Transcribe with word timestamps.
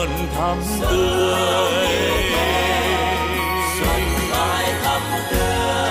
luôn 0.00 0.08
thắm 0.36 0.58
tươi. 0.80 1.88
Xuân 3.80 4.00
mãi 4.30 4.72
thắm 4.82 5.00
tươi 5.30 5.90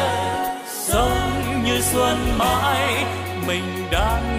sống 0.71 1.63
như 1.65 1.81
xuân 1.81 2.37
mãi 2.37 3.05
mình 3.47 3.87
đang 3.91 4.38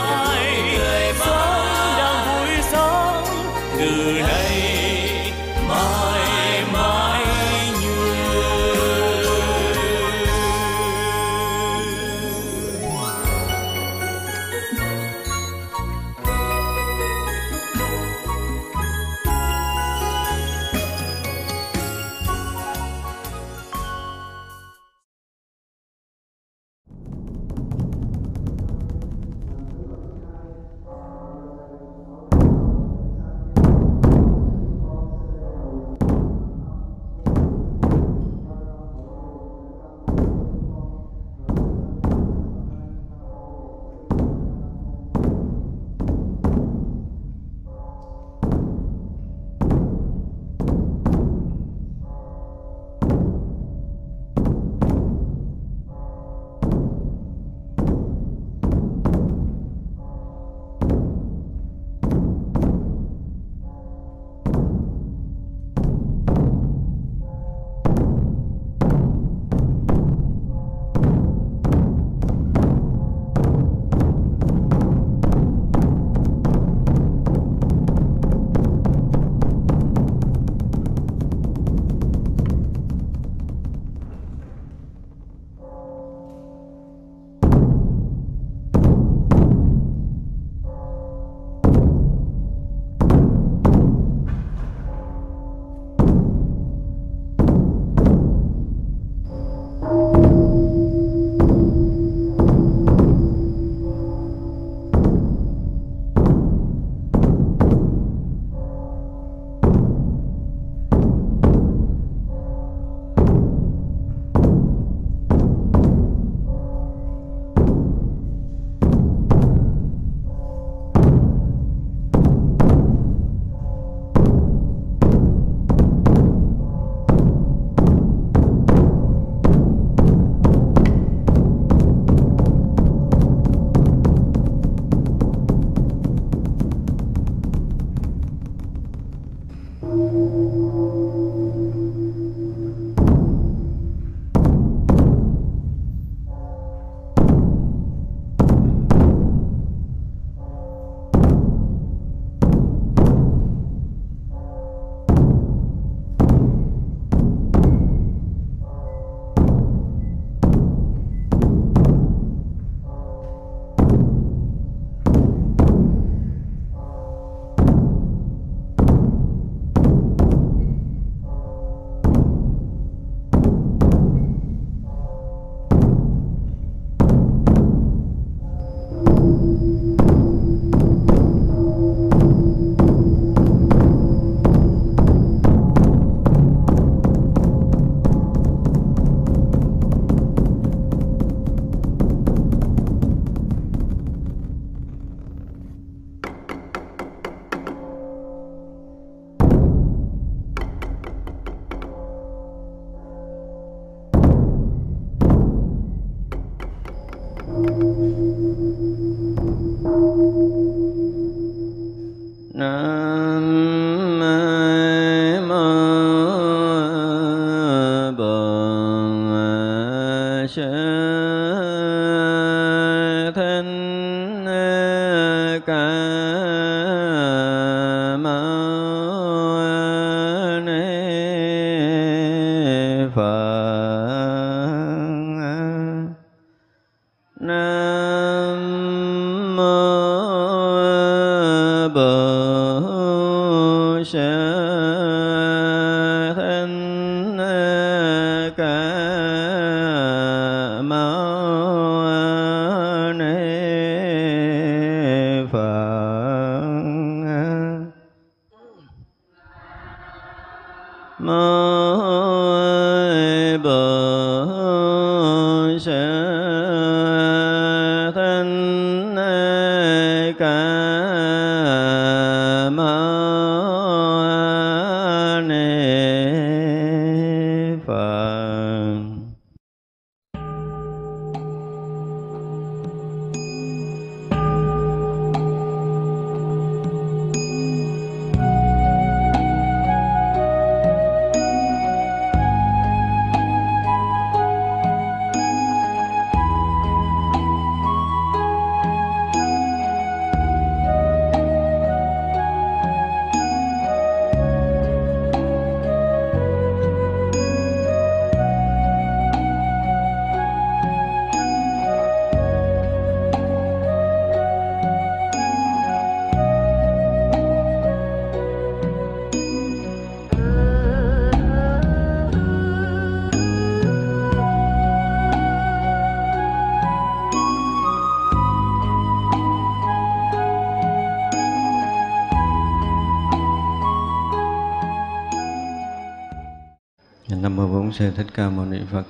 Sư 338.01 338.11
thích 338.15 338.27
ca 338.33 338.49
mâu 338.49 338.65
ni 338.65 338.79
phật. 338.91 339.03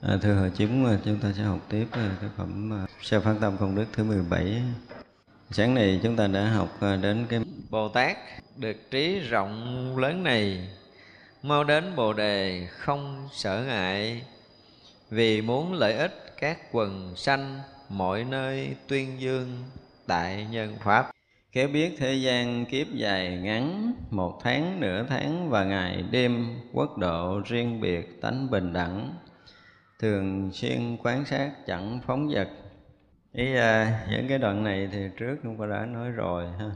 À, 0.00 0.16
thưa 0.22 0.34
hội 0.34 0.50
chúng 0.56 0.86
à, 0.86 0.98
chúng 1.04 1.18
ta 1.18 1.32
sẽ 1.36 1.42
học 1.42 1.58
tiếp 1.68 1.86
à, 1.90 2.16
cái 2.20 2.30
phẩm 2.36 2.72
à, 2.72 2.86
sa 2.88 2.96
sơ 3.02 3.20
phán 3.20 3.40
tâm 3.40 3.56
công 3.56 3.74
đức 3.74 3.84
thứ 3.92 4.04
17 4.04 4.62
sáng 5.50 5.74
nay 5.74 6.00
chúng 6.02 6.16
ta 6.16 6.26
đã 6.26 6.48
học 6.48 6.78
đến 7.02 7.26
cái 7.28 7.40
bồ 7.70 7.88
tát 7.88 8.16
được 8.56 8.90
trí 8.90 9.18
rộng 9.18 9.98
lớn 9.98 10.22
này. 10.22 10.68
Mau 11.42 11.64
đến 11.64 11.96
bồ 11.96 12.12
đề 12.12 12.68
không 12.70 13.28
sợ 13.32 13.64
ngại. 13.66 14.22
Vì 15.10 15.42
muốn 15.42 15.72
lợi 15.72 15.92
ích 15.92 16.34
các 16.40 16.58
quần 16.72 17.12
sanh 17.16 17.60
mọi 17.88 18.24
nơi 18.24 18.76
tuyên 18.88 19.20
dương 19.20 19.64
tại 20.06 20.46
nhân 20.50 20.76
pháp. 20.84 21.13
Khéo 21.54 21.68
biết 21.68 21.94
thế 21.98 22.14
gian 22.14 22.64
kiếp 22.66 22.86
dài 22.92 23.36
ngắn, 23.36 23.92
một 24.10 24.38
tháng, 24.42 24.80
nửa 24.80 25.06
tháng 25.08 25.50
và 25.50 25.64
ngày 25.64 26.04
đêm, 26.10 26.60
quốc 26.72 26.98
độ 26.98 27.40
riêng 27.44 27.80
biệt, 27.80 28.20
tánh 28.20 28.50
bình 28.50 28.72
đẳng, 28.72 29.14
thường 29.98 30.50
xuyên 30.52 30.96
quan 31.02 31.24
sát 31.24 31.52
chẳng 31.66 32.00
phóng 32.06 32.28
vật. 32.28 32.48
Ý 33.32 33.54
à, 33.54 34.04
những 34.10 34.28
cái 34.28 34.38
đoạn 34.38 34.64
này 34.64 34.88
thì 34.92 35.08
trước 35.16 35.36
chúng 35.42 35.58
ta 35.58 35.66
đã 35.66 35.86
nói 35.86 36.10
rồi 36.10 36.46
ha. 36.58 36.70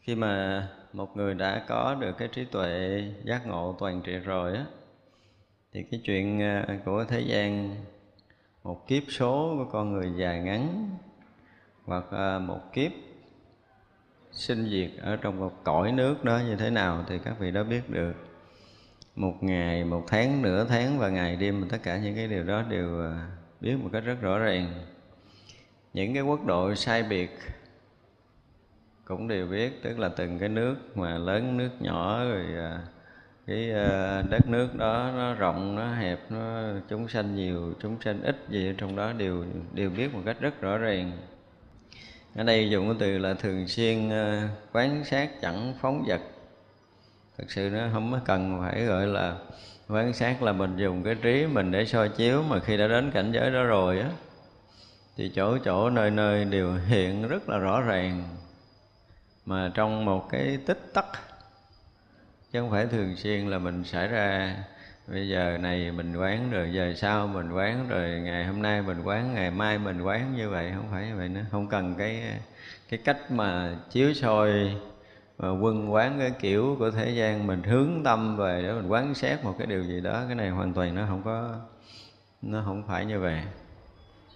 Khi 0.00 0.14
mà 0.14 0.68
một 0.92 1.16
người 1.16 1.34
đã 1.34 1.64
có 1.68 1.96
được 2.00 2.12
cái 2.18 2.28
trí 2.28 2.44
tuệ 2.44 3.02
giác 3.24 3.46
ngộ 3.46 3.76
toàn 3.78 4.02
trị 4.04 4.12
rồi 4.12 4.56
á, 4.56 4.64
thì 5.72 5.82
cái 5.90 6.00
chuyện 6.04 6.42
à, 6.42 6.66
của 6.84 7.04
thế 7.08 7.20
gian 7.20 7.76
một 8.64 8.86
kiếp 8.88 9.02
số 9.08 9.54
của 9.58 9.70
con 9.72 9.92
người 9.92 10.12
dài 10.16 10.40
ngắn 10.40 10.90
hoặc 11.84 12.04
à, 12.10 12.38
một 12.38 12.72
kiếp 12.72 12.92
sinh 14.32 14.68
diệt 14.70 14.90
ở 15.02 15.16
trong 15.16 15.40
một 15.40 15.64
cõi 15.64 15.92
nước 15.92 16.24
đó 16.24 16.38
như 16.38 16.56
thế 16.56 16.70
nào 16.70 17.04
thì 17.08 17.18
các 17.24 17.38
vị 17.38 17.50
đã 17.50 17.62
biết 17.62 17.90
được. 17.90 18.12
Một 19.16 19.34
ngày, 19.40 19.84
một 19.84 20.04
tháng, 20.08 20.42
nửa 20.42 20.64
tháng 20.64 20.98
và 20.98 21.08
ngày 21.08 21.36
đêm, 21.36 21.68
tất 21.68 21.78
cả 21.82 21.98
những 21.98 22.14
cái 22.14 22.28
điều 22.28 22.44
đó 22.44 22.62
đều 22.62 23.02
à, 23.02 23.28
biết 23.60 23.76
một 23.82 23.88
cách 23.92 24.04
rất 24.04 24.20
rõ 24.20 24.38
ràng. 24.38 24.74
Những 25.94 26.14
cái 26.14 26.22
quốc 26.22 26.46
độ 26.46 26.74
sai 26.74 27.02
biệt 27.02 27.38
cũng 29.04 29.28
đều 29.28 29.46
biết, 29.46 29.82
tức 29.82 29.98
là 29.98 30.08
từng 30.08 30.38
cái 30.38 30.48
nước 30.48 30.76
mà 30.94 31.18
lớn, 31.18 31.56
nước 31.56 31.70
nhỏ 31.80 32.24
rồi 32.24 32.44
à, 32.56 32.80
cái 33.46 33.72
à, 33.72 34.22
đất 34.30 34.48
nước 34.48 34.74
đó 34.74 35.10
nó 35.16 35.34
rộng, 35.34 35.76
nó 35.76 35.94
hẹp, 35.94 36.30
nó 36.30 36.62
chúng 36.88 37.08
sanh 37.08 37.34
nhiều, 37.34 37.74
chúng 37.80 38.00
sanh 38.00 38.22
ít 38.22 38.36
gì 38.48 38.70
ở 38.70 38.74
trong 38.78 38.96
đó 38.96 39.12
đều 39.12 39.44
đều 39.74 39.90
biết 39.90 40.14
một 40.14 40.20
cách 40.24 40.36
rất 40.40 40.60
rõ 40.60 40.78
ràng 40.78 41.12
ở 42.34 42.44
đây 42.44 42.70
dùng 42.70 42.86
cái 42.86 42.96
từ 42.98 43.18
là 43.18 43.34
thường 43.34 43.68
xuyên 43.68 44.10
ờ, 44.10 44.48
quán 44.72 45.04
sát, 45.04 45.40
chẳng 45.42 45.74
phóng 45.80 46.04
vật. 46.06 46.20
Thực 47.38 47.50
sự 47.50 47.70
nó 47.72 47.88
không 47.92 48.20
cần 48.24 48.60
phải 48.60 48.84
gọi 48.84 49.06
là 49.06 49.36
quán 49.88 50.12
sát 50.12 50.42
là 50.42 50.52
mình 50.52 50.76
dùng 50.76 51.02
cái 51.02 51.14
trí 51.14 51.46
mình 51.46 51.70
để 51.72 51.86
soi 51.86 52.08
chiếu, 52.08 52.42
mà 52.42 52.60
khi 52.60 52.76
đã 52.76 52.88
đến 52.88 53.10
cảnh 53.10 53.32
giới 53.32 53.50
đó 53.50 53.64
rồi 53.64 54.00
á, 54.00 54.10
thì 55.16 55.32
chỗ 55.34 55.58
chỗ, 55.58 55.90
nơi 55.90 56.10
nơi 56.10 56.44
đều 56.44 56.74
hiện 56.86 57.28
rất 57.28 57.48
là 57.48 57.58
rõ 57.58 57.80
ràng. 57.80 58.22
Mà 59.46 59.70
trong 59.74 60.04
một 60.04 60.28
cái 60.30 60.58
tích 60.66 60.90
tắc, 60.94 61.06
chứ 62.52 62.60
không 62.60 62.70
phải 62.70 62.86
thường 62.86 63.16
xuyên 63.16 63.48
là 63.48 63.58
mình 63.58 63.84
xảy 63.84 64.08
ra 64.08 64.56
bây 65.06 65.28
giờ 65.28 65.58
này 65.60 65.92
mình 65.92 66.16
quán 66.16 66.50
rồi, 66.50 66.72
giờ 66.72 66.92
sau 66.96 67.26
mình 67.26 67.52
quán 67.52 67.88
rồi, 67.88 68.10
ngày 68.10 68.44
hôm 68.44 68.62
nay 68.62 68.82
mình 68.82 69.02
quán, 69.02 69.34
ngày 69.34 69.50
mai 69.50 69.78
mình 69.78 70.02
quán 70.02 70.36
như 70.36 70.50
vậy, 70.50 70.72
không 70.76 70.86
phải 70.90 71.06
như 71.06 71.16
vậy 71.16 71.28
nữa. 71.28 71.40
Không 71.50 71.68
cần 71.68 71.94
cái 71.98 72.22
cái 72.88 73.00
cách 73.04 73.30
mà 73.30 73.76
chiếu 73.90 74.14
soi 74.14 74.50
mà 75.38 75.50
quân 75.50 75.92
quán 75.92 76.16
cái 76.18 76.30
kiểu 76.30 76.76
của 76.78 76.90
thế 76.90 77.10
gian, 77.10 77.46
mình 77.46 77.62
hướng 77.62 78.04
tâm 78.04 78.36
về 78.36 78.62
để 78.62 78.72
mình 78.72 78.88
quán 78.88 79.14
xét 79.14 79.44
một 79.44 79.54
cái 79.58 79.66
điều 79.66 79.82
gì 79.82 80.00
đó, 80.00 80.22
cái 80.26 80.34
này 80.34 80.50
hoàn 80.50 80.74
toàn 80.74 80.94
nó 80.94 81.02
không 81.08 81.22
có, 81.24 81.54
nó 82.42 82.62
không 82.64 82.82
phải 82.88 83.04
như 83.04 83.20
vậy. 83.20 83.40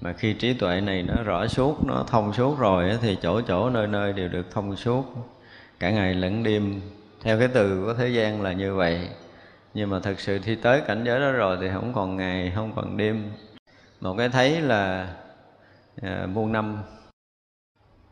Mà 0.01 0.13
khi 0.13 0.33
trí 0.33 0.55
tuệ 0.55 0.81
này 0.81 1.03
nó 1.03 1.23
rõ 1.23 1.47
suốt, 1.47 1.85
nó 1.87 2.05
thông 2.09 2.33
suốt 2.33 2.59
rồi 2.59 2.99
thì 3.03 3.19
chỗ 3.23 3.41
chỗ 3.41 3.71
nơi 3.71 3.87
nơi 3.87 4.13
đều 4.13 4.29
được 4.29 4.51
thông 4.51 4.77
suốt. 4.77 5.05
Cả 5.79 5.91
ngày 5.91 6.15
lẫn 6.15 6.43
đêm, 6.43 6.81
theo 7.23 7.39
cái 7.39 7.49
từ 7.49 7.85
của 7.85 7.95
thế 7.95 8.09
gian 8.09 8.43
là 8.43 8.53
như 8.53 8.75
vậy 8.75 9.09
nhưng 9.77 9.91
mà 9.91 10.01
thật 10.01 10.21
sự 10.21 10.39
khi 10.43 10.55
tới 10.55 10.81
cảnh 10.87 11.05
giới 11.05 11.21
đó 11.21 11.33
rồi 11.33 11.59
thì 11.61 11.69
không 11.73 11.93
còn 11.93 12.17
ngày 12.17 12.53
không 12.55 12.73
còn 12.77 12.97
đêm. 12.97 13.33
Một 14.01 14.15
cái 14.19 14.29
thấy 14.29 14.61
là 14.61 15.15
à, 16.03 16.27
muôn 16.33 16.53
năm. 16.53 16.83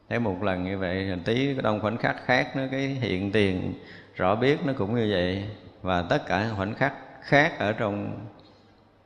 Thấy 0.09 0.19
một 0.19 0.43
lần 0.43 0.65
như 0.65 0.79
vậy 0.79 1.19
tí 1.25 1.55
đông 1.55 1.81
khoảnh 1.81 1.97
khắc 1.97 2.17
khác 2.25 2.57
nó 2.57 2.63
cái 2.71 2.81
hiện 2.81 3.33
tiền 3.33 3.75
rõ 4.15 4.35
biết 4.37 4.59
nó 4.65 4.73
cũng 4.79 4.95
như 4.97 5.09
vậy. 5.11 5.45
Và 5.83 6.03
tất 6.03 6.27
cả 6.27 6.51
khoảnh 6.57 6.75
khắc 6.75 6.95
khác 7.23 7.59
ở 7.59 7.73
trong 7.73 8.27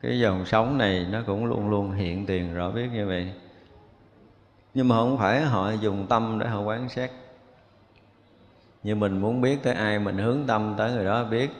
cái 0.01 0.21
dòng 0.21 0.47
sống 0.47 0.79
này 0.79 1.07
nó 1.11 1.23
cũng 1.27 1.47
luôn 1.47 1.71
luôn 1.71 1.93
hiện 1.93 2.27
tiền 2.27 2.55
rõ 2.55 2.71
biết 2.71 2.89
như 2.93 3.07
vậy. 3.07 3.33
Nhưng 4.75 4.89
mà 4.89 4.97
không 4.97 5.19
phải 5.19 5.41
họ 5.41 5.73
dùng 5.73 6.07
tâm 6.07 6.39
để 6.39 6.47
họ 6.47 6.61
quán 6.61 6.89
sát 6.89 7.11
như 8.83 8.95
mình 8.95 9.21
muốn 9.21 9.41
biết 9.41 9.59
tới 9.63 9.75
ai 9.75 9.99
mình 9.99 10.19
hướng 10.19 10.47
tâm 10.47 10.75
tới 10.79 10.93
người 10.93 11.05
đó 11.05 11.25
biết 11.25 11.51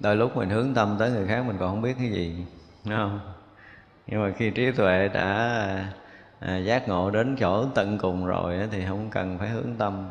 đôi 0.00 0.16
lúc 0.16 0.36
mình 0.36 0.50
hướng 0.50 0.74
tâm 0.74 0.96
tới 0.98 1.10
người 1.10 1.26
khác 1.26 1.44
mình 1.46 1.56
còn 1.58 1.70
không 1.70 1.82
biết 1.82 1.94
cái 1.98 2.10
gì 2.10 2.44
đúng 2.84 2.96
không? 2.96 3.20
Nhưng 4.06 4.22
mà 4.22 4.32
khi 4.36 4.50
trí 4.50 4.72
tuệ 4.72 5.08
đã 5.08 5.26
à, 6.40 6.56
giác 6.56 6.88
ngộ 6.88 7.10
đến 7.10 7.36
chỗ 7.36 7.66
tận 7.74 7.98
cùng 7.98 8.26
rồi 8.26 8.68
thì 8.72 8.84
không 8.88 9.10
cần 9.10 9.38
phải 9.38 9.48
hướng 9.48 9.74
tâm. 9.78 10.08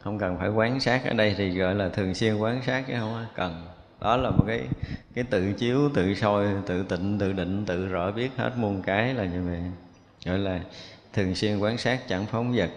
Không 0.00 0.18
cần 0.18 0.38
phải 0.38 0.48
quán 0.48 0.80
sát. 0.80 1.04
Ở 1.04 1.14
đây 1.14 1.34
thì 1.38 1.58
gọi 1.58 1.74
là 1.74 1.88
thường 1.88 2.14
xuyên 2.14 2.36
quán 2.36 2.62
sát 2.62 2.84
chứ 2.88 2.94
không 2.98 3.26
cần. 3.34 3.66
Đó 4.00 4.16
là 4.16 4.30
một 4.30 4.44
cái 4.46 4.60
cái 5.14 5.24
tự 5.24 5.52
chiếu 5.52 5.90
tự 5.94 6.14
soi 6.14 6.46
tự 6.66 6.82
tịnh 6.82 7.18
tự 7.18 7.32
định 7.32 7.64
tự 7.66 7.86
rõ 7.86 8.10
biết 8.10 8.30
hết 8.36 8.50
muôn 8.56 8.82
cái 8.82 9.14
là 9.14 9.24
như 9.24 9.42
vậy. 9.42 9.62
Gọi 10.26 10.38
là 10.38 10.60
thường 11.12 11.34
xuyên 11.34 11.58
quán 11.58 11.78
sát 11.78 12.08
chẳng 12.08 12.26
phóng 12.26 12.52
vật 12.56 12.70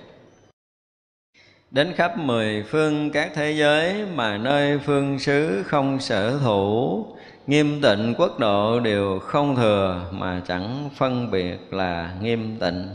đến 1.72 1.94
khắp 1.94 2.18
mười 2.18 2.64
phương 2.64 3.12
các 3.12 3.32
thế 3.36 3.52
giới 3.52 4.06
mà 4.06 4.38
nơi 4.38 4.80
phương 4.80 5.20
xứ 5.20 5.64
không 5.64 6.00
sở 6.00 6.40
thủ, 6.40 7.06
nghiêm 7.48 7.82
tịnh 7.82 8.14
quốc 8.18 8.40
độ 8.40 8.80
đều 8.80 9.20
không 9.20 9.56
thừa 9.56 10.06
mà 10.12 10.42
chẳng 10.48 10.90
phân 10.96 11.32
biệt 11.32 11.74
là 11.74 12.16
nghiêm 12.22 12.58
tịnh. 12.60 12.90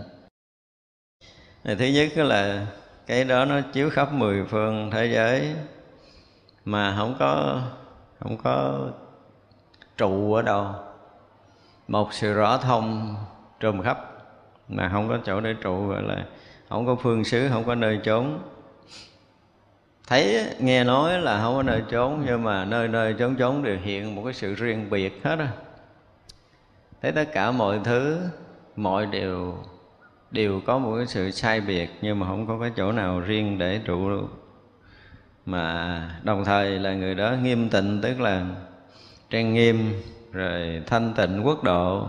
Này, 1.64 1.76
thứ 1.76 1.84
nhất 1.84 2.16
là 2.16 2.66
cái 3.06 3.24
đó 3.24 3.44
nó 3.44 3.60
chiếu 3.72 3.90
khắp 3.90 4.12
mười 4.12 4.44
phương 4.44 4.90
thế 4.90 5.06
giới 5.06 5.54
mà 6.64 6.94
không 6.98 7.16
có 7.18 7.62
không 8.20 8.36
có 8.36 8.80
trụ 9.96 10.34
ở 10.34 10.42
đâu. 10.42 10.66
Một 11.88 12.12
sự 12.12 12.34
rõ 12.34 12.56
thông 12.56 13.16
trùm 13.60 13.82
khắp 13.82 13.98
mà 14.68 14.88
không 14.92 15.08
có 15.08 15.18
chỗ 15.24 15.40
để 15.40 15.54
trụ, 15.62 15.86
gọi 15.86 16.02
là 16.02 16.24
không 16.68 16.86
có 16.86 16.96
phương 17.02 17.24
xứ, 17.24 17.48
không 17.48 17.64
có 17.64 17.74
nơi 17.74 18.00
trốn 18.04 18.38
thấy 20.10 20.46
nghe 20.58 20.84
nói 20.84 21.20
là 21.20 21.42
không 21.42 21.56
có 21.56 21.62
nơi 21.62 21.82
trốn, 21.90 22.22
nhưng 22.26 22.42
mà 22.42 22.64
nơi 22.64 22.88
nơi 22.88 23.12
trốn 23.12 23.34
trốn 23.36 23.62
đều 23.62 23.78
hiện 23.82 24.14
một 24.14 24.22
cái 24.24 24.32
sự 24.32 24.54
riêng 24.54 24.90
biệt 24.90 25.24
hết 25.24 25.38
á. 25.38 25.48
Thấy 27.02 27.12
tất 27.12 27.24
cả 27.32 27.50
mọi 27.50 27.80
thứ, 27.84 28.20
mọi 28.76 29.06
điều, 29.06 29.58
đều 30.30 30.60
có 30.66 30.78
một 30.78 30.96
cái 30.96 31.06
sự 31.06 31.30
sai 31.30 31.60
biệt, 31.60 31.90
nhưng 32.02 32.18
mà 32.18 32.26
không 32.26 32.46
có 32.46 32.58
cái 32.60 32.72
chỗ 32.76 32.92
nào 32.92 33.20
riêng 33.20 33.58
để 33.58 33.80
trụ 33.84 34.10
mà 35.46 36.20
đồng 36.22 36.44
thời 36.44 36.78
là 36.78 36.94
người 36.94 37.14
đó 37.14 37.32
nghiêm 37.42 37.68
tịnh, 37.68 38.00
tức 38.02 38.20
là 38.20 38.46
trang 39.30 39.54
nghiêm, 39.54 40.02
rồi 40.32 40.82
thanh 40.86 41.14
tịnh 41.14 41.46
quốc 41.46 41.64
độ. 41.64 42.08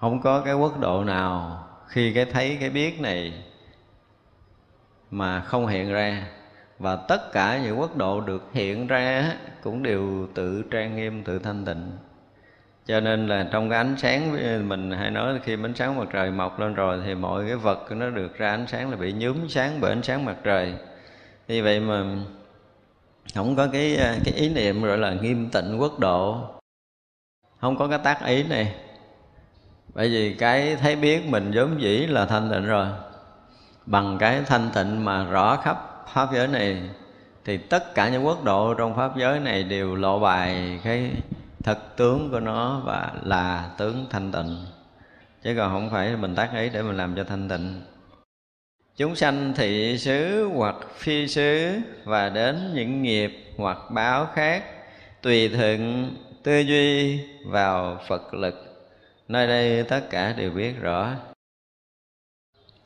Không 0.00 0.22
có 0.22 0.40
cái 0.40 0.54
quốc 0.54 0.80
độ 0.80 1.04
nào 1.04 1.64
khi 1.86 2.14
cái 2.14 2.24
thấy, 2.24 2.56
cái 2.60 2.70
biết 2.70 3.00
này 3.00 3.32
mà 5.10 5.40
không 5.40 5.66
hiện 5.66 5.92
ra 5.92 6.26
và 6.78 6.96
tất 6.96 7.32
cả 7.32 7.60
những 7.64 7.80
quốc 7.80 7.96
độ 7.96 8.20
được 8.20 8.42
hiện 8.52 8.86
ra 8.86 9.32
cũng 9.62 9.82
đều 9.82 10.28
tự 10.34 10.62
trang 10.70 10.96
nghiêm, 10.96 11.24
tự 11.24 11.38
thanh 11.38 11.64
tịnh. 11.64 11.92
Cho 12.86 13.00
nên 13.00 13.28
là 13.28 13.48
trong 13.52 13.70
cái 13.70 13.78
ánh 13.78 13.96
sáng, 13.98 14.36
mình 14.68 14.90
hay 14.90 15.10
nói 15.10 15.40
khi 15.44 15.56
ánh 15.64 15.74
sáng 15.74 15.98
mặt 15.98 16.08
trời 16.12 16.30
mọc 16.30 16.60
lên 16.60 16.74
rồi 16.74 17.02
thì 17.04 17.14
mọi 17.14 17.44
cái 17.46 17.56
vật 17.56 17.86
nó 17.90 18.10
được 18.10 18.38
ra 18.38 18.50
ánh 18.50 18.66
sáng 18.66 18.90
là 18.90 18.96
bị 18.96 19.12
nhúm 19.12 19.48
sáng 19.48 19.80
bởi 19.80 19.92
ánh 19.92 20.02
sáng 20.02 20.24
mặt 20.24 20.36
trời. 20.44 20.74
Vì 21.46 21.60
vậy 21.60 21.80
mà 21.80 22.04
không 23.34 23.56
có 23.56 23.68
cái 23.72 23.96
cái 24.24 24.34
ý 24.34 24.48
niệm 24.48 24.82
gọi 24.82 24.98
là 24.98 25.12
nghiêm 25.12 25.50
tịnh 25.50 25.80
quốc 25.80 25.98
độ. 25.98 26.40
Không 27.60 27.76
có 27.76 27.88
cái 27.88 27.98
tác 28.04 28.24
ý 28.26 28.42
này. 28.42 28.74
Bởi 29.94 30.08
vì 30.08 30.34
cái 30.34 30.76
thấy 30.76 30.96
biết 30.96 31.26
mình 31.28 31.50
vốn 31.54 31.82
dĩ 31.82 32.06
là 32.06 32.26
thanh 32.26 32.50
tịnh 32.50 32.66
rồi. 32.66 32.86
Bằng 33.86 34.18
cái 34.18 34.42
thanh 34.46 34.70
tịnh 34.74 35.04
mà 35.04 35.24
rõ 35.24 35.56
khắp 35.56 35.95
pháp 36.16 36.32
giới 36.32 36.48
này, 36.48 36.82
thì 37.44 37.56
tất 37.56 37.94
cả 37.94 38.08
những 38.08 38.26
quốc 38.26 38.44
độ 38.44 38.74
trong 38.74 38.96
pháp 38.96 39.16
giới 39.16 39.40
này 39.40 39.62
đều 39.62 39.94
lộ 39.94 40.20
bài 40.20 40.80
cái 40.84 41.10
thật 41.62 41.96
tướng 41.96 42.30
của 42.30 42.40
nó 42.40 42.82
và 42.84 43.12
là 43.22 43.70
tướng 43.78 44.06
thanh 44.10 44.32
tịnh. 44.32 44.66
Chứ 45.42 45.54
còn 45.56 45.72
không 45.72 45.90
phải 45.90 46.16
mình 46.16 46.34
tác 46.34 46.50
ý 46.54 46.68
để 46.68 46.82
mình 46.82 46.96
làm 46.96 47.16
cho 47.16 47.24
thanh 47.24 47.48
tịnh. 47.48 47.82
Chúng 48.96 49.16
sanh 49.16 49.52
thị 49.56 49.98
xứ 49.98 50.50
hoặc 50.54 50.76
phi 50.94 51.28
xứ 51.28 51.78
và 52.04 52.28
đến 52.28 52.72
những 52.74 53.02
nghiệp 53.02 53.54
hoặc 53.56 53.78
báo 53.90 54.26
khác 54.34 54.64
tùy 55.22 55.48
thuận 55.48 56.10
tư 56.42 56.58
duy 56.58 57.20
vào 57.44 57.98
phật 58.08 58.34
lực. 58.34 58.86
Nơi 59.28 59.46
đây 59.46 59.82
tất 59.82 60.00
cả 60.10 60.34
đều 60.36 60.50
biết 60.50 60.80
rõ 60.80 61.14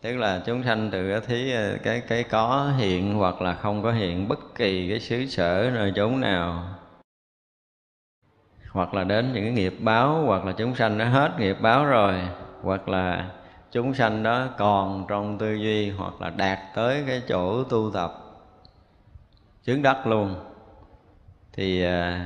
tức 0.02 0.16
là 0.16 0.42
chúng 0.46 0.62
sanh 0.62 0.90
từ 0.92 1.20
thấy 1.20 1.20
thí 1.20 1.52
cái 1.82 2.00
cái 2.00 2.22
có 2.24 2.72
hiện 2.78 3.14
hoặc 3.14 3.42
là 3.42 3.54
không 3.54 3.82
có 3.82 3.92
hiện, 3.92 4.28
bất 4.28 4.54
kỳ 4.54 4.88
cái 4.88 5.00
xứ 5.00 5.26
sở, 5.26 5.70
nơi 5.74 5.92
chốn 5.96 6.20
nào. 6.20 6.64
Hoặc 8.70 8.94
là 8.94 9.04
đến 9.04 9.32
những 9.32 9.44
cái 9.44 9.52
nghiệp 9.52 9.74
báo, 9.80 10.22
hoặc 10.26 10.44
là 10.44 10.52
chúng 10.52 10.74
sanh 10.74 10.98
đã 10.98 11.04
hết 11.04 11.30
nghiệp 11.38 11.56
báo 11.60 11.84
rồi, 11.84 12.14
hoặc 12.62 12.88
là 12.88 13.30
chúng 13.72 13.94
sanh 13.94 14.22
đó 14.22 14.48
còn 14.58 15.04
trong 15.08 15.38
tư 15.38 15.54
duy, 15.54 15.90
hoặc 15.90 16.20
là 16.20 16.30
đạt 16.30 16.58
tới 16.74 17.04
cái 17.06 17.22
chỗ 17.28 17.64
tu 17.64 17.90
tập 17.94 18.14
chứng 19.64 19.82
đắc 19.82 20.06
luôn. 20.06 20.34
Thì 21.52 21.84
ờ, 21.84 22.18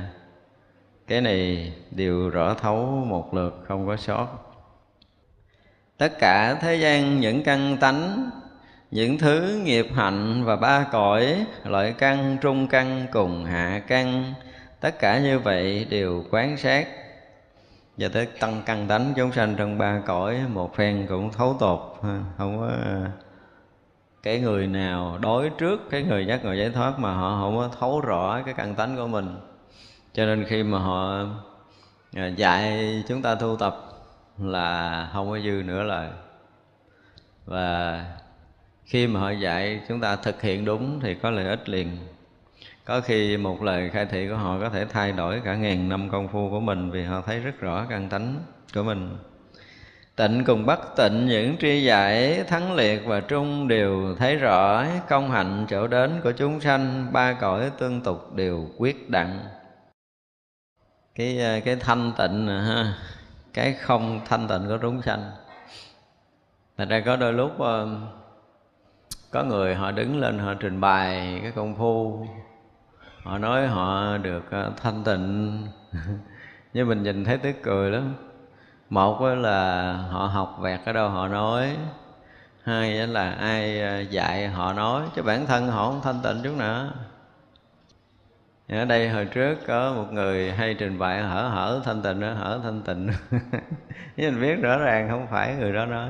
cái 1.07 1.21
này 1.21 1.73
đều 1.91 2.29
rõ 2.29 2.53
thấu 2.53 2.85
một 2.85 3.33
lượt, 3.33 3.63
không 3.67 3.87
có 3.87 3.95
sót 3.97 4.44
tất 5.97 6.19
cả 6.19 6.57
thế 6.61 6.75
gian 6.75 7.19
những 7.19 7.43
căn 7.43 7.77
tánh, 7.77 8.29
những 8.91 9.17
thứ 9.17 9.61
nghiệp 9.63 9.87
hạnh 9.95 10.43
và 10.43 10.55
ba 10.55 10.85
cõi, 10.91 11.45
loại 11.63 11.93
căn, 11.97 12.37
trung 12.41 12.67
căn 12.67 13.05
cùng 13.11 13.45
hạ 13.45 13.81
căn, 13.87 14.33
tất 14.79 14.99
cả 14.99 15.19
như 15.19 15.39
vậy 15.39 15.87
đều 15.89 16.23
quán 16.31 16.57
sát. 16.57 16.87
Và 17.97 18.07
tới 18.13 18.25
tăng 18.25 18.61
căn 18.65 18.87
tánh 18.87 19.13
chúng 19.15 19.31
sanh 19.31 19.55
trong 19.55 19.77
ba 19.77 20.01
cõi, 20.05 20.39
một 20.53 20.75
phen 20.75 21.05
cũng 21.09 21.31
thấu 21.31 21.55
tột 21.59 21.79
không 22.37 22.59
có 22.59 22.67
à, 22.67 23.11
cái 24.23 24.39
người 24.39 24.67
nào 24.67 25.17
đối 25.21 25.49
trước, 25.49 25.89
cái 25.89 26.03
người 26.03 26.27
giác 26.27 26.45
ngộ 26.45 26.53
giải 26.53 26.69
thoát 26.69 26.99
mà 26.99 27.13
họ 27.13 27.41
không 27.41 27.57
có 27.57 27.69
thấu 27.79 28.01
rõ 28.01 28.41
cái 28.45 28.53
căn 28.53 28.75
tánh 28.75 28.95
của 28.95 29.07
mình. 29.07 29.37
Cho 30.13 30.25
nên 30.25 30.45
khi 30.45 30.63
mà 30.63 30.79
họ 30.79 31.25
à, 32.15 32.27
dạy 32.27 33.03
chúng 33.07 33.21
ta 33.21 33.35
tu 33.35 33.55
tập 33.59 33.94
là 34.39 35.09
không 35.13 35.29
có 35.29 35.39
dư 35.39 35.63
nữa 35.65 35.83
lời. 35.83 36.09
Và 37.45 38.05
khi 38.85 39.07
mà 39.07 39.19
họ 39.19 39.29
dạy 39.31 39.81
chúng 39.87 40.01
ta 40.01 40.15
thực 40.15 40.41
hiện 40.41 40.65
đúng 40.65 40.99
thì 40.99 41.15
có 41.15 41.29
lợi 41.29 41.47
ích 41.47 41.69
liền. 41.69 41.97
Có 42.85 43.01
khi 43.01 43.37
một 43.37 43.61
lời 43.61 43.89
khai 43.89 44.05
thị 44.05 44.27
của 44.29 44.35
họ 44.35 44.59
có 44.59 44.69
thể 44.69 44.85
thay 44.85 45.11
đổi 45.11 45.41
cả 45.45 45.55
ngàn 45.55 45.89
năm 45.89 46.09
công 46.09 46.27
phu 46.27 46.49
của 46.49 46.59
mình 46.59 46.91
vì 46.91 47.03
họ 47.03 47.21
thấy 47.21 47.39
rất 47.39 47.59
rõ 47.59 47.85
căn 47.89 48.09
tánh 48.09 48.35
của 48.73 48.83
mình. 48.83 49.17
Tịnh 50.15 50.43
cùng 50.45 50.65
bất 50.65 50.95
tịnh, 50.97 51.25
những 51.25 51.57
tri 51.57 51.83
giải 51.83 52.43
thắng 52.47 52.75
liệt 52.75 53.05
và 53.05 53.19
trung 53.19 53.67
đều 53.67 54.15
thấy 54.19 54.35
rõ 54.35 54.85
công 55.09 55.31
hạnh 55.31 55.65
chỗ 55.69 55.87
đến 55.87 56.21
của 56.23 56.31
chúng 56.31 56.61
sanh, 56.61 57.07
ba 57.11 57.33
cõi 57.33 57.71
tương 57.77 58.01
tục 58.01 58.35
đều 58.35 58.67
quyết 58.77 59.09
đặng. 59.09 59.39
Cái 61.15 61.61
cái 61.65 61.75
thanh 61.75 62.11
tịnh 62.17 62.47
ha 62.47 62.97
cái 63.55 63.73
không 63.73 64.21
thanh 64.25 64.47
tịnh 64.47 64.67
của 64.67 64.77
chúng 64.81 65.01
sanh. 65.01 65.31
Thật 66.77 66.85
ra 66.89 67.01
có 67.05 67.15
đôi 67.15 67.33
lúc 67.33 67.59
ờ, 67.59 67.87
có 69.31 69.43
người 69.43 69.75
họ 69.75 69.91
đứng 69.91 70.19
lên 70.19 70.39
họ 70.39 70.53
trình 70.53 70.81
bày 70.81 71.39
cái 71.41 71.51
công 71.51 71.75
phu. 71.75 72.27
Họ 73.23 73.37
nói 73.37 73.67
họ 73.67 74.17
được 74.17 74.51
ờ, 74.51 74.71
thanh 74.81 75.03
tịnh. 75.03 75.67
Nhưng 76.73 76.89
mình 76.89 77.03
nhìn 77.03 77.25
thấy 77.25 77.37
tức 77.37 77.55
cười 77.63 77.91
lắm. 77.91 78.15
Một 78.89 79.21
là 79.21 79.93
họ 80.11 80.25
học 80.25 80.57
vẹt 80.59 80.79
ở 80.85 80.93
đâu 80.93 81.09
họ 81.09 81.27
nói. 81.27 81.77
Hai 82.63 83.07
là 83.07 83.31
ai 83.31 83.81
ờ, 83.81 83.99
dạy 83.99 84.47
họ 84.47 84.73
nói. 84.73 85.03
Chứ 85.15 85.21
bản 85.21 85.45
thân 85.45 85.67
họ 85.67 85.89
không 85.89 86.01
thanh 86.03 86.21
tịnh 86.23 86.43
chút 86.43 86.57
nào 86.57 86.87
ở 88.67 88.85
đây 88.85 89.09
hồi 89.09 89.25
trước 89.25 89.55
có 89.67 89.93
một 89.93 90.13
người 90.13 90.51
hay 90.51 90.73
trình 90.73 90.99
bày, 90.99 91.23
hở 91.23 91.47
hở 91.47 91.81
thanh 91.85 92.01
tịnh 92.01 92.19
đó 92.19 92.33
hở 92.33 92.59
thanh 92.63 92.81
tịnh. 92.81 93.09
Mình 94.17 94.41
biết 94.41 94.55
rõ 94.61 94.77
ràng 94.77 95.09
không 95.09 95.27
phải 95.31 95.55
người 95.55 95.73
đó 95.73 95.85
nói. 95.85 96.09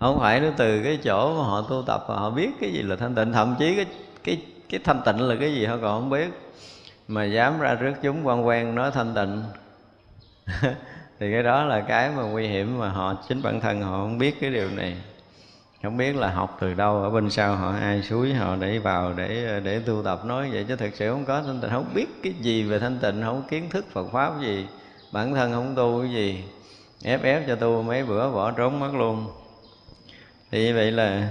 Không 0.00 0.20
phải 0.20 0.40
nó 0.40 0.48
từ 0.56 0.82
cái 0.82 0.98
chỗ 1.04 1.34
mà 1.38 1.44
họ 1.44 1.66
tu 1.70 1.82
tập 1.86 2.04
và 2.08 2.16
họ 2.16 2.30
biết 2.30 2.50
cái 2.60 2.72
gì 2.72 2.82
là 2.82 2.96
thanh 2.96 3.14
tịnh. 3.14 3.32
Thậm 3.32 3.54
chí 3.58 3.76
cái 3.76 3.86
cái 4.24 4.42
cái 4.68 4.80
thanh 4.84 5.02
tịnh 5.06 5.20
là 5.20 5.34
cái 5.40 5.54
gì 5.54 5.64
họ 5.64 5.76
còn 5.82 6.00
không 6.00 6.10
biết. 6.10 6.28
Mà 7.08 7.24
dám 7.24 7.60
ra 7.60 7.74
trước 7.74 7.92
chúng 8.02 8.26
quan 8.26 8.46
quen 8.46 8.74
nói 8.74 8.90
thanh 8.90 9.14
tịnh. 9.14 9.42
Thì 11.20 11.32
cái 11.32 11.42
đó 11.42 11.64
là 11.64 11.80
cái 11.80 12.10
mà 12.16 12.22
nguy 12.22 12.46
hiểm 12.46 12.78
mà 12.78 12.88
họ, 12.88 13.14
chính 13.28 13.42
bản 13.42 13.60
thân 13.60 13.82
họ 13.82 13.90
không 13.90 14.18
biết 14.18 14.40
cái 14.40 14.50
điều 14.50 14.70
này 14.70 14.96
không 15.82 15.96
biết 15.96 16.16
là 16.16 16.30
học 16.30 16.56
từ 16.60 16.74
đâu 16.74 17.02
ở 17.02 17.10
bên 17.10 17.30
sau 17.30 17.56
họ 17.56 17.72
ai 17.80 18.02
suối 18.02 18.34
họ 18.34 18.56
để 18.56 18.78
vào 18.78 19.12
để 19.12 19.60
để 19.64 19.80
tu 19.86 20.02
tập 20.02 20.24
nói 20.24 20.50
vậy 20.52 20.64
chứ 20.68 20.76
thực 20.76 20.94
sự 20.94 21.10
không 21.10 21.24
có 21.24 21.42
thanh 21.42 21.60
tịnh. 21.60 21.70
Không 21.70 21.90
biết 21.94 22.06
cái 22.22 22.32
gì 22.32 22.62
về 22.62 22.78
thanh 22.78 22.98
tịnh 22.98 23.22
không 23.22 23.42
kiến 23.50 23.70
thức 23.70 23.86
Phật 23.92 24.06
pháp 24.12 24.40
gì. 24.40 24.66
Bản 25.12 25.34
thân 25.34 25.52
không 25.52 25.74
tu 25.74 26.00
cái 26.02 26.10
gì. 26.10 26.44
Ép 27.04 27.22
ép 27.22 27.46
cho 27.46 27.56
tu 27.56 27.82
mấy 27.82 28.04
bữa 28.04 28.32
bỏ 28.32 28.50
trốn 28.50 28.80
mất 28.80 28.94
luôn. 28.94 29.26
Thì 30.50 30.64
như 30.64 30.74
vậy 30.74 30.92
là 30.92 31.28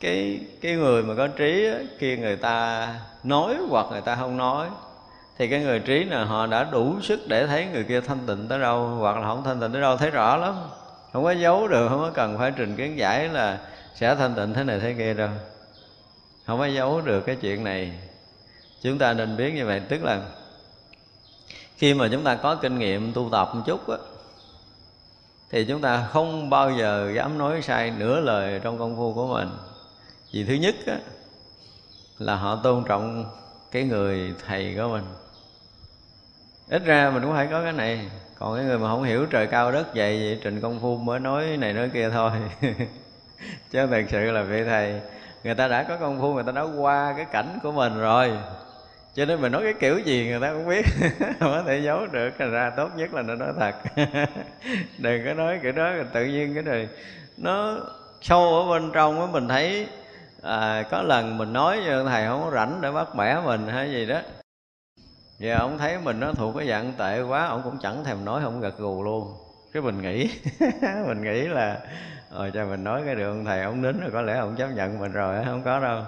cái 0.00 0.40
cái 0.60 0.74
người 0.74 1.02
mà 1.02 1.14
có 1.14 1.26
trí 1.26 1.66
á, 1.66 1.78
khi 1.98 2.16
người 2.16 2.36
ta 2.36 2.88
nói 3.24 3.56
hoặc 3.70 3.86
người 3.90 4.00
ta 4.00 4.16
không 4.16 4.36
nói 4.36 4.66
thì 5.38 5.48
cái 5.48 5.60
người 5.60 5.80
trí 5.80 6.04
là 6.04 6.24
họ 6.24 6.46
đã 6.46 6.64
đủ 6.64 7.00
sức 7.02 7.20
để 7.28 7.46
thấy 7.46 7.66
người 7.72 7.84
kia 7.84 8.00
thanh 8.00 8.18
tịnh 8.26 8.48
tới 8.48 8.58
đâu 8.58 8.88
hoặc 8.88 9.16
là 9.16 9.26
không 9.26 9.44
thanh 9.44 9.60
tịnh 9.60 9.72
tới 9.72 9.80
đâu 9.80 9.96
thấy 9.96 10.10
rõ 10.10 10.36
lắm 10.36 10.54
không 11.12 11.24
có 11.24 11.30
giấu 11.30 11.68
được 11.68 11.88
không 11.88 12.00
có 12.00 12.10
cần 12.14 12.38
phải 12.38 12.52
trình 12.56 12.76
kiến 12.76 12.98
giải 12.98 13.28
là 13.28 13.58
sẽ 13.94 14.14
thanh 14.14 14.34
tịnh 14.34 14.54
thế 14.54 14.64
này 14.64 14.80
thế 14.80 14.94
kia 14.98 15.14
đâu. 15.14 15.30
Không 16.46 16.58
có 16.58 16.66
giấu 16.66 17.00
được 17.00 17.20
cái 17.20 17.36
chuyện 17.36 17.64
này. 17.64 17.92
Chúng 18.82 18.98
ta 18.98 19.12
nên 19.12 19.36
biết 19.36 19.54
như 19.54 19.66
vậy. 19.66 19.80
Tức 19.88 20.04
là 20.04 20.22
khi 21.76 21.94
mà 21.94 22.08
chúng 22.12 22.24
ta 22.24 22.34
có 22.34 22.54
kinh 22.54 22.78
nghiệm 22.78 23.12
tu 23.12 23.28
tập 23.32 23.50
một 23.54 23.62
chút 23.66 23.88
á 23.88 23.96
thì 25.50 25.64
chúng 25.64 25.80
ta 25.80 26.08
không 26.12 26.50
bao 26.50 26.70
giờ 26.70 27.12
dám 27.14 27.38
nói 27.38 27.62
sai 27.62 27.90
nửa 27.90 28.20
lời 28.20 28.60
trong 28.62 28.78
công 28.78 28.96
phu 28.96 29.14
của 29.14 29.26
mình. 29.26 29.48
Vì 30.32 30.44
thứ 30.44 30.54
nhất 30.54 30.74
á, 30.86 30.98
là 32.18 32.36
họ 32.36 32.60
tôn 32.62 32.84
trọng 32.84 33.24
cái 33.70 33.84
người 33.84 34.34
thầy 34.46 34.74
của 34.76 34.88
mình. 34.88 35.04
Ít 36.68 36.84
ra 36.84 37.10
mình 37.10 37.22
cũng 37.22 37.32
phải 37.32 37.46
có 37.50 37.62
cái 37.62 37.72
này 37.72 38.10
còn 38.38 38.56
cái 38.56 38.64
người 38.64 38.78
mà 38.78 38.88
không 38.88 39.02
hiểu 39.02 39.26
trời 39.26 39.46
cao 39.46 39.72
đất 39.72 39.86
dày 39.94 40.18
vậy 40.18 40.40
trình 40.42 40.60
công 40.60 40.80
phu 40.80 40.96
mới 40.96 41.20
nói 41.20 41.56
này 41.56 41.72
nói 41.72 41.90
kia 41.94 42.10
thôi. 42.10 42.30
Chứ 43.70 43.86
thật 43.86 44.04
sự 44.08 44.30
là 44.30 44.42
vị 44.42 44.64
thầy 44.64 45.00
người 45.44 45.54
ta 45.54 45.68
đã 45.68 45.82
có 45.82 45.96
công 45.96 46.20
phu 46.20 46.34
người 46.34 46.44
ta 46.44 46.52
đã 46.52 46.62
qua 46.62 47.14
cái 47.16 47.26
cảnh 47.32 47.58
của 47.62 47.72
mình 47.72 47.98
rồi. 47.98 48.30
Cho 49.14 49.24
nên 49.24 49.40
mình 49.40 49.52
nói 49.52 49.62
cái 49.62 49.74
kiểu 49.80 49.98
gì 49.98 50.26
người 50.28 50.40
ta 50.40 50.52
cũng 50.52 50.68
biết. 50.68 50.84
Không 51.40 51.52
có 51.52 51.62
thể 51.66 51.80
giấu 51.80 52.06
được 52.06 52.30
thành 52.38 52.50
ra 52.52 52.70
tốt 52.76 52.88
nhất 52.96 53.14
là 53.14 53.22
nó 53.22 53.34
nói 53.34 53.52
thật. 53.58 53.74
Đừng 54.98 55.24
có 55.24 55.34
nói 55.34 55.58
kiểu 55.62 55.72
đó 55.72 55.90
tự 56.12 56.24
nhiên 56.24 56.54
cái 56.54 56.62
này 56.62 56.88
nó 57.36 57.76
sâu 58.20 58.54
ở 58.54 58.70
bên 58.70 58.90
trong 58.92 59.20
á 59.20 59.26
mình 59.32 59.48
thấy 59.48 59.86
à, 60.42 60.82
có 60.90 61.02
lần 61.02 61.38
mình 61.38 61.52
nói 61.52 61.80
cho 61.86 62.04
thầy 62.04 62.26
không 62.26 62.42
có 62.44 62.50
rảnh 62.50 62.80
để 62.80 62.90
bắt 62.90 63.14
bẻ 63.14 63.40
mình 63.44 63.68
hay 63.68 63.90
gì 63.90 64.06
đó 64.06 64.20
giờ 65.38 65.58
ông 65.58 65.78
thấy 65.78 65.98
mình 65.98 66.20
nó 66.20 66.32
thuộc 66.32 66.56
cái 66.58 66.68
dạng 66.68 66.92
tệ 66.98 67.22
quá 67.22 67.46
ông 67.46 67.62
cũng 67.64 67.78
chẳng 67.82 68.04
thèm 68.04 68.24
nói 68.24 68.40
không 68.44 68.60
gật 68.60 68.78
gù 68.78 69.02
luôn. 69.02 69.34
Cái 69.72 69.82
mình 69.82 70.02
nghĩ 70.02 70.30
mình 71.06 71.22
nghĩ 71.22 71.40
là 71.40 71.78
rồi 72.32 72.50
cho 72.54 72.64
mình 72.64 72.84
nói 72.84 73.02
cái 73.06 73.14
đường 73.14 73.44
thầy 73.44 73.62
ông 73.62 73.82
nín 73.82 74.00
rồi 74.00 74.10
có 74.12 74.22
lẽ 74.22 74.38
ông 74.38 74.56
chấp 74.56 74.68
nhận 74.68 74.98
mình 74.98 75.12
rồi 75.12 75.44
không 75.44 75.62
có 75.62 75.80
đâu. 75.80 76.02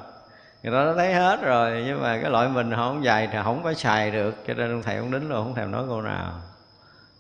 Người 0.63 0.73
ta 0.73 0.85
đã 0.85 0.93
thấy 0.97 1.15
hết 1.15 1.43
rồi 1.43 1.83
nhưng 1.87 2.03
mà 2.03 2.19
cái 2.23 2.31
loại 2.31 2.49
mình 2.49 2.71
họ 2.71 2.89
không 2.89 3.05
dài 3.05 3.29
thì 3.33 3.39
không 3.45 3.63
có 3.63 3.75
xài 3.75 4.11
được 4.11 4.35
cho 4.47 4.55
nên 4.55 4.71
ông 4.71 4.83
thầy 4.83 4.97
ông 4.97 5.11
nín 5.11 5.29
luôn 5.29 5.45
không 5.45 5.55
thèm 5.55 5.71
nói 5.71 5.85
câu 5.89 6.03
nào. 6.03 6.33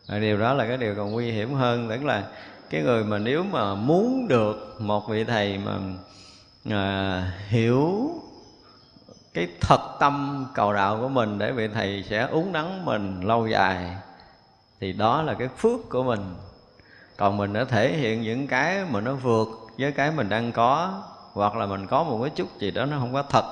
Rồi 0.08 0.20
điều 0.20 0.38
đó 0.38 0.54
là 0.54 0.66
cái 0.66 0.76
điều 0.76 0.94
còn 0.94 1.12
nguy 1.12 1.30
hiểm 1.30 1.54
hơn 1.54 1.88
tức 1.88 2.04
là 2.04 2.24
cái 2.70 2.82
người 2.82 3.04
mà 3.04 3.18
nếu 3.18 3.42
mà 3.42 3.74
muốn 3.74 4.28
được 4.28 4.76
một 4.78 5.08
vị 5.08 5.24
thầy 5.24 5.58
mà 5.58 5.72
à, 6.70 7.32
hiểu 7.48 8.10
cái 9.34 9.48
thật 9.60 9.80
tâm 10.00 10.46
cầu 10.54 10.72
đạo 10.72 10.98
của 11.00 11.08
mình 11.08 11.38
để 11.38 11.52
vị 11.52 11.68
thầy 11.74 12.04
sẽ 12.10 12.26
uống 12.26 12.52
nắng 12.52 12.84
mình 12.84 13.20
lâu 13.20 13.46
dài, 13.46 13.96
thì 14.80 14.92
đó 14.92 15.22
là 15.22 15.34
cái 15.34 15.48
phước 15.48 15.80
của 15.88 16.02
mình. 16.02 16.34
Còn 17.16 17.36
mình 17.36 17.52
đã 17.52 17.64
thể 17.64 17.92
hiện 17.92 18.22
những 18.22 18.46
cái 18.46 18.84
mà 18.90 19.00
nó 19.00 19.14
vượt 19.14 19.48
với 19.78 19.92
cái 19.92 20.10
mình 20.10 20.28
đang 20.28 20.52
có, 20.52 21.02
hoặc 21.32 21.56
là 21.56 21.66
mình 21.66 21.86
có 21.86 22.04
một 22.04 22.18
cái 22.22 22.30
chút 22.30 22.58
gì 22.58 22.70
đó 22.70 22.84
nó 22.84 22.98
không 22.98 23.12
có 23.12 23.22
thật, 23.22 23.44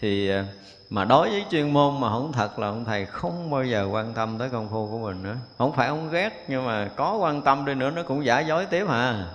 thì 0.00 0.30
ờ, 0.30 0.44
mà 0.90 1.04
đối 1.04 1.30
với 1.30 1.44
chuyên 1.50 1.72
môn 1.72 2.00
mà 2.00 2.08
không 2.10 2.32
thật 2.32 2.58
là 2.58 2.66
ông 2.66 2.84
thầy 2.84 3.06
không 3.06 3.50
bao 3.50 3.64
giờ 3.64 3.88
quan 3.92 4.14
tâm 4.14 4.38
tới 4.38 4.48
công 4.48 4.68
phu 4.68 4.88
của 4.90 4.98
mình 4.98 5.22
nữa. 5.22 5.36
Không 5.58 5.72
phải 5.72 5.88
ông 5.88 6.10
ghét, 6.10 6.44
nhưng 6.48 6.66
mà 6.66 6.88
có 6.96 7.16
quan 7.16 7.42
tâm 7.42 7.64
đi 7.64 7.74
nữa 7.74 7.90
nó 7.90 8.02
cũng 8.02 8.24
giả 8.24 8.40
dối 8.40 8.66
tiếp 8.66 8.88
à. 8.88 9.26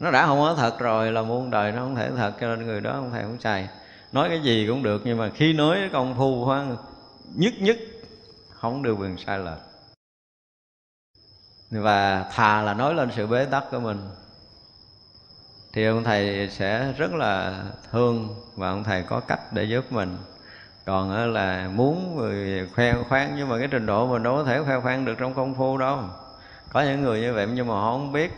Nó 0.00 0.10
đã 0.10 0.26
không 0.26 0.38
có 0.38 0.54
thật 0.54 0.78
rồi 0.78 1.12
là 1.12 1.22
muôn 1.22 1.50
đời 1.50 1.72
nó 1.72 1.78
không 1.78 1.94
thể 1.94 2.10
thật, 2.16 2.32
cho 2.40 2.46
nên 2.46 2.66
người 2.66 2.80
đó 2.80 2.90
ông 2.90 3.10
thầy 3.10 3.22
không 3.22 3.40
xài 3.40 3.68
nói 4.12 4.28
cái 4.28 4.40
gì 4.40 4.66
cũng 4.68 4.82
được, 4.82 5.02
nhưng 5.04 5.18
mà 5.18 5.30
khi 5.34 5.52
nói 5.52 5.90
công 5.92 6.14
phu 6.18 6.44
khoan 6.44 6.76
nhất 7.34 7.54
nhất 7.60 7.78
không 8.50 8.82
được 8.82 8.94
quyền 8.94 9.18
sai 9.18 9.38
lệch. 9.38 9.60
Và 11.70 12.24
thà 12.32 12.62
là 12.62 12.74
nói 12.74 12.94
lên 12.94 13.10
sự 13.16 13.26
bế 13.26 13.44
tắc 13.44 13.64
của 13.70 13.80
mình, 13.80 13.98
thì 15.72 15.86
ông 15.86 16.04
thầy 16.04 16.48
sẽ 16.48 16.92
rất 16.92 17.12
là 17.12 17.62
thương 17.90 18.28
và 18.56 18.70
ông 18.70 18.84
thầy 18.84 19.02
có 19.02 19.20
cách 19.20 19.40
để 19.52 19.64
giúp 19.64 19.92
mình. 19.92 20.16
Còn 20.84 21.32
là 21.32 21.70
muốn 21.74 22.16
người 22.16 22.68
khoe 22.74 22.94
khoang, 23.08 23.36
nhưng 23.36 23.48
mà 23.48 23.58
cái 23.58 23.68
trình 23.70 23.86
độ 23.86 24.06
mình 24.06 24.22
đâu 24.22 24.36
có 24.36 24.44
thể 24.44 24.62
khoe 24.62 24.80
khoang 24.80 25.04
được 25.04 25.14
trong 25.18 25.34
công 25.34 25.54
phu 25.54 25.78
đâu. 25.78 25.98
Có 26.72 26.82
những 26.82 27.02
người 27.02 27.20
như 27.20 27.34
vậy, 27.34 27.48
nhưng 27.54 27.66
mà 27.66 27.74
họ 27.74 27.92
không 27.92 28.12
biết. 28.12 28.32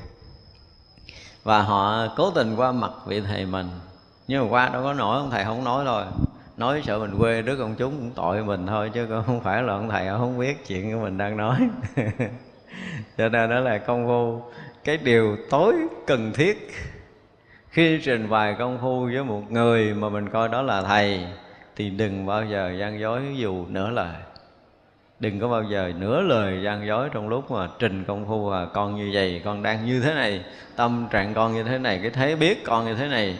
Và 1.42 1.62
họ 1.62 2.06
cố 2.16 2.30
tình 2.30 2.56
qua 2.56 2.72
mặt 2.72 2.90
vị 3.06 3.20
thầy 3.20 3.46
mình 3.46 3.70
nhưng 4.28 4.42
mà 4.42 4.50
qua 4.50 4.68
đâu 4.68 4.82
có 4.82 4.94
nổi, 4.94 5.18
ông 5.18 5.30
thầy 5.30 5.44
không 5.44 5.64
nói 5.64 5.84
rồi 5.84 6.04
nói 6.56 6.82
sợ 6.84 6.98
mình 6.98 7.18
quê 7.18 7.42
đứa 7.42 7.56
công 7.56 7.74
chúng 7.78 7.90
cũng 7.98 8.10
tội 8.14 8.44
mình 8.44 8.66
thôi, 8.66 8.90
chứ 8.94 9.06
không 9.26 9.40
phải 9.40 9.62
là 9.62 9.72
ông 9.72 9.88
thầy 9.88 10.08
không 10.08 10.38
biết 10.38 10.66
chuyện 10.66 10.92
của 10.92 11.02
mình 11.02 11.18
đang 11.18 11.36
nói. 11.36 11.56
Cho 13.18 13.28
nên 13.28 13.50
đó 13.50 13.60
là 13.60 13.78
công 13.78 14.06
phu. 14.06 14.42
Cái 14.84 14.96
điều 14.96 15.36
tối 15.50 15.74
cần 16.06 16.32
thiết, 16.32 16.70
khi 17.68 18.00
trình 18.04 18.30
bày 18.30 18.56
công 18.58 18.78
phu 18.80 19.04
với 19.04 19.24
một 19.24 19.42
người 19.50 19.94
mà 19.94 20.08
mình 20.08 20.28
coi 20.28 20.48
đó 20.48 20.62
là 20.62 20.82
thầy, 20.82 21.26
thì 21.76 21.90
đừng 21.90 22.26
bao 22.26 22.44
giờ 22.44 22.72
gian 22.78 23.00
dối 23.00 23.22
dù 23.36 23.66
nửa 23.68 23.90
lời. 23.90 24.14
Đừng 25.20 25.40
có 25.40 25.48
bao 25.48 25.62
giờ 25.62 25.92
nửa 25.98 26.20
lời 26.20 26.60
gian 26.64 26.86
dối 26.86 27.08
trong 27.12 27.28
lúc 27.28 27.50
mà 27.50 27.68
trình 27.78 28.04
công 28.04 28.26
phu 28.28 28.48
và 28.48 28.66
con 28.66 28.96
như 28.96 29.10
vậy, 29.14 29.42
con 29.44 29.62
đang 29.62 29.86
như 29.86 30.00
thế 30.00 30.14
này, 30.14 30.44
tâm 30.76 31.06
trạng 31.10 31.34
con 31.34 31.54
như 31.54 31.62
thế 31.62 31.78
này, 31.78 31.98
cái 32.02 32.10
thế 32.10 32.36
biết 32.36 32.64
con 32.64 32.84
như 32.84 32.94
thế 32.94 33.08
này 33.08 33.38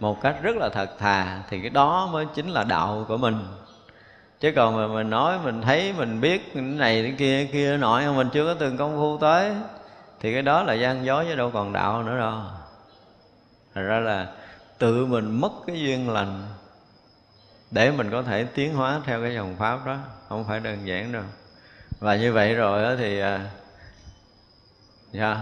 một 0.00 0.20
cách 0.22 0.36
rất 0.42 0.56
là 0.56 0.68
thật 0.68 0.90
thà 0.98 1.42
thì 1.50 1.60
cái 1.60 1.70
đó 1.70 2.08
mới 2.12 2.26
chính 2.34 2.48
là 2.48 2.64
đạo 2.64 3.04
của 3.08 3.16
mình. 3.16 3.46
Chứ 4.40 4.52
còn 4.56 4.76
mà 4.76 4.86
mình 4.86 5.10
nói 5.10 5.38
mình 5.44 5.62
thấy 5.62 5.92
mình 5.92 6.20
biết 6.20 6.54
cái 6.54 6.62
này 6.62 7.02
cái 7.02 7.14
kia 7.18 7.44
cái 7.44 7.52
kia 7.52 7.76
nội 7.76 8.02
mà 8.06 8.12
mình 8.12 8.28
chưa 8.32 8.46
có 8.46 8.54
từng 8.54 8.76
công 8.76 8.96
phu 8.96 9.18
tới 9.18 9.52
thì 10.20 10.32
cái 10.32 10.42
đó 10.42 10.62
là 10.62 10.74
gian 10.74 11.04
dối 11.04 11.26
chứ 11.28 11.36
đâu 11.36 11.50
còn 11.54 11.72
đạo 11.72 12.02
nữa 12.02 12.18
đâu. 12.18 12.40
Thật 13.74 13.82
ra 13.82 14.00
là 14.00 14.26
tự 14.78 15.06
mình 15.06 15.40
mất 15.40 15.52
cái 15.66 15.80
duyên 15.80 16.10
lành 16.10 16.42
để 17.70 17.90
mình 17.90 18.10
có 18.10 18.22
thể 18.22 18.44
tiến 18.44 18.74
hóa 18.74 19.00
theo 19.04 19.22
cái 19.22 19.34
dòng 19.34 19.56
pháp 19.58 19.86
đó 19.86 19.96
không 20.28 20.44
phải 20.48 20.60
đơn 20.60 20.86
giản 20.86 21.12
đâu. 21.12 21.22
Và 21.98 22.16
như 22.16 22.32
vậy 22.32 22.54
rồi 22.54 22.82
đó 22.82 22.94
thì 22.98 23.20
à, 23.20 23.50
dạ 25.12 25.36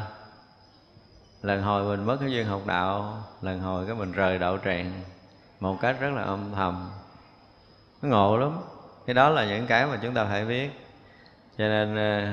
lần 1.42 1.62
hồi 1.62 1.96
mình 1.96 2.06
mất 2.06 2.16
cái 2.20 2.30
duyên 2.30 2.46
học 2.46 2.62
đạo, 2.66 3.22
lần 3.42 3.60
hồi 3.60 3.86
cái 3.86 3.94
mình 3.94 4.12
rời 4.12 4.38
đạo 4.38 4.58
tràng, 4.64 4.92
một 5.60 5.76
cách 5.80 5.96
rất 6.00 6.10
là 6.10 6.22
âm 6.22 6.52
thầm. 6.54 6.90
Nó 8.02 8.08
ngộ 8.08 8.36
lắm. 8.36 8.58
Cái 9.06 9.14
đó 9.14 9.28
là 9.28 9.46
những 9.46 9.66
cái 9.66 9.86
mà 9.86 9.98
chúng 10.02 10.14
ta 10.14 10.24
phải 10.24 10.44
biết. 10.44 10.70
Cho 11.58 11.64
nên 11.64 11.96
ờ, 11.96 12.32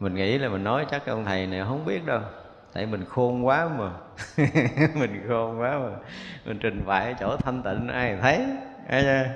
mình 0.00 0.14
nghĩ 0.14 0.38
là 0.38 0.48
mình 0.48 0.64
nói 0.64 0.86
chắc 0.90 1.06
ông 1.06 1.24
thầy 1.24 1.46
này 1.46 1.64
không 1.68 1.84
biết 1.84 2.06
đâu. 2.06 2.20
Tại 2.72 2.86
mình 2.86 3.04
khôn 3.08 3.46
quá 3.46 3.68
mà. 3.78 3.90
Mình 4.94 5.24
khôn 5.28 5.60
quá 5.60 5.78
mà. 5.78 5.96
Mình 6.44 6.58
trình 6.58 6.86
bày 6.86 7.14
chỗ 7.20 7.36
thanh 7.36 7.62
tịnh, 7.62 7.88
ai 7.88 8.16
thấy? 8.20 8.46
Ai 8.88 9.28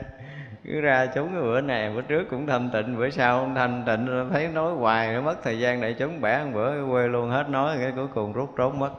cứ 0.65 0.81
ra 0.81 1.07
chúng 1.15 1.33
cái 1.33 1.43
bữa 1.43 1.61
này, 1.61 1.91
bữa 1.95 2.03
trước 2.03 2.25
cũng 2.31 2.47
thanh 2.47 2.71
tịnh, 2.73 2.99
bữa 2.99 3.11
sau 3.11 3.41
không 3.41 3.55
thanh 3.55 3.85
tịnh 3.87 4.29
thấy 4.33 4.49
nói 4.49 4.73
hoài 4.75 5.15
nó 5.15 5.21
mất 5.21 5.43
thời 5.43 5.59
gian 5.59 5.81
để 5.81 5.93
chúng, 5.93 6.21
bẻ 6.21 6.45
một 6.45 6.51
bữa 6.55 6.87
quê 6.91 7.09
luôn 7.09 7.31
hết 7.31 7.49
nói, 7.49 7.77
cái 7.81 7.93
cuối 7.97 8.07
cùng 8.15 8.33
rút 8.33 8.51
trốn 8.57 8.79
mất. 8.79 8.91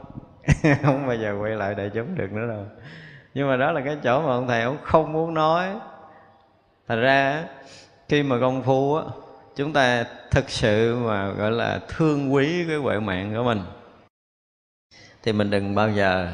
Không 0.82 1.06
bao 1.06 1.16
giờ 1.16 1.36
quay 1.40 1.52
lại 1.52 1.74
để 1.74 1.90
chúng 1.94 2.14
được 2.14 2.32
nữa 2.32 2.48
đâu. 2.48 2.64
Nhưng 3.34 3.48
mà 3.48 3.56
đó 3.56 3.72
là 3.72 3.80
cái 3.80 3.96
chỗ 4.02 4.22
mà 4.22 4.32
ông 4.32 4.48
thầy 4.48 4.62
ông 4.62 4.76
không 4.82 5.12
muốn 5.12 5.34
nói. 5.34 5.68
Thành 6.88 7.00
ra 7.00 7.44
khi 8.08 8.22
mà 8.22 8.36
công 8.40 8.62
phu 8.62 8.96
á, 8.96 9.04
chúng 9.56 9.72
ta 9.72 10.04
thực 10.30 10.50
sự 10.50 10.96
mà 10.96 11.30
gọi 11.30 11.50
là 11.50 11.80
thương 11.88 12.34
quý 12.34 12.64
cái 12.68 12.76
huệ 12.76 13.00
mạng 13.00 13.34
của 13.36 13.44
mình, 13.44 13.60
thì 15.22 15.32
mình 15.32 15.50
đừng 15.50 15.74
bao 15.74 15.90
giờ 15.90 16.28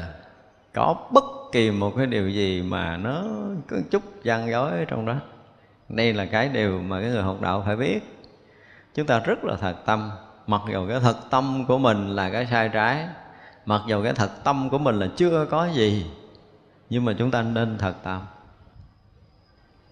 có 0.73 0.95
bất 1.11 1.23
kỳ 1.51 1.71
một 1.71 1.93
cái 1.97 2.05
điều 2.05 2.29
gì 2.29 2.61
mà 2.61 2.97
nó 2.97 3.23
có 3.69 3.77
chút 3.91 4.03
gian 4.23 4.49
dối 4.49 4.71
ở 4.71 4.85
trong 4.85 5.05
đó. 5.05 5.15
Đây 5.89 6.13
là 6.13 6.25
cái 6.25 6.49
điều 6.49 6.81
mà 6.81 7.01
cái 7.01 7.09
người 7.09 7.23
học 7.23 7.41
đạo 7.41 7.63
phải 7.65 7.75
biết. 7.75 7.99
Chúng 8.95 9.05
ta 9.05 9.19
rất 9.19 9.43
là 9.43 9.55
thật 9.55 9.75
tâm. 9.85 10.11
Mặc 10.47 10.61
dù 10.71 10.87
cái 10.87 10.99
thật 10.99 11.17
tâm 11.29 11.65
của 11.67 11.77
mình 11.77 12.09
là 12.15 12.29
cái 12.29 12.47
sai 12.51 12.69
trái, 12.69 13.07
mặc 13.65 13.81
dù 13.87 14.03
cái 14.03 14.13
thật 14.13 14.43
tâm 14.43 14.69
của 14.69 14.77
mình 14.77 14.99
là 14.99 15.07
chưa 15.15 15.45
có 15.45 15.69
gì, 15.73 16.05
nhưng 16.89 17.05
mà 17.05 17.13
chúng 17.17 17.31
ta 17.31 17.41
nên 17.41 17.77
thật 17.77 17.93
tâm. 18.03 18.21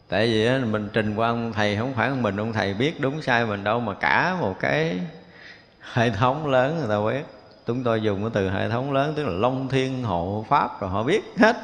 Tại 0.10 0.28
vì 0.28 0.66
mình 0.66 0.90
trình 0.94 1.16
qua 1.16 1.30
ông 1.30 1.54
thầy 1.54 1.78
không 1.78 1.94
phải 1.94 2.10
mình, 2.10 2.38
ông 2.38 2.54
thầy 2.54 2.74
biết 2.74 3.02
đúng 3.02 3.22
sai 3.22 3.46
mình 3.46 3.64
đâu, 3.64 3.80
mà 3.80 3.94
cả 3.94 4.38
một 4.40 4.60
cái 4.60 5.00
hệ 5.94 6.10
thống 6.10 6.48
lớn 6.48 6.78
người 6.78 6.90
ta 6.90 7.06
biết 7.06 7.39
chúng 7.70 7.84
tôi 7.84 8.02
dùng 8.02 8.22
cái 8.22 8.30
từ 8.34 8.50
hệ 8.50 8.70
thống 8.70 8.92
lớn 8.92 9.14
tức 9.16 9.24
là 9.24 9.32
long 9.32 9.68
thiên 9.68 10.04
hộ 10.04 10.46
pháp 10.50 10.82
rồi 10.82 10.90
họ 10.90 11.04
biết 11.04 11.24
hết. 11.38 11.56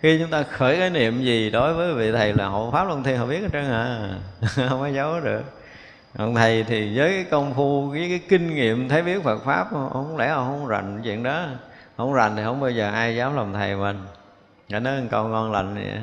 Khi 0.00 0.18
chúng 0.18 0.30
ta 0.30 0.42
khởi 0.42 0.76
cái 0.76 0.90
niệm 0.90 1.22
gì 1.22 1.50
đối 1.50 1.74
với 1.74 1.94
vị 1.94 2.12
thầy 2.12 2.32
là 2.32 2.46
hộ 2.46 2.70
pháp 2.70 2.84
long 2.84 3.02
thiên 3.02 3.18
họ 3.18 3.26
biết 3.26 3.40
hết 3.40 3.48
trơn 3.52 3.64
à. 3.64 4.08
Không 4.68 4.80
có 4.80 4.86
giấu 4.86 5.20
được. 5.20 5.42
Ông 6.18 6.34
thầy 6.34 6.64
thì 6.64 6.98
với 6.98 7.10
cái 7.10 7.24
công 7.30 7.54
phu 7.54 7.86
với 7.86 8.08
cái 8.08 8.20
kinh 8.28 8.54
nghiệm 8.54 8.88
thấy 8.88 9.02
biết 9.02 9.22
Phật 9.22 9.44
pháp 9.44 9.66
không 9.70 10.16
lẽ 10.16 10.28
họ 10.28 10.44
không 10.44 10.66
rành 10.66 11.00
chuyện 11.04 11.22
đó? 11.22 11.46
Không 11.96 12.14
rành 12.14 12.36
thì 12.36 12.42
không 12.44 12.60
bao 12.60 12.70
giờ 12.70 12.90
ai 12.90 13.16
dám 13.16 13.36
làm 13.36 13.52
thầy 13.52 13.76
mình. 13.76 13.98
Nó 14.68 14.78
nói 14.78 15.02
câu 15.10 15.28
ngon 15.28 15.52
lành 15.52 15.74
vậy 15.74 15.98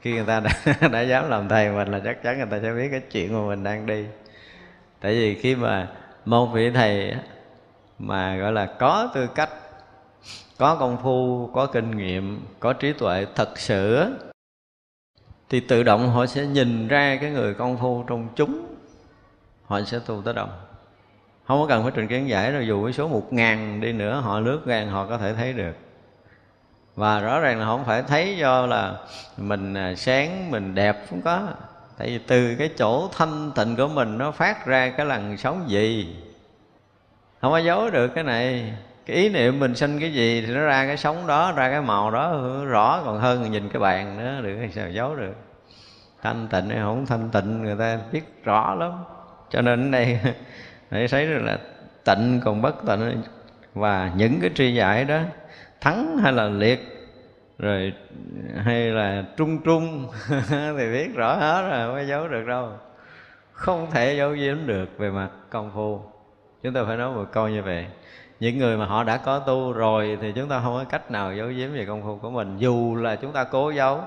khi 0.00 0.12
người 0.12 0.24
ta 0.26 0.40
đã, 0.40 0.50
đã 0.88 1.00
dám 1.00 1.30
làm 1.30 1.48
thầy 1.48 1.70
mình 1.70 1.88
là 1.88 2.00
chắc 2.04 2.22
chắn 2.22 2.38
người 2.38 2.48
ta 2.50 2.58
sẽ 2.62 2.72
biết 2.72 2.88
cái 2.90 3.00
chuyện 3.00 3.34
mà 3.34 3.48
mình 3.48 3.64
đang 3.64 3.86
đi. 3.86 4.04
Tại 5.00 5.12
vì 5.12 5.34
khi 5.34 5.54
mà 5.54 5.88
một 6.24 6.46
vị 6.46 6.70
thầy 6.70 7.14
mà 8.00 8.36
gọi 8.36 8.52
là 8.52 8.66
có 8.66 9.10
tư 9.14 9.26
cách 9.26 9.50
có 10.58 10.74
công 10.74 10.98
phu 11.02 11.50
có 11.54 11.66
kinh 11.66 11.96
nghiệm 11.96 12.40
có 12.60 12.72
trí 12.72 12.92
tuệ 12.92 13.26
thật 13.34 13.58
sự 13.58 14.06
thì 15.48 15.60
tự 15.60 15.82
động 15.82 16.10
họ 16.10 16.26
sẽ 16.26 16.46
nhìn 16.46 16.88
ra 16.88 17.18
cái 17.20 17.30
người 17.30 17.54
công 17.54 17.78
phu 17.78 18.04
trong 18.08 18.28
chúng 18.36 18.66
họ 19.70 19.80
sẽ 19.82 19.98
tu 20.06 20.22
tới 20.24 20.34
đồng, 20.34 20.50
không 21.46 21.60
có 21.60 21.66
cần 21.66 21.82
phải 21.82 21.92
trình 21.94 22.08
kiến 22.08 22.28
giải 22.28 22.52
rồi 22.52 22.66
dù 22.66 22.84
cái 22.84 22.92
số 22.92 23.08
một 23.08 23.32
ngàn 23.32 23.80
đi 23.80 23.92
nữa 23.92 24.20
họ 24.20 24.40
lướt 24.40 24.60
gan 24.66 24.88
họ 24.88 25.06
có 25.06 25.18
thể 25.18 25.34
thấy 25.34 25.52
được. 25.52 25.76
Và 26.94 27.20
rõ 27.20 27.40
ràng 27.40 27.58
là 27.58 27.66
không 27.66 27.84
phải 27.84 28.02
thấy 28.02 28.36
do 28.36 28.66
là 28.66 28.94
mình 29.36 29.74
à, 29.74 29.94
sáng 29.96 30.50
mình 30.50 30.74
đẹp 30.74 31.06
không 31.10 31.20
có. 31.22 31.48
Tại 31.98 32.08
vì 32.08 32.18
từ 32.18 32.54
cái 32.58 32.70
chỗ 32.78 33.08
thanh 33.12 33.52
tịnh 33.54 33.76
của 33.76 33.88
mình 33.88 34.18
nó 34.18 34.30
phát 34.30 34.66
ra 34.66 34.90
cái 34.96 35.06
làn 35.06 35.36
sóng 35.36 35.64
gì 35.70 36.16
không 37.40 37.52
có 37.52 37.58
giấu 37.58 37.90
được 37.90 38.08
cái 38.14 38.24
này. 38.24 38.72
Cái 39.06 39.16
ý 39.16 39.28
niệm 39.28 39.60
mình 39.60 39.74
sinh 39.74 40.00
cái 40.00 40.12
gì 40.12 40.42
thì 40.46 40.54
nó 40.54 40.60
ra 40.60 40.86
cái 40.86 40.96
sống 40.96 41.26
đó, 41.26 41.52
ra 41.56 41.70
cái 41.70 41.80
màu 41.80 42.10
đó, 42.10 42.40
rõ. 42.64 43.02
Còn 43.04 43.20
hơn 43.20 43.50
nhìn 43.52 43.68
cái 43.68 43.80
bàn 43.80 44.18
nữa, 44.18 44.40
được 44.42 44.68
sao 44.72 44.90
giấu 44.90 45.16
được. 45.16 45.34
Thanh 46.22 46.48
tịnh 46.50 46.68
hay 46.68 46.78
không 46.78 47.06
thanh 47.06 47.30
tịnh, 47.30 47.62
người 47.62 47.76
ta 47.78 47.98
biết 48.12 48.44
rõ 48.44 48.74
lắm. 48.74 48.92
Cho 49.50 49.60
nên 49.60 49.88
ở 49.88 49.90
đây 49.90 50.20
để 50.90 51.08
thấy 51.08 51.26
được 51.26 51.42
là 51.42 51.58
tịnh 52.04 52.40
còn 52.44 52.62
bất 52.62 52.86
tịnh. 52.86 53.22
Và 53.74 54.12
những 54.16 54.38
cái 54.40 54.50
tri 54.54 54.74
giải 54.74 55.04
đó, 55.04 55.20
thắng 55.80 56.18
hay 56.18 56.32
là 56.32 56.48
liệt, 56.48 57.08
rồi 57.58 57.92
hay 58.56 58.86
là 58.86 59.24
trung 59.36 59.58
trung, 59.64 60.08
thì 60.78 60.92
biết 60.92 61.14
rõ 61.14 61.34
hết 61.34 61.62
rồi, 61.62 61.86
không 61.86 61.94
có 61.94 62.02
giấu 62.02 62.28
được 62.28 62.46
đâu. 62.46 62.68
Không 63.52 63.90
thể 63.90 64.14
giấu 64.14 64.30
giếm 64.30 64.56
được 64.66 64.98
về 64.98 65.10
mặt 65.10 65.28
công 65.50 65.70
phu 65.74 66.00
chúng 66.62 66.72
ta 66.74 66.84
phải 66.86 66.96
nói 66.96 67.14
một 67.14 67.24
câu 67.32 67.48
như 67.48 67.62
vậy. 67.62 67.86
Những 68.40 68.58
người 68.58 68.76
mà 68.76 68.86
họ 68.86 69.04
đã 69.04 69.16
có 69.16 69.38
tu 69.38 69.72
rồi 69.72 70.18
thì 70.20 70.32
chúng 70.32 70.48
ta 70.48 70.60
không 70.60 70.74
có 70.74 70.84
cách 70.84 71.10
nào 71.10 71.34
giấu 71.34 71.48
giếm 71.48 71.72
về 71.72 71.84
công 71.86 72.02
phu 72.02 72.16
của 72.16 72.30
mình 72.30 72.58
dù 72.58 72.96
là 72.96 73.16
chúng 73.16 73.32
ta 73.32 73.44
cố 73.44 73.70
giấu. 73.70 74.00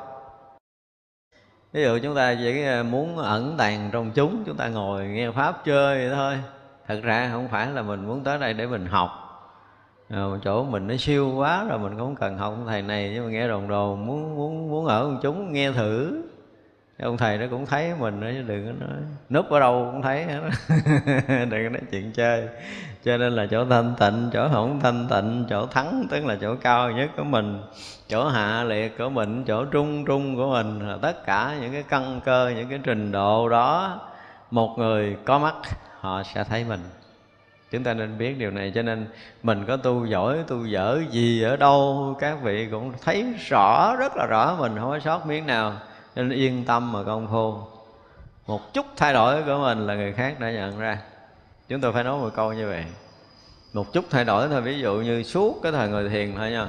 Ví 1.73 1.83
dụ 1.83 1.99
chúng 2.03 2.15
ta 2.15 2.35
chỉ 2.35 2.63
à, 2.63 2.83
muốn 2.83 3.17
ẩn 3.17 3.55
tàng 3.57 3.89
trong 3.93 4.11
chúng 4.11 4.43
chúng 4.45 4.57
ta 4.57 4.67
ngồi 4.67 5.05
nghe 5.05 5.31
pháp 5.31 5.65
chơi 5.65 5.97
vậy 5.97 6.15
thôi. 6.15 6.37
Thật 6.87 6.99
ra 7.03 7.29
không 7.31 7.47
phải 7.47 7.67
là 7.71 7.81
mình 7.81 8.07
muốn 8.07 8.23
tới 8.23 8.37
đây 8.37 8.53
để 8.53 8.67
mình 8.67 8.85
học. 8.85 9.09
À, 10.09 10.23
chỗ 10.43 10.63
mình 10.63 10.87
nó 10.87 10.95
siêu 10.97 11.33
quá 11.35 11.65
rồi 11.69 11.79
mình 11.79 11.97
không 11.97 12.15
cần 12.15 12.37
học 12.37 12.53
thầy 12.67 12.81
này 12.81 13.11
nhưng 13.13 13.25
mà 13.25 13.31
nghe 13.31 13.47
đồn 13.47 13.67
đồn 13.67 14.05
muốn 14.05 14.35
muốn 14.35 14.69
muốn 14.69 14.85
ở 14.85 15.03
con 15.03 15.19
chúng 15.21 15.53
nghe 15.53 15.71
thử 15.71 16.23
ông 17.03 17.17
thầy 17.17 17.37
nó 17.37 17.45
cũng 17.49 17.65
thấy 17.65 17.93
mình 17.99 18.19
nó 18.19 18.27
đừng 18.27 18.65
có 18.65 18.87
nói. 18.87 18.97
Núp 19.29 19.49
ở 19.49 19.59
đâu 19.59 19.89
cũng 19.91 20.01
thấy 20.01 20.25
đừng 21.27 21.63
có 21.63 21.69
nói 21.69 21.81
chuyện 21.91 22.11
chơi. 22.11 22.47
Cho 23.03 23.17
nên 23.17 23.33
là 23.33 23.45
chỗ 23.51 23.65
thanh 23.65 23.93
tịnh, 23.99 24.29
chỗ 24.33 24.47
hỗn 24.47 24.79
thanh 24.79 25.07
tịnh, 25.09 25.45
chỗ 25.49 25.65
thắng, 25.65 26.07
tức 26.09 26.25
là 26.25 26.37
chỗ 26.41 26.55
cao 26.55 26.91
nhất 26.91 27.09
của 27.17 27.23
mình, 27.23 27.61
chỗ 28.07 28.27
hạ 28.27 28.63
liệt 28.63 28.97
của 28.97 29.09
mình, 29.09 29.43
chỗ 29.45 29.65
trung 29.65 30.05
trung 30.05 30.35
của 30.35 30.49
mình, 30.49 30.89
là 30.89 30.97
tất 31.01 31.25
cả 31.25 31.55
những 31.61 31.71
cái 31.73 31.83
căn 31.89 32.21
cơ, 32.25 32.51
những 32.55 32.69
cái 32.69 32.79
trình 32.83 33.11
độ 33.11 33.49
đó, 33.49 33.99
một 34.51 34.75
người 34.77 35.17
có 35.25 35.39
mắt, 35.39 35.55
họ 35.99 36.23
sẽ 36.23 36.43
thấy 36.43 36.63
mình. 36.63 36.79
Chúng 37.71 37.83
ta 37.83 37.93
nên 37.93 38.17
biết 38.17 38.35
điều 38.39 38.51
này, 38.51 38.71
cho 38.75 38.81
nên 38.81 39.07
mình 39.43 39.65
có 39.67 39.77
tu 39.77 40.05
giỏi, 40.05 40.37
tu 40.47 40.65
dở 40.65 41.01
gì 41.11 41.43
ở 41.43 41.55
đâu, 41.55 42.15
các 42.19 42.37
vị 42.43 42.67
cũng 42.71 42.93
thấy 43.03 43.33
rõ, 43.49 43.95
rất 43.99 44.17
là 44.17 44.25
rõ 44.25 44.55
mình, 44.59 44.75
không 44.79 44.89
có 44.89 44.99
sót 44.99 45.27
miếng 45.27 45.47
nào 45.47 45.73
nên 46.15 46.29
yên 46.29 46.65
tâm 46.65 46.91
mà 46.91 47.03
công 47.03 47.27
phu. 47.31 47.57
Một 48.47 48.73
chút 48.73 48.85
thay 48.97 49.13
đổi 49.13 49.43
của 49.43 49.57
mình 49.57 49.87
là 49.87 49.95
người 49.95 50.13
khác 50.13 50.39
đã 50.39 50.51
nhận 50.51 50.79
ra. 50.79 50.97
Chúng 51.69 51.81
tôi 51.81 51.93
phải 51.93 52.03
nói 52.03 52.19
một 52.19 52.29
câu 52.35 52.53
như 52.53 52.67
vậy. 52.67 52.85
Một 53.73 53.93
chút 53.93 54.05
thay 54.09 54.25
đổi 54.25 54.47
thôi, 54.49 54.61
ví 54.61 54.79
dụ 54.79 54.93
như 54.93 55.23
suốt 55.23 55.59
cái 55.63 55.71
thời 55.71 55.89
ngồi 55.89 56.09
thiền 56.09 56.35
thôi 56.35 56.51
nha. 56.51 56.67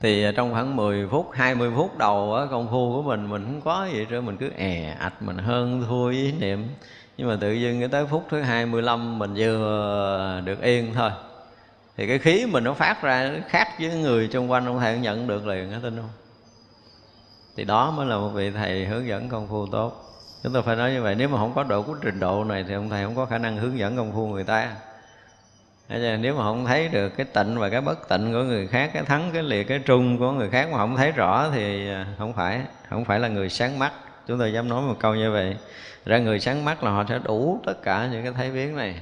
Thì 0.00 0.26
trong 0.36 0.52
khoảng 0.52 0.76
10 0.76 1.08
phút 1.10 1.30
20 1.32 1.72
phút 1.76 1.98
đầu 1.98 2.34
á, 2.34 2.46
công 2.50 2.68
phu 2.70 2.92
của 2.92 3.02
mình 3.02 3.30
mình 3.30 3.44
không 3.44 3.60
có 3.60 3.88
gì 3.92 4.06
nữa 4.10 4.20
mình 4.20 4.36
cứ 4.36 4.50
è 4.56 4.96
ạch, 4.98 5.22
mình 5.22 5.38
hơn 5.38 5.84
thua 5.88 6.08
ý 6.08 6.32
niệm. 6.32 6.68
Nhưng 7.16 7.28
mà 7.28 7.36
tự 7.40 7.52
dưng 7.52 7.80
cái 7.80 7.88
tới 7.88 8.06
phút 8.06 8.26
thứ 8.30 8.40
25 8.40 9.18
mình 9.18 9.34
vừa 9.34 10.40
được 10.44 10.62
yên 10.62 10.94
thôi. 10.94 11.10
Thì 11.96 12.06
cái 12.06 12.18
khí 12.18 12.46
mình 12.46 12.64
nó 12.64 12.74
phát 12.74 13.02
ra, 13.02 13.30
nó 13.34 13.38
khác 13.48 13.68
với 13.80 13.94
người 13.94 14.28
xung 14.32 14.50
quanh 14.50 14.66
ông 14.66 14.80
thầy 14.80 14.98
nhận 14.98 15.26
được 15.26 15.46
liền 15.46 15.72
á 15.72 15.78
tin 15.82 15.96
không? 15.96 16.10
Thì 17.60 17.66
đó 17.66 17.90
mới 17.90 18.06
là 18.06 18.16
một 18.16 18.28
vị 18.28 18.50
thầy 18.50 18.84
hướng 18.84 19.06
dẫn 19.06 19.28
công 19.28 19.48
phu 19.48 19.66
tốt. 19.66 20.04
Chúng 20.42 20.52
ta 20.52 20.60
phải 20.60 20.76
nói 20.76 20.92
như 20.92 21.02
vậy, 21.02 21.14
nếu 21.14 21.28
mà 21.28 21.38
không 21.38 21.52
có 21.54 21.62
độ 21.62 21.82
của 21.82 21.94
trình 22.02 22.20
độ 22.20 22.44
này 22.44 22.64
thì 22.68 22.74
ông 22.74 22.88
thầy 22.90 23.04
không 23.04 23.16
có 23.16 23.26
khả 23.26 23.38
năng 23.38 23.56
hướng 23.56 23.78
dẫn 23.78 23.96
công 23.96 24.12
phu 24.12 24.26
người 24.26 24.44
ta. 24.44 24.72
Nếu 25.88 26.34
mà 26.34 26.42
không 26.42 26.66
thấy 26.66 26.88
được 26.88 27.08
cái 27.08 27.26
tịnh 27.34 27.58
và 27.58 27.68
cái 27.68 27.80
bất 27.80 28.08
tịnh 28.08 28.32
của 28.32 28.42
người 28.42 28.66
khác, 28.66 28.90
cái 28.94 29.02
thắng, 29.02 29.30
cái 29.32 29.42
liệt 29.42 29.68
cái 29.68 29.78
trung 29.78 30.18
của 30.18 30.32
người 30.32 30.50
khác 30.50 30.68
mà 30.72 30.78
không 30.78 30.96
thấy 30.96 31.12
rõ 31.12 31.50
thì 31.50 31.88
à, 31.88 32.06
không 32.18 32.32
phải 32.32 32.60
không 32.88 33.04
phải 33.04 33.20
là 33.20 33.28
người 33.28 33.48
sáng 33.48 33.78
mắt. 33.78 33.92
Chúng 34.26 34.38
tôi 34.38 34.52
dám 34.52 34.68
nói 34.68 34.82
một 34.82 34.96
câu 35.00 35.14
như 35.14 35.30
vậy. 35.32 35.56
Ra 36.04 36.18
người 36.18 36.40
sáng 36.40 36.64
mắt 36.64 36.84
là 36.84 36.90
họ 36.90 37.04
sẽ 37.08 37.18
đủ 37.24 37.60
tất 37.66 37.82
cả 37.82 38.08
những 38.12 38.24
cái 38.24 38.32
thấy 38.32 38.50
biến 38.50 38.76
này. 38.76 39.00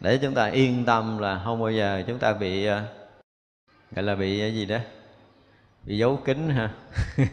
Để 0.00 0.18
chúng 0.22 0.34
ta 0.34 0.46
yên 0.46 0.84
tâm 0.84 1.18
là 1.18 1.40
không 1.44 1.60
bao 1.60 1.70
giờ 1.70 2.02
chúng 2.06 2.18
ta 2.18 2.32
bị 2.32 2.66
à, 2.66 2.82
gọi 3.96 4.02
là 4.02 4.14
bị 4.14 4.40
cái 4.40 4.54
gì 4.54 4.66
đó 4.66 4.78
bị 5.86 5.98
giấu 5.98 6.16
kín 6.16 6.48
ha 6.48 6.70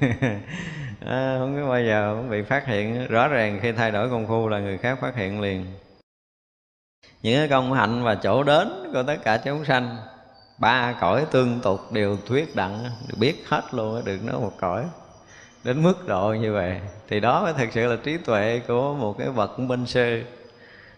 à, 1.05 1.35
không 1.39 1.57
có 1.61 1.69
bao 1.69 1.83
giờ 1.83 2.15
không 2.15 2.29
bị 2.29 2.41
phát 2.41 2.67
hiện. 2.67 3.07
Rõ 3.07 3.27
ràng 3.27 3.59
khi 3.61 3.71
thay 3.71 3.91
đổi 3.91 4.09
công 4.09 4.27
phu 4.27 4.47
là 4.47 4.59
người 4.59 4.77
khác 4.77 4.97
phát 5.01 5.15
hiện 5.15 5.41
liền. 5.41 5.65
Những 7.21 7.37
cái 7.37 7.47
công 7.47 7.73
hạnh 7.73 8.03
và 8.03 8.15
chỗ 8.15 8.43
đến 8.43 8.89
của 8.93 9.03
tất 9.03 9.17
cả 9.23 9.37
chúng 9.37 9.65
sanh 9.65 9.97
ba 10.59 10.95
cõi 11.01 11.25
tương 11.31 11.59
tục 11.59 11.91
đều 11.91 12.17
thuyết 12.27 12.55
đặng 12.55 12.83
được 13.07 13.15
biết 13.19 13.43
hết 13.47 13.73
luôn 13.73 14.05
được 14.05 14.23
nói 14.23 14.39
một 14.39 14.53
cõi. 14.59 14.85
Đến 15.63 15.83
mức 15.83 16.07
độ 16.07 16.33
như 16.33 16.53
vậy 16.53 16.81
thì 17.07 17.19
đó 17.19 17.43
mới 17.43 17.53
thật 17.53 17.67
sự 17.71 17.87
là 17.87 17.95
trí 18.03 18.17
tuệ 18.17 18.61
của 18.67 18.93
một 18.93 19.17
cái 19.17 19.29
bậc 19.29 19.59
minh 19.59 19.85
sư. 19.85 20.23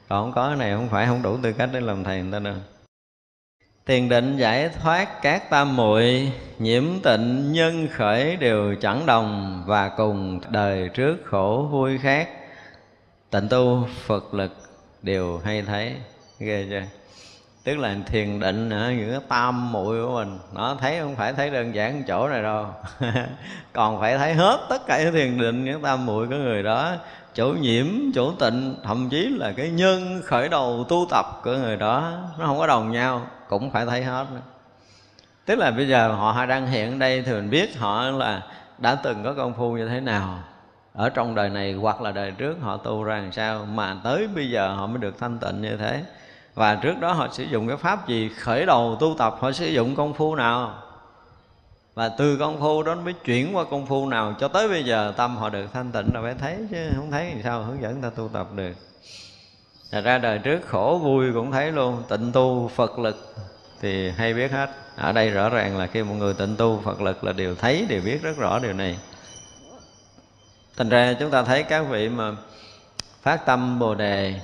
Còn 0.10 0.24
không 0.24 0.34
có 0.36 0.48
cái 0.48 0.58
này 0.58 0.74
không 0.76 0.90
phải 0.90 1.06
không 1.06 1.22
đủ 1.22 1.38
tư 1.44 1.54
cách 1.54 1.70
để 1.74 1.80
làm 1.82 2.04
thầy 2.04 2.22
người 2.22 2.32
ta 2.32 2.40
đâu 2.40 2.56
Thiền 3.86 4.10
định 4.10 4.38
giải 4.38 4.70
thoát 4.70 5.22
các 5.22 5.50
tam 5.50 5.76
muội, 5.76 6.32
Nhiễm 6.60 6.84
tịnh 7.04 7.52
nhân 7.52 7.88
khởi 7.92 8.36
đều 8.36 8.76
chẳng 8.82 9.06
đồng 9.06 9.64
Và 9.68 9.90
cùng 9.90 10.40
đời 10.50 10.90
trước 10.94 11.18
khổ 11.26 11.68
vui 11.72 11.98
khác. 11.98 12.30
Tịnh 13.30 13.50
tu, 13.50 13.88
Phật 14.06 14.34
lực 14.34 14.52
đều 15.02 15.42
hay 15.46 15.62
thấy. 15.62 15.96
Ghê 16.40 16.66
chưa? 16.70 16.82
Tức 17.64 17.78
là 17.78 17.96
thiền 18.06 18.40
định 18.40 18.70
những 18.70 19.12
cái 19.12 19.20
tam 19.28 19.72
muội 19.72 20.06
của 20.06 20.14
mình. 20.14 20.40
Nó 20.54 20.76
thấy 20.80 21.00
không 21.00 21.16
phải 21.16 21.34
thấy 21.34 21.50
đơn 21.50 21.76
giản 21.76 22.04
chỗ 22.08 22.28
này 22.28 22.44
đâu. 22.44 22.66
Còn 23.74 24.00
phải 24.00 24.18
thấy 24.18 24.34
hết 24.34 24.60
tất 24.70 24.86
cả 24.86 25.04
những 25.04 25.14
thiền 25.14 25.38
định 25.38 25.66
Những 25.66 25.82
tam 25.82 26.06
muội 26.06 26.28
của 26.28 26.36
người 26.36 26.64
đó. 26.64 26.92
Chỗ 27.34 27.48
nhiễm, 27.62 27.86
chỗ 28.16 28.32
tịnh, 28.32 28.76
thậm 28.84 29.10
chí 29.10 29.30
là 29.38 29.52
cái 29.58 29.70
nhân 29.70 30.22
khởi 30.26 30.50
đầu 30.50 30.86
tu 30.90 31.08
tập 31.10 31.26
của 31.44 31.52
người 31.52 31.78
đó, 31.78 32.12
nó 32.38 32.46
không 32.46 32.58
có 32.58 32.68
đồng 32.68 32.92
nhau 32.92 33.28
cũng 33.60 33.72
phải 33.72 33.86
thấy 33.86 34.04
hết. 34.04 34.26
Tức 35.46 35.56
là 35.56 35.72
bây 35.72 35.88
giờ 35.88 36.12
họ 36.12 36.46
đang 36.46 36.68
hiện 36.68 37.00
đây 37.00 37.22
thì 37.22 37.32
mình 37.32 37.50
biết 37.50 37.78
họ 37.78 38.04
là 38.04 38.42
đã 38.78 38.96
từng 38.96 39.24
có 39.24 39.34
công 39.34 39.54
phu 39.54 39.78
như 39.78 39.88
thế 39.90 40.00
nào 40.00 40.40
ở 40.94 41.10
trong 41.10 41.36
đời 41.36 41.50
này 41.50 41.74
hoặc 41.74 42.02
là 42.02 42.12
đời 42.12 42.32
trước 42.32 42.58
họ 42.62 42.78
tu 42.78 43.04
ra 43.04 43.16
làm 43.16 43.32
sao 43.32 43.66
mà 43.66 43.98
tới 44.04 44.28
bây 44.36 44.50
giờ 44.50 44.74
họ 44.76 44.88
mới 44.88 44.98
được 44.98 45.20
thanh 45.20 45.40
tịnh 45.40 45.62
như 45.62 45.78
thế. 45.78 46.04
Và 46.54 46.76
trước 46.76 47.00
đó 47.00 47.14
họ 47.14 47.28
sử 47.32 47.44
dụng 47.44 47.68
cái 47.68 47.78
pháp 47.78 48.08
gì? 48.08 48.30
Khởi 48.30 48.66
đầu 48.66 48.98
tu 49.00 49.16
tập 49.18 49.36
họ 49.40 49.52
sử 49.52 49.66
dụng 49.66 49.96
công 49.96 50.14
phu 50.14 50.36
nào? 50.36 50.74
Và 51.94 52.10
từ 52.10 52.38
công 52.38 52.60
phu 52.60 52.84
đó 52.84 52.96
mới 52.96 53.14
chuyển 53.14 53.56
qua 53.56 53.64
công 53.72 53.86
phu 53.86 54.08
nào 54.08 54.36
cho 54.40 54.48
tới 54.48 54.68
bây 54.68 54.84
giờ 54.84 55.14
tâm 55.18 55.38
họ 55.38 55.50
được 55.50 55.74
thanh 55.74 55.92
tịnh 55.92 56.10
là 56.14 56.22
phải 56.22 56.36
thấy 56.40 56.68
chứ, 56.72 56.90
không 56.96 57.12
thấy 57.12 57.32
thì 57.36 57.42
sao, 57.44 57.64
hướng 57.64 57.82
dẫn 57.82 58.02
ta 58.02 58.10
tu 58.10 58.28
tập 58.34 58.48
được. 58.56 58.74
Thật 59.94 60.02
ra 60.06 60.18
đời 60.18 60.40
trước 60.40 60.60
khổ 60.68 61.00
vui 61.04 61.34
cũng 61.34 61.52
thấy 61.52 61.72
luôn 61.72 62.04
Tịnh 62.10 62.32
tu 62.32 62.72
Phật 62.76 63.00
lực 63.00 63.36
thì 63.82 64.10
hay 64.10 64.34
biết 64.34 64.52
hết. 64.52 64.70
Ở 64.96 65.12
đây 65.12 65.30
rõ 65.30 65.50
ràng 65.50 65.78
là 65.78 65.88
khi 65.88 66.04
một 66.04 66.14
người 66.14 66.34
tịnh 66.34 66.56
tu 66.58 66.82
Phật 66.84 67.02
lực 67.02 67.24
là 67.24 67.34
đều 67.34 67.56
thấy, 67.56 67.86
đều 67.90 68.02
biết 68.06 68.24
rất 68.24 68.38
rõ 68.38 68.60
điều 68.60 68.74
này. 68.74 68.98
Thành 70.78 70.90
ra 70.90 71.16
chúng 71.20 71.32
ta 71.32 71.44
thấy 71.44 71.64
các 71.64 71.82
vị 71.90 72.10
mà 72.10 72.32
phát 73.22 73.46
tâm 73.46 73.80
Bồ 73.80 73.96
Đề. 73.96 74.40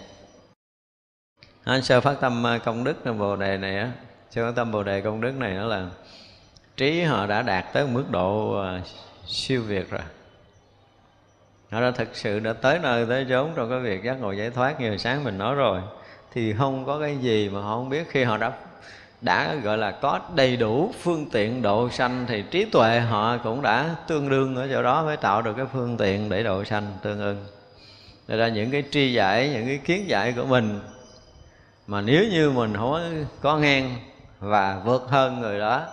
Anh 1.63 1.81
sơ 1.81 2.01
phát 2.01 2.15
tâm 2.21 2.47
à, 2.47 2.57
công 2.57 2.83
đức 2.83 2.95
Bồ 3.19 3.35
Đề 3.35 3.57
này 3.57 3.77
á 3.77 3.91
Sơ 4.31 4.45
phát 4.45 4.55
tâm 4.55 4.71
Bồ 4.71 4.83
Đề 4.83 5.01
công 5.01 5.21
đức 5.21 5.31
này 5.31 5.53
nó 5.53 5.65
là 5.65 5.89
Trí 6.77 7.01
họ 7.01 7.25
đã 7.25 7.41
đạt 7.41 7.65
tới 7.73 7.87
mức 7.87 8.05
độ 8.11 8.59
à, 8.61 8.81
siêu 9.27 9.61
việt 9.61 9.89
rồi 9.89 10.01
họ 11.71 11.81
đã 11.81 11.91
thực 11.91 12.15
sự 12.15 12.39
đã 12.39 12.53
tới 12.53 12.79
nơi 12.79 13.05
tới 13.09 13.25
chốn 13.29 13.51
trong 13.55 13.69
cái 13.69 13.79
việc 13.79 14.03
giác 14.03 14.21
ngộ 14.21 14.31
giải 14.31 14.49
thoát. 14.49 14.81
Như 14.81 14.89
hồi 14.89 14.97
sáng 14.97 15.23
mình 15.23 15.37
nói 15.37 15.55
rồi. 15.55 15.81
Thì 16.33 16.53
không 16.53 16.85
có 16.85 16.99
cái 16.99 17.17
gì 17.17 17.49
mà 17.49 17.61
họ 17.61 17.75
không 17.75 17.89
biết. 17.89 18.09
Khi 18.09 18.23
họ 18.23 18.37
đã 18.37 18.51
đã 19.21 19.55
gọi 19.63 19.77
là 19.77 19.91
có 19.91 20.19
đầy 20.35 20.57
đủ 20.57 20.91
phương 21.01 21.25
tiện 21.31 21.61
độ 21.61 21.89
sanh 21.89 22.25
thì 22.27 22.43
trí 22.51 22.65
tuệ 22.65 22.99
họ 22.99 23.37
cũng 23.37 23.61
đã 23.61 23.95
tương 24.07 24.29
đương 24.29 24.55
ở 24.55 24.67
chỗ 24.71 24.83
đó 24.83 25.03
mới 25.03 25.17
tạo 25.17 25.41
được 25.41 25.53
cái 25.57 25.65
phương 25.73 25.97
tiện 25.97 26.29
để 26.29 26.43
độ 26.43 26.63
sanh 26.63 26.97
tương 27.01 27.19
ưng. 27.19 27.45
Để 28.27 28.37
ra 28.37 28.47
những 28.47 28.71
cái 28.71 28.83
tri 28.91 29.13
giải, 29.13 29.49
những 29.49 29.65
cái 29.65 29.77
kiến 29.77 30.09
giải 30.09 30.33
của 30.33 30.45
mình 30.45 30.79
mà 31.87 32.01
nếu 32.01 32.23
như 32.31 32.51
mình 32.51 32.73
không 32.77 33.25
có 33.41 33.57
ngang 33.57 33.95
và 34.39 34.81
vượt 34.85 35.05
hơn 35.09 35.39
người 35.39 35.59
đó 35.59 35.87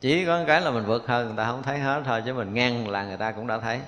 chỉ 0.00 0.26
có 0.26 0.44
cái 0.46 0.60
là 0.60 0.70
mình 0.70 0.84
vượt 0.84 1.06
hơn 1.06 1.26
người 1.26 1.36
ta 1.36 1.44
không 1.44 1.62
thấy 1.62 1.78
hết 1.78 2.02
thôi 2.04 2.22
chứ 2.26 2.34
mình 2.34 2.54
ngang 2.54 2.88
là 2.88 3.04
người 3.04 3.16
ta 3.16 3.32
cũng 3.32 3.46
đã 3.46 3.58
thấy 3.58 3.80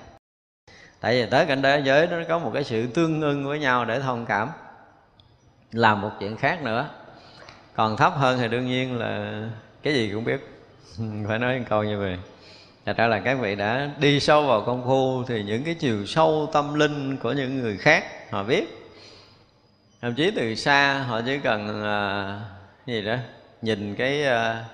tại 1.05 1.21
vì 1.21 1.29
tới 1.29 1.45
cảnh 1.45 1.61
giới 1.83 2.07
nó 2.07 2.17
có 2.27 2.39
một 2.39 2.51
cái 2.53 2.63
sự 2.63 2.87
tương 2.87 3.21
ưng 3.21 3.47
với 3.47 3.59
nhau 3.59 3.85
để 3.85 3.99
thông 3.99 4.25
cảm. 4.25 4.49
Làm 5.71 6.01
một 6.01 6.11
chuyện 6.19 6.37
khác 6.37 6.63
nữa. 6.63 6.89
Còn 7.75 7.97
thấp 7.97 8.13
hơn 8.15 8.39
thì 8.39 8.47
đương 8.47 8.65
nhiên 8.65 8.99
là 8.99 9.43
cái 9.83 9.93
gì 9.93 10.11
cũng 10.13 10.23
biết. 10.23 10.49
Phải 11.27 11.39
nói 11.39 11.65
câu 11.69 11.83
như 11.83 11.99
vậy. 11.99 12.17
Thật 12.85 12.97
ra 12.97 13.07
là 13.07 13.19
các 13.19 13.39
vị 13.39 13.55
đã 13.55 13.89
đi 13.99 14.19
sâu 14.19 14.47
vào 14.47 14.61
công 14.61 14.85
phu 14.85 15.23
thì 15.27 15.43
những 15.43 15.63
cái 15.63 15.73
chiều 15.73 16.05
sâu 16.05 16.49
tâm 16.53 16.73
linh 16.73 17.17
của 17.17 17.31
những 17.31 17.59
người 17.59 17.77
khác 17.77 18.31
họ 18.31 18.43
biết. 18.43 18.91
Thậm 20.01 20.15
chí 20.15 20.31
từ 20.31 20.55
xa 20.55 21.05
họ 21.07 21.21
chỉ 21.25 21.39
cần 21.39 21.83
à, 21.83 22.39
gì 22.85 23.01
đó 23.01 23.15
nhìn 23.61 23.95
cái 23.95 24.23
à, 24.23 24.65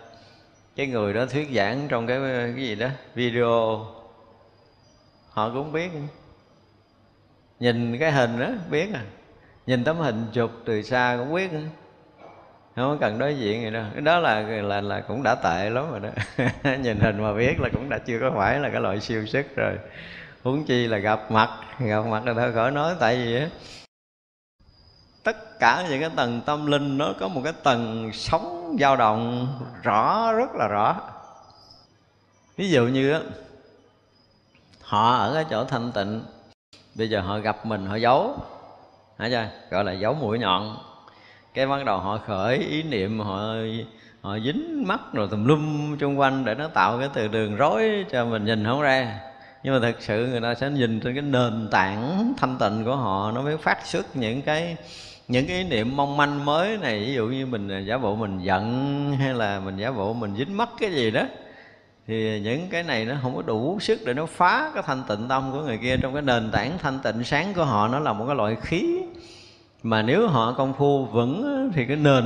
cái 0.75 0.87
người 0.87 1.13
đó 1.13 1.25
thuyết 1.25 1.49
giảng 1.55 1.87
trong 1.89 2.07
cái 2.07 2.19
cái 2.55 2.65
gì 2.65 2.75
đó 2.75 2.87
video. 3.15 3.85
Họ 5.29 5.49
cũng 5.53 5.71
biết 5.71 5.91
nhìn 7.61 7.97
cái 7.99 8.11
hình 8.11 8.39
đó, 8.39 8.47
biết 8.69 8.93
à. 8.93 9.01
Nhìn 9.65 9.83
tấm 9.83 9.97
hình 9.97 10.25
chụp 10.33 10.51
từ 10.65 10.81
xa 10.81 11.15
cũng 11.19 11.33
biết 11.33 11.53
nữa. 11.53 11.59
Không 12.75 12.97
cần 13.01 13.19
đối 13.19 13.37
diện 13.37 13.61
gì 13.61 13.69
đâu. 13.71 13.83
Cái 13.93 14.01
đó 14.01 14.19
là 14.19 14.39
là 14.41 14.81
là 14.81 15.01
cũng 15.01 15.23
đã 15.23 15.35
tệ 15.35 15.69
lắm 15.69 15.91
rồi 15.91 15.99
đó. 15.99 16.09
Nhìn 16.79 16.99
hình 16.99 17.23
mà 17.23 17.33
biết 17.33 17.59
là 17.59 17.69
cũng 17.73 17.89
đã 17.89 17.97
chưa 17.97 18.19
có 18.19 18.31
phải 18.35 18.59
là 18.59 18.69
cái 18.69 18.81
loại 18.81 18.99
siêu 18.99 19.25
sức 19.25 19.55
rồi. 19.55 19.77
Huống 20.43 20.65
chi 20.65 20.87
là 20.87 20.97
gặp 20.97 21.31
mặt 21.31 21.49
gặp 21.79 22.05
mặt 22.05 22.25
là 22.25 22.33
thôi 22.33 22.53
khỏi 22.53 22.71
nói, 22.71 22.95
tại 22.99 23.15
vì 23.15 23.35
á, 23.35 23.47
tất 25.23 25.59
cả 25.59 25.85
những 25.89 25.99
cái 25.99 26.09
tầng 26.15 26.41
tâm 26.45 26.65
linh 26.65 26.97
nó 26.97 27.13
có 27.19 27.27
một 27.27 27.41
cái 27.43 27.53
tầng 27.63 28.11
sống 28.13 28.77
dao 28.79 28.95
động 28.95 29.47
rõ, 29.83 30.33
rất 30.33 30.55
là 30.55 30.67
rõ. 30.67 31.01
Ví 32.57 32.69
dụ 32.69 32.87
như 32.87 33.19
họ 34.81 35.15
ở 35.15 35.33
cái 35.33 35.45
chỗ 35.49 35.65
thanh 35.65 35.91
tịnh 35.91 36.21
bây 36.95 37.09
giờ 37.09 37.21
họ 37.21 37.39
gặp 37.39 37.65
mình, 37.65 37.85
họ 37.85 37.95
giấu. 37.95 38.35
Hả 39.17 39.29
chưa 39.29 39.47
gọi 39.69 39.83
là 39.83 39.91
giấu 39.91 40.13
mũi 40.13 40.39
nhọn. 40.39 40.77
Cái 41.53 41.67
bắt 41.67 41.85
đầu 41.85 41.97
họ 41.97 42.17
khởi 42.17 42.57
ý 42.57 42.83
niệm, 42.83 43.19
họ 43.19 43.53
họ 44.21 44.39
dính 44.39 44.87
mắt 44.87 44.99
rồi 45.13 45.27
tùm 45.31 45.45
lum 45.45 45.97
xung 45.99 46.19
quanh 46.19 46.45
để 46.45 46.55
nó 46.55 46.67
tạo 46.67 46.99
cái 46.99 47.09
từ 47.13 47.27
đường 47.27 47.55
rối 47.55 48.05
cho 48.11 48.25
mình 48.25 48.45
nhìn 48.45 48.65
không 48.65 48.81
ra. 48.81 49.19
Nhưng 49.63 49.73
mà 49.73 49.79
thật 49.79 49.95
sự 49.99 50.27
người 50.27 50.41
ta 50.41 50.55
sẽ 50.55 50.69
nhìn 50.69 50.99
trên 50.99 51.13
cái 51.13 51.21
nền 51.21 51.67
tảng 51.71 52.33
thanh 52.37 52.57
tịnh 52.57 52.85
của 52.85 52.95
họ, 52.95 53.31
nó 53.31 53.41
mới 53.41 53.57
phát 53.57 53.85
xuất 53.85 54.15
những 54.15 54.41
cái 54.41 54.75
những 55.27 55.47
cái 55.47 55.57
ý 55.57 55.63
niệm 55.63 55.97
mong 55.97 56.17
manh 56.17 56.45
mới 56.45 56.77
này. 56.77 56.99
Ví 56.99 57.13
dụ 57.13 57.27
như 57.27 57.45
mình 57.45 57.69
à, 57.69 57.79
giả 57.79 57.97
bộ 57.97 58.15
mình 58.15 58.39
giận 58.39 59.15
hay 59.19 59.33
là 59.33 59.59
mình 59.59 59.77
giả 59.77 59.91
bộ 59.91 60.13
mình 60.13 60.35
dính 60.37 60.57
mắt 60.57 60.69
cái 60.79 60.91
gì 60.91 61.11
đó 61.11 61.21
thì 62.07 62.39
những 62.39 62.69
cái 62.69 62.83
này 62.83 63.05
nó 63.05 63.15
không 63.21 63.35
có 63.35 63.41
đủ 63.41 63.79
sức 63.79 63.99
để 64.05 64.13
nó 64.13 64.25
phá 64.25 64.71
cái 64.73 64.83
thanh 64.85 65.03
tịnh 65.07 65.27
tâm 65.27 65.51
của 65.51 65.61
người 65.61 65.77
kia. 65.77 65.97
Trong 65.97 66.13
cái 66.13 66.21
nền 66.21 66.51
tảng 66.51 66.77
thanh 66.77 66.99
tịnh 66.99 67.23
sáng 67.23 67.53
của 67.53 67.65
họ, 67.65 67.87
nó 67.87 67.99
là 67.99 68.13
một 68.13 68.25
cái 68.27 68.35
loại 68.35 68.55
khí. 68.61 69.01
Mà 69.83 70.01
nếu 70.01 70.27
họ 70.27 70.53
công 70.53 70.73
phu 70.73 71.05
vững 71.05 71.71
thì 71.73 71.85
cái 71.85 71.97
nền 71.97 72.23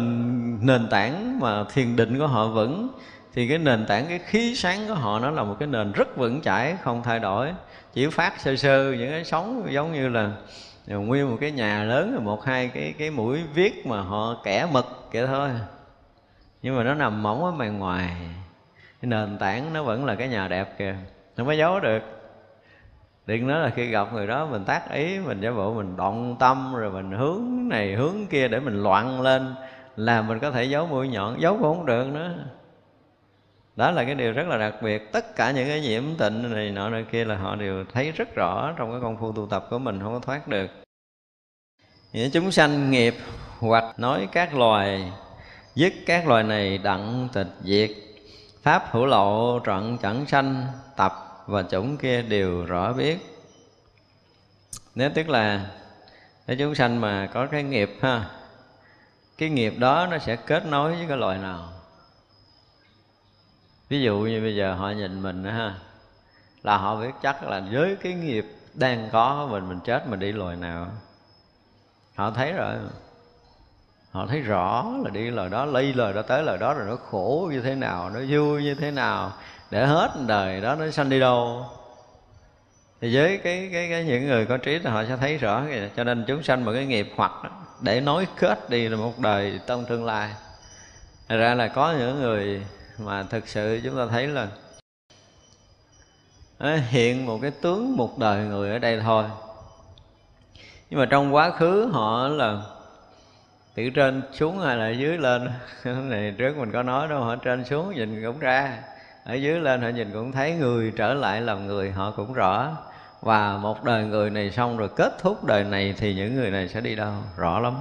nền 0.65 0.87
tảng 0.89 1.39
mà 1.39 1.63
thiền 1.73 1.95
định 1.95 2.19
của 2.19 2.27
họ 2.27 2.47
vững, 2.47 2.89
thì 3.33 3.47
cái 3.47 3.57
nền 3.57 3.85
tảng 3.85 4.05
cái 4.07 4.19
khí 4.19 4.55
sáng 4.55 4.87
của 4.87 4.93
họ, 4.93 5.19
nó 5.19 5.31
là 5.31 5.43
một 5.43 5.55
cái 5.59 5.67
nền 5.67 5.91
rất 5.91 6.17
vững 6.17 6.41
chãi, 6.41 6.77
không 6.81 7.03
thay 7.03 7.19
đổi. 7.19 7.53
Chỉ 7.93 8.07
phát 8.07 8.39
sơ 8.39 8.55
sơ 8.55 8.93
những 8.93 9.09
cái 9.09 9.23
sóng, 9.23 9.67
giống 9.71 9.93
như 9.93 10.09
là 10.09 10.31
nguyên 10.87 11.29
một 11.29 11.37
cái 11.41 11.51
nhà 11.51 11.83
lớn, 11.83 12.19
một, 12.23 12.45
hai 12.45 12.67
cái 12.67 12.93
cái 12.97 13.11
mũi 13.11 13.39
viết 13.53 13.87
mà 13.87 14.01
họ 14.01 14.35
kẻ 14.43 14.67
mực 14.71 15.09
vậy 15.13 15.27
thôi. 15.27 15.49
Nhưng 16.61 16.77
mà 16.77 16.83
nó 16.83 16.93
nằm 16.93 17.23
mỏng 17.23 17.45
ở 17.45 17.51
bên 17.51 17.79
ngoài 17.79 18.15
cái 19.05 19.09
nền 19.09 19.37
tảng 19.37 19.73
nó 19.73 19.83
vẫn 19.83 20.05
là 20.05 20.15
cái 20.15 20.27
nhà 20.27 20.47
đẹp 20.47 20.77
kìa. 20.77 20.95
Không 21.37 21.45
có 21.45 21.51
giấu 21.51 21.79
được. 21.79 22.03
Đừng 23.25 23.47
nói 23.47 23.59
là 23.59 23.69
khi 23.69 23.87
gặp 23.87 24.13
người 24.13 24.27
đó 24.27 24.45
mình 24.45 24.65
tác 24.65 24.91
ý, 24.91 25.19
mình 25.19 25.41
giả 25.41 25.51
bộ, 25.51 25.73
mình 25.73 25.97
động 25.97 26.35
tâm, 26.39 26.75
rồi 26.75 26.91
mình 26.91 27.11
hướng 27.11 27.69
này, 27.69 27.93
hướng 27.93 28.27
kia 28.29 28.47
để 28.47 28.59
mình 28.59 28.83
loạn 28.83 29.21
lên 29.21 29.55
là 29.95 30.21
mình 30.21 30.39
có 30.39 30.51
thể 30.51 30.63
giấu 30.63 30.87
mũi 30.87 31.07
nhọn, 31.07 31.41
giấu 31.41 31.53
cũng 31.53 31.77
không 31.77 31.85
được 31.85 32.07
nữa. 32.07 32.33
Đó 33.75 33.91
là 33.91 34.03
cái 34.03 34.15
điều 34.15 34.33
rất 34.33 34.47
là 34.47 34.57
đặc 34.57 34.73
biệt. 34.81 35.11
Tất 35.11 35.35
cả 35.35 35.51
những 35.51 35.67
cái 35.67 35.81
nhiễm 35.81 36.03
tịnh 36.17 36.53
này 36.53 36.71
nọ 36.71 36.89
nơi 36.89 37.05
kia 37.11 37.25
là 37.25 37.35
họ 37.35 37.55
đều 37.55 37.85
thấy 37.93 38.11
rất 38.11 38.35
rõ 38.35 38.73
trong 38.77 38.91
cái 38.91 38.99
công 39.01 39.17
phu 39.17 39.31
tu 39.31 39.47
tập 39.47 39.67
của 39.69 39.79
mình, 39.79 39.99
không 40.01 40.13
có 40.13 40.19
thoát 40.19 40.47
được. 40.47 40.67
Những 42.13 42.31
chúng 42.31 42.51
sanh 42.51 42.91
nghiệp 42.91 43.13
hoặc 43.59 43.99
nói 43.99 44.27
các 44.31 44.55
loài, 44.55 45.11
dứt 45.75 45.93
các 46.05 46.27
loài 46.27 46.43
này 46.43 46.77
đặng 46.77 47.27
tịch 47.33 47.47
diệt 47.63 47.89
pháp 48.65 48.89
hữu 48.91 49.05
lộ 49.05 49.59
trận 49.59 49.97
chẳng 49.97 50.25
sanh 50.25 50.67
tập 50.95 51.43
và 51.45 51.63
chủng 51.63 51.97
kia 51.97 52.21
đều 52.21 52.65
rõ 52.65 52.93
biết. 52.93 53.17
Nếu 54.95 55.09
tức 55.15 55.29
là 55.29 55.71
cái 56.47 56.55
chúng 56.59 56.75
sanh 56.75 57.01
mà 57.01 57.29
có 57.33 57.47
cái 57.51 57.63
nghiệp 57.63 57.97
ha 58.01 58.29
cái 59.37 59.49
nghiệp 59.49 59.73
đó 59.77 60.07
nó 60.11 60.17
sẽ 60.17 60.35
kết 60.35 60.65
nối 60.65 60.95
với 60.95 61.05
cái 61.07 61.17
loài 61.17 61.37
nào? 61.37 61.69
Ví 63.89 64.01
dụ 64.01 64.19
như 64.19 64.41
bây 64.41 64.55
giờ 64.55 64.73
họ 64.73 64.89
nhìn 64.89 65.21
mình 65.21 65.43
đó, 65.43 65.51
ha 65.51 65.75
là 66.63 66.77
họ 66.77 66.95
biết 66.95 67.11
chắc 67.21 67.43
là 67.43 67.61
với 67.71 67.95
cái 67.95 68.13
nghiệp 68.13 68.45
đang 68.73 69.09
có 69.11 69.47
mình 69.51 69.69
mình 69.69 69.79
chết 69.85 70.07
mình 70.07 70.19
đi 70.19 70.31
loài 70.31 70.55
nào. 70.55 70.87
Họ 72.15 72.31
thấy 72.31 72.53
rồi 72.53 72.75
họ 74.15 74.25
thấy 74.25 74.41
rõ 74.41 74.85
là 75.03 75.09
đi 75.09 75.29
lời 75.31 75.49
đó 75.49 75.65
lây 75.65 75.93
lời 75.93 76.13
đó 76.13 76.21
tới 76.21 76.43
lời 76.43 76.57
đó 76.57 76.73
rồi 76.73 76.85
nó 76.87 76.95
khổ 76.95 77.49
như 77.51 77.61
thế 77.61 77.75
nào 77.75 78.09
nó 78.09 78.19
vui 78.29 78.63
như 78.63 78.75
thế 78.75 78.91
nào 78.91 79.31
để 79.71 79.85
hết 79.85 80.11
đời 80.27 80.61
đó 80.61 80.75
nó 80.75 80.91
sanh 80.91 81.09
đi 81.09 81.19
đâu. 81.19 81.65
Thì 83.01 83.15
với 83.15 83.37
cái 83.37 83.69
cái, 83.71 83.89
cái 83.89 84.03
những 84.03 84.27
người 84.27 84.45
có 84.45 84.57
trí 84.57 84.79
là 84.79 84.91
họ 84.91 85.03
sẽ 85.05 85.17
thấy 85.17 85.37
rõ 85.37 85.63
kìa. 85.69 85.89
cho 85.95 86.03
nên 86.03 86.25
chúng 86.27 86.43
sanh 86.43 86.65
một 86.65 86.71
cái 86.73 86.85
nghiệp 86.85 87.07
hoặc 87.15 87.31
để 87.81 88.01
nối 88.01 88.27
kết 88.39 88.69
đi 88.69 88.87
là 88.89 88.97
một 88.97 89.19
đời 89.19 89.59
trong 89.67 89.85
tương 89.85 90.05
lai. 90.05 90.29
Thật 91.29 91.37
ra 91.37 91.53
là 91.53 91.67
có 91.67 91.93
những 91.99 92.21
người 92.21 92.61
mà 92.97 93.23
thực 93.23 93.47
sự 93.47 93.81
chúng 93.83 93.97
ta 93.97 94.05
thấy 94.09 94.27
là 94.27 94.47
à, 96.57 96.79
hiện 96.89 97.25
một 97.25 97.39
cái 97.41 97.51
tướng 97.51 97.97
một 97.97 98.17
đời 98.19 98.45
người 98.45 98.71
ở 98.71 98.79
đây 98.79 98.99
thôi. 98.99 99.23
Nhưng 100.89 100.99
mà 100.99 101.05
trong 101.05 101.35
quá 101.35 101.49
khứ 101.49 101.89
họ 101.93 102.27
là 102.27 102.61
từ 103.75 103.89
trên 103.89 104.21
xuống 104.31 104.59
hay 104.59 104.77
là 104.77 104.89
dưới 104.89 105.17
lên? 105.17 105.49
Này 106.09 106.33
trước 106.37 106.57
mình 106.57 106.71
có 106.71 106.83
nói 106.83 107.07
đâu 107.07 107.23
họ 107.23 107.35
trên 107.35 107.65
xuống 107.65 107.95
nhìn 107.95 108.23
cũng 108.25 108.39
ra. 108.39 108.77
Ở 109.23 109.33
dưới 109.33 109.59
lên 109.59 109.81
họ 109.81 109.89
nhìn 109.89 110.11
cũng 110.13 110.31
thấy 110.31 110.53
người 110.53 110.93
trở 110.95 111.13
lại 111.13 111.41
làm 111.41 111.67
người, 111.67 111.91
họ 111.91 112.11
cũng 112.11 112.33
rõ. 112.33 112.77
Và 113.21 113.57
một 113.57 113.83
đời 113.83 114.05
người 114.05 114.29
này 114.29 114.51
xong 114.51 114.77
rồi 114.77 114.89
kết 114.95 115.13
thúc 115.21 115.45
đời 115.45 115.63
này 115.63 115.93
thì 115.97 116.13
những 116.13 116.35
người 116.35 116.51
này 116.51 116.69
sẽ 116.69 116.81
đi 116.81 116.95
đâu? 116.95 117.13
Rõ 117.37 117.59
lắm. 117.59 117.75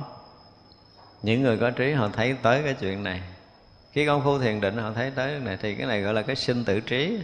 Những 1.23 1.43
người 1.43 1.59
có 1.59 1.71
trí 1.71 1.93
họ 1.93 2.09
thấy 2.13 2.37
tới 2.43 2.63
cái 2.63 2.75
chuyện 2.81 3.03
này. 3.03 3.21
Khi 3.93 4.07
công 4.07 4.25
phu 4.25 4.39
thiền 4.39 4.61
định 4.61 4.77
họ 4.77 4.93
thấy 4.93 5.11
tới 5.11 5.31
cái 5.31 5.41
này 5.41 5.59
thì 5.63 5.75
cái 5.75 5.87
này 5.87 6.01
gọi 6.01 6.15
là 6.15 6.23
cái 6.23 6.37
sinh 6.37 6.65
tử 6.65 6.81
trí. 6.81 7.19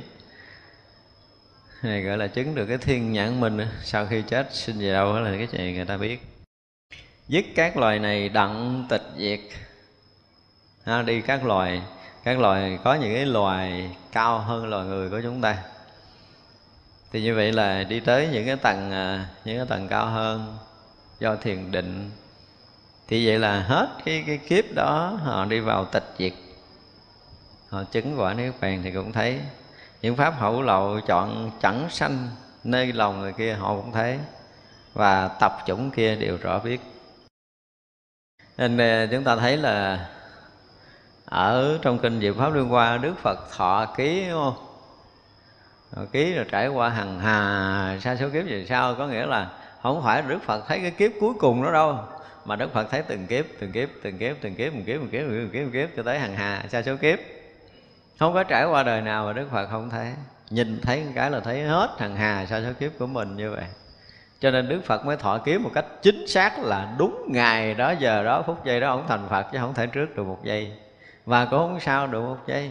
Này 1.82 2.02
gọi 2.02 2.18
là 2.18 2.26
chứng 2.26 2.54
được 2.54 2.66
cái 2.66 2.78
thiên 2.78 3.12
nhãn 3.12 3.40
mình. 3.40 3.58
Sau 3.82 4.06
khi 4.06 4.22
chết, 4.22 4.54
sinh 4.54 4.78
về 4.78 4.92
đâu 4.92 5.20
là 5.20 5.36
cái 5.38 5.48
chuyện 5.52 5.74
người 5.74 5.84
ta 5.84 5.96
biết 5.96 6.29
dứt 7.30 7.44
các 7.54 7.76
loài 7.76 7.98
này 7.98 8.28
đặng 8.28 8.86
tịch 8.88 9.02
diệt. 9.16 9.40
Ha, 10.84 11.02
đi 11.02 11.20
các 11.20 11.44
loài 11.44 11.82
các 12.24 12.38
loài 12.38 12.78
có 12.84 12.94
những 12.94 13.14
cái 13.14 13.26
loài 13.26 13.90
cao 14.12 14.38
hơn 14.38 14.66
loài 14.66 14.84
người 14.84 15.10
của 15.10 15.20
chúng 15.22 15.40
ta. 15.40 15.56
Thì 17.12 17.22
như 17.22 17.34
vậy 17.34 17.52
là 17.52 17.82
đi 17.82 18.00
tới 18.00 18.28
những 18.32 18.46
cái 18.46 18.56
tầng 18.56 18.90
à, 18.92 19.26
những 19.44 19.56
cái 19.56 19.66
tầng 19.66 19.88
cao 19.88 20.06
hơn 20.06 20.58
do 21.18 21.36
thiền 21.36 21.70
định. 21.70 22.10
Thì 23.08 23.26
vậy 23.26 23.38
là 23.38 23.60
hết 23.60 23.88
cái 24.04 24.24
cái 24.26 24.38
kiếp 24.38 24.64
đó 24.74 25.18
họ 25.24 25.44
đi 25.44 25.60
vào 25.60 25.84
tịch 25.84 26.14
diệt. 26.18 26.32
Họ 27.68 27.84
chứng 27.84 28.20
quả 28.20 28.34
nếu 28.34 28.52
bàn 28.60 28.80
thì 28.84 28.92
cũng 28.92 29.12
thấy. 29.12 29.40
Những 30.02 30.16
pháp 30.16 30.34
hậu 30.38 30.62
lậu 30.62 31.00
chọn 31.00 31.50
chẳng 31.62 31.86
sanh 31.90 32.28
nơi 32.64 32.92
lòng 32.92 33.20
người 33.20 33.32
kia 33.32 33.52
họ 33.52 33.74
cũng 33.74 33.92
thấy. 33.92 34.18
Và 34.94 35.28
tập 35.28 35.58
chủng 35.66 35.90
kia 35.90 36.16
đều 36.16 36.36
rõ 36.36 36.58
biết 36.58 36.80
nên 38.60 38.78
ờ, 38.78 39.06
chúng 39.10 39.24
ta 39.24 39.36
thấy 39.36 39.56
là 39.56 40.06
ở 41.24 41.78
trong 41.82 41.98
kinh 41.98 42.20
Diệu 42.20 42.34
Pháp 42.34 42.54
Liên 42.54 42.68
Hoa 42.68 42.96
Đức 42.96 43.14
Phật 43.22 43.38
thọ 43.56 43.86
ký 43.96 44.26
đúng 44.30 44.42
không? 44.42 44.66
Thọ 45.94 46.02
ký 46.12 46.34
rồi 46.34 46.44
trải 46.50 46.68
qua 46.68 46.88
hằng 46.88 47.20
hà 47.20 47.98
sa 48.00 48.16
số 48.16 48.28
kiếp 48.32 48.46
gì 48.46 48.66
sau 48.68 48.94
có 48.94 49.06
nghĩa 49.06 49.26
là 49.26 49.48
không 49.82 50.02
phải 50.04 50.22
Đức 50.22 50.38
Phật 50.42 50.64
thấy 50.68 50.78
cái 50.80 50.90
kiếp 50.90 51.10
cuối 51.20 51.32
cùng 51.38 51.62
đó 51.62 51.72
đâu 51.72 51.98
mà 52.44 52.56
Đức 52.56 52.72
Phật 52.72 52.90
thấy 52.90 53.02
từng 53.02 53.26
kiếp, 53.26 53.44
từng 53.60 53.72
kiếp, 53.72 53.88
từng 54.02 54.18
kiếp, 54.18 54.34
từng 54.40 54.54
kiếp, 54.54 54.72
từng 54.72 54.84
kiếp, 54.84 55.00
từng 55.00 55.10
kiếp, 55.10 55.22
từng 55.28 55.50
kiếp, 55.52 55.60
từng 55.62 55.72
kiếp 55.72 55.88
cho 55.96 56.02
tới 56.02 56.18
hằng 56.18 56.34
hà 56.34 56.64
sa 56.68 56.82
số 56.82 56.96
kiếp. 56.96 57.18
Không 58.18 58.34
có 58.34 58.44
trải 58.44 58.64
qua 58.64 58.82
đời 58.82 59.00
nào 59.00 59.26
mà 59.26 59.32
Đức 59.32 59.50
Phật 59.50 59.66
không 59.70 59.90
thấy. 59.90 60.12
Nhìn 60.50 60.80
thấy 60.80 61.06
cái 61.14 61.30
là 61.30 61.40
thấy 61.40 61.62
hết 61.62 61.90
hằng 61.98 62.16
hà 62.16 62.46
sa 62.46 62.62
số 62.62 62.72
kiếp 62.80 62.90
của 62.98 63.06
mình 63.06 63.36
như 63.36 63.50
vậy 63.50 63.64
cho 64.40 64.50
nên 64.50 64.68
Đức 64.68 64.80
Phật 64.84 65.04
mới 65.06 65.16
thọ 65.16 65.38
ký 65.38 65.58
một 65.58 65.70
cách 65.74 65.84
chính 66.02 66.26
xác 66.26 66.58
là 66.58 66.94
đúng 66.98 67.28
ngày 67.28 67.74
đó 67.74 67.94
giờ 67.98 68.24
đó 68.24 68.42
phút 68.46 68.64
giây 68.64 68.80
đó 68.80 68.88
ông 68.88 69.04
thành 69.08 69.28
Phật 69.28 69.46
chứ 69.52 69.58
không 69.60 69.74
thể 69.74 69.86
trước 69.86 70.16
được 70.16 70.24
một 70.24 70.38
giây. 70.44 70.72
Và 71.26 71.44
cũng 71.44 71.58
không 71.58 71.80
sao 71.80 72.06
được 72.06 72.20
một 72.20 72.38
giây. 72.46 72.70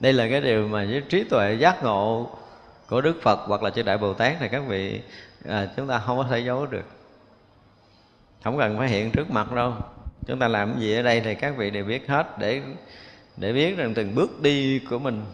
Đây 0.00 0.12
là 0.12 0.28
cái 0.30 0.40
điều 0.40 0.68
mà 0.68 0.86
với 0.90 1.02
trí 1.08 1.24
tuệ 1.24 1.54
giác 1.54 1.82
ngộ 1.82 2.30
của 2.88 3.00
Đức 3.00 3.22
Phật 3.22 3.40
hoặc 3.46 3.62
là 3.62 3.70
chư 3.70 3.82
Đại 3.82 3.98
Bồ 3.98 4.14
Tát 4.14 4.36
thì 4.40 4.48
các 4.48 4.62
vị 4.68 5.00
à, 5.48 5.68
chúng 5.76 5.86
ta 5.86 5.98
không 5.98 6.18
có 6.18 6.26
thể 6.30 6.38
giấu 6.38 6.66
được. 6.66 6.84
Không 8.44 8.58
cần 8.58 8.78
phải 8.78 8.88
hiện 8.88 9.10
trước 9.10 9.30
mặt 9.30 9.52
đâu. 9.52 9.74
Chúng 10.26 10.38
ta 10.38 10.48
làm 10.48 10.72
cái 10.72 10.80
gì 10.80 10.96
ở 10.96 11.02
đây 11.02 11.20
thì 11.20 11.34
các 11.34 11.56
vị 11.56 11.70
đều 11.70 11.84
biết 11.84 12.08
hết 12.08 12.38
để 12.38 12.62
để 13.36 13.52
biết 13.52 13.76
rằng 13.76 13.94
từng 13.94 14.14
bước 14.14 14.42
đi 14.42 14.78
của 14.90 14.98
mình 14.98 15.24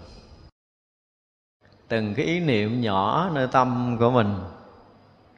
từng 1.89 2.15
cái 2.15 2.27
ý 2.27 2.41
niệm 2.41 2.81
nhỏ 2.81 3.31
nơi 3.35 3.49
tâm 3.53 3.97
của 3.99 4.11
mình 4.11 4.35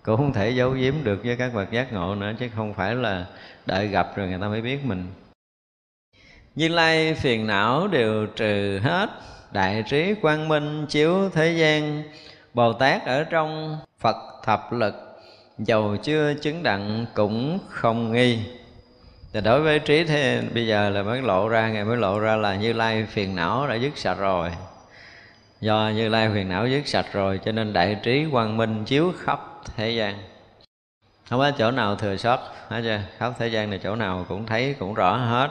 cũng 0.06 0.16
không 0.16 0.32
thể 0.32 0.50
giấu 0.50 0.70
giếm 0.70 0.94
được 1.04 1.20
với 1.24 1.36
các 1.36 1.54
bậc 1.54 1.70
giác 1.70 1.92
ngộ 1.92 2.14
nữa, 2.14 2.32
chứ 2.38 2.48
không 2.56 2.74
phải 2.74 2.94
là 2.94 3.26
đợi 3.66 3.88
gặp 3.88 4.16
rồi 4.16 4.28
người 4.28 4.38
ta 4.40 4.48
mới 4.48 4.62
biết 4.62 4.84
mình. 4.84 5.06
Như 6.54 6.68
lai 6.68 7.14
phiền 7.14 7.46
não 7.46 7.88
đều 7.88 8.26
trừ 8.26 8.78
hết, 8.82 9.10
đại 9.52 9.84
trí 9.90 10.14
quang 10.14 10.48
minh 10.48 10.86
chiếu 10.86 11.30
thế 11.30 11.52
gian. 11.52 12.02
Bồ 12.54 12.72
tát 12.72 13.06
ở 13.06 13.24
trong 13.24 13.78
phật 13.98 14.16
thập 14.44 14.72
lực, 14.72 14.94
dầu 15.58 15.96
chưa 15.96 16.34
chứng 16.34 16.62
đặng 16.62 17.06
cũng 17.14 17.58
không 17.68 18.12
nghi. 18.12 18.38
Thì 19.32 19.40
đối 19.40 19.60
với 19.60 19.78
trí 19.78 20.04
thế, 20.04 20.42
bây 20.54 20.66
giờ 20.66 20.90
là 20.90 21.02
mới 21.02 21.22
lộ 21.22 21.48
ra, 21.48 21.68
ngày 21.68 21.84
mới 21.84 21.96
lộ 21.96 22.18
ra 22.18 22.36
là 22.36 22.56
như 22.56 22.72
lai 22.72 23.06
phiền 23.10 23.36
não 23.36 23.68
đã 23.68 23.74
dứt 23.74 23.98
sạch 23.98 24.18
rồi. 24.18 24.50
Do 25.60 25.90
như 25.94 26.08
lai 26.08 26.28
phiền 26.34 26.48
não 26.48 26.68
dứt 26.68 26.86
sạch 26.86 27.06
rồi, 27.12 27.40
cho 27.44 27.52
nên 27.52 27.72
đại 27.72 27.96
trí 28.02 28.26
quang 28.30 28.56
minh 28.56 28.84
chiếu 28.84 29.12
khắp 29.18 29.55
thế 29.76 29.90
gian. 29.90 30.18
Không 31.30 31.40
có 31.40 31.50
chỗ 31.50 31.70
nào 31.70 31.96
thừa 31.96 32.16
sót 32.16 32.40
hết 32.68 32.82
chưa? 32.82 33.00
Khắp 33.18 33.32
thế 33.38 33.48
gian 33.48 33.70
này 33.70 33.80
chỗ 33.82 33.96
nào 33.96 34.24
cũng 34.28 34.46
thấy, 34.46 34.74
cũng 34.78 34.94
rõ 34.94 35.16
hết. 35.16 35.50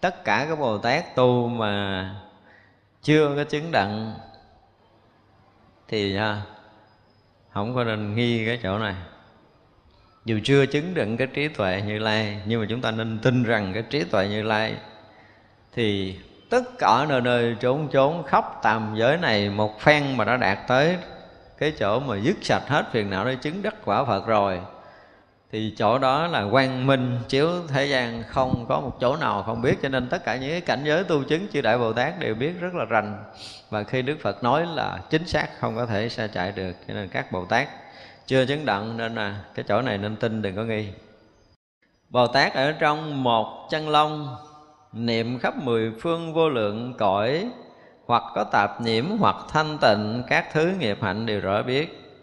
Tất 0.00 0.24
cả 0.24 0.46
các 0.48 0.58
bồ 0.58 0.78
tát 0.78 1.14
tu 1.14 1.48
mà 1.48 2.14
chưa 3.02 3.36
có 3.36 3.44
chứng 3.44 3.72
đặng 3.72 4.14
thì 5.88 6.18
không 7.52 7.74
có 7.74 7.84
nên 7.84 8.14
nghi 8.14 8.46
cái 8.46 8.58
chỗ 8.62 8.78
này. 8.78 8.94
Dù 10.24 10.38
chưa 10.44 10.66
chứng 10.66 10.94
đựng 10.94 11.16
cái 11.16 11.26
trí 11.26 11.48
tuệ 11.48 11.82
như 11.86 11.98
lai, 11.98 12.40
nhưng 12.46 12.60
mà 12.60 12.66
chúng 12.68 12.80
ta 12.80 12.90
nên 12.90 13.18
tin 13.18 13.42
rằng 13.42 13.72
cái 13.74 13.82
trí 13.82 14.04
tuệ 14.04 14.28
như 14.28 14.42
lai 14.42 14.74
thì 15.72 16.18
tất 16.50 16.62
cả 16.78 17.06
nơi 17.08 17.20
nơi 17.20 17.56
trốn 17.60 17.88
trốn 17.88 18.22
khắp 18.22 18.44
tầm 18.62 18.94
giới 18.96 19.16
này 19.16 19.50
một 19.50 19.80
phen 19.80 20.16
mà 20.16 20.24
đã 20.24 20.36
đạt 20.36 20.58
tới 20.68 20.96
cái 21.60 21.72
chỗ 21.78 22.00
mà 22.00 22.16
dứt 22.16 22.36
sạch 22.42 22.62
hết 22.68 22.84
phiền 22.92 23.10
não 23.10 23.24
để 23.24 23.36
chứng 23.36 23.62
đắc 23.62 23.74
quả 23.84 24.04
phật 24.04 24.26
rồi, 24.26 24.60
thì 25.52 25.74
chỗ 25.76 25.98
đó 25.98 26.26
là 26.26 26.46
quang 26.50 26.86
minh 26.86 27.18
chiếu 27.28 27.50
thế 27.68 27.86
gian, 27.86 28.22
không 28.22 28.66
có 28.68 28.80
một 28.80 28.96
chỗ 29.00 29.16
nào 29.16 29.42
không 29.42 29.62
biết. 29.62 29.78
Cho 29.82 29.88
nên 29.88 30.08
tất 30.08 30.24
cả 30.24 30.36
những 30.36 30.50
cái 30.50 30.60
cảnh 30.60 30.80
giới 30.84 31.04
tu 31.04 31.24
chứng 31.24 31.48
chư 31.48 31.60
đại 31.60 31.78
bồ 31.78 31.92
tát 31.92 32.18
đều 32.18 32.34
biết 32.34 32.60
rất 32.60 32.74
là 32.74 32.84
rành. 32.84 33.24
Và 33.70 33.82
khi 33.82 34.02
đức 34.02 34.16
phật 34.20 34.42
nói 34.42 34.66
là 34.66 34.98
chính 35.10 35.26
xác, 35.26 35.60
không 35.60 35.76
có 35.76 35.86
thể 35.86 36.08
xa 36.08 36.26
chạy 36.26 36.52
được. 36.52 36.72
Cho 36.88 36.94
nên 36.94 37.08
các 37.08 37.32
bồ 37.32 37.44
tát 37.44 37.68
chưa 38.26 38.46
chứng 38.46 38.66
đặng 38.66 38.96
nên 38.96 39.14
là 39.14 39.36
cái 39.54 39.64
chỗ 39.68 39.82
này 39.82 39.98
nên 39.98 40.16
tin, 40.16 40.42
đừng 40.42 40.56
có 40.56 40.64
nghi. 40.64 40.88
Bồ 42.08 42.26
tát 42.26 42.54
ở 42.54 42.72
trong 42.72 43.22
một 43.22 43.68
chân 43.70 43.88
long, 43.88 44.36
niệm 44.92 45.38
khắp 45.38 45.56
mười 45.56 45.92
phương 46.00 46.34
vô 46.34 46.48
lượng 46.48 46.94
cõi 46.98 47.50
hoặc 48.10 48.22
có 48.34 48.44
tạp 48.44 48.80
nhiễm 48.80 49.04
hoặc 49.18 49.36
thanh 49.48 49.78
tịnh, 49.80 50.22
các 50.28 50.46
thứ 50.52 50.72
nghiệp 50.78 50.98
hạnh 51.02 51.26
đều 51.26 51.40
rõ 51.40 51.62
biết. 51.62 52.16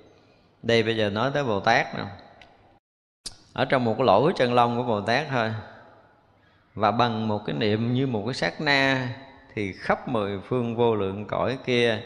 Đây 0.63 0.84
bây 0.84 0.97
giờ 0.97 1.10
nói 1.10 1.32
tới 1.34 1.43
bồ 1.43 1.60
tát 1.60 1.95
nè 1.95 2.04
ở 3.54 3.65
trong 3.65 3.86
một 3.86 3.95
cái 3.97 4.06
lỗ 4.06 4.32
chân 4.32 4.54
lông 4.54 4.78
của 4.78 4.84
bồ 4.84 5.02
tát 5.02 5.26
thôi. 5.30 5.54
Và 6.76 6.91
bằng 6.91 7.28
một 7.28 7.41
cái 7.45 7.56
niệm 7.56 7.93
như 7.93 8.08
một 8.08 8.23
cái 8.26 8.34
sát 8.34 8.62
na, 8.62 9.10
thì 9.56 9.73
khắp 9.73 10.08
mười 10.08 10.39
phương 10.39 10.76
vô 10.76 10.95
lượng 10.95 11.26
cõi 11.26 11.58
kia, 11.65 12.00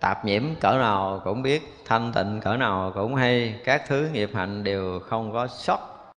tạp 0.00 0.24
nhiễm 0.24 0.42
cỡ 0.60 0.72
nào 0.72 1.20
cũng 1.24 1.42
biết, 1.42 1.62
thanh 1.84 2.12
tịnh 2.12 2.40
cỡ 2.40 2.56
nào 2.56 2.92
cũng 2.94 3.14
hay, 3.14 3.60
các 3.64 3.82
thứ 3.88 4.08
nghiệp 4.12 4.30
hạnh 4.34 4.64
đều 4.64 5.00
không 5.00 5.32
có 5.32 5.46
sót. 5.46 6.12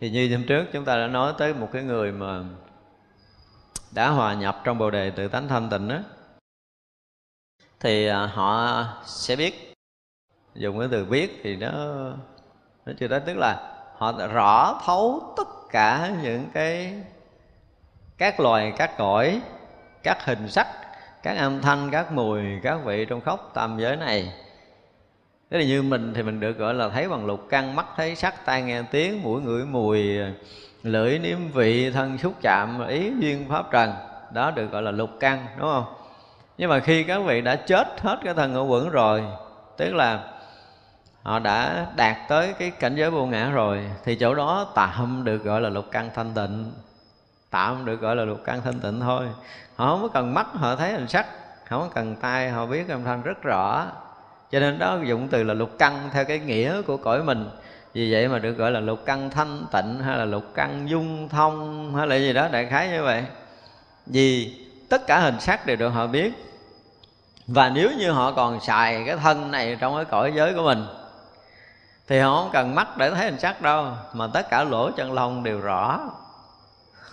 Thì 0.00 0.10
như 0.10 0.36
hôm 0.36 0.46
trước 0.46 0.64
chúng 0.72 0.84
ta 0.84 0.96
đã 0.96 1.06
nói 1.06 1.32
tới 1.38 1.54
một 1.54 1.68
cái 1.72 1.82
người 1.82 2.12
mà 2.12 2.44
đã 3.98 4.08
hòa 4.08 4.34
nhập 4.34 4.60
trong 4.64 4.78
bồ 4.78 4.90
đề 4.90 5.10
tự 5.10 5.28
tánh 5.28 5.48
thanh 5.48 5.70
tịnh 5.70 5.88
đó, 5.88 5.98
thì 7.80 8.06
à, 8.06 8.26
họ 8.26 8.84
sẽ 9.04 9.36
biết. 9.36 9.74
Dùng 10.54 10.78
cái 10.78 10.88
từ 10.90 11.04
biết 11.04 11.40
thì 11.42 11.56
nó 11.56 11.70
nó 12.86 12.92
chưa 12.98 13.08
tới 13.08 13.20
tức 13.20 13.34
là 13.36 13.74
họ 13.96 14.12
rõ 14.32 14.80
thấu 14.84 15.34
tất 15.36 15.48
cả 15.70 16.12
những 16.22 16.46
cái 16.54 17.02
các 18.18 18.40
loài, 18.40 18.72
các 18.76 18.90
cõi, 18.98 19.40
các 20.02 20.24
hình 20.24 20.48
sắc, 20.48 20.66
các 21.22 21.36
âm 21.38 21.60
thanh, 21.60 21.90
các 21.90 22.12
mùi, 22.12 22.42
các 22.62 22.78
vị 22.84 23.06
trong 23.08 23.20
khóc 23.20 23.50
tam 23.54 23.78
giới 23.78 23.96
này. 23.96 24.32
Thế 25.50 25.58
là 25.58 25.64
như 25.64 25.82
mình 25.82 26.12
thì 26.14 26.22
mình 26.22 26.40
được 26.40 26.58
gọi 26.58 26.74
là 26.74 26.88
thấy 26.88 27.08
bằng 27.08 27.26
lục, 27.26 27.46
căn 27.50 27.76
mắt 27.76 27.86
thấy 27.96 28.16
sắc, 28.16 28.44
tai 28.44 28.62
nghe 28.62 28.82
tiếng, 28.82 29.22
mũi 29.22 29.42
ngửi 29.42 29.64
mùi 29.64 30.18
lưỡi 30.82 31.18
niêm 31.18 31.38
vị 31.48 31.90
thân 31.90 32.18
xúc 32.18 32.34
chạm 32.42 32.86
ý 32.88 33.12
duyên 33.18 33.48
pháp 33.48 33.70
trần. 33.70 33.92
Đó 34.32 34.50
được 34.50 34.72
gọi 34.72 34.82
là 34.82 34.90
lục 34.90 35.10
căn, 35.20 35.46
đúng 35.58 35.68
không? 35.68 35.84
Nhưng 36.58 36.70
mà 36.70 36.80
khi 36.80 37.02
các 37.02 37.18
vị 37.18 37.40
đã 37.40 37.56
chết 37.56 38.00
hết 38.00 38.18
cái 38.24 38.34
thân 38.34 38.52
ngũ 38.52 38.66
quẩn 38.66 38.90
rồi, 38.90 39.22
tức 39.76 39.94
là 39.94 40.20
họ 41.22 41.38
đã 41.38 41.86
đạt 41.96 42.16
tới 42.28 42.54
cái 42.58 42.70
cảnh 42.70 42.96
giới 42.96 43.10
vô 43.10 43.26
ngã 43.26 43.50
rồi, 43.50 43.90
thì 44.04 44.16
chỗ 44.16 44.34
đó 44.34 44.66
tạm 44.74 45.24
được 45.24 45.44
gọi 45.44 45.60
là 45.60 45.68
lục 45.68 45.84
căn 45.90 46.10
thanh 46.14 46.34
tịnh. 46.34 46.72
Tạm 47.50 47.84
được 47.84 48.00
gọi 48.00 48.16
là 48.16 48.24
lục 48.24 48.40
căn 48.44 48.60
thanh 48.64 48.80
tịnh 48.80 49.00
thôi. 49.00 49.26
Họ 49.76 49.86
không 49.86 50.02
có 50.02 50.08
cần 50.08 50.34
mắt, 50.34 50.46
họ 50.52 50.76
thấy 50.76 50.92
hình 50.92 51.08
sắc. 51.08 51.26
Không 51.68 51.80
có 51.80 51.88
cần 51.94 52.16
tay 52.16 52.50
họ 52.50 52.66
biết 52.66 52.88
âm 52.88 53.04
thanh 53.04 53.22
rất 53.22 53.42
rõ. 53.42 53.86
Cho 54.50 54.60
nên 54.60 54.78
đó 54.78 54.98
dụng 55.04 55.28
từ 55.28 55.42
là 55.42 55.54
lục 55.54 55.70
căn 55.78 56.08
theo 56.12 56.24
cái 56.24 56.38
nghĩa 56.38 56.82
của 56.82 56.96
cõi 56.96 57.22
mình 57.22 57.50
vì 57.94 58.12
vậy 58.12 58.28
mà 58.28 58.38
được 58.38 58.52
gọi 58.52 58.70
là 58.70 58.80
lục 58.80 58.98
căn 59.06 59.30
thanh 59.30 59.66
tịnh 59.72 60.00
hay 60.02 60.18
là 60.18 60.24
lục 60.24 60.44
căn 60.54 60.90
dung 60.90 61.28
thông 61.28 61.94
hay 61.96 62.06
là 62.06 62.16
gì 62.16 62.32
đó, 62.32 62.48
đại 62.52 62.66
khái 62.66 62.88
như 62.88 63.02
vậy. 63.02 63.24
Vì 64.06 64.54
tất 64.88 65.06
cả 65.06 65.18
hình 65.18 65.40
sắc 65.40 65.66
đều 65.66 65.76
được 65.76 65.88
họ 65.88 66.06
biết. 66.06 66.32
Và 67.46 67.68
nếu 67.68 67.90
như 67.98 68.10
họ 68.10 68.32
còn 68.32 68.60
xài 68.60 69.04
cái 69.06 69.16
thân 69.16 69.50
này 69.50 69.76
trong 69.80 69.96
cái 69.96 70.04
cõi 70.04 70.32
giới 70.36 70.54
của 70.54 70.62
mình, 70.62 70.86
thì 72.08 72.18
họ 72.18 72.42
không 72.42 72.50
cần 72.52 72.74
mắt 72.74 72.96
để 72.96 73.10
thấy 73.10 73.24
hình 73.24 73.38
sắc 73.38 73.62
đâu, 73.62 73.86
mà 74.12 74.26
tất 74.34 74.50
cả 74.50 74.64
lỗ 74.64 74.90
chân 74.90 75.12
lông 75.12 75.42
đều 75.42 75.60
rõ. 75.60 76.00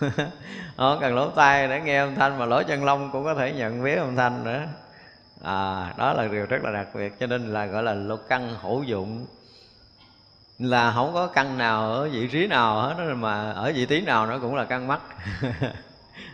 Họ 0.76 0.90
không 0.90 0.98
cần 1.00 1.14
lỗ 1.14 1.30
tai 1.30 1.68
để 1.68 1.80
nghe 1.80 1.98
âm 1.98 2.14
thanh, 2.14 2.38
mà 2.38 2.46
lỗ 2.46 2.62
chân 2.62 2.84
lông 2.84 3.10
cũng 3.12 3.24
có 3.24 3.34
thể 3.34 3.52
nhận 3.52 3.82
biết 3.82 3.94
âm 3.94 4.16
thanh 4.16 4.44
nữa. 4.44 4.60
À 5.42 5.94
đó 5.96 6.12
là 6.12 6.28
điều 6.28 6.46
rất 6.46 6.64
là 6.64 6.70
đặc 6.70 6.86
biệt, 6.94 7.20
cho 7.20 7.26
nên 7.26 7.52
là 7.52 7.66
gọi 7.66 7.82
là 7.82 7.94
lục 7.94 8.20
căn 8.28 8.56
hữu 8.62 8.82
dụng 8.82 9.26
là 10.58 10.92
không 10.92 11.14
có 11.14 11.26
căn 11.26 11.58
nào 11.58 11.92
ở 11.92 12.08
vị 12.08 12.28
trí 12.32 12.46
nào 12.46 12.80
hết 12.80 13.14
mà 13.14 13.52
ở 13.52 13.72
vị 13.74 13.86
trí 13.86 14.00
nào 14.00 14.26
nó 14.26 14.38
cũng 14.38 14.54
là 14.54 14.64
căn 14.64 14.86
mắt. 14.88 15.00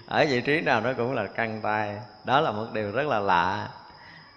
Ở 0.07 0.27
vị 0.31 0.41
trí 0.41 0.61
nào 0.61 0.81
nó 0.81 0.93
cũng 0.93 1.13
là 1.13 1.27
căn 1.27 1.61
tay. 1.63 1.97
Đó 2.25 2.41
là 2.41 2.53
một 2.53 2.67
điều 2.73 2.91
rất 2.91 3.07
là 3.07 3.21
lạ. 3.21 3.69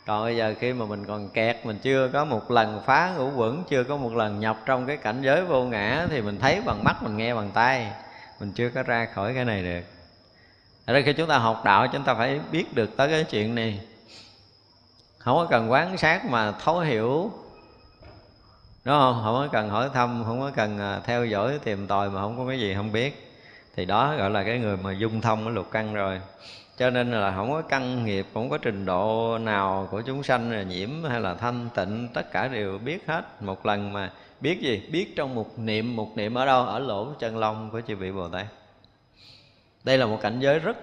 Còn 0.05 0.23
bây 0.23 0.37
giờ 0.37 0.53
khi 0.59 0.73
mà 0.73 0.85
mình 0.85 1.05
còn 1.05 1.29
kẹt, 1.29 1.65
mình 1.65 1.77
chưa 1.81 2.09
có 2.13 2.25
một 2.25 2.51
lần 2.51 2.81
phá 2.85 3.13
ngũ 3.17 3.31
quẩn, 3.35 3.63
chưa 3.69 3.83
có 3.83 3.97
một 3.97 4.13
lần 4.13 4.39
nhập 4.39 4.57
trong 4.65 4.85
cái 4.85 4.97
cảnh 4.97 5.21
giới 5.21 5.41
vô 5.41 5.63
ngã, 5.63 6.07
thì 6.09 6.21
mình 6.21 6.39
thấy 6.39 6.61
bằng 6.65 6.83
mắt, 6.83 7.03
mình 7.03 7.17
nghe 7.17 7.35
bằng 7.35 7.51
tay 7.53 7.91
mình 8.39 8.51
chưa 8.51 8.69
có 8.69 8.83
ra 8.83 9.07
khỏi 9.13 9.33
cái 9.33 9.45
này 9.45 9.63
được. 9.63 9.81
Ở 10.85 10.93
đây 10.93 11.03
khi 11.03 11.13
chúng 11.13 11.29
ta 11.29 11.37
học 11.37 11.61
đạo, 11.65 11.87
chúng 11.93 12.03
ta 12.03 12.13
phải 12.13 12.39
biết 12.51 12.73
được 12.73 12.97
tới 12.97 13.09
cái 13.09 13.23
chuyện 13.23 13.55
này. 13.55 13.79
Không 15.17 15.37
có 15.37 15.47
cần 15.49 15.71
quán 15.71 15.97
sát 15.97 16.25
mà 16.25 16.51
thấu 16.51 16.79
hiểu 16.79 17.31
đúng 18.85 18.95
không? 18.95 19.21
Không 19.23 19.33
có 19.33 19.47
cần 19.51 19.69
hỏi 19.69 19.89
thăm, 19.93 20.23
không 20.25 20.39
có 20.39 20.51
cần 20.55 20.79
à, 20.79 20.99
theo 21.05 21.25
dõi, 21.25 21.59
tìm 21.63 21.87
tòi 21.87 22.09
mà 22.09 22.21
không 22.21 22.37
có 22.37 22.47
cái 22.47 22.59
gì 22.59 22.73
không 22.73 22.91
biết. 22.91 23.31
Thì 23.75 23.85
đó 23.85 24.15
gọi 24.17 24.29
là 24.29 24.43
cái 24.43 24.59
người 24.59 24.77
mà 24.77 24.93
dung 24.93 25.21
thông 25.21 25.43
cái 25.45 25.53
lục 25.53 25.67
căn 25.71 25.93
rồi. 25.93 26.21
Cho 26.77 26.89
nên 26.89 27.11
là 27.11 27.31
không 27.35 27.51
có 27.51 27.61
căn 27.61 28.05
nghiệp, 28.05 28.25
không 28.33 28.49
có 28.49 28.57
trình 28.57 28.85
độ 28.85 29.37
nào 29.37 29.87
của 29.91 30.01
chúng 30.01 30.23
sanh 30.23 30.51
là 30.51 30.63
nhiễm 30.63 30.89
hay 31.09 31.21
là 31.21 31.35
thanh 31.35 31.69
tịnh. 31.75 32.07
Tất 32.13 32.31
cả 32.31 32.47
đều 32.47 32.77
biết 32.77 33.07
hết. 33.07 33.41
Một 33.41 33.65
lần 33.65 33.93
mà 33.93 34.11
biết 34.41 34.61
gì? 34.61 34.81
Biết 34.91 35.15
trong 35.15 35.35
một 35.35 35.59
niệm 35.59 35.95
một 35.95 36.17
niệm 36.17 36.33
ở 36.33 36.45
đâu? 36.45 36.65
Ở 36.65 36.79
lỗ 36.79 37.13
chân 37.19 37.37
lông 37.37 37.69
của 37.71 37.81
chư 37.81 37.95
vị 37.95 38.11
bồ 38.11 38.29
tát. 38.29 38.45
Đây 39.83 39.97
là 39.97 40.05
một 40.05 40.19
cảnh 40.21 40.39
giới 40.39 40.59
rất 40.59 40.77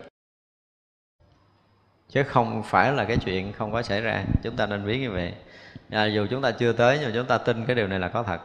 chứ 2.08 2.22
không 2.22 2.62
phải 2.62 2.92
là 2.92 3.04
cái 3.04 3.16
chuyện 3.16 3.52
không 3.52 3.72
có 3.72 3.82
xảy 3.82 4.00
ra. 4.00 4.24
Chúng 4.42 4.56
ta 4.56 4.66
nên 4.66 4.86
biết 4.86 4.98
như 4.98 5.10
vậy 5.10 5.32
à, 5.92 6.04
dù 6.04 6.26
chúng 6.30 6.42
ta 6.42 6.50
chưa 6.50 6.72
tới 6.72 6.98
nhưng 7.00 7.12
chúng 7.14 7.26
ta 7.26 7.38
tin 7.38 7.66
cái 7.66 7.76
điều 7.76 7.86
này 7.86 7.98
là 7.98 8.08
có 8.08 8.22
thật. 8.22 8.40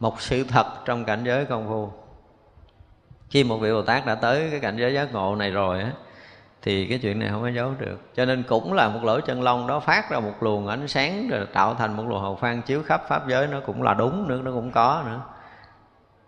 Một 0.00 0.20
sự 0.20 0.44
thật 0.44 0.66
trong 0.84 1.04
cảnh 1.04 1.24
giới 1.24 1.44
công 1.44 1.68
phu. 1.68 1.90
Khi 3.30 3.44
một 3.44 3.56
vị 3.56 3.72
bồ 3.72 3.82
tát 3.82 4.06
đã 4.06 4.14
tới 4.14 4.50
cái 4.50 4.60
cảnh 4.60 4.76
giới 4.76 4.94
giác 4.94 5.12
ngộ 5.12 5.36
này 5.36 5.50
rồi 5.50 5.80
á 5.80 5.92
thì 6.62 6.86
cái 6.86 6.98
chuyện 6.98 7.18
này 7.18 7.28
không 7.28 7.42
có 7.42 7.48
giấu 7.48 7.72
được. 7.78 7.98
Cho 8.14 8.24
nên 8.24 8.42
cũng 8.42 8.72
là 8.72 8.88
một 8.88 9.04
lỗ 9.04 9.20
chân 9.20 9.42
lông 9.42 9.66
đó 9.66 9.80
phát 9.80 10.10
ra 10.10 10.20
một 10.20 10.32
luồng 10.40 10.66
ánh 10.66 10.88
sáng 10.88 11.28
rồi 11.28 11.46
tạo 11.52 11.74
thành 11.74 11.96
một 11.96 12.04
luồng 12.08 12.22
hào 12.22 12.36
phan 12.36 12.62
chiếu 12.62 12.82
khắp 12.82 13.02
pháp 13.08 13.28
giới. 13.28 13.46
Nó 13.46 13.60
cũng 13.60 13.82
là 13.82 13.94
đúng 13.94 14.28
nữa 14.28 14.40
nó 14.44 14.50
cũng 14.50 14.70
có 14.70 15.02
nữa. 15.06 15.20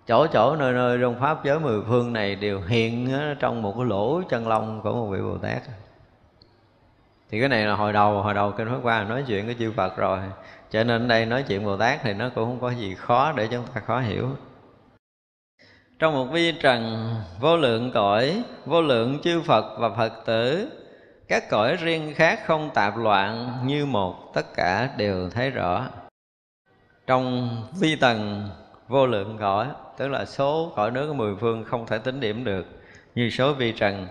Chỗ 0.07 0.27
chỗ 0.27 0.57
nơi 0.57 0.73
nơi 0.73 0.99
trong 1.01 1.21
pháp 1.21 1.45
giới 1.45 1.61
mười 1.61 1.83
phương 1.89 2.13
này 2.13 2.35
đều 2.35 2.61
hiện 2.61 3.19
trong 3.41 3.63
một 3.63 3.75
cái 3.77 3.87
lỗ 3.87 4.23
chân 4.29 4.49
lông 4.49 4.81
của 4.81 4.93
một 4.93 5.07
vị 5.07 5.21
bồ 5.21 5.39
tát 5.39 5.63
thì 7.35 7.41
cái 7.41 7.49
này 7.49 7.65
là 7.65 7.75
hồi 7.75 7.93
đầu 7.93 8.23
hồi 8.23 8.35
đầu 8.35 8.53
kinh 8.53 8.69
pháp 8.69 8.79
qua 8.83 9.05
nói 9.05 9.25
chuyện 9.27 9.47
với 9.47 9.57
chư 9.59 9.73
phật 9.73 9.97
rồi. 9.97 10.19
Cho 10.71 10.85
nên 10.85 11.05
ở 11.05 11.09
đây 11.09 11.27
nói 11.27 11.45
chuyện 11.49 11.65
bồ 11.65 11.77
tát 11.77 12.01
thì 12.03 12.15
nó 12.15 12.29
cũng 12.35 12.45
không 12.45 12.61
có 12.61 12.71
gì 12.71 12.95
khó 12.95 13.33
để 13.33 13.49
chúng 13.51 13.67
ta 13.75 13.81
khó 13.81 14.01
hiểu. 14.01 14.29
Trong 15.99 16.15
một 16.15 16.25
vi 16.25 16.53
trần 16.53 17.11
vô 17.41 17.57
lượng 17.57 17.91
cõi, 17.95 18.43
vô 18.67 18.83
lượng 18.83 19.19
chư 19.23 19.43
phật 19.43 19.77
và 19.79 19.91
phật 19.97 20.13
tử, 20.27 20.69
các 21.29 21.51
cõi 21.51 21.77
riêng 21.77 22.15
khác 22.15 22.41
không 22.47 22.71
tạp 22.75 22.97
loạn 22.97 23.59
như 23.65 23.87
một, 23.87 24.35
tất 24.35 24.55
cả 24.57 24.91
đều 24.97 25.31
thấy 25.31 25.51
rõ. 25.51 25.89
Trong 27.07 27.57
vi 27.81 27.97
tầng 27.97 28.49
vô 28.89 29.07
lượng 29.07 29.37
cõi, 29.41 29.67
tức 29.99 30.09
là 30.09 30.25
số 30.25 30.73
cõi 30.77 30.91
nước 30.91 31.09
của 31.09 31.15
mười 31.15 31.37
phương 31.41 31.65
không 31.65 31.87
thể 31.87 31.99
tính 31.99 32.21
điểm 32.21 32.45
được 32.45 32.67
như 33.15 33.31
số 33.31 33.53
vi 33.53 33.73
trần 33.73 34.07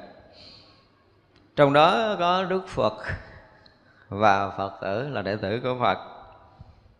trong 1.55 1.73
đó 1.73 2.15
có 2.19 2.43
đức 2.43 2.67
phật 2.67 2.93
và 4.09 4.49
phật 4.49 4.73
tử 4.81 5.09
là 5.09 5.21
đệ 5.21 5.35
tử 5.35 5.59
của 5.63 5.77
phật. 5.79 5.97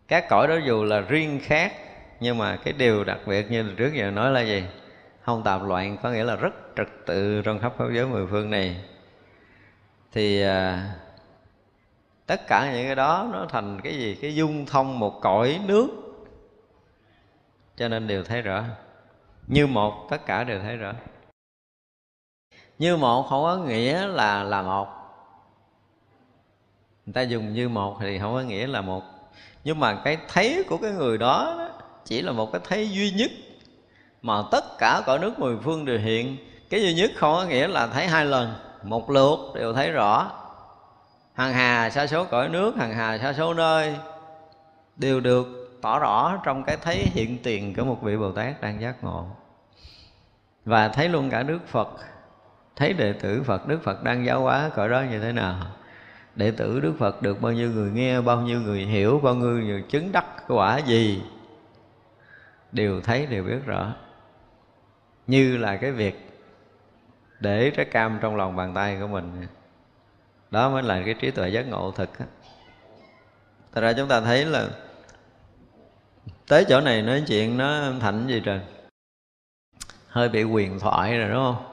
Các 0.08 0.30
cõi 0.30 0.47
đó 0.47 0.56
dù 0.66 0.84
là 0.84 0.99
riêng 0.99 1.39
khác 1.43 1.74
nhưng 2.20 2.38
mà 2.38 2.58
cái 2.64 2.74
điều 2.74 3.04
đặc 3.04 3.20
biệt 3.26 3.51
như 3.51 3.74
trước 3.78 3.93
giờ 3.93 4.12
nói 4.12 4.32
là 4.32 4.41
gì? 4.41 4.64
Không 5.22 5.43
tạp 5.43 5.64
loạn 5.64 5.97
có 6.04 6.12
nghĩa 6.12 6.24
là 6.24 6.36
rất 6.36 6.54
trật 6.76 6.88
tự 7.06 7.41
trong 7.41 7.60
khắp 7.60 7.74
pháp 7.78 7.86
giới 7.93 8.06
mười 8.06 8.28
phương 8.28 8.49
này. 8.49 8.84
Thì 10.12 10.41
à, 10.41 10.89
tất 12.26 12.47
cả 12.47 12.72
những 12.74 12.86
cái 12.86 12.95
đó 12.95 13.30
nó 13.34 13.45
thành 13.49 13.82
cái 13.82 13.93
gì? 13.93 14.16
Cái 14.22 14.36
dung 14.36 14.66
thông 14.66 14.99
một 14.99 15.20
cõi 15.22 15.60
nước. 15.66 15.88
Cho 17.78 17.88
nên 17.88 18.08
đều 18.08 18.24
thấy 18.24 18.41
rõ. 18.41 18.64
Như 19.47 19.68
một 19.68 20.08
tất 20.10 20.26
cả 20.26 20.43
đều 20.43 20.60
thấy 20.60 20.78
rõ 20.78 20.93
như 22.84 22.98
một 22.98 23.28
không 23.30 23.44
có 23.44 23.56
nghĩa 23.56 24.08
là 24.08 24.44
là 24.44 24.62
một. 24.62 24.88
Người 27.06 27.14
ta 27.14 27.22
dùng 27.22 27.54
như 27.54 27.70
một 27.70 27.98
thì 28.00 28.20
không 28.20 28.34
có 28.34 28.42
nghĩa 28.42 28.68
là 28.68 28.82
một. 28.82 29.04
Nhưng 29.64 29.80
mà 29.80 29.96
cái 30.04 30.18
thấy 30.28 30.64
của 30.70 30.78
cái 30.78 30.92
người 30.92 31.18
đó, 31.18 31.56
đó 31.58 31.70
chỉ 32.06 32.22
là 32.22 32.32
một 32.32 32.52
cái 32.52 32.62
thấy 32.64 32.90
duy 32.90 33.12
nhất 33.12 33.32
mà 34.22 34.44
tất 34.52 34.64
cả 34.78 35.02
cõi 35.06 35.20
nước 35.20 35.40
mười 35.40 35.58
phương 35.64 35.86
đều 35.86 36.00
hiện. 36.00 36.38
Cái 36.70 36.82
duy 36.82 36.94
nhất 36.94 37.12
không 37.16 37.34
có 37.36 37.46
nghĩa 37.46 37.68
là 37.68 37.88
thấy 37.88 38.08
hai 38.08 38.26
lần 38.26 38.54
một 38.84 39.10
lượt 39.10 39.38
đều 39.56 39.74
thấy 39.74 39.92
rõ. 39.92 40.32
Hằng 41.34 41.54
hà 41.54 41.90
sa 41.90 42.08
số 42.08 42.26
cõi 42.26 42.50
nước 42.50 42.76
hằng 42.76 42.94
hà 42.94 43.18
sa 43.18 43.34
số 43.34 43.54
nơi 43.54 43.96
đều 44.96 45.20
được 45.20 45.78
tỏ 45.82 46.00
rõ 46.00 46.40
trong 46.44 46.64
cái 46.64 46.78
thấy 46.78 46.96
hiện 47.14 47.38
tiền 47.44 47.76
của 47.76 47.84
một 47.84 47.98
vị 48.02 48.18
bồ 48.18 48.32
tát 48.32 48.62
đang 48.62 48.82
giác 48.82 49.04
ngộ. 49.04 49.26
Và 50.66 50.88
thấy 50.88 51.10
luôn 51.10 51.30
cả 51.30 51.44
đức 51.44 51.60
phật 51.68 51.90
thấy 52.76 52.93
đệ 52.93 53.13
tử 53.13 53.43
phật, 53.43 53.67
đức 53.67 53.84
phật 53.84 54.03
đang 54.03 54.26
giáo 54.26 54.41
hóa 54.41 54.69
cõi 54.76 54.89
đó 54.89 55.01
như 55.11 55.19
thế 55.19 55.32
nào? 55.32 55.55
Đệ 56.36 56.51
tử 56.51 56.80
đức 56.80 56.93
phật 56.99 57.21
được 57.21 57.41
bao 57.41 57.51
nhiêu 57.51 57.71
người 57.71 57.91
nghe, 57.91 58.21
bao 58.21 58.41
nhiêu 58.41 58.61
người 58.61 58.86
hiểu, 58.86 59.19
bao 59.24 59.36
nhiêu 59.36 59.49
người 59.49 59.84
chứng 59.89 60.11
đắc 60.11 60.26
quả 60.47 60.78
gì? 60.78 61.24
Đều 62.71 63.01
thấy, 63.01 63.26
đều 63.26 63.43
biết 63.43 63.59
rõ. 63.65 63.93
Như 65.28 65.57
là 65.57 65.78
cái 65.78 65.91
việc 65.91 66.30
để 67.39 67.69
trái 67.69 67.86
cam 67.86 68.19
trong 68.21 68.36
lòng 68.36 68.55
bàn 68.55 68.74
tay 68.74 68.97
của 68.99 69.07
mình. 69.07 69.47
Đó 70.51 70.69
mới 70.69 70.84
là 70.84 71.01
cái 71.05 71.13
trí 71.13 71.32
tuệ 71.32 71.49
giác 71.49 71.67
ngộ 71.67 71.91
thực 71.91 72.19
á. 72.19 72.26
Thật 73.71 73.82
ra 73.82 73.93
chúng 73.93 74.07
ta 74.07 74.21
thấy 74.21 74.45
là 74.45 74.67
tới 76.47 76.65
chỗ 76.69 76.82
này 76.82 77.01
nói 77.01 77.24
chuyện 77.28 77.57
nó 77.57 77.91
thạnh 77.99 78.28
gì 78.28 78.41
trời? 78.45 78.59
Hơi 80.07 80.30
bị 80.30 80.43
quyền 80.43 80.80
thoại 80.80 81.17
rồi, 81.17 81.30
đúng 81.30 81.43
không? 81.43 81.72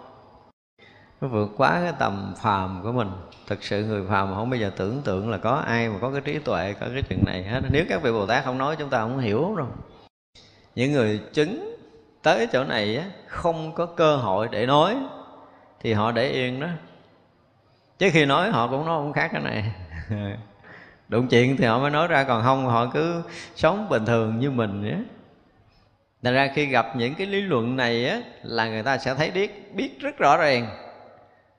Nó 1.21 1.29
vượt 1.29 1.51
quá 1.57 1.81
cái 1.85 1.93
tầm 1.99 2.35
phàm 2.43 2.81
của 2.83 2.93
mình. 2.93 3.11
Thực 3.47 3.63
sự 3.63 3.85
người 3.85 4.05
phàm 4.09 4.35
không 4.35 4.51
bao 4.51 4.61
giờ 4.61 4.71
tưởng 4.77 5.03
tượng 5.05 5.31
là 5.31 5.37
có 5.37 5.51
ai 5.51 5.89
mà 5.89 5.95
có 6.01 6.11
cái 6.11 6.21
trí 6.21 6.39
tuệ 6.39 6.75
có 6.81 6.87
cái 6.95 7.03
chuyện 7.09 7.25
này 7.27 7.43
hết. 7.43 7.61
Nếu 7.71 7.85
các 7.89 8.03
vị 8.03 8.13
bồ 8.13 8.27
tát 8.27 8.45
không 8.45 8.59
nói 8.59 8.77
chúng 8.79 8.91
ta 8.91 9.01
không 9.01 9.19
hiểu 9.19 9.55
đâu. 9.57 9.69
Những 10.75 10.93
người 10.93 11.21
chứng 11.33 11.77
tới 12.23 12.47
chỗ 12.53 12.65
này 12.65 12.97
á, 12.97 13.05
không 13.27 13.75
có 13.75 13.87
cơ 13.87 14.17
hội 14.17 14.49
để 14.51 14.67
nói 14.67 14.97
thì 15.81 15.93
họ 15.93 16.13
để 16.13 16.29
yên 16.29 16.61
đó. 16.61 16.69
Chứ 17.99 18.11
khi 18.13 18.25
nói 18.25 18.51
họ 18.51 18.69
cũng 18.69 18.87
nói 18.87 18.99
không 18.99 19.13
khác 19.13 19.31
cái 19.33 19.43
này. 19.43 19.73
Đụng 21.09 21.29
chuyện 21.29 21.57
thì 21.57 21.65
họ 21.65 21.79
mới 21.79 21.91
nói 21.91 22.09
ra 22.09 22.25
còn 22.25 22.43
không 22.43 22.67
họ 22.67 22.91
cứ 22.95 23.23
sống 23.55 23.89
bình 23.89 24.07
thường 24.07 24.39
như 24.39 24.51
mình 24.51 24.83
nhé 24.83 24.97
Thành 26.23 26.35
ra 26.35 26.51
khi 26.55 26.67
gặp 26.67 26.97
những 26.97 27.15
cái 27.15 27.27
lý 27.27 27.41
luận 27.41 27.77
này 27.77 28.09
á 28.09 28.21
là 28.43 28.69
người 28.69 28.83
ta 28.83 28.99
sẽ 28.99 29.15
thấy 29.15 29.31
biết 29.31 29.75
biết 29.75 30.01
rất 30.01 30.19
rõ 30.19 30.37
ràng 30.37 30.90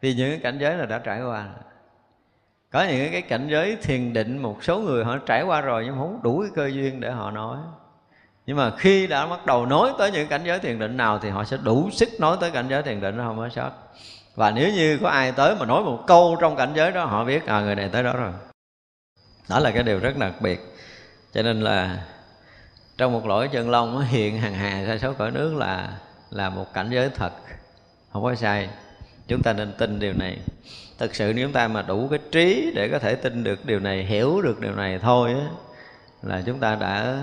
vì 0.01 0.13
những 0.13 0.29
cái 0.29 0.39
cảnh 0.39 0.57
giới 0.59 0.75
là 0.75 0.85
đã 0.85 0.99
trải 0.99 1.21
qua 1.21 1.47
có 2.71 2.83
những 2.83 3.11
cái 3.11 3.21
cảnh 3.21 3.47
giới 3.51 3.75
thiền 3.75 4.13
định 4.13 4.37
một 4.37 4.63
số 4.63 4.79
người 4.79 5.03
họ 5.05 5.17
trải 5.17 5.43
qua 5.43 5.61
rồi 5.61 5.83
nhưng 5.85 5.95
không 5.97 6.19
đủ 6.23 6.41
cái 6.41 6.51
cơ 6.55 6.67
duyên 6.67 6.99
để 6.99 7.11
họ 7.11 7.31
nói. 7.31 7.57
Nhưng 8.45 8.57
mà 8.57 8.71
khi 8.77 9.07
đã 9.07 9.25
bắt 9.25 9.45
đầu 9.45 9.65
nói 9.65 9.93
tới 9.97 10.11
những 10.11 10.27
cảnh 10.27 10.41
giới 10.45 10.59
thiền 10.59 10.79
định 10.79 10.97
nào 10.97 11.19
thì 11.19 11.29
họ 11.29 11.43
sẽ 11.43 11.57
đủ 11.63 11.89
sức 11.91 12.09
nói 12.19 12.37
tới 12.41 12.51
cảnh 12.51 12.65
giới 12.69 12.83
thiền 12.83 13.01
định 13.01 13.17
đó, 13.17 13.23
không 13.23 13.37
có 13.37 13.49
sót. 13.49 13.71
Và 14.35 14.51
nếu 14.51 14.73
như 14.73 14.99
có 15.01 15.09
ai 15.09 15.31
tới 15.31 15.55
mà 15.55 15.65
nói 15.65 15.83
một 15.83 16.03
câu 16.07 16.37
trong 16.41 16.55
cảnh 16.55 16.71
giới 16.75 16.91
đó, 16.91 17.05
họ 17.05 17.25
biết 17.25 17.45
à 17.45 17.61
người 17.61 17.75
này 17.75 17.89
tới 17.89 18.03
đó 18.03 18.13
rồi. 18.13 18.31
Đó 19.49 19.59
là 19.59 19.71
cái 19.71 19.83
điều 19.83 19.99
rất 19.99 20.17
đặc 20.17 20.33
biệt. 20.39 20.59
Cho 21.33 21.41
nên 21.41 21.61
là 21.61 22.03
trong 22.97 23.11
một 23.13 23.25
lỗi 23.25 23.49
chân 23.51 23.69
long 23.69 24.01
hiện 24.01 24.37
hàng 24.37 24.53
hà 24.53 24.83
sa 24.87 24.97
số 24.97 25.13
cõi 25.13 25.31
nước 25.31 25.55
là 25.55 25.97
là 26.29 26.49
một 26.49 26.73
cảnh 26.73 26.89
giới 26.91 27.09
thật. 27.09 27.31
Không 28.13 28.23
có 28.23 28.35
sai 28.35 28.69
chúng 29.31 29.43
ta 29.43 29.53
nên 29.53 29.73
tin 29.77 29.99
điều 29.99 30.13
này. 30.13 30.37
Thực 30.97 31.15
sự 31.15 31.33
nếu 31.35 31.45
chúng 31.45 31.53
ta 31.53 31.67
mà 31.67 31.81
đủ 31.81 32.07
cái 32.07 32.19
trí 32.31 32.71
để 32.75 32.89
có 32.91 32.99
thể 32.99 33.15
tin 33.15 33.43
được 33.43 33.65
điều 33.65 33.79
này, 33.79 34.03
hiểu 34.03 34.41
được 34.41 34.59
điều 34.59 34.75
này 34.75 34.99
thôi 34.99 35.33
á, 35.33 35.49
là 36.21 36.43
chúng 36.45 36.59
ta 36.59 36.75
đã, 36.75 37.21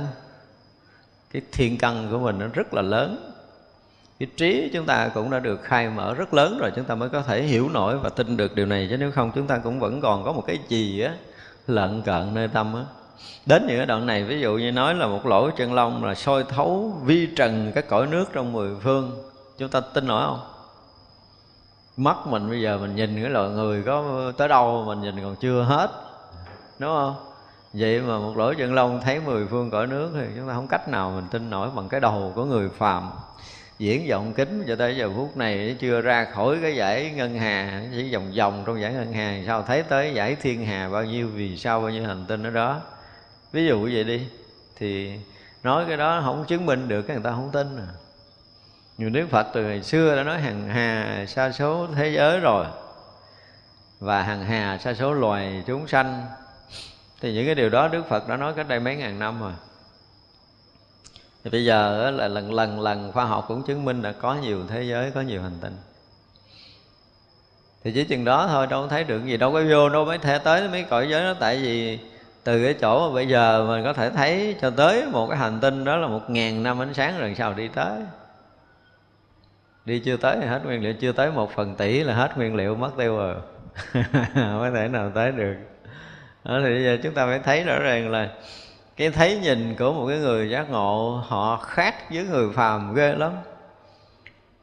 cái 1.32 1.42
thiên 1.52 1.78
căn 1.78 2.08
của 2.10 2.18
mình 2.18 2.38
nó 2.38 2.46
rất 2.52 2.74
là 2.74 2.82
lớn. 2.82 3.32
Cái 4.18 4.28
trí 4.36 4.70
chúng 4.72 4.86
ta 4.86 5.08
cũng 5.14 5.30
đã 5.30 5.38
được 5.38 5.62
khai 5.62 5.88
mở 5.88 6.14
rất 6.14 6.34
lớn 6.34 6.58
rồi, 6.60 6.70
chúng 6.76 6.84
ta 6.84 6.94
mới 6.94 7.08
có 7.08 7.22
thể 7.22 7.42
hiểu 7.42 7.68
nổi 7.68 7.98
và 7.98 8.08
tin 8.08 8.36
được 8.36 8.54
điều 8.54 8.66
này. 8.66 8.86
Chứ 8.90 8.96
nếu 8.96 9.10
không, 9.10 9.32
chúng 9.34 9.46
ta 9.46 9.58
cũng 9.58 9.80
vẫn 9.80 10.00
còn 10.00 10.24
có 10.24 10.32
một 10.32 10.44
cái 10.46 10.58
gì 10.68 11.00
á 11.00 11.14
lợn 11.66 12.02
cận 12.02 12.34
nơi 12.34 12.48
tâm 12.48 12.74
á. 12.74 12.84
Đến 13.46 13.66
những 13.66 13.76
cái 13.76 13.86
đoạn 13.86 14.06
này, 14.06 14.24
ví 14.24 14.40
dụ 14.40 14.56
như 14.56 14.72
nói 14.72 14.94
là 14.94 15.06
một 15.06 15.26
lỗ 15.26 15.50
chân 15.50 15.74
lông 15.74 16.04
là 16.04 16.14
soi 16.14 16.44
thấu 16.44 17.00
vi 17.04 17.28
trần 17.36 17.72
các 17.74 17.88
cõi 17.88 18.06
nước 18.06 18.24
trong 18.32 18.52
mười 18.52 18.70
phương. 18.82 19.24
Chúng 19.58 19.68
ta 19.68 19.80
tin 19.80 20.06
nổi 20.06 20.26
không? 20.26 20.57
Mắt 21.98 22.16
mình 22.26 22.50
bây 22.50 22.60
giờ 22.60 22.78
mình 22.78 22.96
nhìn 22.96 23.22
cái 23.22 23.30
loại 23.30 23.50
người 23.50 23.82
có 23.82 24.32
tới 24.36 24.48
đâu 24.48 24.84
mình 24.86 25.00
nhìn 25.00 25.22
còn 25.22 25.36
chưa 25.36 25.62
hết. 25.62 25.90
Đúng 26.78 26.90
không? 26.90 27.14
Vậy 27.72 28.00
mà 28.00 28.18
một 28.18 28.36
lỗ 28.36 28.54
chân 28.54 28.74
lông 28.74 29.00
thấy 29.00 29.20
mười 29.20 29.46
phương 29.46 29.70
cõi 29.70 29.86
nước 29.86 30.10
thì 30.14 30.26
chúng 30.36 30.48
ta 30.48 30.54
không 30.54 30.68
cách 30.68 30.88
nào 30.88 31.10
mình 31.10 31.24
tin 31.30 31.50
nổi 31.50 31.68
bằng 31.74 31.88
cái 31.88 32.00
đầu 32.00 32.32
của 32.34 32.44
người 32.44 32.68
phàm. 32.68 33.10
Diễn 33.78 34.10
vọng 34.10 34.32
kính 34.32 34.64
cho 34.68 34.76
tới 34.76 34.96
giờ 34.96 35.10
phút 35.16 35.36
này 35.36 35.76
chưa 35.80 36.00
ra 36.00 36.24
khỏi 36.24 36.58
cái 36.62 36.76
giải 36.76 37.10
ngân 37.10 37.38
hà, 37.38 37.82
chỉ 37.92 38.14
vòng 38.14 38.32
vòng 38.36 38.62
trong 38.66 38.80
giải 38.80 38.92
ngân 38.92 39.12
hà 39.12 39.42
sao? 39.46 39.62
Thấy 39.62 39.82
tới 39.82 40.14
giải 40.14 40.36
thiên 40.42 40.66
hà 40.66 40.88
bao 40.88 41.04
nhiêu, 41.04 41.28
vì 41.34 41.56
sao 41.56 41.80
bao 41.80 41.90
nhiêu 41.90 42.06
hành 42.06 42.24
tinh 42.28 42.42
ở 42.42 42.50
đó? 42.50 42.80
Ví 43.52 43.66
dụ 43.66 43.88
vậy 43.92 44.04
đi, 44.04 44.26
thì 44.76 45.12
nói 45.62 45.84
cái 45.88 45.96
đó 45.96 46.20
không 46.24 46.44
chứng 46.44 46.66
minh 46.66 46.88
được, 46.88 47.02
cái 47.02 47.16
người 47.16 47.24
ta 47.24 47.30
không 47.30 47.50
tin 47.52 47.76
à 47.76 47.88
nhiều 48.98 49.10
đức 49.10 49.26
phật 49.30 49.46
từ 49.52 49.64
ngày 49.64 49.82
xưa 49.82 50.16
đã 50.16 50.22
nói 50.22 50.40
hàng 50.40 50.68
hà 50.68 51.24
sa 51.28 51.52
số 51.52 51.86
thế 51.96 52.08
giới 52.08 52.40
rồi. 52.40 52.66
Và 54.00 54.22
hàng 54.22 54.44
hà 54.44 54.78
sa 54.78 54.94
số 54.94 55.12
loài 55.12 55.62
chúng 55.66 55.88
sanh. 55.88 56.26
Thì 57.20 57.32
những 57.32 57.46
cái 57.46 57.54
điều 57.54 57.68
đó 57.68 57.88
đức 57.88 58.08
phật 58.08 58.28
đã 58.28 58.36
nói 58.36 58.52
cách 58.56 58.68
đây 58.68 58.80
mấy 58.80 58.96
ngàn 58.96 59.18
năm 59.18 59.40
rồi. 59.40 59.52
Thì 61.44 61.50
bây 61.50 61.64
giờ 61.64 62.10
là 62.10 62.28
lần 62.28 62.52
lần 62.52 62.80
lần 62.80 63.12
khoa 63.12 63.24
học 63.24 63.44
cũng 63.48 63.62
chứng 63.62 63.84
minh 63.84 64.02
là 64.02 64.12
có 64.12 64.34
nhiều 64.34 64.62
thế 64.68 64.82
giới, 64.82 65.10
có 65.10 65.20
nhiều 65.20 65.42
hành 65.42 65.58
tinh. 65.60 65.76
Thì 67.84 67.92
chỉ 67.92 68.04
chừng 68.04 68.24
đó 68.24 68.46
thôi, 68.48 68.66
đâu 68.66 68.82
có 68.82 68.88
thấy 68.88 69.04
được 69.04 69.24
gì, 69.24 69.36
đâu 69.36 69.52
có 69.52 69.62
vô, 69.70 69.88
đâu 69.88 70.04
mới 70.04 70.18
thể 70.18 70.38
tới 70.38 70.68
mấy 70.68 70.82
cõi 70.82 71.08
giới 71.10 71.24
đó. 71.24 71.34
Tại 71.40 71.56
vì 71.56 71.98
từ 72.44 72.64
cái 72.64 72.74
chỗ 72.74 73.08
mà 73.08 73.14
bây 73.14 73.28
giờ 73.28 73.66
mình 73.68 73.84
có 73.84 73.92
thể 73.92 74.10
thấy 74.10 74.56
cho 74.60 74.70
tới 74.70 75.06
một 75.06 75.26
cái 75.26 75.38
hành 75.38 75.60
tinh 75.60 75.84
đó 75.84 75.96
là 75.96 76.08
một 76.08 76.30
ngàn 76.30 76.62
năm 76.62 76.82
ánh 76.82 76.94
sáng 76.94 77.18
rồi 77.18 77.34
sao 77.38 77.54
đi 77.54 77.68
tới 77.68 78.00
đi 79.88 79.98
chưa 79.98 80.16
tới 80.16 80.36
thì 80.40 80.46
hết 80.46 80.64
nguyên 80.64 80.82
liệu 80.82 80.92
chưa 80.92 81.12
tới 81.12 81.30
một 81.30 81.50
phần 81.54 81.74
tỷ 81.74 82.02
là 82.02 82.14
hết 82.14 82.36
nguyên 82.36 82.54
liệu 82.54 82.74
mất 82.74 82.90
tiêu 82.98 83.16
rồi. 83.16 83.34
Không 84.34 84.60
có 84.60 84.70
thể 84.74 84.88
nào 84.88 85.12
tới 85.14 85.32
được. 85.32 85.54
Đó, 86.44 86.60
thì 86.64 86.70
bây 86.70 86.84
giờ 86.84 86.98
chúng 87.02 87.14
ta 87.14 87.26
phải 87.26 87.38
thấy 87.38 87.64
rõ 87.64 87.78
ràng 87.78 88.10
là 88.10 88.30
cái 88.96 89.10
thấy 89.10 89.38
nhìn 89.38 89.74
của 89.78 89.92
một 89.92 90.06
cái 90.08 90.18
người 90.18 90.50
giác 90.50 90.70
ngộ 90.70 91.22
họ 91.26 91.56
khác 91.56 91.94
với 92.10 92.24
người 92.24 92.52
phàm 92.54 92.94
ghê 92.94 93.14
lắm. 93.14 93.32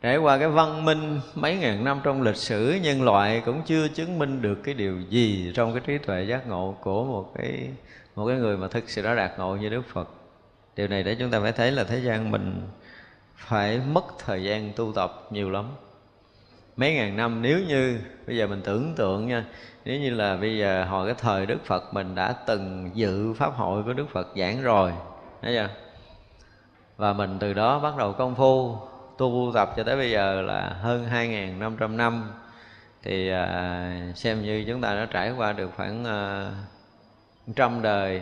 Trải 0.01 0.17
qua 0.17 0.38
cái 0.38 0.47
văn 0.47 0.86
minh 0.86 1.19
mấy 1.36 1.55
ngàn 1.55 1.84
năm 1.84 2.01
trong 2.03 2.21
lịch 2.21 2.36
sử 2.36 2.80
nhân 2.84 3.03
loại 3.03 3.41
cũng 3.45 3.61
chưa 3.65 3.88
chứng 3.88 4.19
minh 4.19 4.41
được 4.41 4.55
cái 4.63 4.73
điều 4.73 5.01
gì 5.01 5.51
trong 5.55 5.73
cái 5.73 5.82
trí 5.86 5.97
tuệ 5.97 6.23
giác 6.23 6.47
ngộ 6.47 6.76
của 6.82 7.03
một 7.03 7.32
cái 7.38 7.69
một 8.15 8.28
cái 8.28 8.38
người 8.38 8.57
mà 8.57 8.67
thực 8.67 8.89
sự 8.89 9.01
đã 9.01 9.15
đạt 9.15 9.32
ngộ 9.39 9.55
như 9.55 9.69
Đức 9.69 9.82
Phật. 9.93 10.09
Điều 10.76 10.88
này 10.88 11.03
để 11.03 11.15
chúng 11.15 11.32
ta 11.32 11.39
phải 11.39 11.51
thấy 11.51 11.71
là 11.71 11.84
thế 11.84 11.99
gian 11.99 12.32
mình 12.32 12.61
phải 13.36 13.79
mất 13.79 14.05
thời 14.25 14.43
gian 14.43 14.71
tu 14.75 14.93
tập 14.95 15.27
nhiều 15.29 15.49
lắm. 15.49 15.65
Mấy 16.75 16.93
ngàn 16.93 17.17
năm 17.17 17.41
nếu 17.41 17.59
như 17.59 17.99
bây 18.27 18.38
giờ 18.38 18.47
mình 18.47 18.61
tưởng 18.65 18.93
tượng 18.95 19.27
nha 19.27 19.45
nếu 19.86 19.99
như 19.99 20.09
là 20.09 20.38
bây 20.38 20.57
giờ 20.57 20.86
hồi 20.86 21.05
cái 21.05 21.15
thời 21.19 21.45
đức 21.45 21.65
phật 21.65 21.93
mình 21.93 22.15
đã 22.15 22.36
từng 22.45 22.91
dự 22.93 23.33
pháp 23.33 23.53
hội 23.55 23.83
của 23.83 23.93
đức 23.93 24.09
phật 24.09 24.27
giảng 24.36 24.63
rồi 24.63 24.93
thấy 25.41 25.55
chưa? 25.55 25.69
Và 26.97 27.13
mình 27.13 27.38
từ 27.39 27.53
đó 27.53 27.79
bắt 27.79 27.97
đầu 27.97 28.13
công 28.13 28.36
phu 28.36 28.77
tu 29.17 29.51
tập 29.53 29.73
cho 29.77 29.83
tới 29.83 29.95
bây 29.95 30.11
giờ 30.11 30.41
là 30.41 30.75
hơn 30.81 31.07
2.500 31.11 31.95
năm 31.95 32.31
thì 33.03 33.29
à, 33.29 34.11
xem 34.15 34.41
như 34.41 34.65
chúng 34.67 34.81
ta 34.81 34.95
đã 34.95 35.07
trải 35.11 35.31
qua 35.31 35.53
được 35.53 35.71
khoảng 35.75 36.05
à, 36.05 36.51
trăm 37.55 37.81
đời 37.81 38.21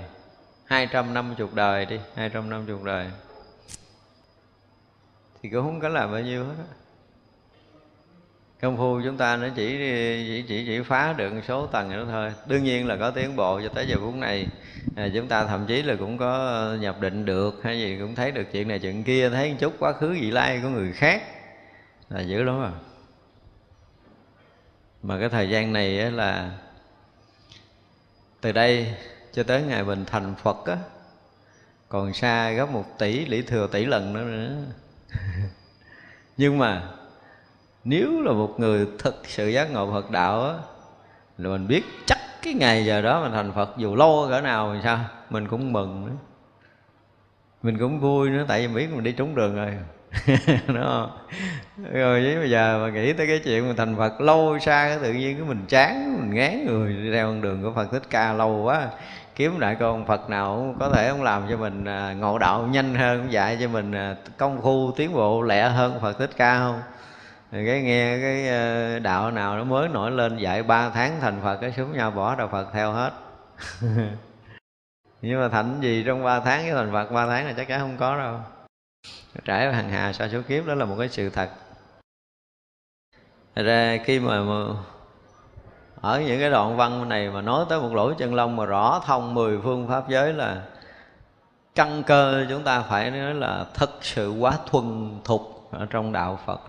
250 0.66 1.48
đời 1.54 1.86
đi 1.86 2.00
250 2.16 2.78
đời 2.86 3.06
thì 5.44 5.50
cũng 5.50 5.62
không 5.62 5.80
có 5.80 5.90
làm 5.90 6.12
bao 6.12 6.22
nhiêu 6.22 6.46
hết 6.46 6.54
công 8.62 8.78
phu 8.78 9.02
chúng 9.04 9.18
ta 9.18 9.36
nó 9.36 9.48
chỉ 9.56 9.78
chỉ 10.28 10.44
chỉ 10.48 10.66
chỉ 10.66 10.82
phá 10.82 11.14
được 11.14 11.34
số 11.48 11.68
tầng 11.68 11.90
nữa 11.90 12.06
thôi. 12.10 12.34
Đương 12.48 12.64
nhiên 12.64 12.88
là 12.88 12.96
có 12.96 13.12
tiến 13.12 13.36
bộ 13.36 13.62
cho 13.62 13.70
tới 13.70 13.88
giờ 13.88 13.96
phút 14.00 14.16
này. 14.16 14.48
À, 14.96 15.08
chúng 15.14 15.28
ta 15.28 15.46
thậm 15.46 15.66
chí 15.68 15.82
là 15.82 15.96
cũng 15.96 16.18
có 16.18 16.68
nhập 16.80 17.02
định 17.02 17.26
được 17.26 17.64
hay 17.64 17.80
gì 17.80 17.98
cũng 18.00 18.16
thấy 18.16 18.32
được 18.32 18.44
chuyện 18.52 18.68
này 18.68 18.80
chuyện 18.80 19.04
kia 19.04 19.30
thấy 19.30 19.52
một 19.52 19.58
chút 19.60 19.74
quá 19.80 19.94
khứ 19.94 20.10
vị 20.10 20.32
lai 20.32 20.60
của 20.64 20.70
người 20.70 20.92
khác. 20.94 21.24
Là 22.10 22.22
dữ 22.22 22.44
lắm 22.44 22.62
rồi 22.62 22.72
mà 25.04 25.20
cái 25.20 25.30
thời 25.30 25.50
gian 25.50 25.74
này 25.74 26.12
là 26.12 26.52
từ 28.42 28.52
đây 28.52 28.96
cho 29.34 29.44
tới 29.44 29.62
ngày 29.62 29.84
mình 29.84 30.06
thành 30.06 30.36
phật 30.36 30.66
á 30.66 30.78
còn 31.90 32.14
xa 32.14 32.52
gấp 32.52 32.70
một 32.70 32.86
tỷ 33.00 33.26
lý 33.26 33.42
thừa 33.42 33.68
tỷ 33.72 33.86
lần 33.86 34.14
nữa 34.14 34.24
nữa. 34.24 34.74
nhưng 36.38 36.58
mà 36.58 36.82
nếu 37.84 38.22
là 38.22 38.32
một 38.32 38.56
người 38.58 38.88
thực 39.00 39.22
sự 39.28 39.48
giác 39.48 39.72
ngộ 39.72 39.92
Phật 39.92 40.12
đạo 40.12 40.44
á, 40.44 40.54
là 41.38 41.50
mình 41.50 41.68
biết 41.68 41.84
chắc 42.06 42.20
cái 42.42 42.54
ngày 42.54 42.86
giờ 42.86 43.02
đó 43.02 43.22
mình 43.22 43.32
thành 43.32 43.52
Phật, 43.52 43.78
dù 43.78 43.96
lâu 43.96 44.28
cỡ 44.30 44.42
nào 44.42 44.74
thì 44.74 44.80
sao, 44.84 45.00
mình 45.30 45.48
cũng 45.48 45.74
mừng 45.74 46.06
nữa. 46.06 46.14
Mình 47.64 47.78
cũng 47.80 48.00
vui 48.00 48.30
nữa, 48.30 48.46
tại 48.48 48.68
vì 48.68 48.74
biết 48.74 48.88
mình 48.92 49.04
đi 49.04 49.12
trúng 49.12 49.36
đường 49.36 49.56
rồi. 49.56 49.78
Đúng 50.68 50.84
không? 50.84 51.18
Rồi 51.94 52.22
với 52.24 52.36
bây 52.36 52.50
giờ 52.50 52.80
mà 52.84 52.92
nghĩ 52.92 53.14
tới 53.14 53.28
cái 53.28 53.40
chuyện 53.44 53.68
mà 53.68 53.74
thành 53.78 53.96
phật, 53.98 54.22
lâu 54.22 54.60
xa 54.60 54.88
cái 54.88 55.00
tự 55.02 55.14
nhiên 55.14 55.38
cái 55.38 55.48
mình 55.48 55.66
chán, 55.68 56.18
mình 56.20 56.36
ngán 56.36 56.66
người, 56.66 56.94
đi 56.94 57.12
theo 57.12 57.28
con 57.28 57.42
đường 57.42 57.64
của 57.64 57.72
phật 57.76 57.92
thích 57.92 58.04
ca 58.10 58.34
lâu 58.34 58.62
quá 58.64 58.90
kiếm 59.36 59.60
đại 59.60 59.76
con 59.80 60.06
phật 60.06 60.30
nào 60.30 60.76
có 60.80 60.90
thể 60.90 61.08
ông 61.08 61.24
làm 61.24 61.44
cho 61.50 61.58
mình 61.58 61.86
à, 61.86 62.14
ngộ 62.14 62.38
đạo 62.38 62.68
nhanh 62.68 62.96
hơn 62.96 63.32
dạy 63.32 63.58
cho 63.62 63.68
mình 63.68 63.92
à, 63.92 64.16
công 64.38 64.62
phu 64.62 64.92
tiến 64.92 65.14
bộ 65.14 65.42
lẹ 65.42 65.70
hơn 65.70 66.00
phật 66.02 66.14
thích 66.20 66.30
ca 66.38 66.60
không? 66.60 66.82
Cái 67.52 67.82
nghe 67.82 68.20
cái 68.22 68.50
à, 68.50 69.00
đạo 69.00 69.32
nào 69.32 69.58
nó 69.58 69.64
mới 69.64 69.90
nổi 69.90 70.12
lên 70.12 70.38
dạy 70.38 70.64
ba 70.64 70.90
tháng 70.90 71.20
thành 71.22 71.40
phật, 71.44 71.58
cái 71.62 71.72
súng 71.72 71.94
nhau 71.94 72.12
bỏ 72.12 72.36
đạo 72.36 72.48
phật 72.48 72.68
theo 72.74 72.92
hết. 72.92 73.12
Nhưng 75.22 75.42
mà 75.42 75.50
thành 75.50 75.82
gì 75.82 76.04
trong 76.08 76.24
ba 76.24 76.40
tháng 76.40 76.62
cái 76.62 76.72
thành 76.72 76.92
phật, 76.92 77.12
ba 77.12 77.28
tháng 77.28 77.46
là 77.46 77.54
chắc 77.58 77.68
chắn 77.68 77.80
không 77.80 77.98
có 77.98 78.18
đâu. 78.18 78.40
Trải 79.46 79.74
hàng 79.74 79.90
hà 79.90 80.14
sa 80.14 80.30
số 80.32 80.42
kiếp, 80.48 80.66
đó 80.66 80.76
là 80.76 80.86
một 80.86 80.96
cái 81.00 81.10
sự 81.10 81.30
thật. 81.30 81.50
Thật 83.56 83.64
ra 83.64 83.98
khi 84.06 84.20
mà 84.20 84.40
ở 86.04 86.22
những 86.22 86.40
cái 86.40 86.50
đoạn 86.50 86.78
văn 86.78 87.10
này 87.10 87.30
mà 87.30 87.42
nói 87.42 87.66
tới 87.70 87.80
một 87.80 87.94
lỗ 87.94 88.14
chân 88.14 88.36
lông 88.36 88.56
mà 88.56 88.66
rõ 88.66 89.02
thông 89.06 89.34
mười 89.34 89.60
phương 89.64 89.88
pháp 89.88 90.10
giới 90.10 90.34
là 90.34 90.62
căn 91.76 92.04
cơ 92.04 92.46
chúng 92.50 92.64
ta 92.64 92.82
phải 92.82 93.12
nói 93.12 93.34
là 93.34 93.66
thật 93.74 93.90
sự 94.02 94.32
quá 94.32 94.54
thuần 94.72 95.20
thục 95.24 95.68
ở 95.72 95.88
trong 95.90 96.12
đạo 96.12 96.40
Phật 96.46 96.60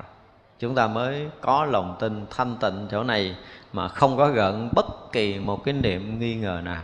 chúng 0.59 0.75
ta 0.75 0.87
mới 0.87 1.29
có 1.41 1.65
lòng 1.65 1.97
tin 2.01 2.27
thanh 2.31 2.57
tịnh 2.61 2.89
chỗ 2.91 3.03
này 3.03 3.37
mà 3.73 3.89
không 3.89 4.17
có 4.17 4.29
gợn 4.29 4.69
bất 4.73 5.13
kỳ 5.13 5.39
một 5.39 5.65
cái 5.65 5.75
niệm 5.75 6.19
nghi 6.19 6.35
ngờ 6.35 6.61
nào. 6.65 6.83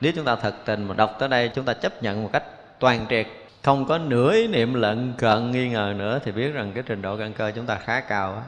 Nếu 0.00 0.12
chúng 0.16 0.24
ta 0.24 0.36
thật 0.36 0.54
tình 0.64 0.88
mà 0.88 0.94
đọc 0.94 1.16
tới 1.18 1.28
đây, 1.28 1.50
chúng 1.54 1.64
ta 1.64 1.74
chấp 1.74 2.02
nhận 2.02 2.22
một 2.22 2.30
cách 2.32 2.44
toàn 2.78 3.06
triệt, 3.10 3.26
không 3.62 3.86
có 3.86 3.98
nửa 3.98 4.32
ý 4.32 4.48
niệm 4.48 4.74
lận 4.74 5.12
cận 5.18 5.50
nghi 5.50 5.68
ngờ 5.68 5.94
nữa, 5.96 6.18
thì 6.24 6.32
biết 6.32 6.50
rằng 6.50 6.72
cái 6.74 6.82
trình 6.86 7.02
độ 7.02 7.16
căn 7.16 7.32
cơ 7.32 7.52
chúng 7.54 7.66
ta 7.66 7.74
khá 7.76 8.00
cao 8.00 8.34
á 8.34 8.42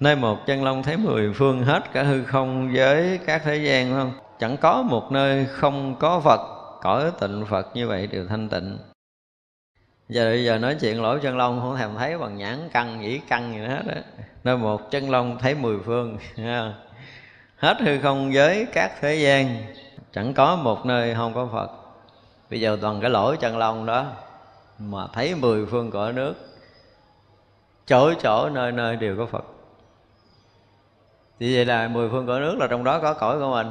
nơi 0.00 0.16
một 0.16 0.46
chân 0.46 0.64
long 0.64 0.82
thấy 0.82 0.96
mười 0.96 1.32
phương 1.32 1.62
hết 1.62 1.92
cả 1.92 2.02
hư 2.02 2.24
không 2.24 2.72
với 2.74 3.18
các 3.26 3.42
thế 3.44 3.56
gian 3.56 3.92
không? 3.92 4.12
Chẳng 4.38 4.56
có 4.56 4.82
một 4.82 5.12
nơi 5.12 5.46
không 5.50 5.94
có 5.98 6.20
phật, 6.20 6.40
cõi 6.82 7.10
tịnh 7.20 7.44
phật 7.50 7.66
như 7.74 7.88
vậy 7.88 8.06
đều 8.06 8.26
thanh 8.26 8.48
tịnh. 8.48 8.78
Giờ 10.08 10.24
bây 10.24 10.44
giờ 10.44 10.58
nói 10.58 10.76
chuyện 10.80 11.02
lỗ 11.02 11.18
chân 11.18 11.36
long 11.36 11.60
không 11.60 11.76
thèm 11.76 11.90
thấy 11.98 12.18
bằng 12.18 12.36
nhãn 12.36 12.68
căng, 12.72 13.00
nhĩ 13.00 13.18
căng 13.18 13.54
gì 13.54 13.60
hết 13.60 13.82
á. 13.88 14.02
Nơi 14.44 14.56
một 14.56 14.90
chân 14.90 15.10
long 15.10 15.38
thấy 15.38 15.54
mười 15.54 15.78
phương 15.84 16.18
hết 17.56 17.80
hư 17.80 18.00
không 18.00 18.30
với 18.34 18.66
các 18.72 18.92
thế 19.00 19.14
gian, 19.14 19.56
chẳng 20.12 20.34
có 20.34 20.56
một 20.56 20.86
nơi 20.86 21.14
không 21.14 21.34
có 21.34 21.48
phật. 21.52 21.70
Bây 22.50 22.60
giờ 22.60 22.78
toàn 22.82 23.00
cái 23.00 23.10
lỗ 23.10 23.34
chân 23.34 23.58
lông 23.58 23.86
đó 23.86 24.06
mà 24.78 25.06
thấy 25.12 25.34
mười 25.34 25.66
phương 25.66 25.90
cõi 25.90 26.12
nước, 26.12 26.34
chỗ 27.86 28.14
chỗ 28.22 28.48
nơi 28.50 28.72
nơi 28.72 28.96
đều 28.96 29.16
có 29.16 29.26
phật 29.26 29.44
thì 31.40 31.54
vậy 31.54 31.64
là 31.64 31.88
mười 31.88 32.08
phương 32.08 32.26
cõi 32.26 32.40
nước 32.40 32.56
là 32.58 32.66
trong 32.66 32.84
đó 32.84 32.98
có 32.98 33.14
cõi 33.14 33.38
của 33.38 33.50
mình. 33.50 33.70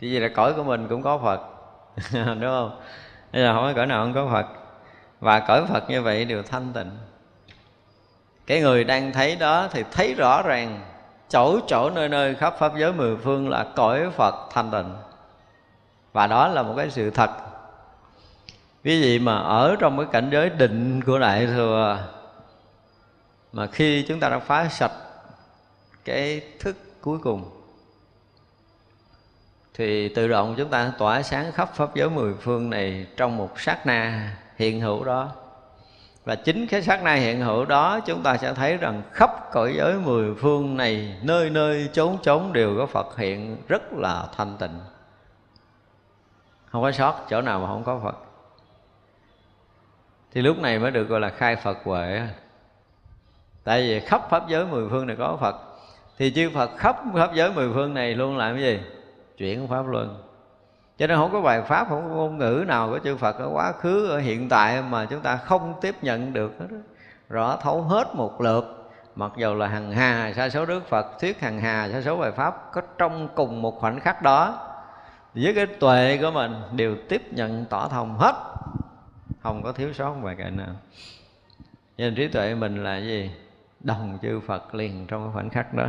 Thì 0.00 0.12
vậy 0.12 0.20
là 0.20 0.28
cõi 0.34 0.52
của 0.52 0.64
mình 0.64 0.88
cũng 0.88 1.02
có 1.02 1.18
phật. 1.18 1.40
Đúng 2.12 2.40
không? 2.40 2.80
Bây 3.32 3.42
giờ 3.42 3.54
không 3.54 3.64
có 3.64 3.72
cõi 3.76 3.86
nào 3.86 4.04
không 4.04 4.14
có 4.14 4.28
phật. 4.32 4.46
Và 5.20 5.40
cõi 5.40 5.64
phật 5.66 5.90
như 5.90 6.02
vậy 6.02 6.24
đều 6.24 6.42
thanh 6.42 6.72
tịnh. 6.72 6.90
Cái 8.46 8.60
người 8.60 8.84
đang 8.84 9.12
thấy 9.12 9.36
đó 9.36 9.68
thì 9.70 9.84
thấy 9.90 10.14
rõ 10.14 10.42
ràng 10.42 10.80
chỗ 11.28 11.60
chỗ 11.66 11.90
nơi 11.90 12.08
nơi 12.08 12.34
khắp 12.34 12.54
pháp 12.58 12.72
giới 12.76 12.92
mười 12.92 13.16
phương 13.16 13.48
là 13.48 13.66
cõi 13.76 14.10
phật 14.10 14.34
thanh 14.52 14.70
tịnh. 14.70 14.94
Và 16.12 16.26
đó 16.26 16.48
là 16.48 16.62
một 16.62 16.74
cái 16.76 16.90
sự 16.90 17.10
thật. 17.10 17.30
Quý 18.84 19.02
vị 19.02 19.18
mà 19.18 19.36
ở 19.38 19.76
trong 19.78 19.96
cái 19.98 20.06
cảnh 20.12 20.28
giới 20.32 20.50
định 20.50 21.02
của 21.02 21.18
đại 21.18 21.46
thừa 21.46 21.98
mà 23.52 23.66
khi 23.66 24.04
chúng 24.08 24.20
ta 24.20 24.28
đã 24.28 24.38
phá 24.38 24.68
sạch 24.68 24.92
cái 26.06 26.40
thức 26.58 26.76
cuối 27.00 27.18
cùng. 27.18 27.50
Thì 29.74 30.08
tự 30.08 30.28
động 30.28 30.54
chúng 30.58 30.70
ta 30.70 30.92
tỏa 30.98 31.22
sáng 31.22 31.52
khắp 31.52 31.70
pháp 31.74 31.94
giới 31.94 32.10
mười 32.10 32.34
phương 32.34 32.70
này 32.70 33.06
trong 33.16 33.36
một 33.36 33.60
sát 33.60 33.86
na 33.86 34.32
hiện 34.56 34.80
hữu 34.80 35.04
đó. 35.04 35.32
Và 36.24 36.34
chính 36.34 36.66
cái 36.66 36.82
sát 36.82 37.02
na 37.02 37.14
hiện 37.14 37.40
hữu 37.40 37.64
đó 37.64 38.00
chúng 38.00 38.22
ta 38.22 38.36
sẽ 38.36 38.54
thấy 38.54 38.76
rằng 38.76 39.02
khắp 39.12 39.30
cõi 39.52 39.74
giới 39.76 39.94
mười 39.94 40.34
phương 40.34 40.76
này 40.76 41.18
nơi 41.22 41.50
nơi 41.50 41.88
chốn 41.92 42.18
chốn 42.22 42.52
đều 42.52 42.76
có 42.78 42.86
Phật 42.86 43.16
hiện 43.16 43.56
rất 43.68 43.92
là 43.92 44.28
thanh 44.36 44.56
tịnh. 44.58 44.80
Không 46.66 46.82
có 46.82 46.92
sót, 46.92 47.26
chỗ 47.30 47.40
nào 47.40 47.60
mà 47.60 47.66
không 47.66 47.84
có 47.84 48.00
Phật. 48.04 48.16
Thì 50.32 50.42
lúc 50.42 50.58
này 50.58 50.78
mới 50.78 50.90
được 50.90 51.08
gọi 51.08 51.20
là 51.20 51.28
khai 51.28 51.56
phật 51.56 51.78
huệ. 51.84 52.28
Tại 53.64 53.80
vì 53.80 54.00
khắp 54.00 54.22
pháp 54.30 54.48
giới 54.48 54.66
mười 54.66 54.88
phương 54.88 55.06
này 55.06 55.16
có 55.16 55.36
phật 55.40 55.65
thì 56.18 56.32
chư 56.34 56.50
phật 56.54 56.70
khắp 56.76 56.96
khắp 57.14 57.30
giới 57.34 57.52
mười 57.52 57.70
phương 57.74 57.94
này 57.94 58.14
luôn 58.14 58.36
làm 58.36 58.54
cái 58.54 58.62
gì? 58.62 58.80
Chuyển 59.38 59.68
pháp 59.68 59.86
luân. 59.86 60.22
Cho 60.98 61.06
nên 61.06 61.16
không 61.16 61.32
có 61.32 61.40
bài 61.40 61.62
pháp, 61.62 61.88
không 61.88 62.08
có 62.08 62.14
ngôn 62.14 62.38
ngữ 62.38 62.64
nào 62.68 62.88
của 62.90 62.98
chư 62.98 63.16
phật 63.16 63.38
ở 63.38 63.50
quá 63.52 63.72
khứ, 63.72 64.08
ở 64.08 64.18
hiện 64.18 64.48
tại 64.48 64.82
mà 64.82 65.04
chúng 65.04 65.20
ta 65.20 65.36
không 65.36 65.74
tiếp 65.80 65.94
nhận 66.02 66.32
được 66.32 66.52
hết 66.60 66.66
rõ 67.28 67.56
thấu 67.56 67.82
hết 67.82 68.14
một 68.14 68.40
lượt. 68.40 68.90
Mặc 69.14 69.32
dù 69.36 69.54
là 69.54 69.66
hằng 69.66 69.92
hà, 69.92 70.32
sa 70.36 70.48
số 70.48 70.66
đức 70.66 70.88
phật 70.88 71.06
thuyết 71.20 71.40
hằng 71.40 71.60
hà, 71.60 71.88
sa 71.92 72.02
số 72.02 72.16
bài 72.16 72.32
pháp 72.32 72.72
có 72.72 72.82
trong 72.98 73.28
cùng 73.34 73.62
một 73.62 73.78
khoảnh 73.80 74.00
khắc 74.00 74.22
đó. 74.22 74.68
Với 75.34 75.54
cái 75.54 75.66
tuệ 75.66 76.18
của 76.22 76.30
mình 76.30 76.54
đều 76.72 76.96
tiếp 77.08 77.22
nhận 77.32 77.64
tỏ 77.64 77.88
thông 77.88 78.18
hết. 78.18 78.34
Không 79.42 79.62
có 79.62 79.72
thiếu 79.72 79.92
sót 79.92 80.14
bài 80.22 80.34
kệ 80.38 80.50
nào. 80.50 80.74
Nên 81.98 82.14
trí 82.14 82.28
tuệ 82.28 82.54
mình 82.54 82.84
là 82.84 82.96
gì? 82.96 83.30
Đồng 83.86 84.18
chư 84.22 84.40
phật 84.46 84.74
liền 84.74 85.06
trong 85.06 85.24
cái 85.24 85.32
khoảnh 85.32 85.50
khắc 85.50 85.74
đó. 85.74 85.86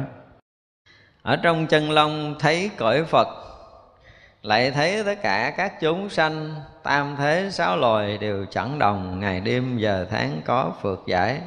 Ở 1.21 1.35
trong 1.35 1.67
chân 1.67 1.91
long 1.91 2.35
thấy 2.39 2.69
cõi 2.77 3.03
phật 3.03 3.27
lại 4.41 4.71
thấy 4.71 5.03
tất 5.05 5.21
cả 5.21 5.53
các 5.57 5.73
chúng 5.81 6.09
sanh 6.09 6.55
tam 6.83 7.15
thế 7.17 7.49
sáu 7.51 7.77
loài 7.77 8.17
đều 8.17 8.45
chẳng 8.45 8.79
đồng 8.79 9.19
ngày 9.19 9.41
đêm 9.41 9.77
giờ 9.77 10.07
tháng 10.09 10.41
có 10.45 10.73
phượt 10.81 11.03
giải. 11.07 11.41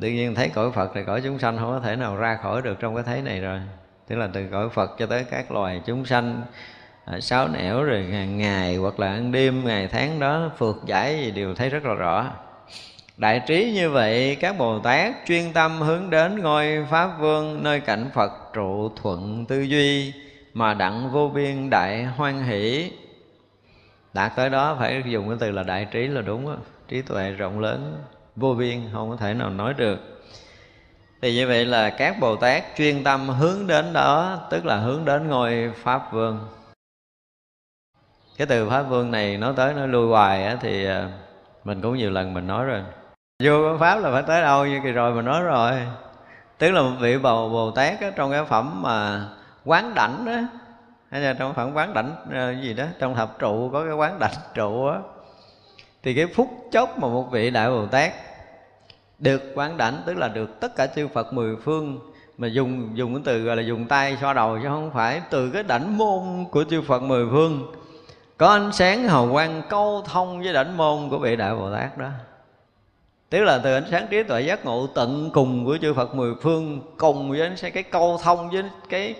Tự 0.00 0.08
nhiên 0.08 0.34
thấy 0.34 0.48
cõi 0.48 0.70
phật 0.72 0.90
thì 0.94 1.04
cõi 1.04 1.20
chúng 1.24 1.38
sanh 1.38 1.58
không 1.58 1.70
có 1.70 1.80
thể 1.80 1.96
nào 1.96 2.16
ra 2.16 2.38
khỏi 2.42 2.62
được 2.62 2.80
trong 2.80 2.94
cái 2.94 3.04
thế 3.06 3.22
này 3.22 3.40
rồi. 3.40 3.60
Tức 4.08 4.16
là 4.16 4.28
từ 4.32 4.48
cõi 4.52 4.68
phật 4.68 4.90
cho 4.98 5.06
tới 5.06 5.24
các 5.30 5.52
loài 5.52 5.82
chúng 5.86 6.04
sanh 6.04 6.42
à, 7.04 7.20
sáu 7.20 7.48
nẻo 7.48 7.82
rồi 7.84 8.04
hàng 8.04 8.38
ngày 8.38 8.76
hoặc 8.76 9.00
là 9.00 9.06
ăn 9.06 9.32
đêm 9.32 9.64
ngày 9.64 9.88
tháng 9.88 10.20
đó 10.20 10.50
phượt 10.56 10.76
giải 10.86 11.16
gì 11.16 11.30
đều 11.30 11.54
thấy 11.54 11.70
rất 11.70 11.84
là 11.84 11.94
rõ 11.94 12.30
đại 13.16 13.42
trí 13.46 13.72
như 13.72 13.90
vậy 13.90 14.36
các 14.40 14.58
bồ 14.58 14.78
tát 14.78 15.14
chuyên 15.26 15.52
tâm 15.52 15.80
hướng 15.80 16.10
đến 16.10 16.38
ngôi 16.38 16.86
pháp 16.90 17.18
vương 17.18 17.62
nơi 17.62 17.80
cảnh 17.80 18.10
phật 18.14 18.32
trụ 18.52 18.92
thuận 19.02 19.46
tư 19.46 19.60
duy 19.60 20.12
mà 20.54 20.74
đặng 20.74 21.10
vô 21.10 21.28
biên 21.28 21.70
đại 21.70 22.04
hoan 22.04 22.42
hỷ. 22.42 22.92
Đạt 24.12 24.32
tới 24.36 24.50
đó 24.50 24.76
phải 24.78 25.02
dùng 25.06 25.28
cái 25.28 25.36
từ 25.40 25.50
là 25.50 25.62
đại 25.62 25.86
trí 25.90 26.06
là 26.06 26.20
đúng 26.20 26.46
đó. 26.46 26.56
trí 26.88 27.02
tuệ 27.02 27.30
rộng 27.30 27.60
lớn 27.60 28.02
vô 28.36 28.54
biên 28.54 28.80
không 28.92 29.10
có 29.10 29.16
thể 29.16 29.34
nào 29.34 29.50
nói 29.50 29.74
được. 29.74 29.98
Thì 31.22 31.34
như 31.34 31.46
vậy 31.46 31.64
là 31.64 31.90
các 31.90 32.16
bồ 32.20 32.36
tát 32.36 32.64
chuyên 32.76 33.04
tâm 33.04 33.28
hướng 33.28 33.66
đến 33.66 33.92
đó 33.92 34.38
tức 34.50 34.64
là 34.64 34.76
hướng 34.76 35.04
đến 35.04 35.28
ngôi 35.28 35.72
pháp 35.82 36.12
vương. 36.12 36.48
Cái 38.36 38.46
từ 38.46 38.68
pháp 38.68 38.82
vương 38.82 39.10
này 39.10 39.36
nói 39.36 39.52
tới 39.56 39.74
nó 39.74 39.86
lui 39.86 40.08
hoài 40.08 40.44
á, 40.44 40.56
thì 40.60 40.84
ờ, 40.84 41.10
mình 41.64 41.80
cũng 41.80 41.96
nhiều 41.96 42.10
lần 42.10 42.34
mình 42.34 42.46
nói 42.46 42.64
rồi 42.64 42.82
vô 43.42 43.76
pháp 43.80 43.96
là 43.96 44.10
phải 44.12 44.22
tới 44.22 44.42
đâu 44.42 44.66
như 44.66 44.80
kỳ 44.84 44.92
rồi 44.92 45.14
mình 45.14 45.24
nói 45.24 45.42
rồi. 45.42 45.72
Tức 46.58 46.70
là 46.70 46.82
một 46.82 46.92
vị 47.00 47.18
bồ 47.18 47.48
bồ 47.48 47.70
tát 47.70 48.00
á, 48.00 48.10
trong 48.16 48.30
cái 48.30 48.44
phẩm 48.44 48.82
mà 48.82 49.28
quán 49.64 49.94
đảnh 49.94 50.24
đó 50.24 50.32
hay 51.10 51.20
là 51.20 51.32
trong 51.32 51.54
phẩm 51.54 51.74
quán 51.74 51.94
đảnh 51.94 52.16
ờ, 52.32 52.52
gì 52.62 52.74
đó 52.74 52.84
trong 52.98 53.14
thập 53.14 53.38
trụ 53.38 53.70
có 53.72 53.84
cái 53.84 53.92
quán 53.92 54.18
đảnh 54.18 54.34
trụ 54.54 54.86
á 54.86 54.98
thì 56.02 56.14
cái 56.14 56.26
phút 56.34 56.48
chốc 56.72 56.98
mà 56.98 57.08
một 57.08 57.30
vị 57.30 57.50
đại 57.50 57.70
bồ 57.70 57.86
tát 57.86 58.12
được 59.18 59.42
quán 59.54 59.76
đảnh 59.76 60.02
tức 60.06 60.16
là 60.16 60.28
được 60.28 60.60
tất 60.60 60.76
cả 60.76 60.86
chư 60.86 61.08
phật 61.08 61.32
mười 61.32 61.56
phương 61.64 61.98
mà 62.38 62.48
dùng 62.48 62.90
dùng 62.94 63.14
cái 63.14 63.22
từ 63.24 63.42
gọi 63.42 63.56
là 63.56 63.62
dùng 63.62 63.86
tay 63.88 64.16
xoa 64.20 64.32
đầu 64.32 64.58
chứ 64.62 64.68
không 64.68 64.90
phải 64.94 65.22
từ 65.30 65.50
cái 65.50 65.62
đảnh 65.62 65.98
môn 65.98 66.44
của 66.50 66.64
chư 66.70 66.82
phật 66.82 67.02
mười 67.02 67.26
phương. 67.30 67.72
Có 68.36 68.48
ánh 68.48 68.72
sáng 68.72 69.08
hào 69.08 69.28
quang 69.32 69.62
câu 69.68 70.02
thông 70.06 70.42
với 70.42 70.52
đảnh 70.52 70.76
môn 70.76 71.08
của 71.10 71.18
vị 71.18 71.36
đại 71.36 71.54
bồ 71.54 71.72
tát 71.72 71.98
đó 71.98 72.08
tức 73.34 73.44
là 73.44 73.58
từ 73.58 73.74
ánh 73.74 73.84
sáng 73.90 74.06
trí 74.10 74.22
tuệ 74.22 74.40
giác 74.40 74.64
ngộ 74.64 74.86
tận 74.86 75.30
cùng 75.32 75.64
của 75.64 75.78
chư 75.82 75.94
Phật 75.94 76.14
mười 76.14 76.34
phương 76.42 76.80
cùng 76.96 77.30
với 77.30 77.40
ánh 77.40 77.56
sáng 77.56 77.72
cái 77.72 77.82
câu 77.82 78.18
thông 78.22 78.50
với 78.50 78.62
cái 78.88 79.14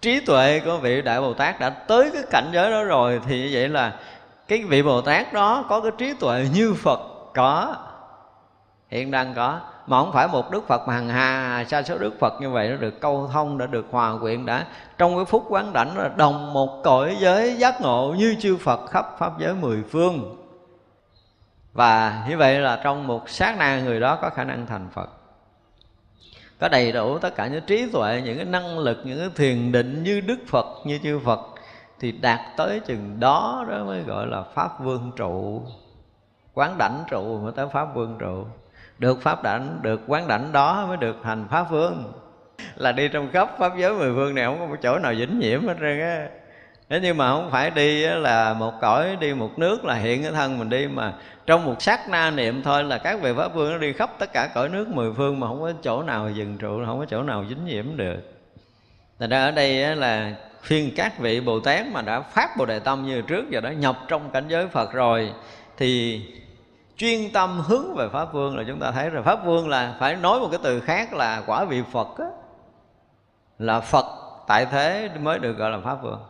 trí 0.00 0.20
tuệ 0.20 0.60
của 0.64 0.76
vị 0.76 1.02
đại 1.02 1.20
bồ 1.20 1.34
tát 1.34 1.60
đã 1.60 1.70
tới 1.70 2.10
cái 2.12 2.22
cảnh 2.30 2.50
giới 2.52 2.70
đó 2.70 2.84
rồi, 2.84 3.20
thì 3.26 3.40
như 3.40 3.50
vậy 3.52 3.68
là 3.68 3.92
cái 4.48 4.62
vị 4.68 4.82
bồ 4.82 5.00
tát 5.00 5.32
đó 5.32 5.64
có 5.68 5.80
cái 5.80 5.92
trí 5.98 6.14
tuệ 6.14 6.46
như 6.54 6.74
phật 6.74 7.00
có, 7.34 7.76
hiện 8.90 9.10
đang 9.10 9.34
có. 9.34 9.60
Mà 9.86 9.98
không 9.98 10.12
phải 10.12 10.28
một 10.28 10.50
đức 10.50 10.68
phật 10.68 10.88
mà 10.88 10.94
hằng 10.94 11.08
hà, 11.08 11.64
sa 11.68 11.82
số 11.82 11.98
đức 11.98 12.18
phật 12.20 12.32
như 12.40 12.50
vậy 12.50 12.68
nó 12.68 12.76
được 12.76 13.00
câu 13.00 13.30
thông, 13.32 13.58
đã 13.58 13.66
được 13.66 13.86
hòa 13.90 14.12
quyện, 14.20 14.46
đã 14.46 14.66
trong 14.98 15.16
cái 15.16 15.24
phút 15.24 15.44
quán 15.48 15.72
đảnh 15.72 15.98
là 15.98 16.10
đồng 16.16 16.52
một 16.52 16.80
cõi 16.84 17.16
giới 17.20 17.54
giác 17.54 17.80
ngộ 17.80 18.14
như 18.18 18.36
chư 18.40 18.56
phật 18.56 18.90
khắp 18.90 19.16
pháp 19.18 19.38
giới 19.38 19.54
mười 19.54 19.82
phương 19.90 20.36
và 21.72 22.24
như 22.28 22.36
vậy 22.36 22.58
là 22.60 22.80
trong 22.84 23.06
một 23.06 23.28
sát 23.28 23.56
na 23.58 23.80
người 23.80 24.00
đó 24.00 24.18
có 24.22 24.30
khả 24.30 24.44
năng 24.44 24.66
thành 24.66 24.88
phật. 24.94 25.10
Có 26.60 26.68
đầy 26.68 26.92
đủ 26.92 27.18
tất 27.18 27.34
cả 27.34 27.46
những 27.46 27.64
trí 27.66 27.90
tuệ, 27.92 28.22
những 28.24 28.36
cái 28.36 28.44
năng 28.44 28.78
lực, 28.78 28.98
những 29.04 29.18
cái 29.18 29.28
thiền 29.36 29.72
định 29.72 30.02
như 30.02 30.20
đức 30.20 30.38
phật, 30.48 30.66
như 30.84 30.98
chư 31.02 31.18
phật 31.24 31.40
thì 32.00 32.12
đạt 32.12 32.40
tới 32.56 32.80
chừng 32.80 33.20
đó 33.20 33.66
đó 33.70 33.84
mới 33.84 34.02
gọi 34.02 34.26
là 34.26 34.42
pháp 34.54 34.80
vương 34.80 35.12
trụ. 35.16 35.62
Quán 36.54 36.78
đảnh 36.78 37.04
trụ 37.10 37.38
mới 37.38 37.52
tới 37.56 37.66
pháp 37.72 37.94
vương 37.94 38.16
trụ. 38.18 38.44
Được 38.98 39.22
pháp 39.22 39.42
đảnh, 39.42 39.78
được 39.82 40.00
quán 40.06 40.28
đảnh 40.28 40.52
đó 40.52 40.86
mới 40.88 40.96
được 40.96 41.16
thành 41.22 41.48
pháp 41.50 41.70
vương. 41.70 42.12
Là 42.76 42.92
đi 42.92 43.08
trong 43.08 43.30
khắp 43.32 43.50
pháp 43.58 43.72
giới 43.76 43.94
mười 43.94 44.14
phương 44.14 44.34
này 44.34 44.44
không 44.44 44.58
có 44.58 44.66
một 44.66 44.76
chỗ 44.82 44.98
nào 44.98 45.14
dính 45.14 45.38
nhiễm 45.38 45.66
hết 45.66 45.76
trơn 45.80 46.00
á. 46.00 46.28
Nếu 46.88 47.00
như 47.00 47.14
mà 47.14 47.30
không 47.30 47.50
phải 47.50 47.70
đi 47.70 48.06
là 48.06 48.54
một 48.54 48.72
cõi, 48.80 49.16
đi 49.20 49.34
một 49.34 49.58
nước 49.58 49.84
là 49.84 49.94
hiện 49.94 50.22
cái 50.22 50.32
thân 50.32 50.58
mình 50.58 50.68
đi 50.68 50.86
mà 50.86 51.14
trong 51.48 51.64
một 51.64 51.82
sát 51.82 52.08
na 52.08 52.30
niệm 52.30 52.62
thôi 52.62 52.84
là 52.84 52.98
các 52.98 53.20
vị 53.20 53.32
pháp 53.36 53.54
vương 53.54 53.72
nó 53.72 53.78
đi 53.78 53.92
khắp 53.92 54.10
tất 54.18 54.32
cả 54.32 54.50
cõi 54.54 54.68
nước 54.68 54.88
mười 54.88 55.12
phương 55.12 55.40
mà 55.40 55.46
không 55.46 55.60
có 55.60 55.72
chỗ 55.82 56.02
nào 56.02 56.30
dừng 56.30 56.58
trụ 56.58 56.80
không 56.86 56.98
có 56.98 57.04
chỗ 57.04 57.22
nào 57.22 57.44
dính 57.48 57.64
nhiễm 57.64 57.96
được. 57.96 58.20
Thành 59.18 59.30
ra 59.30 59.44
ở 59.44 59.50
đây 59.50 59.96
là 59.96 60.34
khuyên 60.68 60.92
các 60.96 61.18
vị 61.18 61.40
Bồ 61.40 61.60
Tát 61.60 61.86
mà 61.86 62.02
đã 62.02 62.20
phát 62.20 62.56
Bồ 62.56 62.66
Đề 62.66 62.78
Tâm 62.78 63.06
như 63.06 63.22
trước 63.22 63.50
giờ 63.50 63.60
đã 63.60 63.72
nhập 63.72 63.98
trong 64.08 64.30
cảnh 64.30 64.44
giới 64.48 64.68
Phật 64.68 64.92
rồi 64.92 65.32
thì 65.76 66.22
chuyên 66.96 67.32
tâm 67.32 67.60
hướng 67.66 67.94
về 67.94 68.08
Pháp 68.08 68.32
Vương 68.32 68.56
là 68.56 68.64
chúng 68.68 68.80
ta 68.80 68.90
thấy 68.90 69.10
rồi. 69.10 69.22
Pháp 69.22 69.44
Vương 69.44 69.68
là 69.68 69.94
phải 69.98 70.16
nói 70.16 70.40
một 70.40 70.48
cái 70.50 70.60
từ 70.62 70.80
khác 70.80 71.14
là 71.14 71.42
quả 71.46 71.64
vị 71.64 71.82
Phật 71.92 72.08
á, 72.18 72.26
là 73.58 73.80
Phật 73.80 74.06
tại 74.46 74.66
thế 74.66 75.10
mới 75.20 75.38
được 75.38 75.52
gọi 75.52 75.70
là 75.70 75.78
Pháp 75.84 76.02
Vương. 76.02 76.20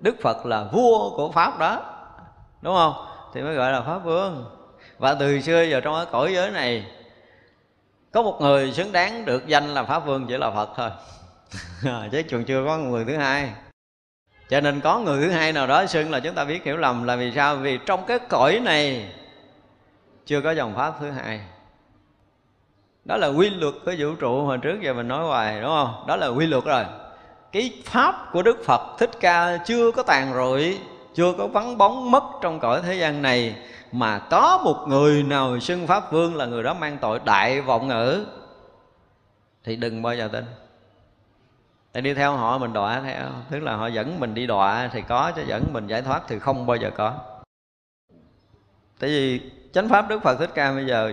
Đức 0.00 0.16
Phật 0.22 0.46
là 0.46 0.64
vua 0.72 1.16
của 1.16 1.32
Pháp 1.32 1.58
đó 1.58 1.82
đúng 2.62 2.74
không? 2.74 2.94
Thì 3.34 3.42
mới 3.42 3.54
gọi 3.54 3.72
là 3.72 3.80
Pháp 3.82 3.98
Vương 3.98 4.59
và 5.00 5.14
từ 5.14 5.40
xưa 5.40 5.62
giờ 5.62 5.80
trong 5.80 5.94
cái 5.94 6.06
cõi 6.12 6.32
giới 6.34 6.50
này, 6.50 6.86
có 8.12 8.22
một 8.22 8.40
người 8.40 8.72
xứng 8.72 8.92
đáng 8.92 9.24
được 9.24 9.46
danh 9.46 9.74
là 9.74 9.84
Pháp 9.84 10.06
Vương 10.06 10.26
chỉ 10.28 10.36
là 10.36 10.50
Phật 10.50 10.70
thôi. 10.76 10.90
Chứ 12.12 12.22
còn 12.30 12.44
chưa 12.44 12.64
có 12.66 12.78
người 12.78 13.04
thứ 13.04 13.16
hai. 13.16 13.50
Cho 14.48 14.60
nên 14.60 14.80
có 14.80 14.98
người 14.98 15.22
thứ 15.22 15.30
hai 15.30 15.52
nào 15.52 15.66
đó 15.66 15.86
xưng 15.86 16.10
là 16.10 16.20
chúng 16.20 16.34
ta 16.34 16.44
biết 16.44 16.64
hiểu 16.64 16.76
lầm 16.76 17.04
là 17.04 17.16
vì 17.16 17.32
sao? 17.34 17.56
Vì 17.56 17.78
trong 17.86 18.04
cái 18.06 18.18
cõi 18.18 18.60
này 18.64 19.12
chưa 20.26 20.40
có 20.40 20.50
dòng 20.50 20.74
pháp 20.76 20.94
thứ 21.00 21.10
hai. 21.10 21.40
Đó 23.04 23.16
là 23.16 23.26
quy 23.26 23.50
luật 23.50 23.74
của 23.84 23.94
vũ 23.98 24.14
trụ 24.14 24.42
hồi 24.42 24.58
trước 24.58 24.80
giờ 24.80 24.92
mình 24.92 25.08
nói 25.08 25.24
hoài, 25.24 25.60
đúng 25.60 25.70
không? 25.70 26.04
Đó 26.06 26.16
là 26.16 26.26
quy 26.26 26.46
luật 26.46 26.64
rồi. 26.64 26.84
Cái 27.52 27.72
pháp 27.84 28.28
của 28.32 28.42
đức 28.42 28.64
phật 28.64 28.98
thích 28.98 29.10
ca 29.20 29.56
chưa 29.56 29.90
có 29.90 30.02
tàn 30.02 30.34
rụi, 30.34 30.78
chưa 31.14 31.32
có 31.38 31.46
vắng 31.46 31.78
bóng 31.78 32.10
mất 32.10 32.22
trong 32.42 32.60
cõi 32.60 32.80
thế 32.82 32.94
gian 32.94 33.22
này 33.22 33.54
mà 33.92 34.18
có 34.18 34.60
một 34.64 34.84
người 34.88 35.22
nào 35.22 35.60
xưng 35.60 35.86
pháp 35.86 36.12
vương 36.12 36.36
là 36.36 36.46
người 36.46 36.62
đó 36.62 36.74
mang 36.74 36.98
tội 37.00 37.20
đại 37.24 37.60
vọng 37.60 37.88
ngữ, 37.88 38.24
thì 39.64 39.76
đừng 39.76 40.02
bao 40.02 40.14
giờ 40.14 40.28
tin. 40.32 40.44
Để 41.94 42.00
đi 42.00 42.14
theo 42.14 42.36
họ 42.36 42.58
mình 42.58 42.72
đọa 42.72 43.00
theo, 43.00 43.28
Tức 43.50 43.60
là 43.60 43.76
họ 43.76 43.86
dẫn 43.86 44.20
mình 44.20 44.34
đi 44.34 44.46
đọa 44.46 44.88
thì 44.92 45.02
có, 45.02 45.32
Chứ 45.36 45.42
dẫn 45.46 45.72
mình 45.72 45.86
giải 45.86 46.02
thoát 46.02 46.22
thì 46.28 46.38
không 46.38 46.66
bao 46.66 46.76
giờ 46.76 46.90
có. 46.96 47.14
Tại 48.98 49.10
vì 49.10 49.50
chánh 49.72 49.88
pháp 49.88 50.08
Đức 50.08 50.22
Phật 50.22 50.36
Thích 50.38 50.50
Ca 50.54 50.72
bây 50.72 50.86
giờ, 50.86 51.12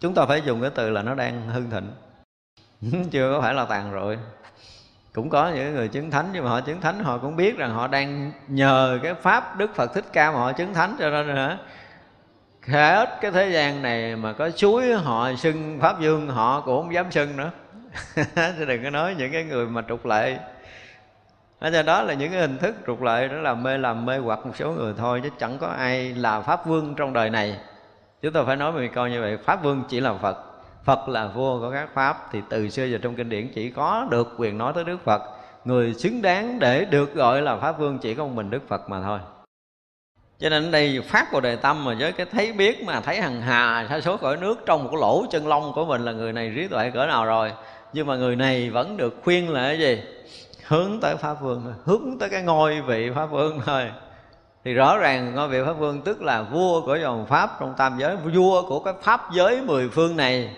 Chúng 0.00 0.14
ta 0.14 0.26
phải 0.26 0.42
dùng 0.46 0.60
cái 0.60 0.70
từ 0.74 0.90
là 0.90 1.02
nó 1.02 1.14
đang 1.14 1.48
hưng 1.48 1.70
thịnh. 1.70 1.90
Chưa 3.10 3.32
có 3.34 3.40
phải 3.40 3.54
là 3.54 3.64
tàn 3.64 3.92
rồi 3.92 4.18
cũng 5.14 5.30
có 5.30 5.48
những 5.48 5.74
người 5.74 5.88
chứng 5.88 6.10
thánh, 6.10 6.30
nhưng 6.32 6.44
mà 6.44 6.50
họ 6.50 6.60
chứng 6.60 6.80
thánh, 6.80 7.04
họ 7.04 7.18
cũng 7.18 7.36
biết 7.36 7.56
rằng 7.56 7.70
họ 7.70 7.86
đang 7.86 8.32
nhờ 8.48 8.98
cái 9.02 9.14
pháp 9.14 9.56
đức 9.56 9.74
phật 9.74 9.94
thích 9.94 10.04
ca 10.12 10.32
mà 10.32 10.38
họ 10.38 10.52
chứng 10.52 10.74
thánh 10.74 10.96
cho 10.98 11.10
nên 11.10 11.36
hả? 11.36 11.58
Hết 12.66 13.18
cái 13.20 13.30
thế 13.30 13.50
gian 13.50 13.82
này 13.82 14.16
mà 14.16 14.32
có 14.32 14.50
suối 14.50 14.94
họ 14.94 15.34
xưng 15.34 15.78
pháp 15.80 16.00
dương, 16.00 16.28
họ 16.28 16.60
cũng 16.60 16.82
không 16.82 16.94
dám 16.94 17.10
xưng 17.10 17.36
nữa. 17.36 17.50
Chứ 18.36 18.64
đừng 18.64 18.84
có 18.84 18.90
nói 18.90 19.14
những 19.18 19.32
cái 19.32 19.44
người 19.44 19.66
mà 19.66 19.82
trục 19.88 20.06
lệ 20.06 20.38
ở 21.58 21.70
cho 21.70 21.82
đó 21.82 22.02
là 22.02 22.14
những 22.14 22.30
cái 22.30 22.40
hình 22.40 22.58
thức 22.58 22.76
trục 22.86 23.02
lợi, 23.02 23.28
đó 23.28 23.34
là 23.36 23.54
mê 23.54 23.78
làm 23.78 24.06
mê 24.06 24.18
hoặc 24.18 24.46
một 24.46 24.52
số 24.56 24.72
người 24.72 24.94
thôi, 24.96 25.20
chứ 25.22 25.30
chẳng 25.38 25.58
có 25.58 25.66
ai 25.66 26.14
là 26.14 26.40
pháp 26.40 26.66
vương 26.66 26.94
trong 26.94 27.12
đời 27.12 27.30
này. 27.30 27.58
Chúng 28.22 28.32
ta 28.32 28.42
phải 28.46 28.56
nói 28.56 28.72
mình 28.72 28.92
coi 28.94 29.10
như 29.10 29.20
vậy, 29.20 29.36
pháp 29.36 29.62
vương 29.62 29.82
chỉ 29.88 30.00
là 30.00 30.14
phật 30.14 30.53
phật 30.84 31.08
là 31.08 31.26
vua 31.26 31.60
của 31.60 31.70
các 31.70 31.88
pháp, 31.94 32.28
thì 32.32 32.40
từ 32.48 32.68
xưa 32.68 32.84
giờ 32.84 32.98
trong 33.02 33.14
kinh 33.14 33.28
điển 33.28 33.48
chỉ 33.54 33.70
có 33.70 34.06
được 34.10 34.34
quyền 34.38 34.58
nói 34.58 34.72
tới 34.74 34.84
đức 34.84 35.04
phật. 35.04 35.22
Người 35.64 35.94
xứng 35.94 36.22
đáng 36.22 36.58
để 36.58 36.84
được 36.84 37.14
gọi 37.14 37.42
là 37.42 37.56
pháp 37.56 37.78
vương 37.78 37.98
chỉ 37.98 38.14
có 38.14 38.24
một 38.24 38.32
mình 38.34 38.50
đức 38.50 38.68
phật 38.68 38.90
mà 38.90 39.02
thôi. 39.02 39.18
Cho 40.38 40.48
nên 40.48 40.64
ở 40.64 40.70
đây 40.70 41.00
phát 41.08 41.32
vào 41.32 41.40
đề 41.40 41.56
tâm 41.56 41.84
mà 41.84 41.94
với 41.98 42.12
cái 42.12 42.26
thấy 42.32 42.52
biết 42.52 42.84
mà 42.84 43.00
thấy 43.00 43.20
hằng 43.20 43.40
hà, 43.40 43.86
sa 43.90 44.00
số 44.00 44.16
cõi 44.16 44.36
nước 44.36 44.58
trong 44.66 44.84
một 44.84 44.88
cái 44.92 45.00
lỗ 45.00 45.26
chân 45.30 45.46
lông 45.46 45.72
của 45.74 45.84
mình 45.84 46.04
là 46.04 46.12
người 46.12 46.32
này 46.32 46.52
trí 46.56 46.68
tuệ 46.68 46.90
cỡ 46.90 47.06
nào 47.06 47.24
rồi. 47.26 47.52
Nhưng 47.92 48.06
mà 48.06 48.16
người 48.16 48.36
này 48.36 48.70
vẫn 48.70 48.96
được 48.96 49.20
khuyên 49.24 49.50
là 49.50 49.62
cái 49.62 49.78
gì? 49.78 50.02
Hướng 50.66 51.00
tới 51.00 51.16
pháp 51.16 51.34
vương 51.34 51.62
thôi, 51.64 51.72
hướng 51.84 52.18
tới 52.18 52.28
cái 52.28 52.42
ngôi 52.42 52.80
vị 52.80 53.10
pháp 53.14 53.26
vương 53.26 53.60
thôi. 53.66 53.90
Thì 54.64 54.74
rõ 54.74 54.98
ràng 54.98 55.34
ngôi 55.34 55.48
vị 55.48 55.58
pháp 55.66 55.72
vương 55.72 56.02
tức 56.02 56.22
là 56.22 56.42
vua 56.42 56.80
của 56.86 56.96
dòng 56.96 57.26
pháp 57.26 57.50
trong 57.60 57.74
tam 57.76 57.98
giới, 57.98 58.16
vua 58.16 58.68
của 58.68 58.80
cái 58.80 58.94
pháp 59.02 59.20
giới 59.32 59.62
mười 59.62 59.88
phương 59.88 60.16
này 60.16 60.56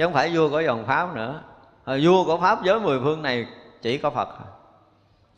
chứ 0.00 0.06
không 0.06 0.12
phải 0.12 0.30
vua 0.36 0.50
của 0.50 0.60
dòng 0.60 0.86
pháp 0.86 1.14
nữa. 1.14 1.42
À, 1.84 1.94
vua 2.02 2.24
của 2.24 2.38
pháp 2.40 2.64
giới 2.64 2.80
mười 2.80 3.00
phương 3.00 3.22
này 3.22 3.46
chỉ 3.82 3.98
có 3.98 4.10
phật 4.10 4.28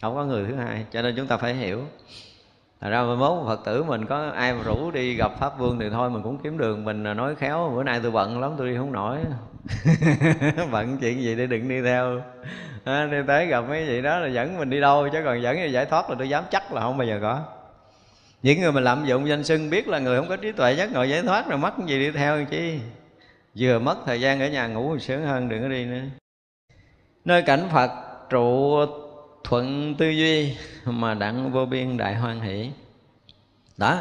không 0.03 0.15
có 0.15 0.25
người 0.25 0.45
thứ 0.49 0.55
hai. 0.55 0.85
Cho 0.93 1.03
nên 1.03 1.15
chúng 1.17 1.27
ta 1.27 1.37
phải 1.37 1.55
hiểu. 1.55 1.81
Thật 2.81 2.89
ra 2.91 3.03
mai 3.03 3.17
mốt 3.17 3.47
Phật 3.47 3.61
tử 3.65 3.83
mình 3.83 4.07
có 4.07 4.31
ai 4.35 4.55
mà 4.55 4.63
rủ 4.63 4.91
đi 4.91 5.15
gặp 5.15 5.33
Pháp 5.39 5.59
Vương 5.59 5.79
thì 5.79 5.91
thôi 5.91 6.11
mình 6.11 6.23
cũng 6.23 6.39
kiếm 6.39 6.59
đường. 6.59 6.85
Mình 6.85 7.03
nói 7.03 7.35
khéo 7.35 7.73
bữa 7.75 7.83
nay 7.83 8.01
tôi 8.03 8.11
bận 8.11 8.41
lắm 8.41 8.53
tôi 8.59 8.69
đi 8.71 8.77
không 8.77 8.93
nổi. 8.93 9.19
Bận 10.73 10.99
chuyện 11.01 11.23
gì 11.23 11.35
để 11.37 11.47
đừng 11.47 11.69
đi 11.69 11.83
theo. 11.83 12.21
À, 12.85 13.07
Đi 13.07 13.19
tới 13.27 13.47
gặp 13.47 13.61
mấy 13.69 13.85
vị 13.85 14.03
đó 14.03 14.19
là 14.19 14.29
dẫn 14.29 14.59
mình 14.59 14.71
đi 14.71 14.81
đâu 14.81 15.09
Chứ 15.13 15.19
còn 15.25 15.43
dẫn 15.43 15.73
giải 15.73 15.87
thoát 15.87 16.11
là 16.11 16.17
tôi 16.19 16.29
dám 16.29 16.45
chắc 16.51 16.73
là 16.73 16.81
không 16.81 16.97
bao 16.99 17.07
giờ 17.07 17.19
có. 17.23 17.41
Những 18.43 18.61
người 18.61 18.73
mà 18.73 18.81
lạm 18.81 19.05
dụng 19.05 19.29
danh 19.29 19.45
xưng 19.45 19.71
biết 19.71 19.89
là 19.89 19.99
người 19.99 20.19
không 20.19 20.29
có 20.29 20.37
trí 20.37 20.53
tuệ 20.53 20.73
giác 20.73 20.93
ngộ 20.93 21.03
giải 21.03 21.23
thoát 21.23 21.49
Rồi 21.49 21.59
mất 21.59 21.73
gì 21.87 21.99
đi 21.99 22.11
theo 22.11 22.45
chi? 22.45 22.81
Vừa 23.59 23.79
mất 23.79 23.97
thời 24.07 24.21
gian 24.21 24.41
ở 24.41 24.49
nhà 24.49 24.67
ngủ 24.67 24.99
sướng 24.99 25.27
hơn, 25.27 25.49
đừng 25.49 25.63
có 25.63 25.69
đi 25.69 25.85
nữa. 25.85 26.03
Nơi 27.25 27.43
cảnh 27.43 27.69
Phật, 27.73 27.91
trụ 28.31 28.79
thuận 29.45 29.95
tư 29.95 30.09
duy 30.09 30.57
mà 30.85 31.15
đặng 31.15 31.53
vô 31.53 31.67
biên 31.67 31.97
đại 31.97 32.15
hoan 32.15 32.41
hỷ. 32.41 32.71
Đó 33.77 33.99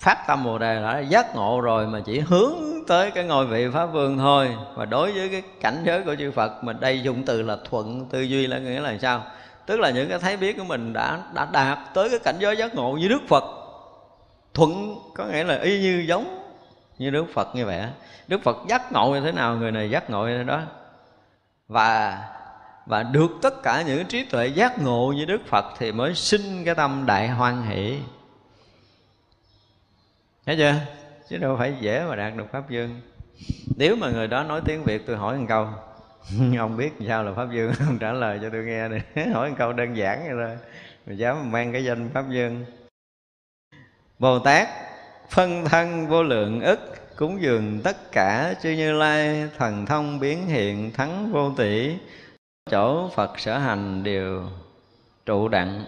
phát 0.00 0.24
tâm 0.26 0.44
bồ 0.44 0.58
đề 0.58 0.82
đã 0.82 0.98
giác 0.98 1.34
ngộ 1.34 1.60
rồi 1.60 1.86
mà 1.86 2.00
chỉ 2.04 2.18
hướng 2.18 2.54
tới 2.88 3.10
cái 3.10 3.24
ngôi 3.24 3.46
vị 3.46 3.66
pháp 3.72 3.86
vương 3.86 4.18
thôi. 4.18 4.56
Và 4.74 4.84
đối 4.84 5.12
với 5.12 5.28
cái 5.28 5.42
cảnh 5.60 5.82
giới 5.84 6.02
của 6.02 6.14
chư 6.16 6.30
phật 6.30 6.64
mà 6.64 6.72
đây 6.72 7.02
dùng 7.02 7.22
từ 7.26 7.42
là 7.42 7.56
thuận 7.70 8.06
tư 8.10 8.20
duy 8.20 8.46
là 8.46 8.58
nghĩa 8.58 8.80
là 8.80 8.98
sao? 8.98 9.24
Tức 9.66 9.80
là 9.80 9.90
những 9.90 10.08
cái 10.08 10.18
thấy 10.18 10.36
biết 10.36 10.56
của 10.58 10.64
mình 10.64 10.92
đã 10.92 11.22
đã 11.34 11.48
đạt 11.52 11.78
tới 11.94 12.10
cái 12.10 12.18
cảnh 12.18 12.36
giới 12.38 12.56
giác 12.56 12.74
ngộ 12.74 12.92
như 12.92 13.08
đức 13.08 13.20
phật. 13.28 13.44
Thuận 14.54 14.96
có 15.14 15.24
nghĩa 15.24 15.44
là 15.44 15.58
y 15.58 15.80
như 15.80 16.04
giống 16.08 16.41
như 16.98 17.10
đức 17.10 17.24
phật 17.34 17.54
như 17.54 17.66
vậy 17.66 17.86
đức 18.28 18.42
phật 18.42 18.56
giác 18.68 18.92
ngộ 18.92 19.14
như 19.14 19.20
thế 19.20 19.32
nào, 19.32 19.56
người 19.56 19.70
này 19.70 19.90
giác 19.90 20.10
ngộ 20.10 20.26
như 20.26 20.38
thế 20.38 20.44
đó. 20.44 20.62
Và 21.68 22.18
và 22.86 23.02
được 23.02 23.30
tất 23.42 23.62
cả 23.62 23.82
những 23.82 24.06
trí 24.06 24.24
tuệ 24.24 24.46
giác 24.46 24.82
ngộ 24.82 25.12
như 25.16 25.24
Đức 25.24 25.46
Phật 25.46 25.64
thì 25.78 25.92
mới 25.92 26.14
sinh 26.14 26.64
cái 26.64 26.74
tâm 26.74 27.04
đại 27.06 27.28
hoan 27.28 27.62
hỷ. 27.62 27.98
Thấy 30.46 30.56
chưa? 30.56 30.74
Chứ 31.28 31.38
đâu 31.38 31.56
phải 31.58 31.74
dễ 31.80 32.04
mà 32.08 32.16
đạt 32.16 32.36
được 32.36 32.46
pháp 32.52 32.70
dương. 32.70 33.00
Nếu 33.76 33.96
mà 33.96 34.10
người 34.10 34.26
đó 34.26 34.42
nói 34.42 34.60
tiếng 34.64 34.84
việt, 34.84 35.06
tôi 35.06 35.16
hỏi 35.16 35.38
một 35.38 35.46
câu. 35.48 35.68
Ông 36.58 36.76
biết 36.76 36.92
sao 37.08 37.24
là 37.24 37.32
pháp 37.32 37.46
dương? 37.52 37.72
Ông 37.86 37.98
trả 37.98 38.12
lời 38.12 38.38
cho 38.42 38.48
tôi 38.52 38.64
nghe 38.64 38.88
này 38.88 39.02
hỏi 39.34 39.50
một 39.50 39.56
câu 39.58 39.72
đơn 39.72 39.96
giản 39.96 40.22
vậy 40.24 40.46
thôi. 40.46 40.58
Mà 41.06 41.12
dám 41.12 41.52
mang 41.52 41.72
cái 41.72 41.84
danh 41.84 42.10
pháp 42.14 42.24
dương. 42.30 42.64
Bồ 44.18 44.38
tát 44.38 44.68
phân 45.32 45.64
thân 45.64 46.06
vô 46.06 46.22
lượng 46.22 46.60
ức, 46.60 46.78
cúng 47.16 47.42
dường 47.42 47.80
tất 47.84 48.12
cả 48.12 48.54
chư 48.62 48.70
như 48.70 48.92
lai, 48.92 49.48
thần 49.58 49.86
thông 49.86 50.20
biến 50.20 50.46
hiện 50.46 50.92
thắng 50.92 51.32
vô 51.32 51.52
tỷ. 51.56 51.96
Chỗ 52.70 53.10
Phật 53.14 53.38
sở 53.38 53.58
hành 53.58 54.02
đều 54.02 54.48
trụ 55.26 55.48
đặng. 55.48 55.84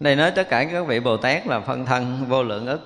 Đây 0.00 0.16
nói 0.16 0.30
tất 0.30 0.48
cả 0.48 0.64
các 0.72 0.86
vị 0.86 1.00
Bồ 1.00 1.16
Tát 1.16 1.46
là 1.46 1.60
phân 1.60 1.86
thân 1.86 2.24
vô 2.28 2.42
lượng 2.42 2.66
ức. 2.66 2.80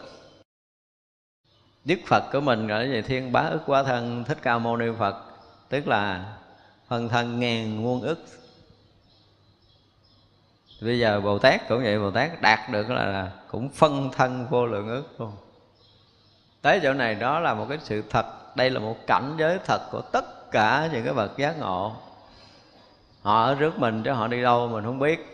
Đức 1.85 1.99
Phật 2.07 2.25
của 2.33 2.41
mình 2.41 2.67
gọi 2.67 2.87
là 2.87 2.95
gì? 2.95 3.03
Thiên 3.03 3.33
bá 3.33 3.41
ức 3.41 3.63
quá 3.67 3.83
thân, 3.83 4.25
thích 4.25 4.39
ca 4.43 4.59
mâu 4.59 4.77
ni 4.77 4.87
Phật, 4.99 5.17
tức 5.69 5.89
là 5.89 6.33
phân 6.89 7.09
thân 7.09 7.41
ngàn 7.41 7.83
muôn 7.83 8.03
ức 8.03 8.25
bây 10.85 10.99
giờ 10.99 11.21
bồ 11.21 11.39
tát 11.39 11.69
cũng 11.69 11.83
vậy 11.83 11.99
bồ 11.99 12.11
tát 12.11 12.41
đạt 12.41 12.61
được 12.71 12.91
là, 12.91 13.31
cũng 13.51 13.69
phân 13.69 14.11
thân 14.17 14.47
vô 14.51 14.67
lượng 14.67 14.89
ức 14.89 15.15
luôn. 15.19 15.33
Tới 16.63 16.81
chỗ 16.83 16.93
này 16.93 17.15
đó 17.15 17.41
là 17.41 17.55
một 17.55 17.67
cái 17.69 17.79
sự 17.83 18.03
thật 18.11 18.57
đây 18.57 18.71
là 18.71 18.81
một 18.81 18.97
cảnh 19.07 19.35
giới 19.39 19.59
thật 19.65 19.81
của 19.91 20.01
tất 20.01 20.51
cả 20.51 20.89
những 20.93 21.05
cái 21.05 21.15
bậc 21.15 21.37
giác 21.37 21.59
ngộ. 21.59 21.93
Họ 23.23 23.45
ở 23.45 23.55
trước 23.55 23.79
mình 23.79 24.03
chứ 24.03 24.13
họ 24.13 24.29
đi 24.29 24.43
đâu 24.43 24.69
mình 24.69 24.85
không 24.85 24.99
biết. 24.99 25.31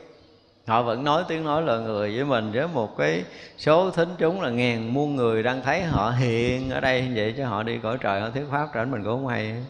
Họ 0.67 0.83
vẫn 0.83 1.05
nói 1.05 1.25
tiếng 1.29 1.45
nói 1.45 1.63
lời 1.63 1.81
người 1.81 2.17
với 2.17 2.25
mình 2.25 2.53
với 2.53 2.69
một 2.69 2.97
cái 2.97 3.25
số 3.59 3.91
thính 3.91 4.09
chúng 4.19 4.41
là 4.41 4.51
ngàn 4.51 4.95
muôn 4.95 5.17
người 5.17 5.43
đang 5.43 5.63
thấy 5.63 5.83
họ 5.83 6.11
hiện 6.11 6.71
ở 6.71 6.81
đây 6.81 7.13
vậy 7.15 7.35
chứ 7.37 7.45
họ 7.45 7.63
đi 7.63 7.79
cõi 7.79 7.99
trời 8.01 8.21
họ 8.21 8.31
thuyết 8.31 8.45
pháp 8.51 8.69
trở 8.75 8.85
mình 8.85 9.05
cũng 9.05 9.13
không 9.13 9.27
hay. 9.27 9.65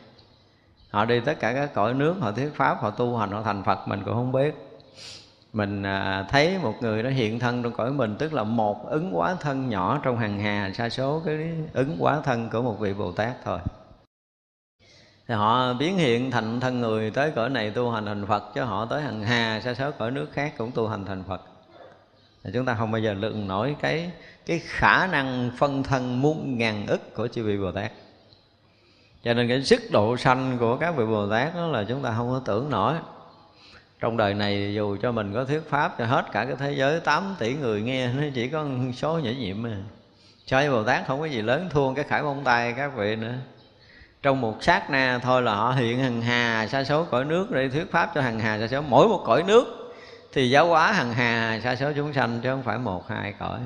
Họ 0.91 1.05
đi 1.05 1.21
tất 1.21 1.41
cả 1.41 1.53
các 1.53 1.75
cõi 1.75 1.95
nước 1.95 2.15
họ 2.21 2.33
thuyết 2.33 2.51
pháp 2.57 2.81
họ 2.81 2.91
tu 2.91 3.17
hành 3.17 3.31
họ 3.31 3.43
thành 3.43 3.63
phật 3.65 3.89
mình 3.89 4.03
cũng 4.05 4.15
không 4.15 4.33
biết 4.33 4.70
mình 5.53 5.83
à, 5.83 6.27
thấy 6.31 6.59
một 6.59 6.75
người 6.81 7.03
đó 7.03 7.11
hiện 7.11 7.39
thân 7.39 7.63
trong 7.63 7.73
cõi 7.73 7.93
mình, 7.93 8.17
tức 8.19 8.33
là 8.33 8.45
một 8.45 8.91
ứng 8.91 9.11
quá 9.17 9.37
thân 9.41 9.69
nhỏ 9.69 10.01
trong 10.03 10.19
hàng 10.19 10.41
hà, 10.41 10.71
sa 10.75 10.89
số 10.89 11.23
cái 11.25 11.53
ứng 11.73 11.97
quá 11.99 12.21
thân 12.25 12.49
của 12.53 12.63
một 12.63 12.77
vị 12.81 12.95
bồ 12.95 13.13
tát 13.13 13.37
thôi. 13.45 13.59
Thì 15.29 15.35
họ 15.35 15.75
biến 15.75 15.97
hiện 15.97 16.31
thành 16.31 16.61
thân 16.61 16.81
người 16.81 17.11
tới 17.11 17.31
cõi 17.31 17.51
này 17.51 17.71
tu 17.71 17.91
hành 17.91 18.07
thành 18.07 18.27
phật, 18.27 18.55
chứ 18.55 18.63
họ 18.63 18.85
tới 18.85 19.03
hàng 19.03 19.23
hà, 19.23 19.61
sa 19.65 19.75
số 19.75 19.91
cõi 19.91 20.11
nước 20.11 20.29
khác 20.33 20.55
cũng 20.59 20.71
tu 20.75 20.89
hành 20.89 21.05
thành 21.05 21.25
phật. 21.29 21.41
Thì 22.45 22.51
chúng 22.55 22.65
ta 22.65 22.75
không 22.75 22.91
bao 22.91 23.01
giờ 23.01 23.13
lượng 23.13 23.49
nổi 23.49 23.77
cái 23.81 24.11
cái 24.47 24.61
khả 24.65 25.07
năng 25.07 25.51
phân 25.59 25.83
thân 25.83 26.23
muôn 26.23 26.59
ngàn 26.59 26.87
ức 26.87 27.15
của 27.15 27.29
chư 27.29 27.45
vị 27.45 27.59
bồ 27.59 27.73
tát. 27.73 27.93
Cho 29.23 29.35
nên 29.35 29.49
cái 29.49 29.65
sức 29.65 29.81
độ 29.91 30.17
sanh 30.17 30.57
của 30.61 30.77
các 30.77 30.97
vị 30.97 31.07
bồ 31.07 31.31
tát 31.31 31.55
đó 31.55 31.67
là 31.67 31.85
chúng 31.89 32.03
ta 32.03 32.15
không 32.17 32.31
có 32.31 32.43
tưởng 32.45 32.71
nổi 32.71 32.95
trong 34.01 34.17
đời 34.17 34.35
này 34.35 34.75
dù 34.75 34.97
cho 35.03 35.13
mình 35.13 35.35
có 35.35 35.45
thuyết 35.45 35.71
pháp 35.71 35.99
cho 35.99 36.07
hết 36.07 36.25
cả 36.33 36.45
cái 36.45 36.57
thế 36.59 36.73
giới 36.73 37.01
8 37.01 37.35
tỷ 37.39 37.55
người 37.55 37.83
nghe 37.83 38.13
nó 38.13 38.23
chỉ 38.35 38.49
có 38.49 38.65
số 38.97 39.19
nhảy 39.19 39.35
nhiệm 39.35 39.63
mà. 39.63 39.77
So 40.47 40.57
với 40.57 40.71
bồ 40.71 40.85
tát 40.85 41.07
không 41.07 41.21
có 41.21 41.27
gì 41.27 41.43
lớn, 41.43 41.69
thua 41.71 41.95
cái 41.95 42.05
khải 42.05 42.23
bông 42.23 42.45
tay 42.45 42.75
các 42.77 42.97
vị 42.97 43.17
nữa. 43.17 43.35
Trong 44.23 44.41
một 44.41 44.63
sát 44.63 44.91
na 44.91 45.21
thôi 45.23 45.43
là 45.43 45.55
họ 45.55 45.73
hiện 45.73 45.99
hằng 45.99 46.23
hà, 46.23 46.67
sa 46.67 46.85
số 46.85 47.05
cõi 47.05 47.25
nước 47.25 47.51
để 47.51 47.69
thuyết 47.69 47.93
pháp 47.93 48.11
cho 48.15 48.21
hằng 48.21 48.41
hà, 48.41 48.59
sa 48.59 48.67
số 48.69 48.83
mỗi 48.89 49.09
một 49.09 49.23
cõi 49.27 49.43
nước 49.43 49.93
thì 50.33 50.51
giáo 50.51 50.67
hóa 50.67 50.93
hằng 50.93 51.13
hà, 51.13 51.61
sa 51.65 51.77
số 51.77 51.93
chúng 51.97 52.13
sanh 52.13 52.41
chứ 52.43 52.51
không 52.51 52.63
phải 52.63 52.79
một, 52.79 53.09
hai 53.09 53.35
cõi. 53.39 53.59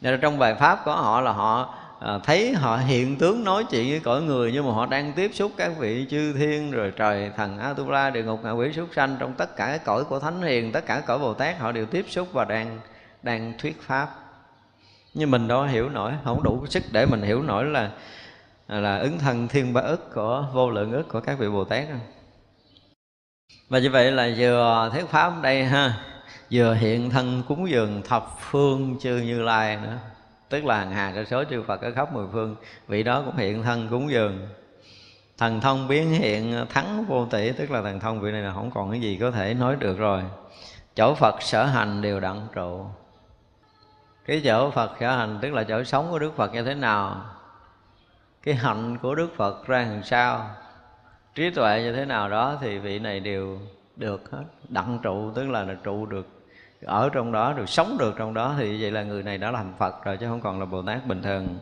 Nên 0.00 0.20
trong 0.20 0.38
bài 0.38 0.54
pháp 0.54 0.84
của 0.84 0.92
họ 0.92 1.20
là 1.20 1.32
họ 1.32 1.74
à, 2.04 2.18
thấy 2.24 2.52
họ 2.52 2.76
hiện 2.76 3.16
tướng 3.16 3.44
nói 3.44 3.64
chuyện 3.70 3.90
với 3.90 4.00
cõi 4.00 4.22
người 4.22 4.52
nhưng 4.52 4.66
mà 4.66 4.72
họ 4.72 4.86
đang 4.86 5.12
tiếp 5.12 5.30
xúc 5.34 5.52
các 5.56 5.72
vị 5.78 6.06
chư 6.10 6.32
thiên 6.32 6.70
rồi 6.70 6.92
trời 6.96 7.30
thần 7.36 7.58
atula 7.58 8.10
địa 8.10 8.22
ngục 8.22 8.40
ngạ 8.44 8.50
quỷ 8.50 8.72
súc 8.72 8.88
sanh. 8.94 9.16
Trong 9.20 9.34
tất 9.34 9.56
cả 9.56 9.66
các 9.66 9.84
cõi 9.84 10.04
của 10.04 10.18
thánh 10.20 10.42
hiền 10.42 10.72
tất 10.72 10.86
cả 10.86 11.02
cõi 11.06 11.18
bồ 11.18 11.34
tát 11.34 11.58
họ 11.58 11.72
đều 11.72 11.86
tiếp 11.86 12.06
xúc 12.08 12.28
và 12.32 12.44
đang 12.44 12.80
đang 13.22 13.52
thuyết 13.58 13.82
pháp. 13.82 14.08
Nhưng 15.14 15.30
mình 15.30 15.48
đâu 15.48 15.62
hiểu 15.62 15.88
nổi 15.88 16.12
không 16.24 16.42
đủ 16.42 16.66
sức 16.66 16.82
để 16.92 17.06
mình 17.06 17.22
hiểu 17.22 17.42
nổi 17.42 17.64
là 17.64 17.90
là 18.68 18.98
ứng 18.98 19.18
thân 19.18 19.48
thiên 19.48 19.72
ba 19.72 19.80
ức 19.80 20.14
của 20.14 20.46
vô 20.54 20.70
lượng 20.70 20.92
ức 20.92 21.08
của 21.08 21.20
các 21.20 21.38
vị 21.38 21.48
bồ 21.48 21.64
tát 21.64 21.84
và 23.68 23.78
như 23.78 23.90
vậy 23.90 24.12
là 24.12 24.30
vừa 24.36 24.90
thuyết 24.92 25.06
pháp 25.06 25.42
đây 25.42 25.64
ha 25.64 25.94
vừa 26.50 26.74
hiện 26.74 27.10
thân 27.10 27.42
cúng 27.48 27.70
dường 27.70 28.02
thập 28.02 28.26
phương 28.40 28.96
chư 29.00 29.16
như 29.16 29.42
lai 29.42 29.76
nữa 29.76 29.98
tức 30.48 30.64
là 30.64 30.84
hà 30.84 31.12
sa 31.14 31.24
số 31.24 31.44
chư 31.44 31.62
Phật 31.62 31.80
ở 31.80 31.92
khắp 31.92 32.12
mười 32.12 32.26
phương. 32.32 32.56
Vị 32.88 33.02
đó 33.02 33.22
cũng 33.26 33.36
hiện 33.36 33.62
thân 33.62 33.88
cúng 33.88 34.10
dường. 34.10 34.48
Thần 35.38 35.60
thông 35.60 35.88
biến 35.88 36.10
hiện 36.10 36.66
thắng 36.68 37.04
vô 37.04 37.26
tỷ 37.26 37.52
tức 37.52 37.70
là 37.70 37.82
thần 37.82 38.00
thông 38.00 38.20
vị 38.20 38.32
này 38.32 38.42
là 38.42 38.52
không 38.52 38.70
còn 38.70 38.90
cái 38.90 39.00
gì 39.00 39.18
có 39.20 39.30
thể 39.30 39.54
nói 39.54 39.76
được 39.76 39.98
rồi. 39.98 40.22
Chỗ 40.96 41.14
Phật 41.14 41.42
sở 41.42 41.64
hành 41.64 42.02
đều 42.02 42.20
đặng 42.20 42.46
trụ. 42.54 42.86
Cái 44.26 44.42
chỗ 44.44 44.70
Phật 44.70 44.90
sở 45.00 45.16
hành 45.16 45.38
tức 45.42 45.52
là 45.52 45.64
chỗ 45.64 45.84
sống 45.84 46.10
của 46.10 46.18
Đức 46.18 46.36
Phật 46.36 46.52
như 46.52 46.62
thế 46.62 46.74
nào? 46.74 47.24
Cái 48.42 48.54
hạnh 48.54 48.98
của 48.98 49.14
Đức 49.14 49.28
Phật 49.36 49.66
ra 49.66 49.78
làm 49.78 50.02
sao? 50.02 50.50
Trí 51.34 51.50
tuệ 51.50 51.82
như 51.82 51.92
thế 51.92 52.04
nào 52.04 52.28
đó 52.28 52.58
thì 52.60 52.78
vị 52.78 52.98
này 52.98 53.20
đều 53.20 53.58
được 53.96 54.30
hết 54.30 54.44
đặng 54.68 54.98
trụ 55.02 55.30
tức 55.34 55.48
là, 55.50 55.62
là 55.62 55.74
trụ 55.84 56.06
được 56.06 56.28
ở 56.84 57.10
trong 57.12 57.32
đó 57.32 57.52
được 57.52 57.68
sống 57.68 57.96
được 57.98 58.14
trong 58.18 58.34
đó 58.34 58.54
thì 58.58 58.82
vậy 58.82 58.90
là 58.90 59.02
người 59.02 59.22
này 59.22 59.38
đã 59.38 59.52
thành 59.52 59.72
Phật 59.78 60.04
rồi 60.04 60.16
chứ 60.16 60.26
không 60.28 60.40
còn 60.40 60.60
là 60.60 60.66
Bồ 60.66 60.82
Tát 60.82 61.06
bình 61.06 61.22
thường. 61.22 61.58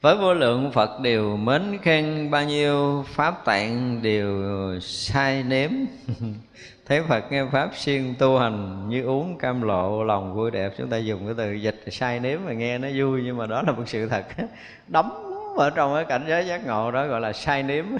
Với 0.00 0.16
vô 0.16 0.34
lượng 0.34 0.72
Phật 0.72 1.00
đều 1.00 1.36
mến 1.36 1.78
khen 1.82 2.30
bao 2.30 2.44
nhiêu 2.44 3.04
pháp 3.08 3.44
tạng 3.44 4.02
đều 4.02 4.42
sai 4.80 5.42
nếm. 5.42 5.70
Thế 6.86 7.02
Phật 7.08 7.32
nghe 7.32 7.44
pháp 7.52 7.70
xuyên 7.74 8.14
tu 8.18 8.38
hành 8.38 8.88
như 8.88 9.02
uống 9.04 9.38
cam 9.38 9.62
lộ 9.62 10.04
lòng 10.04 10.34
vui 10.34 10.50
đẹp. 10.50 10.72
Chúng 10.78 10.88
ta 10.88 10.96
dùng 10.96 11.24
cái 11.24 11.34
từ 11.36 11.52
dịch 11.52 11.84
sai 11.90 12.20
nếm 12.20 12.40
mà 12.44 12.52
nghe 12.52 12.78
nó 12.78 12.88
vui 12.96 13.22
nhưng 13.24 13.36
mà 13.36 13.46
đó 13.46 13.62
là 13.62 13.72
một 13.72 13.82
sự 13.86 14.08
thật. 14.08 14.24
Đóng 14.88 15.10
ở 15.56 15.70
trong 15.70 15.94
cái 15.94 16.04
cảnh 16.04 16.24
giới 16.28 16.46
giác 16.46 16.66
ngộ 16.66 16.90
đó 16.90 17.06
gọi 17.06 17.20
là 17.20 17.32
sai 17.32 17.62
nếm. 17.62 17.84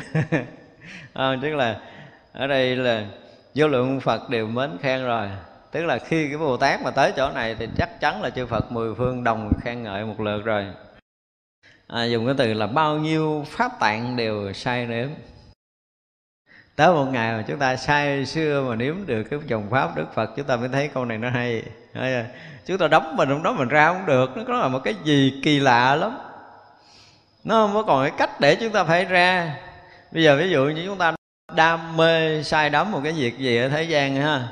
À, 1.12 1.36
tức 1.42 1.54
là 1.54 1.80
ở 2.32 2.46
đây 2.46 2.76
là 2.76 3.06
vô 3.54 3.68
lượng 3.68 4.00
Phật 4.00 4.30
đều 4.30 4.46
mến 4.46 4.70
khen 4.80 5.04
rồi 5.04 5.28
tức 5.72 5.84
là 5.84 5.98
khi 5.98 6.28
cái 6.28 6.38
bồ 6.38 6.56
tát 6.56 6.82
mà 6.82 6.90
tới 6.90 7.12
chỗ 7.16 7.30
này 7.30 7.56
thì 7.58 7.68
chắc 7.76 8.00
chắn 8.00 8.22
là 8.22 8.30
chư 8.30 8.46
phật 8.46 8.72
mười 8.72 8.94
phương 8.94 9.24
đồng 9.24 9.52
khen 9.60 9.82
ngợi 9.82 10.04
một 10.04 10.20
lượt 10.20 10.44
rồi. 10.44 10.66
À, 11.86 12.04
dùng 12.04 12.26
cái 12.26 12.34
từ 12.38 12.54
là 12.54 12.66
bao 12.66 12.96
nhiêu 12.96 13.44
pháp 13.48 13.72
tạng 13.80 14.16
đều 14.16 14.52
sai 14.52 14.86
nếm. 14.86 15.08
Tới 16.76 16.92
một 16.92 17.04
ngày 17.04 17.32
mà 17.32 17.44
chúng 17.48 17.58
ta 17.58 17.76
sai 17.76 18.26
xưa 18.26 18.64
mà 18.68 18.76
nếm 18.76 18.94
được 19.06 19.22
cái 19.30 19.40
dòng 19.46 19.66
pháp 19.70 19.96
đức 19.96 20.14
phật 20.14 20.30
chúng 20.36 20.46
ta 20.46 20.56
mới 20.56 20.68
thấy 20.68 20.88
câu 20.88 21.04
này 21.04 21.18
nó 21.18 21.30
hay. 21.30 21.62
Chúng 22.66 22.78
ta 22.78 22.88
đóng 22.88 23.16
mình 23.16 23.28
không 23.28 23.42
đó 23.42 23.52
mình 23.52 23.68
ra 23.68 23.92
không 23.92 24.06
được. 24.06 24.36
Nó 24.36 24.42
có 24.46 24.54
là 24.54 24.68
một 24.68 24.80
cái 24.84 24.94
gì 25.04 25.40
kỳ 25.44 25.60
lạ 25.60 25.94
lắm. 25.94 26.18
Nó 27.44 27.54
không 27.54 27.74
có 27.74 27.82
còn 27.82 28.02
cái 28.02 28.18
cách 28.18 28.40
để 28.40 28.54
chúng 28.54 28.72
ta 28.72 28.84
phải 28.84 29.04
ra. 29.04 29.56
Bây 30.12 30.22
giờ 30.22 30.36
ví 30.36 30.50
dụ 30.50 30.64
như 30.64 30.82
chúng 30.86 30.98
ta 30.98 31.14
đam 31.54 31.96
mê 31.96 32.42
sai 32.42 32.70
đắm 32.70 32.92
một 32.92 33.00
cái 33.04 33.12
việc 33.12 33.38
gì 33.38 33.56
ở 33.56 33.68
thế 33.68 33.82
gian 33.82 34.16
ha? 34.16 34.48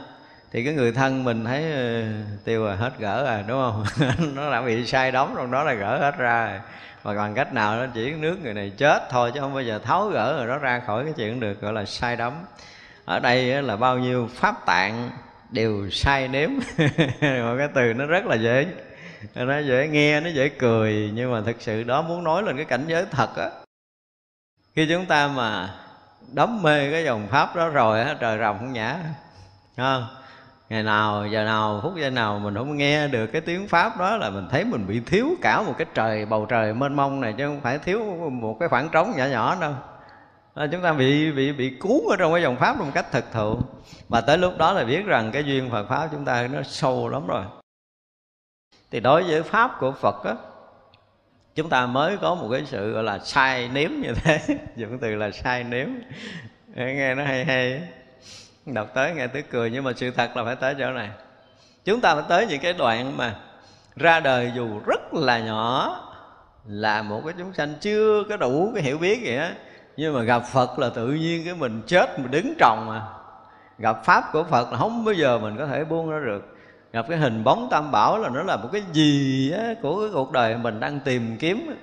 Thì 0.53 0.64
cái 0.64 0.74
người 0.74 0.92
thân 0.92 1.24
mình 1.24 1.44
thấy 1.44 1.72
ờ, 1.72 2.03
tiêu 2.44 2.64
rồi 2.64 2.76
hết 2.76 2.92
gỡ 2.99 3.24
rồi, 3.24 3.44
đúng 3.49 3.61
không? 3.61 3.84
Nó 4.34 4.51
đã 4.51 4.62
bị 4.62 4.86
sai 4.86 5.12
đóng 5.12 5.34
trong 5.36 5.51
đó 5.51 5.64
là 5.64 5.72
gỡ 5.72 5.99
hết 5.99 6.18
ra 6.18 6.46
rồi. 6.51 6.61
Và 7.03 7.14
bằng 7.14 7.34
cách 7.34 7.53
nào 7.53 7.76
nó 7.76 7.86
chỉ 7.94 8.11
nước 8.11 8.38
người 8.42 8.55
này 8.55 8.72
chết 8.76 9.03
thôi, 9.11 9.30
chứ 9.34 9.40
không 9.40 9.55
bao 9.55 9.62
giờ 9.62 9.78
tháo 9.78 10.09
gỡ 10.09 10.36
rồi 10.36 10.46
đó 10.46 10.59
ra 10.59 10.80
khỏi 10.86 11.05
cái 11.05 11.12
chuyện 11.16 11.40
được 11.40 11.61
gọi 11.61 11.72
là 11.72 11.84
sai 11.84 12.16
đắm. 12.16 12.32
Ở 13.05 13.18
đây 13.18 13.62
là 13.62 13.76
bao 13.76 13.99
nhiêu 13.99 14.28
pháp 14.34 14.66
tạng 14.66 15.11
đều 15.51 15.90
sai 15.90 16.28
nếm. 16.28 16.51
Một 17.20 17.55
cái 17.59 17.68
từ 17.74 17.92
nó 17.94 18.07
rất 18.07 18.26
là 18.26 18.36
dễ, 18.36 18.66
nó 19.34 19.59
dễ 19.59 19.88
nghe, 19.88 20.20
nó 20.20 20.30
dễ 20.30 20.49
cười. 20.49 21.11
Nhưng 21.14 21.32
mà 21.32 21.40
thực 21.46 21.57
sự 21.62 21.82
đó 21.82 22.03
muốn 22.03 22.24
nói 22.24 22.42
lên 22.42 22.57
cái 22.57 22.64
cảnh 22.64 22.84
giới 22.86 23.07
thật 23.11 23.36
á. 23.36 23.51
Khi 24.76 24.86
chúng 24.90 25.07
ta 25.07 25.28
mà 25.28 25.74
đắm 26.32 26.62
mê 26.62 26.90
cái 26.92 27.05
dòng 27.05 27.26
pháp 27.30 27.57
đó 27.57 27.68
rồi 27.68 28.01
á, 28.01 28.16
trời 28.20 28.38
rồng 28.38 28.59
không 28.59 28.72
nhã 28.72 28.96
không 29.76 30.07
ngày 30.68 30.82
nào 30.82 31.26
giờ 31.26 31.44
nào 31.44 31.80
phút 31.82 31.96
giây 31.96 32.10
nào 32.10 32.38
mình 32.38 32.54
không 32.54 32.76
nghe 32.76 33.08
được 33.08 33.26
cái 33.26 33.40
tiếng 33.40 33.68
pháp 33.68 33.98
đó 33.98 34.16
là 34.16 34.30
mình 34.30 34.48
thấy 34.50 34.64
mình 34.64 34.86
bị 34.86 35.00
thiếu 35.00 35.28
cả 35.42 35.62
một 35.62 35.74
cái 35.78 35.86
trời 35.94 36.26
bầu 36.26 36.46
trời 36.46 36.74
mênh 36.74 36.94
mông 36.94 37.20
này 37.20 37.34
chứ 37.38 37.46
không 37.46 37.60
phải 37.60 37.78
thiếu 37.78 38.04
một 38.30 38.56
cái 38.60 38.68
khoảng 38.68 38.88
trống 38.88 39.12
nhỏ 39.16 39.24
nhỏ 39.24 39.56
đâu. 39.60 39.72
À, 40.54 40.66
chúng 40.72 40.82
ta 40.82 40.92
bị 40.92 41.32
bị 41.32 41.52
bị 41.52 41.76
cuốn 41.80 42.00
ở 42.10 42.16
trong 42.16 42.32
cái 42.32 42.42
dòng 42.42 42.56
pháp 42.56 42.78
một 42.78 42.84
cách 42.94 43.06
thực 43.12 43.32
thụ. 43.32 43.58
Và 44.08 44.20
tới 44.20 44.38
lúc 44.38 44.58
đó 44.58 44.72
là 44.72 44.84
biết 44.84 45.06
rằng 45.06 45.30
cái 45.32 45.44
duyên 45.44 45.70
Phật 45.70 45.88
pháp 45.88 46.08
chúng 46.12 46.24
ta 46.24 46.48
nó 46.52 46.62
sâu 46.62 47.08
lắm 47.08 47.26
rồi. 47.26 47.44
Thì 48.90 49.00
đối 49.00 49.22
với 49.22 49.42
pháp 49.42 49.76
của 49.80 49.92
Phật 49.92 50.24
á 50.24 50.34
chúng 51.54 51.68
ta 51.68 51.86
mới 51.86 52.16
có 52.16 52.34
một 52.34 52.48
cái 52.52 52.62
sự 52.66 52.92
gọi 52.92 53.04
là 53.04 53.18
sai 53.18 53.68
nếm 53.68 53.90
như 53.90 54.12
thế. 54.14 54.40
Dùng 54.76 54.98
từ 54.98 55.14
là 55.14 55.30
sai 55.30 55.64
nếm. 55.64 55.88
Nghe 56.74 57.14
nó 57.14 57.24
hay 57.24 57.44
hay 57.44 57.82
đọc 58.74 58.88
tới 58.94 59.14
nghe 59.14 59.26
tới 59.26 59.42
cười, 59.42 59.70
nhưng 59.70 59.84
mà 59.84 59.92
sự 59.96 60.10
thật 60.10 60.36
là 60.36 60.44
phải 60.44 60.56
tới 60.56 60.74
chỗ 60.78 60.90
này. 60.90 61.10
Chúng 61.84 62.00
ta 62.00 62.14
phải 62.14 62.24
tới 62.28 62.46
những 62.46 62.60
cái 62.60 62.72
đoạn 62.72 63.16
mà 63.16 63.34
ra 63.96 64.20
đời 64.20 64.52
dù 64.56 64.80
rất 64.86 65.14
là 65.14 65.38
nhỏ, 65.38 66.00
là 66.66 67.02
một 67.02 67.22
cái 67.24 67.34
chúng 67.38 67.52
sanh 67.52 67.74
chưa 67.80 68.24
có 68.28 68.36
đủ 68.36 68.70
cái 68.74 68.82
hiểu 68.82 68.98
biết 68.98 69.22
gì 69.22 69.36
á 69.36 69.52
nhưng 69.98 70.14
mà 70.14 70.22
gặp 70.22 70.42
phật 70.52 70.78
là 70.78 70.88
tự 70.88 71.06
nhiên 71.06 71.44
cái 71.44 71.54
mình 71.54 71.82
chết, 71.86 72.18
mình 72.18 72.30
đứng 72.30 72.54
trồng 72.58 72.86
mà. 72.88 73.02
Gặp 73.78 74.04
pháp 74.04 74.24
của 74.32 74.44
phật 74.44 74.72
là 74.72 74.78
không 74.78 75.04
bao 75.04 75.14
giờ 75.14 75.38
mình 75.38 75.56
có 75.58 75.66
thể 75.66 75.84
buông 75.84 76.10
ra 76.10 76.20
được. 76.26 76.56
Gặp 76.92 77.06
cái 77.08 77.18
hình 77.18 77.44
bóng 77.44 77.68
tam 77.70 77.92
bảo 77.92 78.18
là 78.18 78.28
nó 78.28 78.42
là 78.42 78.56
một 78.56 78.68
cái 78.72 78.82
gì 78.92 79.50
á, 79.50 79.74
của 79.82 80.00
cái 80.00 80.10
cuộc 80.12 80.32
đời 80.32 80.56
mình 80.56 80.80
đang 80.80 81.00
tìm 81.00 81.36
kiếm. 81.40 81.76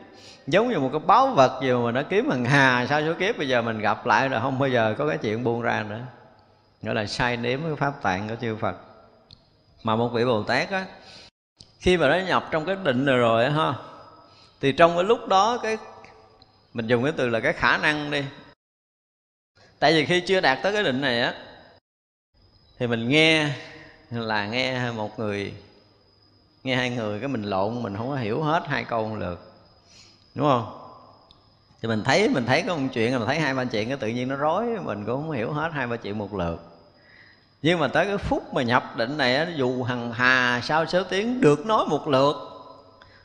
Giống 0.47 0.69
như 0.69 0.79
một 0.79 0.89
cái 0.91 1.01
báu 1.05 1.27
vật 1.27 1.59
gì 1.61 1.71
mà 1.73 1.91
nó 1.91 2.01
kiếm 2.09 2.29
hằng 2.29 2.45
hà, 2.45 2.85
sao 2.89 3.01
số 3.01 3.13
kiếp 3.19 3.37
bây 3.37 3.47
giờ 3.47 3.61
mình 3.61 3.79
gặp 3.79 4.05
lại 4.05 4.29
là 4.29 4.39
không 4.39 4.59
bao 4.59 4.69
giờ 4.69 4.95
có 4.97 5.07
cái 5.07 5.17
chuyện 5.17 5.43
buông 5.43 5.61
ra 5.61 5.83
nữa 5.89 5.99
gọi 6.85 6.95
là 6.95 7.05
sai 7.05 7.37
nếm 7.37 7.61
cái 7.63 7.75
pháp 7.75 8.01
tạng 8.01 8.29
của 8.29 8.35
chư 8.41 8.55
Phật. 8.55 8.75
Mà 9.83 9.95
một 9.95 10.09
vị 10.13 10.25
Bồ 10.25 10.43
Tát 10.43 10.69
á, 10.69 10.85
khi 11.79 11.97
mà 11.97 12.09
nó 12.09 12.27
nhập 12.27 12.47
trong 12.51 12.65
cái 12.65 12.75
định 12.83 13.05
này 13.05 13.17
rồi 13.17 13.45
á 13.45 13.51
ha, 13.51 13.73
thì 14.61 14.71
trong 14.71 14.95
cái 14.95 15.03
lúc 15.03 15.27
đó 15.27 15.57
cái, 15.63 15.77
mình 16.73 16.87
dùng 16.87 17.03
cái 17.03 17.13
từ 17.17 17.29
là 17.29 17.39
cái 17.39 17.53
khả 17.53 17.77
năng 17.77 18.11
đi. 18.11 18.23
Tại 19.79 19.93
vì 19.93 20.05
khi 20.05 20.21
chưa 20.21 20.41
đạt 20.41 20.59
tới 20.63 20.73
cái 20.73 20.83
định 20.83 21.01
này 21.01 21.21
á, 21.21 21.33
thì 22.79 22.87
mình 22.87 23.09
nghe 23.09 23.49
là 24.11 24.47
nghe 24.47 24.91
một 24.91 25.19
người, 25.19 25.53
nghe 26.63 26.75
hai 26.75 26.89
người 26.89 27.19
cái 27.19 27.27
mình 27.27 27.43
lộn, 27.43 27.83
mình 27.83 27.97
không 27.97 28.09
có 28.09 28.15
hiểu 28.15 28.43
hết 28.43 28.63
hai 28.67 28.83
câu 28.83 29.07
một 29.07 29.15
lượt. 29.15 29.53
Đúng 30.35 30.47
không? 30.47 30.81
Thì 31.81 31.87
mình 31.87 32.03
thấy 32.03 32.29
mình 32.29 32.45
thấy 32.45 32.63
có 32.67 32.75
một 32.75 32.87
chuyện, 32.93 33.11
mình 33.11 33.27
thấy 33.27 33.39
hai 33.39 33.53
ba 33.53 33.65
chuyện 33.65 33.87
cái 33.87 33.97
tự 33.97 34.07
nhiên 34.07 34.27
nó 34.27 34.35
rối, 34.35 34.65
mình 34.65 35.05
cũng 35.05 35.21
không 35.21 35.31
hiểu 35.31 35.51
hết 35.53 35.69
hai 35.73 35.87
ba 35.87 35.95
chuyện 35.95 36.17
một 36.17 36.33
lượt 36.33 36.74
nhưng 37.65 37.79
mà 37.79 37.87
tới 37.87 38.05
cái 38.05 38.17
phút 38.17 38.53
mà 38.53 38.61
nhập 38.61 38.97
định 38.97 39.17
này 39.17 39.47
dù 39.55 39.83
hằng 39.83 40.11
hà 40.11 40.61
sao 40.63 40.85
số 40.85 41.03
tiếng 41.03 41.41
được 41.41 41.65
nói 41.65 41.85
một 41.87 42.07
lượt. 42.07 42.35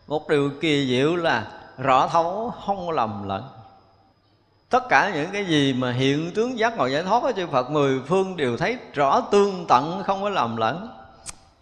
Một 0.07 0.29
điều 0.29 0.51
kỳ 0.61 0.87
diệu 0.89 1.17
là 1.17 1.47
rõ 1.79 2.09
thấu 2.09 2.53
không 2.67 2.91
lầm 2.91 3.29
lẫn. 3.29 3.49
Tất 4.71 4.89
cả 4.89 5.11
những 5.15 5.31
cái 5.33 5.45
gì 5.45 5.73
mà 5.73 5.93
hiện 5.93 6.31
tướng 6.35 6.59
giác 6.59 6.77
ngộ 6.77 6.87
giải 6.87 7.03
thoát 7.03 7.21
của 7.21 7.33
chư 7.37 7.47
Phật 7.47 7.71
mười 7.71 8.01
phương 8.09 8.37
đều 8.37 8.57
thấy 8.57 8.79
rõ 8.95 9.21
tương 9.21 9.65
tận 9.69 10.03
không 10.07 10.23
có 10.23 10.29
lầm 10.29 10.57
lẫn. 10.57 10.89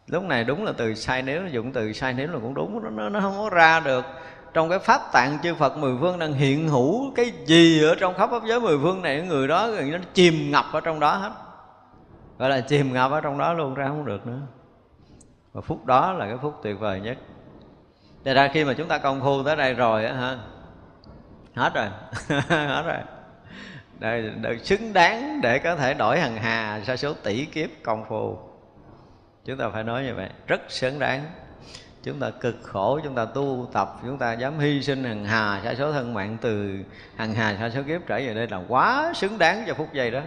Lúc 0.06 0.22
này 0.22 0.44
đúng 0.44 0.64
là 0.64 0.72
từ 0.76 0.94
sai 0.94 1.22
nếu 1.22 1.46
dụng 1.46 1.72
từ 1.72 1.92
sai 1.92 2.12
nếu 2.12 2.28
là 2.28 2.38
cũng 2.42 2.54
đúng 2.54 2.96
nó, 2.96 3.08
nó 3.08 3.20
không 3.20 3.38
có 3.38 3.50
ra 3.50 3.80
được. 3.80 4.04
Trong 4.54 4.68
cái 4.68 4.78
pháp 4.78 5.12
tạng 5.12 5.38
chư 5.42 5.54
Phật 5.54 5.76
mười 5.76 5.94
phương 6.00 6.18
đang 6.18 6.32
hiện 6.32 6.68
hữu 6.68 7.12
cái 7.14 7.32
gì 7.46 7.82
ở 7.82 7.94
trong 7.94 8.14
khắp 8.14 8.30
pháp 8.30 8.42
giới 8.46 8.60
mười 8.60 8.78
phương 8.82 9.02
này 9.02 9.22
người 9.22 9.48
đó 9.48 9.70
gần 9.70 9.90
nó 9.90 9.98
chìm 10.14 10.50
ngập 10.50 10.64
ở 10.72 10.80
trong 10.80 11.00
đó 11.00 11.14
hết 11.14 11.30
gọi 12.38 12.50
là 12.50 12.60
chìm 12.60 12.92
ngập 12.92 13.10
ở 13.10 13.20
trong 13.20 13.38
đó 13.38 13.52
luôn 13.52 13.74
ra 13.74 13.88
không 13.88 14.04
được 14.04 14.26
nữa. 14.26 14.40
Và 15.52 15.60
phút 15.60 15.86
đó 15.86 16.12
là 16.12 16.26
cái 16.26 16.36
phút 16.42 16.54
tuyệt 16.62 16.78
vời 16.78 17.00
nhất. 17.00 17.18
Thế 18.24 18.34
ra 18.34 18.48
khi 18.52 18.64
mà 18.64 18.74
chúng 18.74 18.88
ta 18.88 18.98
công 18.98 19.20
phu 19.20 19.42
tới 19.42 19.56
đây 19.56 19.74
rồi 19.74 20.04
á 20.04 20.14
ha 20.14 20.38
Hết 21.54 21.74
rồi 21.74 21.86
Hết 22.48 22.82
rồi. 22.86 23.00
Đời, 23.98 24.32
đời 24.40 24.58
xứng 24.58 24.92
đáng 24.92 25.40
để 25.42 25.58
có 25.58 25.76
thể 25.76 25.94
đổi 25.94 26.20
hằng 26.20 26.36
hà 26.36 26.80
sa 26.84 26.96
số 26.96 27.14
tỷ 27.14 27.44
kiếp 27.44 27.70
công 27.82 28.04
phu. 28.08 28.38
Chúng 29.44 29.58
ta 29.58 29.68
phải 29.68 29.84
nói 29.84 30.02
như 30.02 30.14
vậy 30.14 30.30
Rất 30.46 30.60
xứng 30.68 30.98
đáng. 30.98 31.24
Chúng 32.02 32.20
ta 32.20 32.30
cực 32.30 32.56
khổ, 32.62 33.00
chúng 33.04 33.14
ta 33.14 33.24
tu 33.24 33.68
tập 33.72 33.96
Chúng 34.02 34.18
ta 34.18 34.32
dám 34.32 34.58
hy 34.58 34.82
sinh 34.82 35.04
hằng 35.04 35.24
hà 35.24 35.60
sa 35.64 35.74
số 35.74 35.92
thân 35.92 36.14
mạng 36.14 36.36
Từ 36.40 36.78
hằng 37.16 37.34
hà 37.34 37.56
sa 37.58 37.70
số 37.70 37.82
kiếp 37.86 38.00
trở 38.06 38.16
về 38.16 38.34
đây 38.34 38.46
là 38.50 38.60
quá 38.68 39.12
xứng 39.14 39.38
đáng 39.38 39.64
cho 39.66 39.74
phút 39.74 39.92
giây 39.92 40.10
đó. 40.10 40.20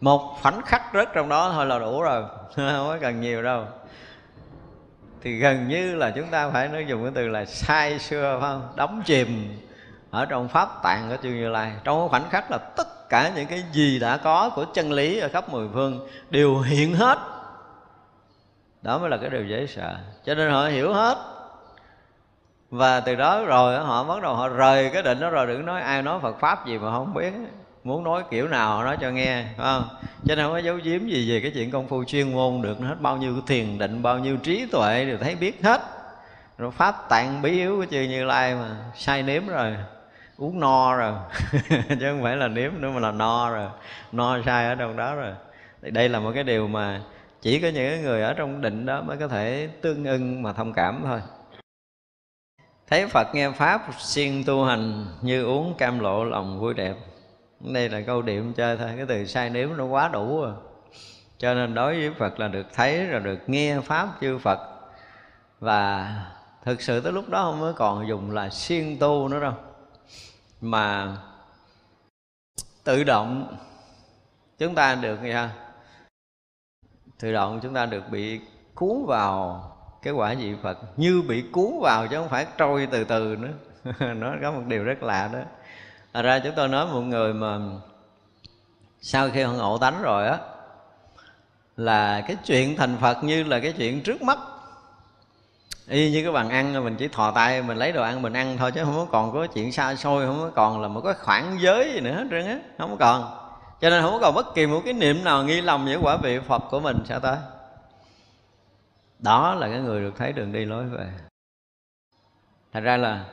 Một 0.00 0.36
khoảnh 0.42 0.62
khắc 0.62 0.82
rớt 0.94 1.08
trong 1.14 1.28
đó 1.28 1.52
thôi 1.52 1.66
là 1.66 1.78
đủ 1.78 2.02
rồi, 2.02 2.22
Không 2.56 2.88
có 2.88 2.98
cần 3.00 3.20
nhiều 3.20 3.42
đâu. 3.42 3.64
Thì 5.22 5.38
gần 5.38 5.68
như 5.68 5.94
là 5.94 6.10
chúng 6.10 6.26
ta 6.26 6.50
phải 6.50 6.68
nói 6.68 6.86
dùng 6.88 7.02
cái 7.02 7.12
từ 7.14 7.28
là 7.28 7.44
sai 7.44 7.98
xưa, 7.98 8.38
phải 8.40 8.50
không? 8.50 8.68
Đóng 8.76 9.02
chìm 9.04 9.58
ở 10.10 10.26
trong 10.26 10.48
pháp 10.48 10.82
tạng 10.82 11.08
của 11.08 11.16
chư 11.22 11.28
như 11.28 11.48
lai. 11.48 11.72
Trong 11.84 12.08
khoảnh 12.08 12.30
khắc 12.30 12.50
là 12.50 12.58
tất 12.76 13.08
cả 13.08 13.32
những 13.36 13.46
cái 13.46 13.64
gì 13.72 13.98
đã 13.98 14.16
có 14.16 14.50
của 14.54 14.64
chân 14.74 14.92
lý 14.92 15.18
ở 15.18 15.28
khắp 15.28 15.48
mười 15.52 15.68
phương 15.74 16.08
đều 16.30 16.58
hiện 16.58 16.94
hết. 16.94 17.18
Đó 18.82 18.98
mới 18.98 19.10
là 19.10 19.16
cái 19.16 19.30
điều 19.30 19.44
dễ 19.44 19.66
sợ. 19.66 19.96
Cho 20.24 20.34
nên 20.34 20.50
họ 20.50 20.66
hiểu 20.66 20.92
hết. 20.92 21.18
Và 22.70 23.00
từ 23.00 23.14
đó 23.14 23.44
rồi 23.44 23.78
họ 23.78 24.04
bắt 24.04 24.22
đầu 24.22 24.34
họ 24.34 24.48
rời 24.48 24.90
cái 24.92 25.02
định 25.02 25.20
đó 25.20 25.30
rồi, 25.30 25.46
đừng 25.46 25.66
nói 25.66 25.80
ai 25.80 26.02
nói 26.02 26.20
Phật 26.22 26.40
pháp 26.40 26.66
gì 26.66 26.78
mà 26.78 26.90
không 26.90 27.14
biết 27.14 27.32
muốn 27.84 28.04
nói 28.04 28.22
kiểu 28.30 28.48
nào 28.48 28.84
nói 28.84 28.96
cho 29.00 29.10
nghe, 29.10 29.44
phải 29.56 29.66
không? 29.66 29.88
Cho 30.26 30.34
nên 30.34 30.44
không 30.44 30.52
có 30.52 30.58
giấu 30.58 30.78
giếm 30.82 31.06
gì 31.06 31.30
về 31.30 31.40
cái 31.40 31.50
chuyện 31.50 31.70
công 31.70 31.88
phu 31.88 32.04
chuyên 32.04 32.32
môn 32.32 32.62
được 32.62 32.78
hết 32.80 32.96
bao 33.00 33.16
nhiêu 33.16 33.34
thiền 33.46 33.78
định, 33.78 34.02
bao 34.02 34.18
nhiêu 34.18 34.36
trí 34.36 34.66
tuệ 34.66 35.04
đều 35.04 35.18
thấy 35.18 35.34
biết 35.34 35.64
hết. 35.64 35.80
Rồi 36.58 36.70
pháp 36.70 37.08
tạng 37.08 37.42
bí 37.42 37.50
yếu 37.50 37.76
của 37.76 37.86
chư 37.90 38.00
như 38.00 38.24
lai 38.24 38.54
mà 38.54 38.76
sai 38.96 39.22
nếm 39.22 39.46
rồi, 39.46 39.76
uống 40.36 40.60
no 40.60 40.96
rồi. 40.96 41.12
Chứ 41.70 42.10
không 42.10 42.22
phải 42.22 42.36
là 42.36 42.48
nếm 42.48 42.72
nữa 42.78 42.90
mà 42.90 43.00
là 43.00 43.12
no 43.12 43.50
rồi. 43.50 43.68
No 44.12 44.38
sai 44.46 44.66
ở 44.66 44.74
trong 44.74 44.96
đó 44.96 45.14
rồi. 45.14 45.32
Thì 45.82 45.90
đây 45.90 46.08
là 46.08 46.20
một 46.20 46.30
cái 46.34 46.44
điều 46.44 46.68
mà 46.68 47.00
chỉ 47.42 47.60
có 47.60 47.68
những 47.68 48.02
người 48.02 48.22
ở 48.22 48.34
trong 48.34 48.60
định 48.60 48.86
đó 48.86 49.02
mới 49.02 49.16
có 49.16 49.28
thể 49.28 49.68
tương 49.82 50.04
ưng 50.04 50.42
mà 50.42 50.52
thông 50.52 50.72
cảm 50.72 51.00
thôi. 51.04 51.20
Thấy 52.90 53.06
phật 53.06 53.34
nghe 53.34 53.50
pháp 53.50 53.82
siêng 53.98 54.44
tu 54.44 54.64
hành 54.64 55.06
như 55.22 55.44
uống 55.44 55.74
cam 55.78 55.98
lộ 55.98 56.24
lòng 56.24 56.60
vui 56.60 56.74
đẹp 56.74 56.94
đây 57.60 57.88
là 57.88 58.00
câu 58.00 58.22
điểm 58.22 58.52
chơi 58.56 58.76
thôi, 58.76 58.90
cái 58.96 59.06
từ 59.08 59.24
sai 59.24 59.50
nếm 59.50 59.76
nó 59.76 59.84
quá 59.84 60.08
đủ 60.08 60.40
rồi 60.40 60.54
cho 61.38 61.54
nên 61.54 61.74
đối 61.74 61.94
với 61.94 62.10
phật 62.18 62.40
là 62.40 62.48
được 62.48 62.66
thấy, 62.74 63.06
rồi 63.06 63.20
được 63.20 63.38
nghe 63.46 63.80
pháp 63.80 64.08
chư 64.20 64.38
phật. 64.38 64.58
Và 65.60 66.14
thực 66.64 66.82
sự 66.82 67.00
tới 67.00 67.12
lúc 67.12 67.28
đó 67.28 67.42
không 67.42 67.60
mới 67.60 67.72
còn 67.72 68.08
dùng 68.08 68.30
là 68.30 68.50
siêng 68.50 68.98
tu 68.98 69.28
nữa 69.28 69.40
đâu. 69.40 69.52
Mà 70.60 71.16
tự 72.84 73.04
động 73.04 73.56
chúng 74.58 74.74
ta 74.74 74.94
được 74.94 75.22
nghe 75.22 75.48
tự 77.18 77.32
động 77.32 77.60
chúng 77.62 77.74
ta 77.74 77.86
được 77.86 78.04
bị 78.10 78.40
cuốn 78.74 79.06
vào 79.06 79.64
cái 80.02 80.12
quả 80.12 80.34
vị 80.38 80.54
Phật, 80.62 80.78
như 80.96 81.22
bị 81.28 81.44
cuốn 81.52 81.80
vào 81.82 82.06
chứ 82.06 82.16
không 82.16 82.28
phải 82.28 82.46
trôi 82.56 82.88
từ 82.90 83.04
từ 83.04 83.36
nữa. 83.36 83.52
Nó 84.14 84.34
có 84.42 84.52
một 84.52 84.62
điều 84.66 84.84
rất 84.84 85.02
lạ 85.02 85.30
đó. 85.32 85.38
Thật 86.12 86.22
ra 86.22 86.38
chúng 86.38 86.54
tôi 86.56 86.68
nói 86.68 86.86
một 86.86 87.00
người 87.00 87.34
mà 87.34 87.58
sau 89.00 89.30
khi 89.30 89.42
họ 89.42 89.52
ngộ 89.52 89.78
tánh 89.78 90.02
rồi 90.02 90.26
á, 90.26 90.38
là 91.76 92.20
cái 92.20 92.36
chuyện 92.44 92.76
thành 92.76 92.96
Phật 93.00 93.24
như 93.24 93.44
là 93.44 93.60
cái 93.60 93.72
chuyện 93.72 94.02
trước 94.02 94.22
mắt. 94.22 94.38
Y 95.88 96.10
như 96.10 96.22
cái 96.22 96.32
bàn 96.32 96.48
ăn, 96.48 96.84
mình 96.84 96.96
chỉ 96.96 97.08
thò 97.08 97.30
tay, 97.30 97.62
mình 97.62 97.76
lấy 97.76 97.92
đồ 97.92 98.02
ăn 98.02 98.22
mình 98.22 98.32
ăn 98.32 98.56
thôi 98.58 98.72
chứ 98.72 98.84
không 98.84 98.96
có 98.96 99.06
còn 99.10 99.32
có 99.32 99.46
chuyện 99.46 99.72
xa 99.72 99.94
xôi, 99.94 100.26
không 100.26 100.38
có 100.40 100.50
còn 100.54 100.82
là 100.82 100.88
một 100.88 101.00
cái 101.00 101.14
khoảng 101.14 101.56
giới 101.60 101.92
gì 101.92 102.00
nữa 102.00 102.14
hết 102.14 102.24
trơn 102.30 102.46
á, 102.46 102.58
không 102.78 102.90
có 102.90 102.96
còn. 102.96 103.48
Cho 103.80 103.90
nên 103.90 104.02
không 104.02 104.12
có 104.12 104.18
còn 104.18 104.34
bất 104.34 104.54
kỳ 104.54 104.66
một 104.66 104.82
cái 104.84 104.92
niệm 104.92 105.24
nào 105.24 105.44
nghi 105.44 105.60
lầm 105.60 105.84
với 105.84 105.96
quả 105.96 106.16
vị 106.16 106.38
Phật 106.38 106.62
của 106.70 106.80
mình 106.80 106.96
sẽ 107.04 107.18
tới. 107.18 107.36
Đó 109.18 109.54
là 109.54 109.68
cái 109.68 109.80
người 109.80 110.00
được 110.00 110.14
thấy 110.18 110.32
đường 110.32 110.52
đi 110.52 110.64
lối 110.64 110.84
về. 110.84 111.12
Thành 112.72 112.82
ra 112.82 112.96
là 112.96 113.24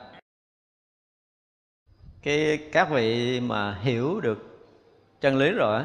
cái 2.26 2.58
các 2.72 2.90
vị 2.90 3.40
mà 3.40 3.78
hiểu 3.80 4.20
được 4.20 4.66
chân 5.20 5.36
lý 5.36 5.50
rồi 5.50 5.76
á, 5.76 5.84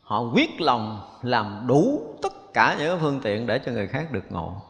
họ 0.00 0.20
quyết 0.34 0.60
lòng 0.60 1.00
làm 1.22 1.64
đủ 1.66 2.02
tất 2.22 2.32
cả 2.54 2.76
những 2.78 2.98
phương 3.00 3.20
tiện 3.22 3.46
để 3.46 3.60
cho 3.66 3.72
người 3.72 3.86
khác 3.86 4.06
được 4.12 4.24
ngộ. 4.30 4.62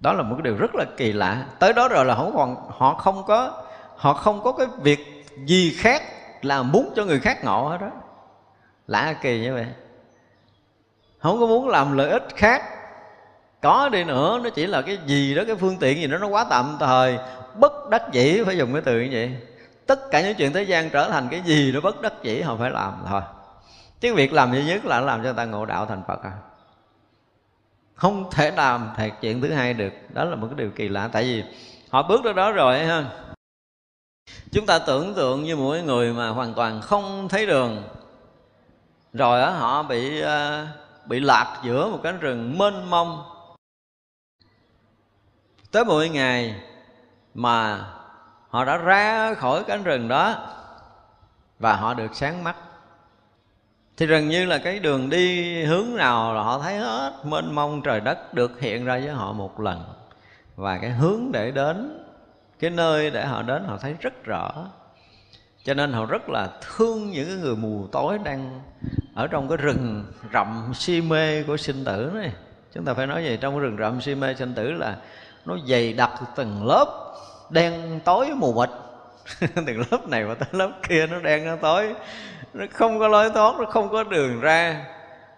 Đó 0.00 0.12
là 0.12 0.22
một 0.22 0.34
cái 0.38 0.42
điều 0.42 0.56
rất 0.56 0.74
là 0.74 0.84
kỳ 0.96 1.12
lạ. 1.12 1.46
Tới 1.58 1.72
đó 1.72 1.88
rồi 1.88 2.04
là 2.04 2.14
không 2.14 2.32
còn, 2.36 2.56
họ 2.68 2.94
không 2.94 3.24
có, 3.26 3.64
họ 3.96 4.14
không 4.14 4.42
có 4.42 4.52
cái 4.52 4.66
việc 4.78 5.26
gì 5.46 5.74
khác 5.76 6.02
là 6.42 6.62
muốn 6.62 6.92
cho 6.96 7.04
người 7.04 7.20
khác 7.20 7.44
ngộ 7.44 7.68
hết 7.68 7.80
đó 7.80 7.90
lạ 8.86 9.14
kỳ 9.22 9.40
như 9.40 9.54
vậy. 9.54 9.66
Không 11.18 11.40
có 11.40 11.46
muốn 11.46 11.68
làm 11.68 11.96
lợi 11.96 12.10
ích 12.10 12.28
khác. 12.36 12.62
Có 13.62 13.88
đi 13.88 14.04
nữa, 14.04 14.40
nó 14.44 14.50
chỉ 14.50 14.66
là 14.66 14.82
cái 14.82 14.98
gì 15.06 15.34
đó, 15.34 15.42
cái 15.46 15.56
phương 15.56 15.76
tiện 15.80 15.98
gì 15.98 16.06
đó, 16.06 16.18
nó 16.18 16.26
quá 16.26 16.46
tạm 16.50 16.76
thời 16.80 17.18
bất 17.56 17.90
đắc 17.90 18.02
dĩ, 18.12 18.42
phải 18.46 18.58
dùng 18.58 18.72
cái 18.72 18.82
từ 18.84 19.00
như 19.00 19.08
vậy. 19.12 19.36
Tất 19.86 20.10
cả 20.10 20.22
những 20.22 20.34
chuyện 20.34 20.52
thế 20.52 20.62
gian 20.62 20.90
trở 20.90 21.10
thành 21.10 21.28
cái 21.30 21.40
gì 21.40 21.72
nó 21.72 21.80
bất 21.80 22.02
đắc 22.02 22.12
dĩ, 22.22 22.40
họ 22.40 22.56
phải 22.56 22.70
làm 22.70 22.92
thôi. 23.08 23.20
Chứ 24.00 24.14
việc 24.14 24.32
làm 24.32 24.52
duy 24.52 24.64
nhất 24.64 24.84
là 24.84 25.00
làm 25.00 25.18
cho 25.18 25.24
người 25.24 25.34
ta 25.36 25.44
ngộ 25.44 25.66
đạo 25.66 25.86
thành 25.86 26.02
phật 26.08 26.22
à. 26.22 26.32
Không 27.94 28.30
thể 28.30 28.50
làm 28.50 28.90
thiệt 28.96 29.12
chuyện 29.20 29.40
thứ 29.40 29.52
hai 29.52 29.74
được. 29.74 29.92
Đó 30.12 30.24
là 30.24 30.36
một 30.36 30.46
cái 30.50 30.58
điều 30.58 30.70
kỳ 30.70 30.88
lạ. 30.88 31.08
Tại 31.12 31.22
vì 31.22 31.44
họ 31.90 32.02
bước 32.02 32.24
ra 32.24 32.32
đó 32.32 32.52
rồi 32.52 32.78
ha 32.78 33.04
chúng 34.52 34.66
ta 34.66 34.78
tưởng 34.78 35.14
tượng 35.14 35.42
như 35.42 35.56
mỗi 35.56 35.82
người 35.82 36.12
mà 36.12 36.28
hoàn 36.28 36.54
toàn 36.54 36.80
không 36.80 37.28
thấy 37.28 37.46
đường. 37.46 37.82
Rồi 39.12 39.42
á, 39.42 39.50
họ 39.50 39.82
bị 39.82 40.20
ờ, 40.20 40.66
bị 41.06 41.20
lạc 41.20 41.60
giữa 41.64 41.88
một 41.88 42.00
cánh 42.02 42.20
rừng 42.20 42.58
mênh 42.58 42.90
mông. 42.90 43.22
Tới 45.70 45.84
một 45.84 46.02
ngày 46.12 46.60
mà 47.34 47.84
họ 48.48 48.64
đã 48.64 48.76
ra 48.76 49.34
khỏi 49.34 49.64
cánh 49.64 49.82
rừng 49.82 50.08
đó 50.08 50.36
và 51.58 51.76
họ 51.76 51.94
được 51.94 52.14
sáng 52.14 52.44
mắt. 52.44 52.56
Thì 53.96 54.06
gần 54.06 54.28
như 54.28 54.46
là 54.46 54.58
cái 54.58 54.78
đường 54.78 55.10
đi 55.10 55.64
hướng 55.64 55.96
nào 55.96 56.34
là 56.34 56.42
họ 56.42 56.58
thấy 56.58 56.78
hết 56.78 57.12
mênh 57.24 57.54
mông 57.54 57.82
trời 57.82 58.00
đất 58.00 58.34
được 58.34 58.60
hiện 58.60 58.84
ra 58.84 58.98
với 58.98 59.10
họ 59.10 59.32
một 59.32 59.60
lần. 59.60 59.84
Và 60.56 60.78
cái 60.78 60.90
hướng 60.90 61.32
để 61.32 61.50
đến, 61.50 62.06
cái 62.58 62.70
nơi 62.70 63.10
để 63.10 63.26
họ 63.26 63.42
đến 63.42 63.64
họ 63.64 63.76
thấy 63.76 63.96
rất 64.00 64.24
rõ. 64.24 64.66
Cho 65.64 65.74
nên 65.74 65.92
họ 65.92 66.06
rất 66.06 66.28
là 66.28 66.48
thương 66.60 67.10
những 67.10 67.40
người 67.40 67.56
mù 67.56 67.86
tối 67.92 68.18
đang 68.24 68.60
ở 69.14 69.26
trong 69.26 69.48
cái 69.48 69.56
rừng 69.56 70.04
rậm 70.32 70.72
si 70.74 71.00
mê 71.00 71.42
của 71.42 71.56
sinh 71.56 71.84
tử 71.84 72.10
này. 72.14 72.32
Chúng 72.74 72.84
ta 72.84 72.94
phải 72.94 73.06
nói 73.06 73.24
gì 73.24 73.38
trong 73.40 73.54
cái 73.54 73.60
rừng 73.60 73.76
rậm 73.78 74.00
si 74.00 74.14
mê 74.14 74.34
sinh 74.34 74.54
tử 74.54 74.72
là 74.72 74.96
nó 75.44 75.56
dày 75.68 75.92
đặc 75.92 76.10
từng 76.36 76.66
lớp 76.66 77.14
đen 77.50 78.00
tối 78.04 78.30
mù 78.36 78.52
mịt. 78.52 78.70
Từng 79.66 79.82
lớp 79.90 80.08
này 80.08 80.24
và 80.24 80.34
tới 80.34 80.48
lớp 80.52 80.70
kia 80.88 81.06
nó 81.06 81.20
đen 81.20 81.46
nó 81.46 81.56
tối. 81.56 81.94
Nó 82.54 82.64
không 82.72 82.98
có 82.98 83.08
lối 83.08 83.30
thoát, 83.30 83.54
nó 83.58 83.64
không 83.64 83.88
có 83.88 84.02
đường 84.02 84.40
ra. 84.40 84.86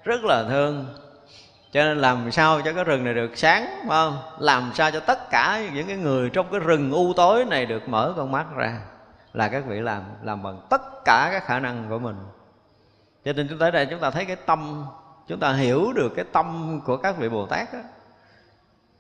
Rất 0.05 0.25
là 0.25 0.45
thương. 0.49 0.87
Cho 1.73 1.83
nên 1.83 1.99
làm 1.99 2.33
sao 2.33 2.61
cho 2.61 2.73
cái 2.73 2.85
rừng 2.85 3.05
này 3.05 3.15
được 3.15 3.31
sáng, 3.39 3.67
phải 3.67 3.89
không? 3.89 4.19
Làm 4.39 4.71
sao 4.75 4.91
cho 4.91 5.01
tất 5.01 5.31
cả 5.31 5.63
những 5.75 5.87
cái 5.87 5.97
người 5.97 6.31
trong 6.31 6.47
cái 6.51 6.61
rừng 6.61 6.93
u 6.93 7.13
tối 7.13 7.45
này 7.45 7.67
được 7.67 7.89
mở 7.89 8.15
con 8.17 8.33
mắt 8.33 8.47
ra. 8.57 8.81
Là 9.33 9.49
các 9.49 9.65
vị 9.67 9.81
làm 9.81 10.03
làm 10.23 10.43
bằng 10.43 10.61
tất 10.71 10.83
cả 11.05 11.29
các 11.33 11.47
khả 11.47 11.59
năng 11.59 11.87
của 11.89 11.99
mình. 11.99 12.17
Cho 13.25 13.33
nên 13.33 13.49
chúng 13.49 13.59
tới 13.59 13.71
đây 13.71 13.87
chúng 13.91 14.01
ta 14.01 14.11
thấy 14.11 14.25
cái 14.25 14.37
tâm, 14.37 14.85
chúng 15.29 15.41
ta 15.41 15.53
hiểu 15.53 15.93
được 15.93 16.13
cái 16.17 16.25
tâm 16.33 16.81
của 16.85 16.97
các 16.97 17.17
vị 17.19 17.29
bồ 17.29 17.47
tát 17.47 17.73
đó 17.73 17.79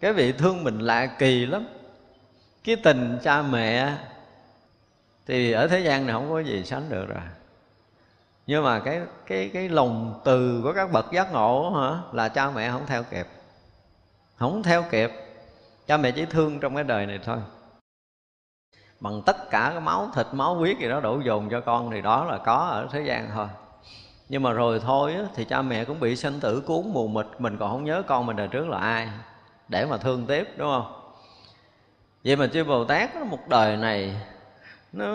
cái 0.00 0.12
vị 0.12 0.32
thương 0.32 0.64
mình 0.64 0.78
lạ 0.78 1.06
kỳ 1.06 1.46
lắm. 1.46 1.66
Cái 2.64 2.76
tình 2.76 3.18
cha 3.22 3.42
mẹ 3.42 3.96
thì 5.26 5.52
ở 5.52 5.68
thế 5.68 5.80
gian 5.80 6.06
này 6.06 6.12
không 6.12 6.30
có 6.30 6.40
gì 6.40 6.64
sánh 6.64 6.90
được 6.90 7.06
rồi. 7.08 7.22
Nhưng 8.46 8.64
mà 8.64 8.78
cái 8.80 9.00
cái 9.26 9.50
cái 9.52 9.68
lòng 9.68 10.20
từ 10.24 10.60
của 10.62 10.72
các 10.72 10.92
bậc 10.92 11.12
giác 11.12 11.32
ngộ 11.32 11.70
hả 11.70 11.98
là 12.12 12.28
cha 12.28 12.50
mẹ 12.50 12.70
không 12.70 12.86
theo 12.86 13.02
kịp. 13.02 13.26
Không 14.36 14.62
theo 14.62 14.84
kịp 14.90 15.12
cha 15.86 15.96
mẹ 15.96 16.10
chỉ 16.10 16.24
thương 16.24 16.60
trong 16.60 16.74
cái 16.74 16.84
đời 16.84 17.06
này 17.06 17.20
thôi. 17.24 17.38
Bằng 19.00 19.22
tất 19.26 19.50
cả 19.50 19.68
cái 19.72 19.80
máu 19.80 20.10
thịt 20.14 20.26
máu 20.32 20.54
huyết 20.54 20.78
gì 20.78 20.88
đó 20.88 21.00
đổ 21.00 21.20
dồn 21.20 21.48
cho 21.50 21.60
con 21.60 21.90
thì 21.90 22.00
đó 22.00 22.24
là 22.24 22.38
có 22.38 22.54
ở 22.54 22.88
thế 22.92 23.02
gian 23.02 23.30
thôi. 23.34 23.48
Nhưng 24.28 24.42
mà 24.42 24.52
rồi 24.52 24.80
thôi 24.80 25.14
á, 25.14 25.22
thì 25.34 25.44
cha 25.44 25.62
mẹ 25.62 25.84
cũng 25.84 26.00
bị 26.00 26.16
sinh 26.16 26.40
tử 26.40 26.62
cuốn 26.66 26.92
mù 26.92 27.08
mịt. 27.08 27.26
Mình 27.38 27.56
còn 27.56 27.70
không 27.70 27.84
nhớ 27.84 28.02
con 28.06 28.26
mình 28.26 28.36
đời 28.36 28.48
trước 28.48 28.68
là 28.68 28.78
ai 28.78 29.08
để 29.68 29.86
mà 29.86 29.98
thương 29.98 30.26
tiếp, 30.26 30.48
đúng 30.56 30.68
không? 30.68 30.92
Vậy 32.24 32.36
mà 32.36 32.46
chư 32.46 32.64
bồ 32.64 32.84
tát 32.84 33.16
nó 33.16 33.24
một 33.24 33.48
đời 33.48 33.76
này, 33.76 34.16
nó 34.92 35.06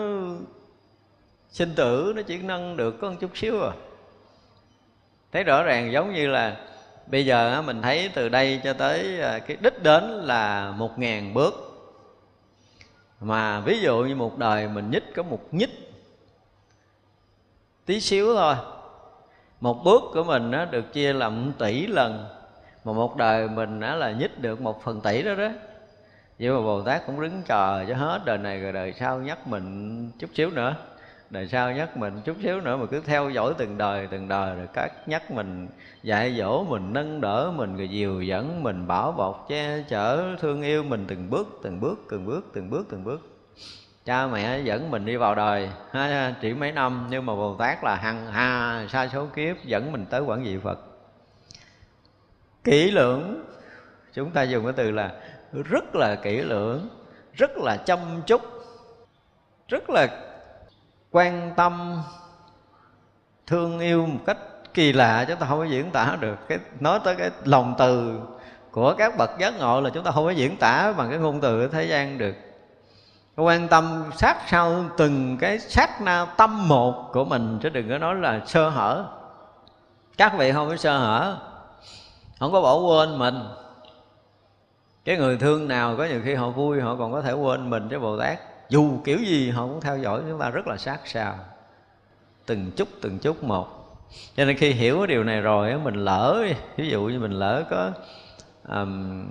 sinh 1.48 1.74
tử, 1.74 2.12
nó 2.16 2.22
chỉ 2.22 2.38
nâng 2.38 2.76
được 2.76 2.96
có 3.00 3.10
một 3.10 3.16
chút 3.20 3.30
xíu 3.36 3.62
à. 3.62 3.72
Thấy 5.32 5.44
rõ 5.44 5.62
ràng 5.62 5.92
giống 5.92 6.14
như 6.14 6.26
là 6.26 6.56
bây 7.06 7.26
giờ 7.26 7.62
mình 7.62 7.82
thấy 7.82 8.10
từ 8.14 8.28
đây 8.28 8.60
cho 8.64 8.72
tới 8.72 9.20
à, 9.20 9.38
cái 9.38 9.56
đích 9.60 9.82
đến 9.82 10.04
là 10.04 10.70
một 10.70 10.98
ngàn 10.98 11.34
bước. 11.34 11.54
Mà 13.20 13.60
ví 13.60 13.80
dụ 13.80 13.98
như 13.98 14.14
một 14.14 14.38
đời 14.38 14.68
mình 14.68 14.90
nhích 14.90 15.14
có 15.14 15.22
một 15.22 15.40
nhích, 15.50 15.70
tí 17.86 18.00
xíu 18.00 18.34
thôi, 18.34 18.54
một 19.60 19.84
bước 19.84 20.02
của 20.12 20.24
mình 20.24 20.50
nó 20.50 20.64
được 20.64 20.92
chia 20.92 21.12
làm 21.12 21.52
tỷ 21.58 21.86
lần 21.86 22.28
mà 22.84 22.92
một 22.92 23.16
đời 23.16 23.48
mình 23.48 23.80
đã 23.80 23.94
là 23.94 24.12
nhích 24.12 24.40
được 24.40 24.60
một 24.60 24.82
phần 24.82 25.00
tỷ 25.00 25.22
đó 25.22 25.34
đó. 25.34 25.48
Vậy 26.38 26.50
mà 26.50 26.60
bồ 26.60 26.82
tát 26.82 27.06
cũng 27.06 27.20
đứng 27.20 27.42
chờ 27.46 27.84
cho 27.88 27.94
hết 27.94 28.20
đời 28.24 28.38
này 28.38 28.60
rồi 28.60 28.72
đời 28.72 28.92
sau 28.92 29.18
nhắc 29.18 29.46
mình 29.46 30.10
chút 30.18 30.30
xíu 30.34 30.50
nữa. 30.50 30.76
Đời 31.30 31.48
sau 31.48 31.72
nhắc 31.72 31.96
mình 31.96 32.20
chút 32.24 32.36
xíu 32.42 32.60
nữa 32.60 32.76
mà 32.76 32.86
cứ 32.86 33.00
theo 33.00 33.30
dõi 33.30 33.54
từng 33.58 33.78
đời 33.78 34.08
từng 34.10 34.28
đời 34.28 34.56
rồi 34.56 34.68
các 34.72 34.92
nhắc 35.08 35.30
mình 35.30 35.68
dạy 36.02 36.34
dỗ 36.38 36.64
mình 36.64 36.92
nâng 36.92 37.20
đỡ 37.20 37.52
mình 37.56 37.76
rồi 37.76 37.88
dìu 37.88 38.22
dẫn 38.22 38.62
mình 38.62 38.86
bảo 38.86 39.12
bọc 39.12 39.46
che 39.48 39.82
chở 39.88 40.36
thương 40.40 40.62
yêu 40.62 40.82
mình 40.82 41.04
từng 41.08 41.30
bước 41.30 41.60
từng 41.62 41.80
bước 41.80 41.98
từng 42.10 42.26
bước 42.26 42.46
từng 42.54 42.70
bước 42.70 42.86
từng 42.90 43.04
bước. 43.04 43.28
Cha 44.04 44.26
mẹ 44.26 44.60
dẫn 44.60 44.90
mình 44.90 45.04
đi 45.04 45.16
vào 45.16 45.34
đời 45.34 45.70
ha, 45.90 46.34
chỉ 46.40 46.54
mấy 46.54 46.72
năm 46.72 47.06
nhưng 47.10 47.26
mà 47.26 47.34
bồ 47.34 47.54
tát 47.54 47.84
là 47.84 47.94
hằng 47.94 48.26
hà 48.26 48.86
sa 48.88 49.08
số 49.08 49.26
kiếp 49.26 49.64
dẫn 49.64 49.92
mình 49.92 50.06
tới 50.10 50.20
quản 50.20 50.42
vị 50.44 50.58
phật 50.62 50.91
kỹ 52.64 52.90
lưỡng. 52.90 53.44
Chúng 54.14 54.30
ta 54.30 54.42
dùng 54.42 54.64
cái 54.64 54.72
từ 54.72 54.90
là 54.90 55.10
rất 55.52 55.94
là 55.94 56.14
kỹ 56.14 56.38
lưỡng, 56.38 56.88
rất 57.32 57.50
là 57.56 57.76
chăm 57.76 57.98
chút, 58.26 58.42
rất 59.68 59.90
là 59.90 60.06
quan 61.10 61.52
tâm, 61.56 62.02
thương 63.46 63.80
yêu 63.80 64.06
một 64.06 64.20
cách 64.26 64.38
kỳ 64.74 64.92
lạ, 64.92 65.24
chúng 65.28 65.36
ta 65.36 65.46
không 65.46 65.58
có 65.58 65.64
diễn 65.64 65.90
tả 65.90 66.16
được. 66.20 66.38
Cái, 66.48 66.58
nói 66.80 67.00
tới 67.04 67.14
cái 67.14 67.30
lòng 67.44 67.74
từ 67.78 68.20
của 68.70 68.94
các 68.98 69.16
bậc 69.18 69.30
giác 69.38 69.54
ngộ 69.58 69.80
là 69.80 69.90
chúng 69.90 70.04
ta 70.04 70.10
không 70.10 70.24
có 70.24 70.30
diễn 70.30 70.56
tả 70.56 70.92
bằng 70.96 71.10
cái 71.10 71.18
ngôn 71.18 71.40
từ 71.40 71.60
ở 71.60 71.68
thế 71.68 71.84
gian 71.84 72.18
được. 72.18 72.34
Quan 73.36 73.68
tâm 73.68 74.04
sát 74.16 74.36
sao 74.46 74.84
từng 74.96 75.36
cái 75.40 75.58
sát 75.58 76.00
na 76.00 76.26
tâm 76.36 76.68
một 76.68 77.10
của 77.12 77.24
mình, 77.24 77.58
chứ 77.62 77.68
đừng 77.68 77.88
có 77.88 77.98
nói 77.98 78.14
là 78.14 78.40
sơ 78.46 78.68
hở. 78.68 79.04
Các 80.16 80.32
vị 80.38 80.52
không 80.52 80.68
có 80.68 80.76
sơ 80.76 80.98
hở 80.98 81.38
không 82.42 82.52
có 82.52 82.62
bỏ 82.62 82.76
quên 82.76 83.18
mình. 83.18 83.34
Cái 85.04 85.16
người 85.16 85.36
thương 85.36 85.68
nào 85.68 85.96
có 85.96 86.04
nhiều 86.04 86.20
khi 86.24 86.34
họ 86.34 86.50
vui 86.50 86.80
họ 86.80 86.96
còn 86.96 87.12
có 87.12 87.22
thể 87.22 87.32
quên 87.32 87.70
mình 87.70 87.88
chứ 87.90 87.98
bồ 87.98 88.18
tát. 88.18 88.38
Dù 88.68 88.90
kiểu 89.04 89.18
gì 89.18 89.50
họ 89.50 89.66
cũng 89.66 89.80
theo 89.80 89.98
dõi 89.98 90.22
chúng 90.28 90.38
ta 90.38 90.50
rất 90.50 90.66
là 90.66 90.76
sát 90.76 91.00
sao. 91.04 91.34
Từng 92.46 92.70
chút 92.76 92.88
từng 93.02 93.18
chút 93.18 93.44
một. 93.44 93.68
Cho 94.36 94.44
nên 94.44 94.56
khi 94.56 94.70
hiểu 94.70 94.98
cái 94.98 95.06
điều 95.06 95.24
này 95.24 95.40
rồi 95.40 95.78
mình 95.78 95.94
lỡ 95.94 96.44
ví 96.76 96.88
dụ 96.88 97.02
như 97.02 97.18
mình 97.18 97.32
lỡ 97.32 97.64
có 97.70 97.90
um, 98.68 99.24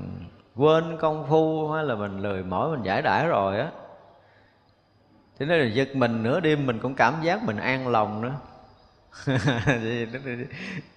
quên 0.56 0.98
công 0.98 1.26
phu 1.30 1.72
hay 1.72 1.84
là 1.84 1.96
mình 1.96 2.22
lười 2.22 2.44
mỏi 2.44 2.72
mình 2.72 2.84
giải 2.84 3.02
đãi 3.02 3.28
rồi 3.28 3.60
á 3.60 3.72
thế 5.40 5.46
nên 5.46 5.60
là 5.60 5.74
giật 5.74 5.96
mình 5.96 6.24
nửa 6.24 6.40
đêm 6.40 6.66
mình 6.66 6.80
cũng 6.80 6.96
cảm 6.96 7.14
giác 7.24 7.44
mình 7.44 7.58
an 7.58 7.88
lòng 7.88 8.22
nữa. 8.22 8.34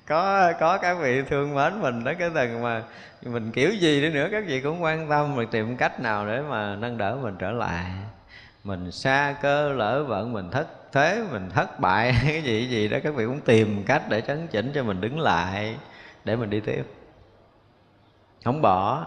có 0.07 0.53
có 0.61 0.79
các 0.79 0.95
vị 0.95 1.23
thương 1.23 1.55
mến 1.55 1.81
mình 1.81 2.05
đó, 2.05 2.13
cái 2.19 2.31
tầng 2.35 2.63
mà 2.63 2.83
mình 3.23 3.53
kiểu 3.53 3.71
gì 3.71 4.01
đi 4.01 4.11
nữa, 4.11 4.29
các 4.31 4.45
vị 4.47 4.61
cũng 4.61 4.83
quan 4.83 5.09
tâm 5.09 5.37
mình 5.37 5.49
tìm 5.51 5.77
cách 5.77 6.01
nào 6.01 6.27
để 6.27 6.41
mà 6.41 6.77
nâng 6.77 6.99
đỡ 6.99 7.17
mình 7.23 7.37
trở 7.39 7.51
lại. 7.51 7.85
Mình 8.65 8.93
xa 8.93 9.37
cơ 9.43 9.73
lỡ 9.73 10.05
vận 10.05 10.33
mình 10.33 10.51
thất 10.51 10.67
thế, 10.93 11.23
mình 11.31 11.51
thất 11.51 11.81
bại, 11.81 12.15
cái 12.23 12.43
gì 12.43 12.69
gì 12.69 12.89
đó, 12.89 12.99
các 13.03 13.15
vị 13.15 13.27
cũng 13.27 13.41
tìm 13.41 13.85
cách 13.87 14.03
để 14.09 14.21
chấn 14.21 14.47
chỉnh 14.47 14.73
cho 14.75 14.83
mình 14.83 15.01
đứng 15.01 15.21
lại, 15.21 15.77
để 16.25 16.37
mình 16.37 16.51
đi 16.51 16.61
tiếp. 16.61 16.85
Không 18.45 18.63
bỏ. 18.63 19.07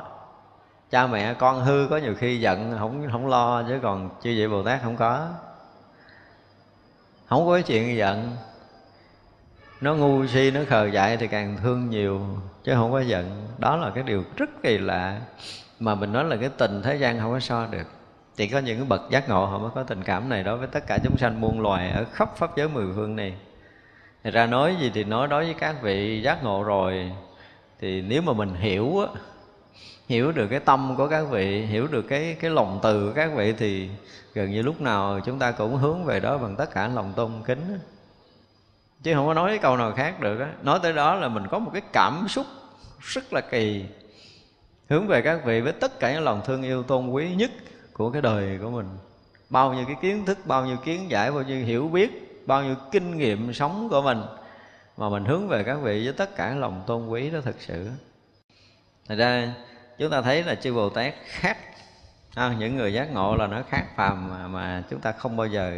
Cha 0.92 1.08
mẹ 1.08 1.34
con 1.34 1.62
hư 1.62 1.88
có 1.90 1.98
nhiều 1.98 2.16
khi 2.16 2.40
giận, 2.40 2.76
không 2.80 3.08
không 3.12 3.28
lo, 3.28 3.64
chứ 3.64 3.80
còn 3.84 4.10
chưa 4.22 4.32
vậy 4.38 4.48
bồ 4.48 4.64
tát 4.64 4.82
không 4.84 4.96
có. 4.96 5.28
Không 7.28 7.46
có 7.46 7.54
cái 7.54 7.64
chuyện 7.64 7.98
giận 7.98 8.36
nó 9.82 9.96
ngu 9.96 10.28
si, 10.28 10.52
nó 10.52 10.60
khờ 10.68 10.86
dại 10.86 11.18
thì 11.18 11.28
càng 11.28 11.58
thương 11.64 11.90
nhiều, 11.90 12.22
chứ 12.64 12.74
không 12.76 12.92
có 12.92 13.00
giận. 13.00 13.48
Đó 13.58 13.76
là 13.76 13.92
cái 13.96 14.04
điều 14.04 14.24
rất 14.36 14.50
kỳ 14.64 14.78
lạ, 14.78 15.22
mà 15.80 15.96
mình 15.96 16.14
nói 16.14 16.24
là 16.24 16.36
cái 16.36 16.50
tình 16.58 16.82
thế 16.82 16.96
gian 16.96 17.20
không 17.20 17.32
có 17.32 17.40
so 17.40 17.66
được. 17.66 17.88
Chỉ 18.36 18.48
có 18.48 18.60
những 18.60 18.78
cái 18.78 18.86
bậc 18.90 19.02
giác 19.10 19.30
ngộ 19.30 19.46
họ 19.46 19.60
mới 19.60 19.70
có 19.76 19.84
tình 19.84 20.04
cảm 20.04 20.30
này 20.30 20.44
đối 20.44 20.58
với 20.58 20.68
tất 20.68 20.88
cả 20.88 20.98
chúng 21.04 21.18
sanh 21.18 21.42
muôn 21.42 21.62
loài 21.62 21.92
ở 21.92 22.06
khắp 22.14 22.38
pháp 22.38 22.58
giới 22.58 22.70
mười 22.70 22.86
phương 22.96 23.16
này. 23.16 23.34
Thì 24.24 24.32
ra 24.32 24.46
nói 24.46 24.76
gì 24.80 24.92
thì 24.94 25.04
nói 25.04 25.28
đối 25.28 25.46
với 25.46 25.54
các 25.54 25.82
vị 25.82 26.22
giác 26.22 26.44
ngộ 26.44 26.64
rồi. 26.64 27.12
Thì 27.80 28.02
nếu 28.02 28.22
mà 28.22 28.34
mình 28.34 28.54
hiểu 28.56 29.00
á, 29.00 29.08
hiểu 30.08 30.32
được 30.32 30.48
cái 30.48 30.60
tâm 30.60 30.96
của 30.98 31.08
các 31.08 31.24
vị, 31.30 31.66
hiểu 31.66 31.88
được 31.88 32.02
cái 32.02 32.38
cái 32.40 32.52
lòng 32.52 32.80
từ 32.84 33.08
của 33.08 33.14
các 33.14 33.32
vị 33.36 33.54
thì 33.58 33.90
gần 34.34 34.52
như 34.52 34.62
lúc 34.62 34.82
nào 34.82 35.20
chúng 35.26 35.40
ta 35.40 35.52
cũng 35.52 35.78
hướng 35.78 36.04
về 36.04 36.20
đó 36.20 36.38
bằng 36.38 36.56
tất 36.56 36.72
cả 36.74 36.88
lòng 36.88 37.14
tôn 37.16 37.32
kính 37.46 37.80
chứ 39.04 39.14
không 39.14 39.28
có 39.28 39.34
nói 39.34 39.50
cái 39.50 39.58
câu 39.58 39.78
nào 39.78 39.92
khác 39.92 40.20
được 40.20 40.40
á. 40.40 40.54
Nói 40.62 40.80
tới 40.84 40.94
đó 40.94 41.16
là 41.16 41.28
mình 41.28 41.48
có 41.52 41.60
một 41.60 41.72
cái 41.74 41.82
cảm 41.94 42.26
xúc 42.30 42.46
rất 43.00 43.34
là 43.34 43.42
kỳ. 43.42 43.86
Hướng 44.90 45.08
về 45.08 45.22
các 45.22 45.46
vị 45.46 45.62
với 45.62 45.74
tất 45.74 46.00
cả 46.00 46.14
những 46.14 46.24
lòng 46.24 46.42
thương 46.46 46.64
yêu 46.64 46.84
tôn 46.84 47.10
quý 47.10 47.36
nhất 47.36 47.52
của 47.94 48.12
cái 48.12 48.22
đời 48.22 48.60
của 48.64 48.70
mình. 48.70 48.88
Bao 49.50 49.74
nhiêu 49.74 49.86
cái 49.86 49.96
kiến 50.02 50.26
thức 50.26 50.38
bao 50.46 50.66
nhiêu 50.66 50.78
kiến 50.78 51.10
giải 51.10 51.32
bao 51.32 51.44
nhiêu 51.44 51.66
hiểu 51.66 51.88
biết 51.88 52.28
bao 52.48 52.64
nhiêu 52.64 52.76
kinh 52.92 53.18
nghiệm 53.18 53.54
sống 53.54 53.88
của 53.90 54.02
mình 54.02 54.22
mà 54.98 55.10
mình 55.10 55.26
hướng 55.26 55.48
về 55.48 55.64
các 55.64 55.76
vị 55.76 56.04
với 56.04 56.14
tất 56.14 56.36
cả 56.36 56.56
lòng 56.56 56.84
tôn 56.88 57.08
quý 57.08 57.30
đó 57.30 57.40
thật 57.44 57.56
sự. 57.60 57.90
Thật 59.08 59.16
ra 59.16 59.54
chúng 59.98 60.12
ta 60.12 60.22
thấy 60.22 60.44
là 60.44 60.56
chư 60.56 60.74
Bồ 60.74 60.90
Tát 60.90 61.14
khác. 61.26 61.58
À, 62.36 62.56
những 62.60 62.76
người 62.76 62.94
giác 62.94 63.12
ngộ 63.14 63.36
là 63.36 63.48
nó 63.48 63.62
khác 63.70 63.86
phàm 63.96 64.30
mà, 64.30 64.48
mà 64.48 64.84
chúng 64.90 65.00
ta 65.00 65.12
không 65.12 65.38
bao 65.38 65.48
giờ 65.48 65.74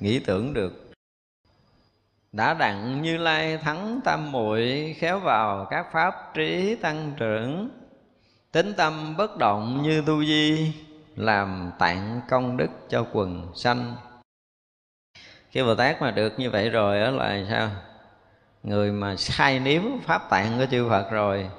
nghĩ 0.00 0.18
tưởng 0.18 0.54
được 0.54 0.87
đã 2.32 2.54
đặng 2.54 3.02
như 3.02 3.16
lai 3.16 3.58
thắng 3.58 4.00
tam 4.04 4.32
muội, 4.32 4.94
khéo 4.98 5.18
vào 5.18 5.66
các 5.70 5.86
pháp 5.92 6.34
trí 6.34 6.76
tăng 6.76 7.12
trưởng. 7.16 7.70
Tính 8.52 8.72
tâm 8.76 9.16
bất 9.16 9.36
động 9.36 9.82
như 9.82 10.02
tu 10.06 10.24
di, 10.24 10.72
làm 11.16 11.70
tạng 11.78 12.20
công 12.30 12.56
đức 12.56 12.68
cho 12.88 13.06
quần 13.12 13.46
sanh. 13.54 13.96
Khi 15.50 15.62
bồ 15.62 15.74
tát 15.74 16.02
mà 16.02 16.10
được 16.10 16.38
như 16.38 16.50
vậy 16.50 16.70
rồi 16.70 17.00
đó 17.00 17.10
là 17.10 17.44
sao? 17.50 17.68
Người 18.62 18.92
mà 18.92 19.16
sai 19.16 19.60
nếm 19.60 19.82
pháp 20.04 20.30
tạng 20.30 20.58
của 20.58 20.66
chư 20.70 20.88
phật 20.88 21.10
rồi, 21.10 21.50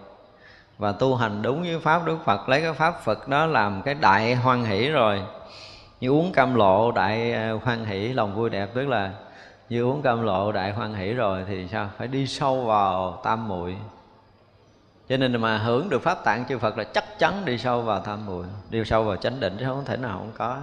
và 0.78 0.91
tu 0.91 1.15
hành 1.15 1.41
đúng 1.41 1.61
với 1.61 1.80
pháp 1.80 2.05
đức 2.05 2.17
phật, 2.26 2.49
lấy 2.49 2.61
cái 2.61 2.74
pháp 2.74 3.03
phật 3.03 3.28
đó 3.28 3.45
làm 3.45 3.82
cái 3.82 3.93
đại 3.93 4.36
hoan 4.36 4.63
hỷ 4.63 4.89
rồi. 4.89 5.22
Như 5.99 6.09
uống 6.09 6.32
cam 6.32 6.55
lộ 6.55 6.91
đại 6.91 7.34
ờ, 7.34 7.59
hoan 7.63 7.86
hỷ, 7.86 8.13
lòng 8.13 8.36
vui 8.36 8.49
đẹp, 8.49 8.70
tức 8.74 8.88
là 8.88 9.11
như 9.70 9.84
uống 9.84 10.01
cam 10.01 10.22
lộ 10.22 10.51
đại 10.51 10.72
hoan 10.72 10.93
hỷ 10.93 11.13
rồi 11.13 11.45
thì 11.47 11.67
sao? 11.67 11.89
Phải 11.97 12.07
đi 12.07 12.28
sâu 12.28 12.63
vào 12.63 13.22
tam 13.24 13.47
muội. 13.47 13.78
Cho 15.09 15.17
nên 15.17 15.41
mà 15.41 15.57
hưởng 15.57 15.89
được 15.89 16.01
pháp 16.01 16.24
tạng 16.24 16.45
chư 16.45 16.57
Phật 16.57 16.78
là 16.78 16.84
chắc 16.84 17.20
chắn 17.20 17.45
đi 17.45 17.57
sâu 17.57 17.82
vào 17.82 17.99
tam 17.99 18.26
muội. 18.26 18.45
Đi 18.70 18.86
sâu 18.86 19.03
vào 19.03 19.15
chánh 19.15 19.39
định 19.39 19.57
chứ 19.59 19.65
không 19.65 19.86
thể 19.86 19.97
nào 19.97 20.17
không 20.17 20.32
có. 20.38 20.57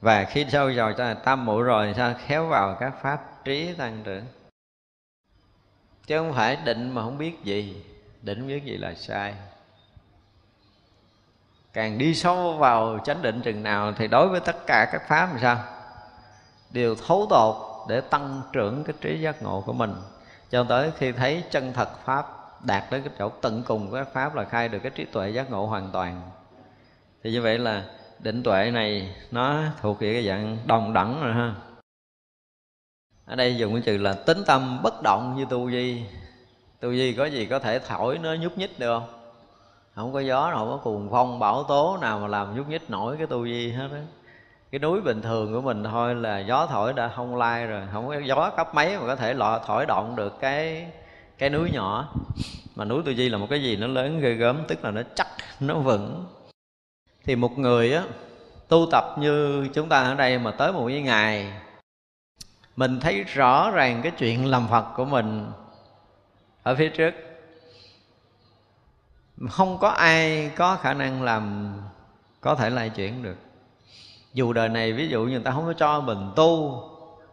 Và 0.00 0.24
khi 0.24 0.46
sâu 0.52 0.70
vào 0.76 1.14
tam 1.24 1.44
muội 1.44 1.62
rồi 1.62 1.86
thì 1.86 1.94
sao? 1.96 2.14
Khéo 2.26 2.46
vào 2.46 2.76
các 2.80 2.92
pháp 3.02 3.44
trí 3.44 3.74
tăng 3.74 4.02
trưởng. 4.04 4.24
Chứ 6.06 6.18
không 6.18 6.32
phải 6.32 6.56
định 6.64 6.90
mà 6.90 7.02
không 7.02 7.18
biết 7.18 7.44
gì. 7.44 7.84
Định 8.22 8.38
không 8.38 8.48
biết 8.48 8.64
gì 8.64 8.76
là 8.76 8.94
sai. 8.94 9.34
Càng 11.72 11.98
đi 11.98 12.14
sâu 12.14 12.52
vào 12.52 12.98
chánh 13.04 13.22
định 13.22 13.40
chừng 13.42 13.62
nào 13.62 13.92
thì 13.96 14.08
đối 14.08 14.28
với 14.28 14.40
tất 14.40 14.66
cả 14.66 14.88
các 14.92 15.02
pháp 15.08 15.26
làm 15.26 15.38
sao? 15.40 15.58
Đều 16.70 16.94
thấu 16.94 17.26
tột 17.30 17.71
để 17.88 18.00
tăng 18.00 18.42
trưởng 18.52 18.84
cái 18.84 18.94
trí 19.00 19.20
giác 19.20 19.42
ngộ 19.42 19.62
của 19.66 19.72
mình. 19.72 19.94
Cho 20.50 20.64
tới 20.64 20.90
khi 20.98 21.12
thấy 21.12 21.44
chân 21.50 21.72
thật 21.72 21.88
pháp, 22.04 22.26
đạt 22.64 22.84
đến 22.90 23.02
cái 23.02 23.12
chỗ 23.18 23.28
tận 23.28 23.62
cùng 23.66 23.90
của 23.90 23.96
các 23.96 24.08
pháp 24.12 24.34
là 24.34 24.44
khai 24.44 24.68
được 24.68 24.78
cái 24.82 24.92
trí 24.94 25.04
tuệ 25.04 25.30
giác 25.30 25.50
ngộ 25.50 25.66
hoàn 25.66 25.90
toàn. 25.92 26.22
Thì 27.22 27.32
như 27.32 27.42
vậy 27.42 27.58
là 27.58 27.84
định 28.18 28.42
tuệ 28.42 28.70
này 28.70 29.14
nó 29.30 29.62
thuộc 29.80 30.00
về 30.00 30.12
cái 30.12 30.26
dạng 30.26 30.58
đồng 30.66 30.92
đẳng 30.92 31.22
rồi 31.22 31.32
ha. 31.32 31.54
Ở 33.26 33.36
đây 33.36 33.56
dùng 33.56 33.72
cái 33.72 33.82
từ 33.86 33.98
là 33.98 34.12
tính 34.12 34.42
tâm 34.46 34.82
bất 34.82 35.02
động 35.02 35.36
như 35.36 35.44
tu 35.50 35.70
di 35.70 36.04
tu 36.80 36.92
di 36.92 37.14
có 37.14 37.26
gì 37.26 37.46
có 37.46 37.58
thể 37.58 37.78
thổi 37.78 38.18
nó 38.18 38.34
nhúc 38.34 38.58
nhích 38.58 38.78
được 38.78 38.98
không? 38.98 39.08
Không 39.94 40.12
có 40.12 40.20
gió 40.20 40.50
nào 40.50 40.58
không 40.58 40.70
có 40.70 40.76
cuồng 40.76 41.08
phong 41.10 41.38
bão 41.38 41.64
tố 41.64 41.98
nào 42.00 42.18
mà 42.18 42.26
làm 42.26 42.56
nhúc 42.56 42.68
nhích 42.68 42.90
nổi 42.90 43.16
cái 43.16 43.26
tu 43.26 43.44
di 43.44 43.72
hết 43.72 43.88
á 43.92 44.02
cái 44.72 44.78
núi 44.78 45.00
bình 45.00 45.22
thường 45.22 45.52
của 45.52 45.60
mình 45.60 45.84
thôi 45.84 46.14
là 46.14 46.38
gió 46.38 46.66
thổi 46.66 46.92
đã 46.92 47.08
không 47.08 47.36
lai 47.36 47.66
rồi. 47.66 47.82
Không 47.92 48.08
có 48.08 48.18
gió 48.18 48.50
cấp 48.56 48.74
mấy 48.74 48.98
mà 48.98 49.06
có 49.06 49.16
thể 49.16 49.34
lọ, 49.34 49.60
thổi 49.66 49.86
động 49.86 50.16
được 50.16 50.40
cái 50.40 50.86
cái 51.38 51.50
núi 51.50 51.70
nhỏ. 51.72 52.14
Mà 52.76 52.84
núi 52.84 53.02
tư 53.06 53.12
duy 53.12 53.28
là 53.28 53.38
một 53.38 53.46
cái 53.50 53.62
gì 53.62 53.76
nó 53.76 53.86
lớn 53.86 54.20
ghê 54.20 54.34
gớm, 54.34 54.64
tức 54.68 54.84
là 54.84 54.90
nó 54.90 55.02
chắc, 55.14 55.26
nó 55.60 55.74
vững. 55.74 56.26
Thì 57.24 57.36
một 57.36 57.58
người 57.58 57.94
á, 57.94 58.04
tu 58.68 58.86
tập 58.92 59.04
như 59.18 59.66
chúng 59.74 59.88
ta 59.88 60.02
ở 60.02 60.14
đây 60.14 60.38
mà 60.38 60.50
tới 60.50 60.72
một 60.72 60.86
cái 60.88 61.02
ngày, 61.02 61.52
mình 62.76 63.00
thấy 63.00 63.24
rõ 63.24 63.70
ràng 63.70 64.00
cái 64.02 64.12
chuyện 64.18 64.46
làm 64.46 64.68
phật 64.68 64.84
của 64.96 65.04
mình 65.04 65.52
ở 66.62 66.74
phía 66.74 66.88
trước. 66.88 67.14
Không 69.50 69.78
có 69.78 69.88
ai 69.88 70.50
có 70.56 70.76
khả 70.76 70.94
năng 70.94 71.22
làm, 71.22 71.74
có 72.40 72.54
thể 72.54 72.70
lại 72.70 72.90
chuyển 72.90 73.22
được 73.22 73.36
dù 74.32 74.52
đời 74.52 74.68
này 74.68 74.92
ví 74.92 75.08
dụ 75.08 75.22
như 75.22 75.30
người 75.30 75.44
ta 75.44 75.50
không 75.50 75.66
có 75.66 75.72
cho 75.72 76.00
mình 76.00 76.30
tu, 76.36 76.82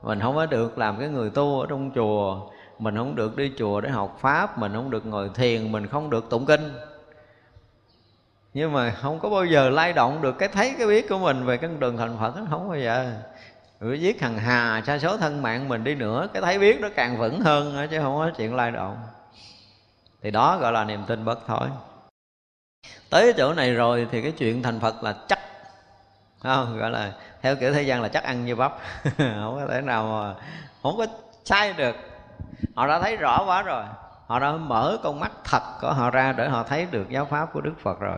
mình 0.02 0.20
không 0.20 0.36
có 0.36 0.45
được 0.45 0.78
làm 0.78 1.00
cái 1.00 1.10
người 1.10 1.30
tu 1.30 1.62
ở 1.62 1.68
trong 1.70 1.91
chùa, 1.95 2.50
mình 2.80 2.97
không 2.97 3.16
được 3.16 3.38
đi 3.38 3.52
chùa 3.58 3.82
để 3.82 3.89
học 3.89 4.18
pháp, 4.22 4.58
mình 4.58 4.74
không 4.74 4.89
được 4.89 5.06
ngồi 5.06 5.30
thiền, 5.36 5.72
mình 5.72 5.88
không 5.88 6.10
được 6.10 6.30
tụng 6.30 6.45
kinh. 6.45 6.74
Nhưng 8.54 8.74
mà 8.74 8.91
không 8.91 9.20
có 9.20 9.30
bao 9.30 9.45
giờ 9.45 9.70
lay 9.70 9.93
động 9.93 10.22
được 10.22 10.38
cái 10.38 10.50
thấy 10.50 10.76
cái 10.78 10.88
biết 10.88 11.10
của 11.10 11.18
mình 11.18 11.45
về 11.45 11.58
cái 11.58 11.70
đường 11.80 11.97
thành 11.97 12.18
phật 12.20 12.34
không 12.50 12.70
bao 12.70 12.78
giờ. 12.78 13.14
Rồi 13.80 14.02
giết 14.02 14.22
hằng 14.22 14.38
hà, 14.38 14.84
sa 14.88 15.00
số 15.00 15.18
thân 15.18 15.41
mạng 15.41 15.70
mình 15.70 15.84
đi 15.84 15.95
nữa, 15.95 16.28
cái 16.34 16.41
thấy 16.41 16.60
biết 16.60 16.80
nó 16.82 16.89
càng 16.95 17.18
vững 17.18 17.41
hơn 17.41 17.88
chứ 17.91 18.00
không 18.00 18.16
có 18.16 18.32
chuyện 18.38 18.56
lay 18.56 18.72
động. 18.72 18.97
Thì 20.22 20.32
đó 20.32 20.58
gọi 20.58 20.72
là 20.72 20.86
niềm 20.86 21.04
tin 21.08 21.26
bất 21.26 21.47
thối 21.47 21.68
tới 23.10 23.34
chỗ 23.38 23.54
này 23.54 23.74
rồi 23.74 24.08
thì 24.12 24.22
cái 24.22 24.32
chuyện 24.32 24.64
thành 24.64 24.80
phật 24.80 25.04
là 25.04 25.16
chắc 25.28 25.39
không, 26.44 26.78
gọi 26.78 26.92
là 26.92 27.12
theo 27.42 27.56
kiểu 27.56 27.74
thế 27.74 27.82
gian 27.82 28.02
là 28.02 28.08
chắc 28.08 28.24
ăn 28.24 28.46
như 28.46 28.56
bắp. 28.56 28.74
Không 29.18 29.60
có 29.60 29.68
thể 29.70 29.82
nào 29.82 30.04
mà, 30.04 30.45
không 30.84 30.98
có 30.98 31.06
sai 31.45 31.74
được. 31.74 31.95
Họ 32.76 32.88
đã 32.88 32.99
thấy 32.99 33.18
rõ 33.18 33.44
quá 33.45 33.61
rồi. 33.61 33.84
Họ 34.28 34.40
đã 34.40 34.52
mở 34.52 34.98
con 35.03 35.20
mắt 35.20 35.32
thật 35.44 35.61
của 35.82 35.94
họ 35.94 36.10
ra 36.10 36.34
để 36.38 36.49
họ 36.49 36.64
thấy 36.64 36.88
được 36.91 37.10
giáo 37.10 37.26
pháp 37.26 37.53
của 37.53 37.61
đức 37.61 37.74
phật 37.84 37.99
rồi. 37.99 38.18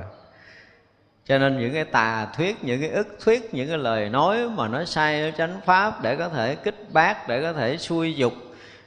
Cho 1.26 1.38
nên 1.38 1.60
những 1.60 1.74
cái 1.74 1.86
tà 1.86 2.28
thuyết, 2.38 2.64
những 2.64 2.82
cái 2.82 2.90
ức 2.90 3.18
thuyết, 3.24 3.54
những 3.54 3.68
cái 3.68 3.78
lời 3.78 4.10
nói 4.10 4.50
mà 4.50 4.68
nó 4.68 4.86
sai 4.86 5.22
ở 5.22 5.32
chánh 5.32 5.62
pháp 5.66 6.02
để 6.02 6.16
có 6.16 6.30
thể 6.30 6.56
kích 6.56 6.94
bác, 6.94 7.28
để 7.28 7.42
có 7.42 7.54
thể 7.54 7.78
xuôi 7.78 8.16
dục, 8.16 8.34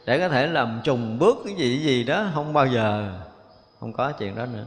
để 0.06 0.19
có 0.19 0.28
thể 0.28 0.47
làm 0.47 0.81
trùng 0.85 1.19
bước 1.19 1.36
cái 1.44 1.55
gì 1.55 1.78
gì 1.78 2.05
đó, 2.05 2.27
không 2.35 2.52
bao 2.52 2.66
giờ, 2.66 3.12
không 3.81 3.93
có 3.93 4.12
chuyện 4.12 4.36
đó 4.36 4.47
nữa 4.47 4.66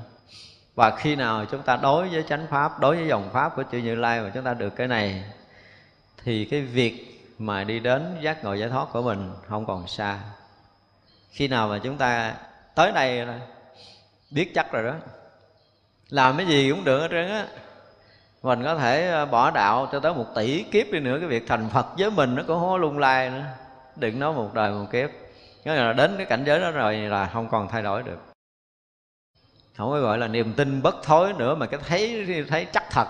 và 0.77 0.91
khi 0.91 1.15
nào 1.15 1.45
chúng 1.45 1.61
ta 1.61 1.75
đối 1.75 2.09
với 2.09 2.23
chánh 2.23 2.47
pháp, 2.49 2.79
đối 2.79 2.95
với 2.95 3.07
dòng 3.07 3.29
pháp 3.33 3.55
của 3.55 3.63
chư 3.71 3.77
như 3.77 3.95
lai 3.95 4.21
mà 4.21 4.31
chúng 4.33 4.43
ta 4.43 4.53
được 4.53 4.75
cái 4.75 4.87
này, 4.87 5.23
thì 6.23 6.45
cái 6.45 6.61
việc 6.61 7.21
mà 7.37 7.63
đi 7.63 7.79
đến 7.79 8.17
giác 8.21 8.43
ngộ 8.43 8.53
giải 8.53 8.69
thoát 8.69 8.87
của 8.93 9.01
mình 9.01 9.31
không 9.47 9.65
còn 9.65 9.87
xa. 9.87 10.19
Khi 11.31 11.47
nào 11.47 11.67
mà 11.67 11.79
chúng 11.83 11.97
ta 11.97 12.33
tới 12.75 12.91
đây 12.91 13.27
biết 14.31 14.51
chắc 14.55 14.71
rồi 14.71 14.83
đó. 14.83 14.93
Làm 16.09 16.37
cái 16.37 16.47
gì 16.47 16.69
cũng 16.71 16.83
được 16.83 16.99
hết 16.99 17.07
trơn 17.11 17.29
á. 17.29 17.45
Mình 18.43 18.63
có 18.63 18.75
thể 18.75 19.07
ờ, 19.07 19.25
bỏ 19.25 19.51
đạo 19.51 19.89
cho 19.91 19.99
tới 19.99 20.13
một 20.13 20.25
tỷ 20.35 20.63
kiếp 20.63 20.91
đi 20.91 20.99
nữa, 20.99 21.17
cái 21.19 21.29
việc 21.29 21.47
thành 21.47 21.69
phật 21.69 21.85
với 21.97 22.11
mình 22.11 22.35
nó 22.35 22.43
cũng 22.47 22.59
hố 22.59 22.77
lung 22.77 22.99
lai 22.99 23.29
nữa. 23.29 23.43
Đừng 23.95 24.19
nói 24.19 24.33
một 24.33 24.53
đời 24.53 24.71
một 24.71 24.85
kiếp. 24.91 25.09
Nghĩa 25.65 25.73
là 25.73 25.93
đến 25.93 26.13
cái 26.17 26.25
cảnh 26.25 26.43
giới 26.45 26.59
đó 26.59 26.71
rồi 26.71 26.95
là 26.95 27.29
không 27.33 27.49
còn 27.49 27.67
thay 27.67 27.81
đổi 27.81 28.03
được 28.03 28.36
không 29.77 29.91
có 29.91 29.99
gọi 29.99 30.17
là 30.17 30.27
niềm 30.27 30.53
tin 30.53 30.81
bất 30.81 30.95
thối 31.03 31.33
nữa, 31.33 31.55
mà 31.55 31.65
cái 31.65 31.79
thấy 31.87 32.25
thấy 32.49 32.65
chắc 32.73 32.83
thật. 32.91 33.07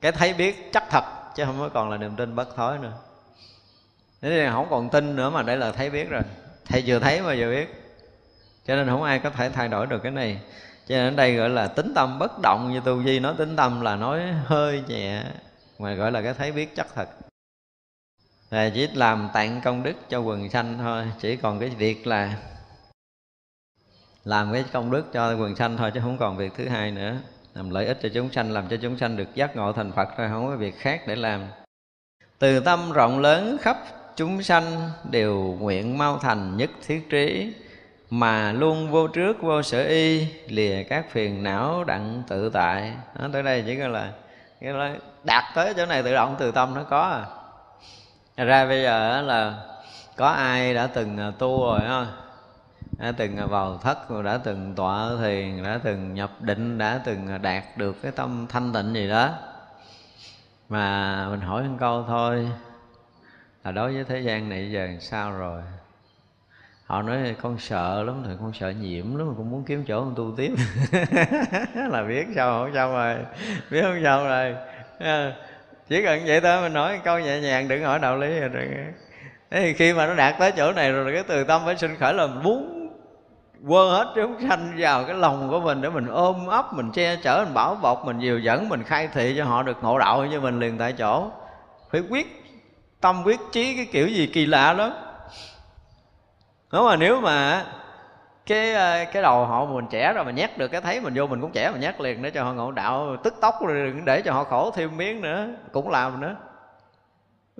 Cái 0.00 0.12
thấy 0.12 0.34
biết 0.34 0.70
chắc 0.72 0.84
thật, 0.90 1.04
chứ 1.36 1.44
không 1.44 1.58
có 1.58 1.68
còn 1.68 1.90
là 1.90 1.96
niềm 1.96 2.16
tin 2.16 2.36
bất 2.36 2.56
thối 2.56 2.78
nữa. 2.78 2.92
Thế 4.22 4.30
nên 4.30 4.52
không 4.52 4.66
còn 4.70 4.90
tin 4.90 5.16
nữa 5.16 5.30
mà 5.30 5.42
đây 5.42 5.56
là 5.56 5.72
thấy 5.72 5.90
biết 5.90 6.10
rồi. 6.10 6.22
Thầy 6.64 6.82
vừa 6.86 6.98
thấy 6.98 7.20
mà 7.20 7.34
vừa 7.38 7.50
biết. 7.50 7.94
Cho 8.66 8.76
nên 8.76 8.88
không 8.88 9.02
ai 9.02 9.18
có 9.18 9.30
thể 9.30 9.50
thay 9.50 9.68
đổi 9.68 9.86
được 9.86 10.02
cái 10.02 10.12
này. 10.12 10.40
Cho 10.88 10.94
nên 10.94 11.14
ở 11.14 11.16
đây 11.16 11.34
gọi 11.34 11.48
là 11.48 11.66
tính 11.66 11.92
tâm 11.94 12.18
bất 12.18 12.32
động, 12.42 12.72
như 12.72 12.80
tu 12.80 13.02
di 13.02 13.18
nói 13.18 13.34
tính 13.38 13.56
tâm 13.56 13.80
là 13.80 13.96
nói 13.96 14.20
hơi 14.44 14.82
nhẹ, 14.88 15.22
mà 15.78 15.94
gọi 15.94 16.12
là 16.12 16.22
cái 16.22 16.34
thấy 16.34 16.52
biết 16.52 16.76
chắc 16.76 16.86
thật. 16.94 17.08
Là 18.50 18.70
chỉ 18.74 18.88
làm 18.94 19.28
tặng 19.34 19.60
công 19.64 19.82
đức 19.82 19.94
cho 20.08 20.20
quần 20.20 20.50
sanh 20.50 20.78
thôi, 20.78 21.04
chỉ 21.20 21.36
còn 21.36 21.60
cái 21.60 21.68
việc 21.68 22.06
là 22.06 22.36
làm 24.24 24.52
cái 24.52 24.64
công 24.72 24.90
đức 24.90 25.12
cho 25.12 25.34
quần 25.36 25.56
sanh 25.56 25.76
thôi 25.76 25.90
chứ 25.94 26.00
không 26.00 26.18
còn 26.18 26.36
việc 26.36 26.52
thứ 26.56 26.68
hai 26.68 26.90
nữa. 26.90 27.14
Làm 27.54 27.70
lợi 27.70 27.86
ích 27.86 27.98
cho 28.02 28.08
chúng 28.14 28.32
sanh 28.32 28.52
làm 28.52 28.68
cho 28.68 28.76
chúng 28.82 28.98
sanh 28.98 29.16
được 29.16 29.34
giác 29.34 29.56
ngộ 29.56 29.72
thành 29.72 29.92
phật 29.92 30.08
thôi 30.16 30.26
không 30.30 30.46
có 30.46 30.56
việc 30.56 30.78
khác 30.78 31.02
để 31.06 31.16
làm. 31.16 31.40
Từ 32.38 32.60
tâm 32.60 32.92
rộng 32.92 33.18
lớn 33.18 33.56
khắp 33.60 33.76
chúng 34.16 34.42
sanh 34.42 34.90
đều 35.10 35.56
nguyện 35.60 35.98
mau 35.98 36.18
thành 36.18 36.56
nhất 36.56 36.70
thiết 36.86 37.10
trí 37.10 37.52
mà 38.10 38.52
luôn 38.52 38.90
vô 38.90 39.08
trước 39.08 39.42
vô 39.42 39.62
sở 39.62 39.84
y 39.84 40.26
lìa 40.48 40.82
các 40.82 41.10
phiền 41.10 41.42
não 41.42 41.84
đặng 41.84 42.22
tự 42.28 42.50
tại. 42.50 42.92
Đó, 43.18 43.28
tới 43.32 43.42
đây 43.42 43.62
chỉ 43.66 43.74
gọi 43.74 43.88
là 43.88 44.12
nghĩa 44.60 44.72
là 44.72 44.94
đạt 45.24 45.44
tới 45.54 45.74
chỗ 45.76 45.86
này 45.86 46.02
tự 46.02 46.14
động 46.14 46.36
từ 46.38 46.50
tâm 46.50 46.74
nó 46.74 46.82
có 46.84 47.00
à. 47.00 47.24
Ra 48.44 48.66
bây 48.66 48.82
giờ 48.82 49.22
là 49.22 49.54
có 50.16 50.26
ai 50.28 50.74
đã 50.74 50.86
từng 50.86 51.32
tu 51.38 51.64
rồi 51.64 51.80
không 51.88 52.06
đã 52.98 53.12
từng 53.16 53.48
vào 53.48 53.78
thất, 53.78 54.22
đã 54.24 54.38
từng 54.44 54.74
tọa 54.74 55.08
thiền, 55.20 55.62
đã 55.62 55.80
từng 55.84 56.14
nhập 56.14 56.30
định, 56.40 56.78
đã 56.78 57.00
từng 57.04 57.42
đạt 57.42 57.64
được 57.76 58.02
cái 58.02 58.12
tâm 58.12 58.46
thanh 58.48 58.72
tịnh 58.72 58.94
gì 58.94 59.08
đó. 59.08 59.30
Mà 60.68 61.28
mình 61.30 61.40
hỏi 61.40 61.62
một 61.62 61.76
câu 61.80 62.04
thôi, 62.08 62.48
là 63.64 63.72
đối 63.72 63.94
với 63.94 64.04
thế 64.04 64.20
gian 64.20 64.48
này 64.48 64.70
giờ 64.70 64.88
sao 65.00 65.32
rồi? 65.32 65.62
Họ 66.86 67.02
nói 67.02 67.34
con 67.42 67.58
sợ 67.58 68.02
lắm 68.02 68.22
thì 68.26 68.32
con 68.40 68.52
sợ 68.52 68.70
nhiễm 68.70 69.16
lắm 69.16 69.28
mà 69.28 69.34
con 69.36 69.50
muốn 69.50 69.64
kiếm 69.64 69.84
chỗ 69.88 70.00
con 70.00 70.14
tu 70.16 70.34
tiếp. 70.36 70.52
Là 71.74 72.02
biết 72.08 72.26
sao 72.34 72.64
không 72.64 72.74
sao 72.74 72.92
rồi, 72.92 73.16
biết 73.70 73.82
không 73.82 74.00
sao 74.04 74.24
rồi. 74.24 74.56
Chỉ 75.88 76.02
cần 76.04 76.22
vậy 76.26 76.40
thôi, 76.40 76.62
mình 76.62 76.72
nói 76.72 77.00
câu 77.04 77.18
nhẹ 77.18 77.40
nhàng, 77.40 77.68
đừng 77.68 77.84
hỏi 77.84 77.98
đạo 77.98 78.16
lý. 78.16 78.40
Rồi 78.40 78.68
thế 79.50 79.60
thì 79.60 79.72
khi 79.72 79.92
mà 79.92 80.06
nó 80.06 80.14
đạt 80.14 80.34
tới 80.38 80.52
chỗ 80.56 80.72
này 80.72 80.92
rồi, 80.92 81.12
cái 81.12 81.22
từ 81.28 81.44
tâm 81.44 81.62
phải 81.64 81.76
sinh 81.76 81.96
khởi 81.96 82.14
là 82.14 82.26
muốn 82.26 82.81
quơ 83.68 83.90
hết 83.90 84.12
chúng 84.14 84.48
sanh 84.48 84.74
vào 84.78 85.04
cái 85.04 85.16
lòng 85.16 85.48
của 85.50 85.60
mình 85.60 85.82
để 85.82 85.90
mình 85.90 86.06
ôm 86.06 86.46
ấp 86.46 86.74
mình 86.74 86.92
che 86.92 87.16
chở 87.16 87.42
mình 87.44 87.54
bảo 87.54 87.74
bọc 87.74 88.04
mình 88.04 88.20
dìu 88.20 88.38
dẫn 88.38 88.68
mình 88.68 88.82
khai 88.82 89.08
thị 89.12 89.34
cho 89.38 89.44
họ 89.44 89.62
được 89.62 89.76
ngộ 89.82 89.98
đạo 89.98 90.24
như 90.24 90.40
mình 90.40 90.60
liền 90.60 90.78
tại 90.78 90.92
chỗ. 90.92 91.30
Phải 91.90 92.02
quyết 92.10 92.26
tâm 93.00 93.22
quyết 93.24 93.40
chí 93.52 93.76
cái 93.76 93.86
kiểu 93.92 94.08
gì 94.08 94.26
kỳ 94.26 94.46
lạ 94.46 94.72
đó 94.72 94.90
nếu 96.72 96.84
mà 96.84 96.96
nếu 96.96 97.20
mà 97.20 97.64
cái 98.46 98.74
ờ, 98.74 99.04
cái 99.12 99.22
đầu 99.22 99.46
họ 99.46 99.64
mình 99.64 99.86
trẻ 99.90 100.12
rồi 100.12 100.24
mà 100.24 100.30
nhét 100.30 100.58
được 100.58 100.68
cái 100.68 100.80
thấy 100.80 101.00
mình 101.00 101.14
vô 101.16 101.26
mình 101.26 101.40
cũng 101.40 101.52
trẻ 101.52 101.70
mà 101.70 101.78
nhét 101.78 102.00
liền 102.00 102.22
để 102.22 102.30
cho 102.30 102.44
họ 102.44 102.52
ngộ 102.52 102.70
đạo 102.70 103.16
tức 103.24 103.34
tốc 103.40 103.54
rồi 103.66 103.86
đừng 103.86 104.04
để 104.04 104.22
cho 104.22 104.32
họ 104.32 104.44
khổ 104.44 104.70
thêm 104.70 104.96
miếng 104.96 105.20
nữa 105.20 105.46
cũng 105.72 105.90
làm 105.90 106.20
nữa. 106.20 106.36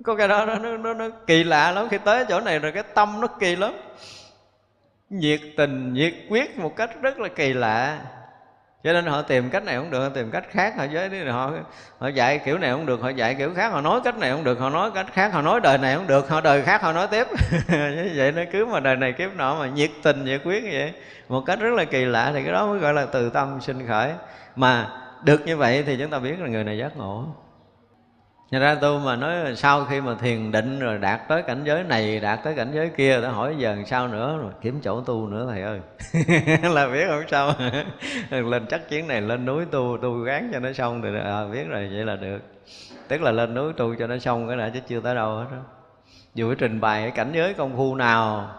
Có 0.03 0.15
cái 0.15 0.27
đó 0.27 0.45
nó, 0.45 0.55
nó, 0.55 0.77
nó, 0.77 0.93
nó 0.93 1.05
kỳ 1.27 1.43
lạ 1.43 1.71
lắm. 1.71 1.87
Khi 1.89 1.97
tới 1.97 2.25
chỗ 2.29 2.39
này 2.39 2.59
rồi 2.59 2.71
cái 2.71 2.83
tâm 2.83 3.21
nó 3.21 3.27
kỳ 3.27 3.55
lắm 3.55 3.73
nhiệt 5.13 5.39
tình, 5.57 5.93
nhiệt 5.93 6.13
quyết 6.29 6.59
một 6.59 6.75
cách 6.75 6.89
rất 7.01 7.19
là 7.19 7.27
kỳ 7.27 7.53
lạ. 7.53 7.99
Cho 8.83 8.93
nên 8.93 9.05
họ 9.05 9.21
tìm 9.21 9.49
cách 9.49 9.63
này 9.63 9.75
không 9.75 9.91
được, 9.91 9.99
họ 9.99 10.09
tìm 10.09 10.31
cách 10.31 10.43
khác. 10.49 10.73
Họ 10.77 10.83
giới 10.83 11.09
đi 11.09 11.23
họ 11.23 11.51
họ 11.97 12.07
dạy 12.07 12.39
kiểu 12.45 12.57
này 12.57 12.71
không 12.71 12.85
được, 12.85 13.01
họ 13.01 13.09
dạy 13.09 13.35
kiểu 13.35 13.53
khác. 13.55 13.71
Họ 13.71 13.81
nói 13.81 14.01
cách 14.03 14.17
này 14.17 14.31
không 14.31 14.43
được, 14.43 14.59
họ 14.59 14.69
nói 14.69 14.91
cách 14.95 15.05
khác. 15.13 15.33
Họ 15.33 15.41
nói 15.41 15.59
đời 15.63 15.77
này 15.77 15.95
không 15.95 16.07
được, 16.07 16.29
họ 16.29 16.41
đời 16.41 16.61
khác 16.61 16.81
họ 16.81 16.93
nói 16.93 17.07
tiếp. 17.11 17.27
Như 17.69 18.11
vậy 18.15 18.31
nó 18.31 18.41
cứ 18.51 18.65
mà 18.65 18.79
đời 18.79 18.95
này 18.95 19.13
kiếp 19.13 19.35
nọ 19.35 19.59
mà 19.59 19.67
nhiệt 19.67 19.89
tình, 20.03 20.25
nhiệt 20.25 20.41
quyết 20.43 20.63
như 20.63 20.69
vậy. 20.73 20.93
Một 21.29 21.43
cách 21.45 21.59
rất 21.59 21.73
là 21.73 21.85
kỳ 21.85 22.05
lạ 22.05 22.31
thì 22.33 22.43
cái 22.43 22.53
đó 22.53 22.67
mới 22.67 22.79
gọi 22.79 22.93
là 22.93 23.05
từ 23.05 23.29
tâm 23.29 23.61
sinh 23.61 23.87
khởi. 23.87 24.11
Mà 24.55 24.89
được 25.23 25.41
như 25.45 25.57
vậy 25.57 25.83
thì 25.85 25.97
chúng 25.99 26.09
ta 26.09 26.19
biết 26.19 26.39
là 26.39 26.47
người 26.47 26.63
này 26.63 26.77
giác 26.77 26.97
ngộ. 26.97 27.25
Nhà 28.53 28.59
ra 28.59 28.75
tu 28.75 28.99
mà 28.99 29.15
nói 29.15 29.55
sau 29.55 29.85
khi 29.85 30.01
mà 30.01 30.15
thiền 30.15 30.51
định 30.51 30.79
rồi 30.79 30.97
đạt 30.97 31.27
tới 31.27 31.41
cảnh 31.41 31.63
giới 31.63 31.83
này, 31.83 32.19
đạt 32.19 32.39
tới 32.43 32.55
cảnh 32.55 32.71
giới 32.73 32.89
kia, 32.89 33.21
đã 33.21 33.29
hỏi 33.29 33.55
giờ 33.57 33.77
sao 33.85 34.07
nữa, 34.07 34.37
rồi 34.41 34.51
kiếm 34.61 34.79
chỗ 34.83 35.01
tu 35.01 35.27
nữa 35.27 35.47
thầy 35.49 35.61
ơi. 35.61 35.79
là 36.73 36.87
biết 36.87 37.05
không 37.07 37.23
sao 37.27 37.53
lên 38.29 38.65
chắc 38.69 38.89
chuyến 38.89 39.07
này 39.07 39.21
lên 39.21 39.45
núi 39.45 39.65
tu, 39.65 39.97
tu 40.01 40.13
gán 40.13 40.49
cho 40.53 40.59
nó 40.59 40.73
xong 40.73 41.01
thì 41.01 41.09
à, 41.23 41.45
biết 41.45 41.67
rồi, 41.69 41.89
vậy 41.93 42.05
là 42.05 42.15
được. 42.15 42.39
Tức 43.07 43.21
là 43.21 43.31
lên 43.31 43.53
núi 43.53 43.73
tu 43.73 43.95
cho 43.95 44.07
nó 44.07 44.17
xong 44.17 44.47
cái 44.47 44.57
đã 44.57 44.69
chứ 44.73 44.79
chưa 44.87 44.99
tới 44.99 45.15
đâu 45.15 45.35
hết 45.35 45.45
đó. 45.51 45.57
Dù 46.35 46.49
cái 46.49 46.55
trình 46.59 46.81
bày 46.81 47.01
cái 47.01 47.11
cảnh 47.11 47.31
giới 47.33 47.53
công 47.53 47.77
phu 47.77 47.95
nào 47.95 48.49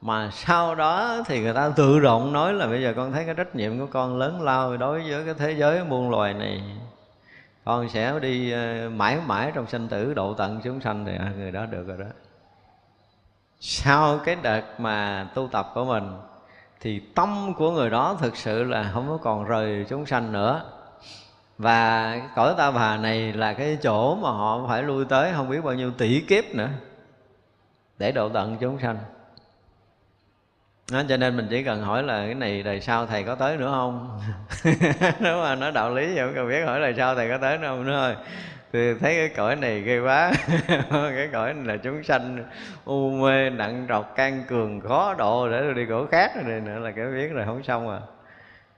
mà 0.00 0.30
sau 0.32 0.74
đó 0.74 1.22
thì 1.26 1.40
người 1.40 1.54
ta 1.54 1.70
tự 1.76 2.00
động 2.00 2.32
nói 2.32 2.52
là 2.52 2.66
bây 2.66 2.82
giờ 2.82 2.92
con 2.96 3.12
thấy 3.12 3.24
cái 3.24 3.34
trách 3.34 3.56
nhiệm 3.56 3.78
của 3.78 3.86
con 3.86 4.18
lớn 4.18 4.42
lao 4.42 4.76
đối 4.76 5.00
với 5.10 5.24
cái 5.24 5.34
thế 5.38 5.52
giới 5.52 5.84
muôn 5.84 6.10
loài 6.10 6.34
này 6.34 6.62
con 7.64 7.88
sẽ 7.88 8.18
đi 8.20 8.52
ờ, 8.52 8.90
mãi 8.90 9.18
mãi 9.26 9.52
trong 9.54 9.66
sinh 9.66 9.88
tử 9.88 10.14
độ 10.14 10.34
tận 10.34 10.60
chúng 10.64 10.80
sanh 10.80 11.04
thì 11.04 11.16
à, 11.16 11.32
người 11.36 11.52
đó 11.52 11.66
được 11.66 11.86
rồi 11.86 11.98
đó. 11.98 12.06
Sau 13.60 14.18
cái 14.18 14.36
đợt 14.42 14.62
mà 14.78 15.28
tu 15.34 15.48
tập 15.52 15.70
của 15.74 15.84
mình 15.84 16.12
thì 16.80 17.00
tâm 17.14 17.54
của 17.56 17.70
người 17.70 17.90
đó 17.90 18.16
thực 18.20 18.36
sự 18.36 18.64
là 18.64 18.90
không 18.94 19.08
có 19.08 19.16
còn 19.16 19.44
rời 19.44 19.86
chúng 19.88 20.06
sanh 20.06 20.32
nữa. 20.32 20.62
Và 21.58 22.20
cõi 22.36 22.54
ta 22.58 22.70
bà 22.70 22.96
này 22.96 23.32
là 23.32 23.52
cái 23.52 23.78
chỗ 23.82 24.14
mà 24.14 24.30
họ 24.30 24.66
phải 24.68 24.82
lui 24.82 25.04
tới 25.04 25.32
không 25.36 25.48
biết 25.48 25.64
bao 25.64 25.74
nhiêu 25.74 25.90
tỷ 25.90 26.20
kiếp 26.20 26.44
nữa 26.54 26.68
để 27.98 28.12
độ 28.12 28.28
tận 28.28 28.56
chúng 28.60 28.78
sanh 28.80 28.98
đó, 30.92 31.02
cho 31.08 31.16
nên 31.16 31.36
mình 31.36 31.46
chỉ 31.50 31.62
cần 31.62 31.82
hỏi 31.82 32.02
là 32.02 32.24
cái 32.24 32.34
này 32.34 32.62
đời 32.62 32.80
sau 32.80 33.06
thầy 33.06 33.24
có 33.24 33.34
tới 33.34 33.56
nữa 33.56 33.70
không? 33.70 34.20
Nếu 35.20 35.40
mà 35.40 35.54
nói 35.54 35.72
đạo 35.72 35.94
lý 35.94 36.06
thì 36.06 36.20
không 36.20 36.32
cần 36.34 36.48
biết 36.48 36.64
hỏi 36.66 36.80
đời 36.80 36.94
sau 36.96 37.14
thầy 37.14 37.28
có 37.28 37.38
tới 37.38 37.58
nữa 37.58 37.68
không 37.68 37.86
nữa 37.86 37.92
thôi. 37.92 38.16
Thì 38.72 38.94
thấy 39.00 39.14
cái 39.14 39.28
cõi 39.28 39.56
này 39.56 39.80
ghê 39.80 40.00
quá. 40.00 40.32
Cái 40.90 41.28
cõi 41.32 41.54
này 41.54 41.64
là 41.64 41.76
chúng 41.76 42.02
sanh 42.02 42.44
u 42.84 43.10
mê 43.10 43.50
nặng 43.50 43.86
trọc 43.88 44.16
can 44.16 44.44
cường 44.48 44.80
khó 44.80 45.14
độ 45.18 45.48
để 45.48 45.72
đi 45.76 45.86
cõi 45.86 46.04
khác 46.10 46.32
rồi 46.46 46.60
nữa 46.60 46.78
là 46.78 46.90
cái 46.90 47.06
biết 47.06 47.28
rồi 47.32 47.44
không 47.46 47.62
xong 47.62 47.90
à. 47.90 48.00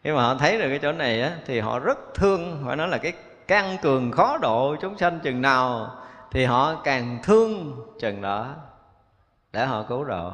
Khi 0.04 0.10
mà 0.12 0.22
họ 0.22 0.34
thấy 0.34 0.58
được 0.58 0.68
cái 0.68 0.78
chỗ 0.78 0.92
này 0.92 1.22
á 1.22 1.30
thì 1.46 1.60
họ 1.60 1.78
rất 1.78 1.98
thương 2.14 2.62
phải 2.66 2.76
nói 2.76 2.88
là 2.88 2.98
cái 2.98 3.12
can 3.48 3.76
cường 3.82 4.12
khó 4.12 4.38
độ 4.38 4.76
chúng 4.80 4.98
sanh 4.98 5.20
chừng 5.20 5.42
nào 5.42 5.90
thì 6.30 6.44
họ 6.44 6.74
càng 6.84 7.18
thương 7.22 7.76
chừng 8.00 8.22
đó 8.22 8.54
để 9.52 9.66
họ 9.66 9.82
cứu 9.82 10.04
độ 10.04 10.32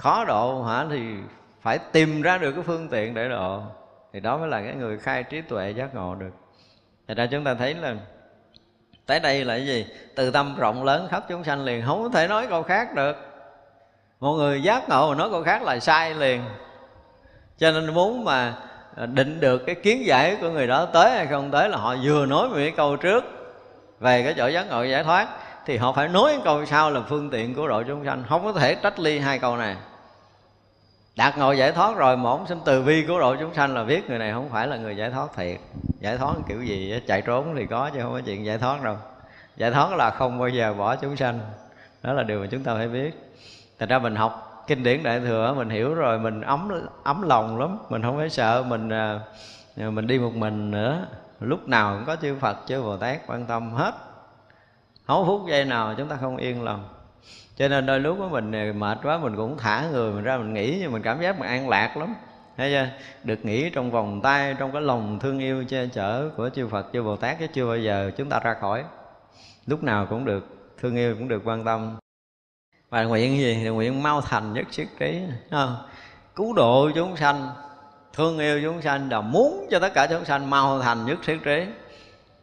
khó 0.00 0.24
độ 0.24 0.62
hả? 0.62 0.84
Thì 0.90 1.00
phải 1.62 1.78
tìm 1.78 2.22
ra 2.22 2.38
được 2.38 2.52
cái 2.52 2.64
phương 2.66 2.88
tiện 2.88 3.14
để 3.14 3.28
độ. 3.28 3.62
Thì 4.12 4.20
đó 4.20 4.36
mới 4.38 4.48
là 4.48 4.62
cái 4.62 4.74
người 4.74 4.98
khai 4.98 5.22
trí 5.22 5.40
tuệ 5.40 5.70
giác 5.70 5.94
ngộ 5.94 6.14
được. 6.14 6.30
Thì 7.08 7.14
ra 7.14 7.26
chúng 7.30 7.44
ta 7.44 7.54
thấy 7.54 7.74
là 7.74 7.94
tới 9.06 9.20
đây 9.20 9.44
là 9.44 9.54
cái 9.56 9.66
gì? 9.66 9.86
Từ 10.16 10.30
tâm 10.30 10.56
rộng 10.58 10.84
lớn 10.84 11.08
khắp 11.10 11.24
chúng 11.28 11.44
sanh 11.44 11.64
liền, 11.64 11.82
không 11.86 12.02
có 12.02 12.08
thể 12.08 12.28
nói 12.28 12.46
câu 12.46 12.62
khác 12.62 12.94
được. 12.94 13.16
Một 14.20 14.32
người 14.32 14.62
giác 14.62 14.88
ngộ 14.88 15.08
mà 15.08 15.14
nói 15.14 15.30
câu 15.30 15.42
khác 15.42 15.62
là 15.62 15.78
sai 15.78 16.14
liền. 16.14 16.42
Cho 17.58 17.70
nên 17.70 17.94
muốn 17.94 18.24
mà 18.24 18.54
định 18.96 19.40
được 19.40 19.62
cái 19.66 19.74
kiến 19.74 20.06
giải 20.06 20.36
của 20.40 20.50
người 20.50 20.66
đó 20.66 20.84
tới 20.84 21.10
hay 21.10 21.26
không 21.26 21.50
tới 21.50 21.68
là 21.68 21.76
họ 21.76 21.96
vừa 22.04 22.26
nói 22.26 22.48
một 22.48 22.54
cái 22.56 22.72
câu 22.76 22.96
trước, 22.96 23.24
về 24.00 24.22
cái 24.22 24.34
chỗ 24.36 24.46
giác 24.46 24.68
ngộ 24.68 24.82
giải 24.82 25.04
thoát, 25.04 25.28
thì 25.66 25.76
họ 25.76 25.92
phải 25.92 26.08
nói 26.08 26.40
câu 26.44 26.66
sau 26.66 26.90
là 26.90 27.00
phương 27.08 27.30
tiện 27.30 27.54
của 27.54 27.68
độ 27.68 27.82
chúng 27.82 28.04
sanh. 28.04 28.24
Không 28.28 28.44
có 28.44 28.52
thể 28.52 28.74
trách 28.74 29.00
ly 29.00 29.18
hai 29.18 29.38
câu 29.38 29.56
này 29.56 29.76
đạt 31.16 31.38
ngộ 31.38 31.52
giải 31.52 31.72
thoát 31.72 31.96
rồi 31.96 32.16
mà 32.16 32.30
ông 32.30 32.46
sinh 32.46 32.58
từ 32.64 32.82
bi 32.82 33.04
của 33.08 33.20
độ 33.20 33.36
chúng 33.36 33.54
sanh 33.54 33.74
là 33.74 33.84
biết 33.84 34.08
người 34.08 34.18
này 34.18 34.32
không 34.32 34.48
phải 34.48 34.66
là 34.66 34.76
người 34.76 34.96
giải 34.96 35.10
thoát 35.10 35.28
thiệt. 35.36 35.60
Giải 36.00 36.16
thoát 36.18 36.34
kiểu 36.48 36.62
gì 36.62 37.00
chạy 37.06 37.22
trốn 37.22 37.54
thì 37.56 37.66
có 37.66 37.90
chứ 37.94 38.00
không 38.02 38.12
có 38.12 38.20
chuyện 38.26 38.44
giải 38.44 38.58
thoát 38.58 38.82
đâu. 38.82 38.96
Giải 39.56 39.70
thoát 39.70 39.92
là 39.92 40.10
không 40.10 40.38
bao 40.38 40.48
giờ 40.48 40.74
bỏ 40.74 40.96
chúng 40.96 41.16
sanh. 41.16 41.40
Đó 42.02 42.12
là 42.12 42.22
điều 42.22 42.40
mà 42.40 42.46
chúng 42.50 42.62
ta 42.62 42.74
phải 42.74 42.88
biết. 42.88 43.32
Thành 43.78 43.88
ra 43.88 43.98
mình 43.98 44.16
học 44.16 44.64
kinh 44.66 44.82
điển 44.82 45.02
đại 45.02 45.20
thừa 45.20 45.54
mình 45.56 45.70
hiểu 45.70 45.94
rồi, 45.94 46.18
mình 46.18 46.40
ấm 46.40 46.68
ấm 47.04 47.22
lòng 47.22 47.58
lắm. 47.58 47.78
Mình 47.88 48.02
không 48.02 48.16
phải 48.16 48.30
sợ 48.30 48.64
mình 48.66 48.88
à, 48.88 49.20
à, 49.76 49.90
mình 49.90 50.06
đi 50.06 50.18
một 50.18 50.34
mình 50.34 50.70
nữa. 50.70 51.06
Lúc 51.40 51.68
nào 51.68 51.96
cũng 51.96 52.06
có 52.06 52.16
chư 52.16 52.36
phật, 52.40 52.56
chư 52.66 52.82
bồ 52.82 52.96
tát 52.96 53.26
quan 53.26 53.46
tâm 53.46 53.72
hết. 53.72 53.94
Hấu 55.06 55.24
phút 55.24 55.48
giây 55.48 55.64
nào 55.64 55.94
chúng 55.96 56.08
ta 56.08 56.16
không 56.20 56.36
yên 56.36 56.62
lòng 56.62 56.88
cho 57.60 57.68
nên 57.68 57.86
đôi 57.86 58.00
lúc 58.00 58.18
mình 58.30 58.78
mệt 58.78 58.98
quá, 59.02 59.18
mình 59.18 59.36
cũng 59.36 59.58
thả 59.58 59.88
người 59.92 60.12
mình 60.12 60.24
ra, 60.24 60.38
mình 60.38 60.54
nghỉ 60.54 60.78
nhưng 60.80 60.92
mình 60.92 61.02
cảm 61.02 61.20
giác 61.20 61.38
mình 61.38 61.48
an 61.48 61.68
lạc 61.68 61.96
lắm. 61.96 62.14
Thấy 62.56 62.70
chưa? 62.70 62.88
Được 63.24 63.44
nghỉ 63.44 63.70
trong 63.70 63.90
vòng 63.90 64.20
tay, 64.22 64.54
trong 64.58 64.72
cái 64.72 64.82
lòng 64.82 65.18
thương 65.18 65.38
yêu 65.38 65.64
che 65.68 65.86
chở 65.86 66.30
của 66.36 66.48
chư 66.48 66.68
Phật, 66.68 66.86
chư 66.92 67.02
Bồ 67.02 67.16
Tát 67.16 67.38
chứ 67.38 67.46
chưa 67.46 67.66
bao 67.66 67.78
giờ 67.78 68.10
chúng 68.16 68.28
ta 68.28 68.40
ra 68.40 68.54
khỏi. 68.60 68.84
Lúc 69.66 69.82
nào 69.82 70.06
cũng 70.10 70.24
được 70.24 70.46
thương 70.80 70.96
yêu, 70.96 71.14
cũng 71.18 71.28
được 71.28 71.42
quan 71.44 71.64
tâm. 71.64 71.98
Và 72.90 73.04
nguyện 73.04 73.38
gì? 73.38 73.54
Thì 73.54 73.68
nguyện 73.68 74.02
mau 74.02 74.20
thành 74.20 74.52
nhất 74.52 74.66
sức 74.70 74.86
trí 74.98 75.20
không? 75.50 75.76
cứu 76.34 76.52
độ 76.52 76.90
chúng 76.94 77.16
sanh, 77.16 77.48
thương 78.12 78.38
yêu 78.38 78.60
chúng 78.62 78.82
sanh 78.82 79.10
là 79.10 79.20
muốn 79.20 79.66
cho 79.70 79.78
tất 79.78 79.94
cả 79.94 80.06
chúng 80.06 80.24
sanh 80.24 80.50
mau 80.50 80.80
thành 80.80 81.06
nhất 81.06 81.18
sức 81.22 81.36
trí. 81.44 81.64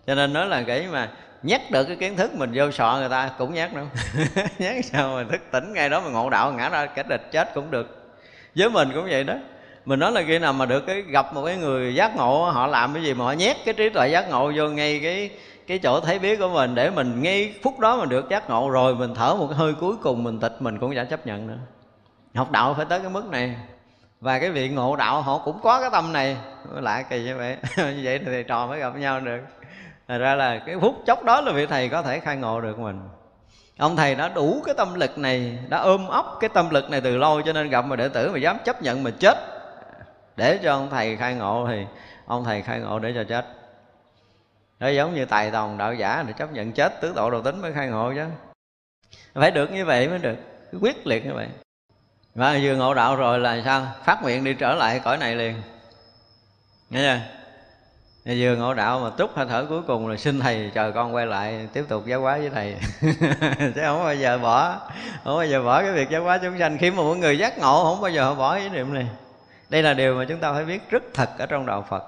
Cho 0.08 0.16
nên 0.16 0.34
nói 0.34 0.48
là 0.48 0.64
cái 0.64 0.88
mà 0.92 1.12
nhắc 1.48 1.62
được 1.72 1.84
cái 1.84 1.96
kiến 1.96 2.18
thức 2.18 2.36
mình 2.36 2.52
vô 2.54 2.72
sọ 2.72 2.98
người 3.00 3.10
ta 3.10 3.32
cũng 3.38 3.54
nhắc 3.54 3.74
nữa. 3.74 3.86
Nhắc 4.60 4.86
sao 4.86 5.16
mà 5.16 5.24
thức 5.32 5.42
tỉnh 5.52 5.74
ngay 5.74 5.90
đó 5.90 6.02
mà 6.02 6.10
ngộ 6.10 6.30
đạo, 6.30 6.52
ngã 6.52 6.70
ra 6.70 6.86
kẻ 6.86 7.04
địch 7.04 7.32
chết 7.32 7.54
cũng 7.54 7.72
được. 7.72 8.16
Với 8.56 8.70
mình 8.70 8.90
cũng 8.94 9.08
vậy 9.10 9.24
đó. 9.24 9.34
Mình 9.86 10.00
nói 10.00 10.12
là 10.12 10.24
khi 10.28 10.40
nào 10.40 10.54
mà 10.54 10.66
được 10.66 10.86
cái 10.88 11.02
gặp 11.02 11.34
một 11.34 11.46
cái 11.46 11.56
người 11.56 11.96
giác 11.96 12.16
ngộ, 12.16 12.46
họ 12.46 12.68
làm 12.68 12.94
cái 12.94 13.04
gì 13.04 13.14
mà 13.14 13.26
họ 13.26 13.32
nhét 13.32 13.58
cái 13.66 13.74
trí 13.74 13.90
tuệ 13.90 14.08
giác 14.10 14.30
ngộ 14.30 14.52
vô 14.56 14.70
ngay 14.70 15.00
cái 15.04 15.30
cái 15.68 15.80
chỗ 15.80 16.00
thấy 16.00 16.20
biết 16.20 16.40
của 16.40 16.50
mình 16.50 16.76
để 16.76 16.90
mình 16.90 17.22
ngay 17.22 17.54
phút 17.64 17.80
đó 17.80 17.98
mình 17.98 18.10
được 18.10 18.30
giác 18.30 18.50
ngộ 18.50 18.70
rồi 18.70 18.96
mình 18.96 19.16
thở 19.16 19.36
một 19.36 19.48
cái 19.48 19.58
hơi 19.58 19.74
cuối 19.74 19.96
cùng 20.04 20.24
mình 20.24 20.40
tịch 20.40 20.56
mình 20.60 20.80
cũng 20.80 20.96
đã 20.96 21.04
chấp 21.04 21.28
nhận 21.28 21.48
nữa. 21.48 21.58
Học 22.36 22.52
đạo 22.52 22.74
phải 22.74 22.86
tới 22.86 23.00
cái 23.00 23.10
mức 23.10 23.26
này. 23.26 23.56
Và 24.22 24.40
cái 24.40 24.50
vị 24.52 24.70
ngộ 24.70 24.96
đạo 24.96 25.22
họ 25.22 25.38
cũng 25.38 25.60
có 25.64 25.82
cái 25.82 25.90
tâm 25.92 26.14
này. 26.14 26.38
Lạ 26.76 27.02
kỳ 27.02 27.24
như 27.24 27.38
vậy. 27.38 27.58
Như 27.78 28.02
vậy 28.04 28.20
thì 28.20 28.26
thầy 28.26 28.44
trò 28.44 28.68
mới 28.68 28.80
gặp 28.80 28.96
nhau 28.96 29.20
được. 29.20 29.40
Thật 30.08 30.18
ra 30.18 30.36
là 30.36 30.60
cái 30.66 30.76
phút 30.82 30.96
chốc 31.06 31.24
đó 31.24 31.42
là 31.42 31.52
vị 31.52 31.66
thầy 31.66 31.90
có 31.90 32.02
thể 32.02 32.20
khai 32.20 32.38
ngộ 32.38 32.62
được 32.62 32.80
mình. 32.80 33.02
Ông 33.78 33.96
thầy 33.96 34.16
đã 34.16 34.30
đủ 34.30 34.62
cái 34.66 34.76
tâm 34.78 34.94
lực 34.94 35.18
này, 35.18 35.58
Đã 35.70 35.78
ôm 35.78 36.08
ấp 36.08 36.26
cái 36.40 36.50
tâm 36.50 36.70
lực 36.70 36.90
này 36.90 37.02
từ 37.02 37.18
lâu 37.18 37.42
Cho 37.42 37.54
nên 37.54 37.70
gặp 37.70 37.86
mà 37.86 37.96
đệ 37.96 38.10
tử 38.10 38.32
mà 38.32 38.40
dám 38.40 38.58
chấp 38.66 38.82
nhận 38.82 39.04
mà 39.04 39.12
chết. 39.20 39.38
Để 40.36 40.60
cho 40.64 40.72
ông 40.74 40.90
thầy 40.90 41.18
khai 41.18 41.36
ngộ 41.36 41.68
Thì 41.70 41.86
ông 42.26 42.44
thầy 42.44 42.62
khai 42.62 42.80
ngộ 42.80 43.00
để 43.00 43.12
cho 43.16 43.24
chết. 43.24 43.46
Nó 44.80 44.88
giống 44.88 45.16
như 45.16 45.26
tài 45.26 45.52
tòng 45.52 45.78
đạo 45.78 45.94
giả 45.94 46.24
Để 46.28 46.34
chấp 46.34 46.52
nhận 46.52 46.72
chết, 46.72 47.02
tứ 47.02 47.14
độ 47.16 47.32
đầu 47.32 47.42
tính 47.42 47.62
mới 47.62 47.74
khai 47.74 47.88
ngộ 47.88 48.14
chứ. 48.16 48.26
Phải 49.34 49.52
được 49.52 49.72
như 49.72 49.86
vậy 49.86 50.10
mới 50.10 50.18
được 50.20 50.36
Quyết 50.82 51.08
liệt 51.08 51.26
như 51.26 51.34
vậy. 51.34 51.48
Và 52.36 52.60
vừa 52.62 52.76
ngộ 52.76 52.94
đạo 52.94 53.16
rồi 53.16 53.40
là 53.40 53.62
sao? 53.66 53.88
Phát 54.04 54.24
nguyện 54.24 54.44
đi 54.44 54.54
trở 54.54 54.76
lại 54.76 55.02
cõi 55.04 55.18
này 55.18 55.36
liền. 55.36 55.62
Nghe 56.90 57.00
chưa? 57.00 57.37
Vừa 58.36 58.56
ngộ 58.56 58.74
đạo 58.74 59.00
mà 59.00 59.12
trút 59.18 59.30
hơi 59.36 59.46
thở 59.50 59.66
cuối 59.70 59.82
cùng 59.88 60.08
là 60.08 60.18
xin 60.18 60.40
thầy 60.40 60.72
chờ 60.74 60.92
con 60.92 61.16
quay 61.16 61.26
lại 61.26 61.68
tiếp 61.74 61.86
tục 61.88 62.06
giáo 62.06 62.22
hóa 62.22 62.38
với 62.38 62.50
thầy. 62.50 62.76
Chứ 63.76 63.82
không 63.82 64.04
bao 64.04 64.16
giờ 64.16 64.38
bỏ 64.38 64.80
không 65.24 65.38
bao 65.38 65.46
giờ 65.46 65.64
bỏ 65.64 65.82
cái 65.82 65.92
việc 65.92 66.10
giáo 66.10 66.24
hóa 66.24 66.38
chúng 66.38 66.60
sanh. 66.60 66.78
Khi 66.78 66.92
mà 66.92 66.98
mỗi 66.98 67.18
người 67.18 67.38
giác 67.38 67.58
ngộ 67.58 67.84
không 67.84 68.02
bao 68.02 68.12
giờ 68.12 68.24
họ 68.24 68.36
bỏ 68.36 68.56
ý 68.56 68.70
niệm 68.70 68.94
này. 68.94 69.08
Đây 69.70 69.84
là 69.84 69.94
điều 69.94 70.16
mà 70.16 70.26
chúng 70.26 70.40
ta 70.40 70.54
phải 70.54 70.66
biết 70.66 70.90
rất 70.90 71.04
thật 71.14 71.30
ở 71.38 71.46
trong 71.46 71.66
đạo 71.66 71.86
phật. 71.90 72.04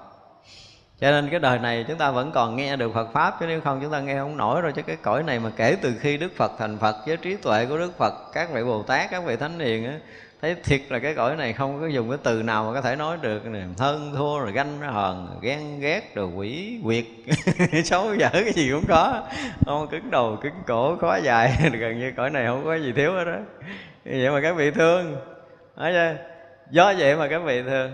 Cho 1.00 1.10
nên 1.10 1.30
cái 1.30 1.40
đời 1.40 1.58
này 1.58 1.84
chúng 1.88 1.98
ta 1.98 2.10
vẫn 2.10 2.32
còn 2.32 2.56
nghe 2.56 2.76
được 2.76 2.94
Phật 2.94 3.12
Pháp 3.12 3.36
Chứ 3.40 3.46
nếu 3.46 3.60
không 3.60 3.80
chúng 3.82 3.92
ta 3.92 4.00
nghe 4.00 4.18
không 4.18 4.36
nổi 4.36 4.60
rồi. 4.60 4.72
Chứ 4.72 4.82
cái 4.82 4.96
cõi 4.96 5.22
này 5.22 5.38
mà 5.38 5.50
kể 5.56 5.76
từ 5.82 5.94
khi 6.00 6.16
Đức 6.16 6.32
Phật 6.36 6.52
thành 6.58 6.78
Phật 6.78 6.96
Với 7.06 7.16
trí 7.16 7.36
tuệ 7.36 7.66
của 7.66 7.78
Đức 7.78 7.98
Phật 7.98 8.14
Các 8.32 8.50
vị 8.52 8.64
Bồ 8.64 8.82
Tát, 8.82 9.10
các 9.10 9.24
vị 9.24 9.36
Thánh 9.36 9.58
Hiền 9.58 9.86
á 9.86 9.98
thấy 10.40 10.54
thiệt 10.64 10.80
là 10.88 10.98
cái 10.98 11.14
cõi 11.14 11.36
này 11.36 11.52
không 11.52 11.80
có 11.80 11.86
dùng 11.86 12.08
cái 12.08 12.18
từ 12.22 12.42
nào 12.42 12.64
mà 12.64 12.74
có 12.74 12.80
thể 12.80 12.96
nói 12.96 13.16
được. 13.22 13.46
Này 13.46 13.62
hơn 13.78 14.14
thua, 14.16 14.38
rồi 14.38 14.52
ganh 14.52 14.80
hờn 14.80 15.38
ghen, 15.42 15.80
ghét, 15.80 16.14
rồi 16.14 16.26
quỷ, 16.26 16.80
quyệt. 16.84 17.04
Xấu 17.84 18.14
dở 18.14 18.28
cái 18.32 18.52
gì 18.52 18.70
cũng 18.72 18.84
có. 18.88 19.22
Không, 19.66 19.88
cứng 19.88 20.10
đầu, 20.10 20.38
cứng 20.42 20.52
cổ, 20.66 20.96
khó 20.96 21.16
dài. 21.16 21.52
Gần 21.72 21.98
như 22.00 22.12
cõi 22.16 22.30
này 22.30 22.46
không 22.46 22.64
có 22.64 22.74
gì 22.74 22.92
thiếu 22.92 23.12
hết 23.12 23.24
đó 23.24 23.36
vậy 24.04 24.30
mà 24.30 24.40
các 24.40 24.56
vị 24.56 24.70
thương. 24.70 25.16
Nói 25.76 25.92
chưa 25.92 26.16
do 26.70 26.94
vậy 26.98 27.16
mà 27.16 27.28
các 27.28 27.38
vị 27.38 27.62
thương. 27.62 27.92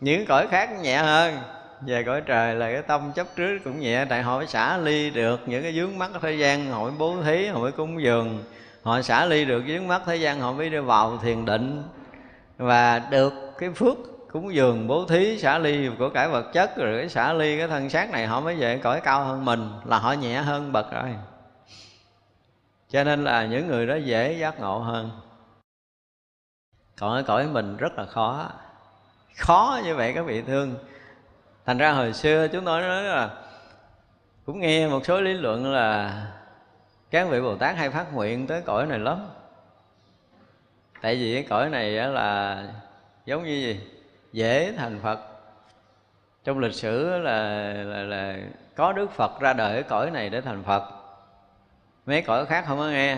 Những 0.00 0.26
cõi 0.26 0.46
khác 0.50 0.70
nhẹ 0.82 0.96
hơn. 0.96 1.38
Về 1.86 2.02
cõi 2.02 2.20
trời 2.20 2.54
là 2.54 2.72
cái 2.72 2.82
tâm 2.82 3.12
chấp 3.14 3.26
trước 3.36 3.58
cũng 3.64 3.80
nhẹ. 3.80 4.04
Tại 4.04 4.22
họ 4.22 4.38
phải 4.38 4.46
xả 4.46 4.78
ly 4.78 5.10
được 5.10 5.40
những 5.46 5.62
cái 5.62 5.72
vướng 5.74 5.98
mắc 5.98 6.10
thời 6.20 6.38
gian, 6.38 6.70
hội 6.70 6.92
bố 6.98 7.22
thí, 7.22 7.46
hội 7.46 7.72
cúng 7.72 8.02
dường 8.02 8.44
họ 8.84 9.02
xả 9.02 9.26
ly 9.26 9.44
được 9.44 9.62
vướng 9.66 9.88
mắt, 9.88 10.02
thế 10.06 10.16
gian 10.16 10.40
họ 10.40 10.52
mới 10.52 10.70
đi 10.70 10.78
vào 10.78 11.18
thiền 11.18 11.44
định. 11.44 11.82
Và 12.58 12.98
được 12.98 13.32
cái 13.58 13.70
phước 13.70 13.96
cúng 14.32 14.54
dường 14.54 14.86
bố 14.86 15.04
thí, 15.04 15.38
xả 15.38 15.58
ly 15.58 15.88
của 15.98 16.10
cải 16.10 16.28
vật 16.28 16.52
chất, 16.52 16.76
rồi 16.76 16.98
cái 16.98 17.08
xả 17.08 17.32
ly 17.32 17.58
cái 17.58 17.68
thân 17.68 17.90
xác 17.90 18.10
này, 18.10 18.26
họ 18.26 18.40
mới 18.40 18.56
về 18.56 18.78
cõi 18.78 19.00
cao 19.00 19.24
hơn 19.24 19.44
mình, 19.44 19.70
là 19.84 19.98
họ 19.98 20.12
nhẹ 20.12 20.36
hơn 20.36 20.72
bậc 20.72 20.92
rồi. 20.92 21.14
Cho 22.90 23.04
nên 23.04 23.24
là 23.24 23.46
những 23.46 23.68
người 23.68 23.86
đó 23.86 23.94
dễ 23.94 24.32
giác 24.32 24.60
ngộ 24.60 24.78
hơn. 24.78 25.10
Còn 26.98 27.12
ở 27.12 27.22
cõi 27.22 27.46
mình 27.46 27.76
rất 27.76 27.98
là 27.98 28.06
khó. 28.06 28.50
Khó 29.36 29.80
như 29.84 29.94
vậy 29.94 30.12
các 30.14 30.22
vị 30.22 30.42
thương. 30.42 30.74
Thành 31.66 31.78
ra 31.78 31.92
hồi 31.92 32.12
xưa 32.12 32.48
chúng 32.48 32.64
tôi 32.64 32.80
nói 32.80 33.02
là, 33.02 33.30
cũng 34.46 34.60
nghe 34.60 34.88
một 34.88 35.06
số 35.06 35.20
lý 35.20 35.32
luận 35.32 35.72
là 35.72 36.22
các 37.14 37.28
vị 37.28 37.40
bồ 37.40 37.56
tát 37.56 37.76
hay 37.76 37.90
phát 37.90 38.14
nguyện 38.14 38.46
tới 38.46 38.62
cõi 38.62 38.86
này 38.86 38.98
lắm. 38.98 39.26
Tại 41.02 41.16
vì 41.16 41.34
cái 41.34 41.42
cõi 41.42 41.70
này 41.70 41.90
là 41.90 42.62
giống 43.26 43.44
như 43.44 43.52
gì? 43.52 43.80
Dễ 44.32 44.72
thành 44.76 45.00
phật. 45.02 45.20
Trong 46.44 46.58
lịch 46.58 46.74
sử 46.74 47.18
là, 47.18 47.48
là, 47.72 48.02
là 48.02 48.36
có 48.76 48.92
đức 48.92 49.12
phật 49.12 49.40
ra 49.40 49.52
đời 49.52 49.76
ở 49.76 49.82
cõi 49.82 50.10
này 50.10 50.30
để 50.30 50.40
thành 50.40 50.62
phật. 50.62 50.82
Mấy 52.06 52.22
cõi 52.22 52.46
khác 52.46 52.64
không 52.66 52.78
có 52.78 52.86
nghe. 52.86 53.16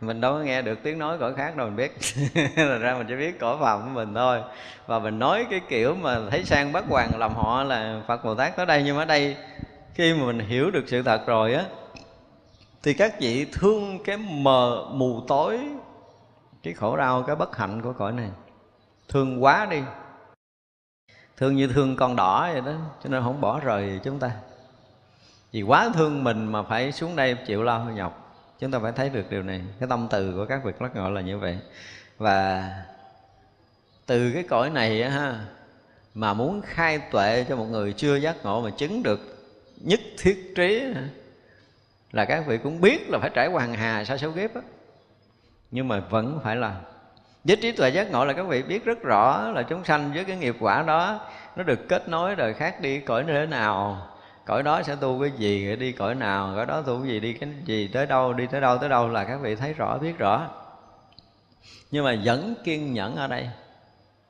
Mình 0.00 0.20
đâu 0.20 0.32
có 0.32 0.38
nghe 0.38 0.62
được 0.62 0.78
tiếng 0.82 0.98
nói 0.98 1.18
cõi 1.18 1.34
khác 1.34 1.56
đâu 1.56 1.66
mình 1.66 1.76
biết. 1.76 1.92
Là 2.56 2.78
ra 2.78 2.94
mình 2.94 3.06
chỉ 3.08 3.16
biết 3.16 3.40
cõi 3.40 3.56
phàm 3.60 3.82
của 3.82 3.88
mình 3.88 4.14
thôi. 4.14 4.42
Và 4.86 4.98
mình 4.98 5.18
nói 5.18 5.46
cái 5.50 5.60
kiểu 5.68 5.94
mà 5.94 6.18
thấy 6.30 6.44
sang 6.44 6.72
bắt 6.72 6.84
hoàng 6.88 7.10
làm 7.18 7.34
họ 7.34 7.64
là 7.64 8.00
phật 8.06 8.24
bồ 8.24 8.34
tát 8.34 8.56
tới 8.56 8.66
đây 8.66 8.82
nhưng 8.84 8.96
mà 8.96 9.02
ở 9.02 9.06
đây 9.06 9.36
khi 9.94 10.14
mà 10.14 10.26
mình 10.26 10.38
hiểu 10.38 10.70
được 10.70 10.84
sự 10.86 11.02
thật 11.02 11.26
rồi 11.26 11.54
á 11.54 11.64
thì 12.82 12.94
các 12.94 13.20
vị 13.20 13.46
thương 13.52 13.98
cái 14.04 14.16
mờ 14.16 14.88
mù 14.92 15.20
tối, 15.28 15.60
cái 16.62 16.74
khổ 16.74 16.96
đau, 16.96 17.22
cái 17.22 17.36
bất 17.36 17.56
hạnh 17.56 17.82
của 17.82 17.92
cõi 17.92 18.12
này. 18.12 18.30
Thương 19.08 19.44
quá 19.44 19.66
đi. 19.70 19.82
Thương 21.36 21.56
như 21.56 21.66
thương 21.66 21.96
con 21.96 22.16
đỏ 22.16 22.50
vậy 22.52 22.60
đó, 22.60 22.72
cho 23.04 23.10
nên 23.10 23.22
không 23.22 23.40
bỏ 23.40 23.60
rời 23.60 24.00
chúng 24.04 24.18
ta. 24.18 24.30
Vì 25.52 25.62
quá 25.62 25.90
thương 25.94 26.24
mình 26.24 26.52
mà 26.52 26.62
phải 26.62 26.92
xuống 26.92 27.16
đây 27.16 27.36
chịu 27.46 27.62
lao 27.62 27.84
nhọc. 27.84 28.24
Chúng 28.58 28.70
ta 28.70 28.78
phải 28.78 28.92
thấy 28.92 29.08
được 29.08 29.30
điều 29.30 29.42
này. 29.42 29.62
Cái 29.80 29.88
tâm 29.88 30.06
từ 30.10 30.32
của 30.36 30.46
các 30.46 30.64
vị 30.64 30.72
lắc 30.80 30.96
ngộ 30.96 31.10
là 31.10 31.20
như 31.20 31.38
vậy. 31.38 31.58
Và 32.18 32.68
từ 34.06 34.32
cái 34.34 34.42
cõi 34.42 34.70
này 34.70 35.10
ha, 35.10 35.44
mà 36.14 36.34
muốn 36.34 36.62
khai 36.64 36.98
tuệ 36.98 37.46
cho 37.48 37.56
một 37.56 37.64
người 37.64 37.92
chưa 37.92 38.16
giác 38.16 38.36
ngộ 38.42 38.60
mà 38.60 38.70
chứng 38.70 39.02
được 39.02 39.20
nhất 39.76 40.00
thiết 40.18 40.52
trí 40.56 40.84
là 42.12 42.24
các 42.24 42.46
vị 42.46 42.58
cũng 42.58 42.80
biết 42.80 43.10
là 43.10 43.18
phải 43.18 43.30
trải 43.34 43.48
qua 43.48 43.62
hàng 43.62 43.74
hà 43.74 44.04
sa 44.04 44.16
số 44.16 44.30
kiếp 44.30 44.54
á. 44.54 44.60
Nhưng 45.70 45.88
mà 45.88 46.00
vẫn 46.00 46.40
phải 46.44 46.56
làm. 46.56 46.74
Với 47.44 47.56
trí 47.56 47.72
tuệ 47.72 47.88
giác 47.88 48.10
ngộ 48.10 48.24
là 48.24 48.32
các 48.32 48.46
vị 48.46 48.62
biết 48.62 48.84
rất 48.84 49.02
rõ 49.02 49.50
là 49.50 49.62
chúng 49.62 49.84
sanh 49.84 50.12
với 50.14 50.24
cái 50.24 50.36
nghiệp 50.36 50.56
quả 50.60 50.82
đó, 50.82 51.20
nó 51.56 51.62
được 51.62 51.88
kết 51.88 52.08
nối 52.08 52.36
đời 52.36 52.54
khác 52.54 52.80
đi 52.80 53.00
cõi 53.00 53.24
nơi 53.24 53.46
nào. 53.46 54.06
Cõi 54.44 54.62
đó 54.62 54.82
sẽ 54.82 54.96
tu 55.00 55.20
cái 55.20 55.30
gì 55.30 55.76
đi 55.76 55.92
cõi 55.92 56.14
nào. 56.14 56.52
Cõi 56.56 56.66
đó 56.66 56.82
tu 56.82 56.98
cái 56.98 57.08
gì, 57.08 57.20
đi 57.20 57.32
cái 57.32 57.48
gì 57.64 57.88
tới 57.88 58.06
đâu, 58.06 58.32
đi 58.32 58.46
tới 58.46 58.60
đâu 58.60 58.78
tới 58.78 58.88
đâu 58.88 59.08
là 59.08 59.24
các 59.24 59.40
vị 59.40 59.56
thấy 59.56 59.72
rõ, 59.72 59.98
biết 59.98 60.18
rõ. 60.18 60.48
Nhưng 61.90 62.04
mà 62.04 62.16
vẫn 62.24 62.54
kiên 62.64 62.92
nhẫn 62.92 63.16
ở 63.16 63.26
đây. 63.26 63.50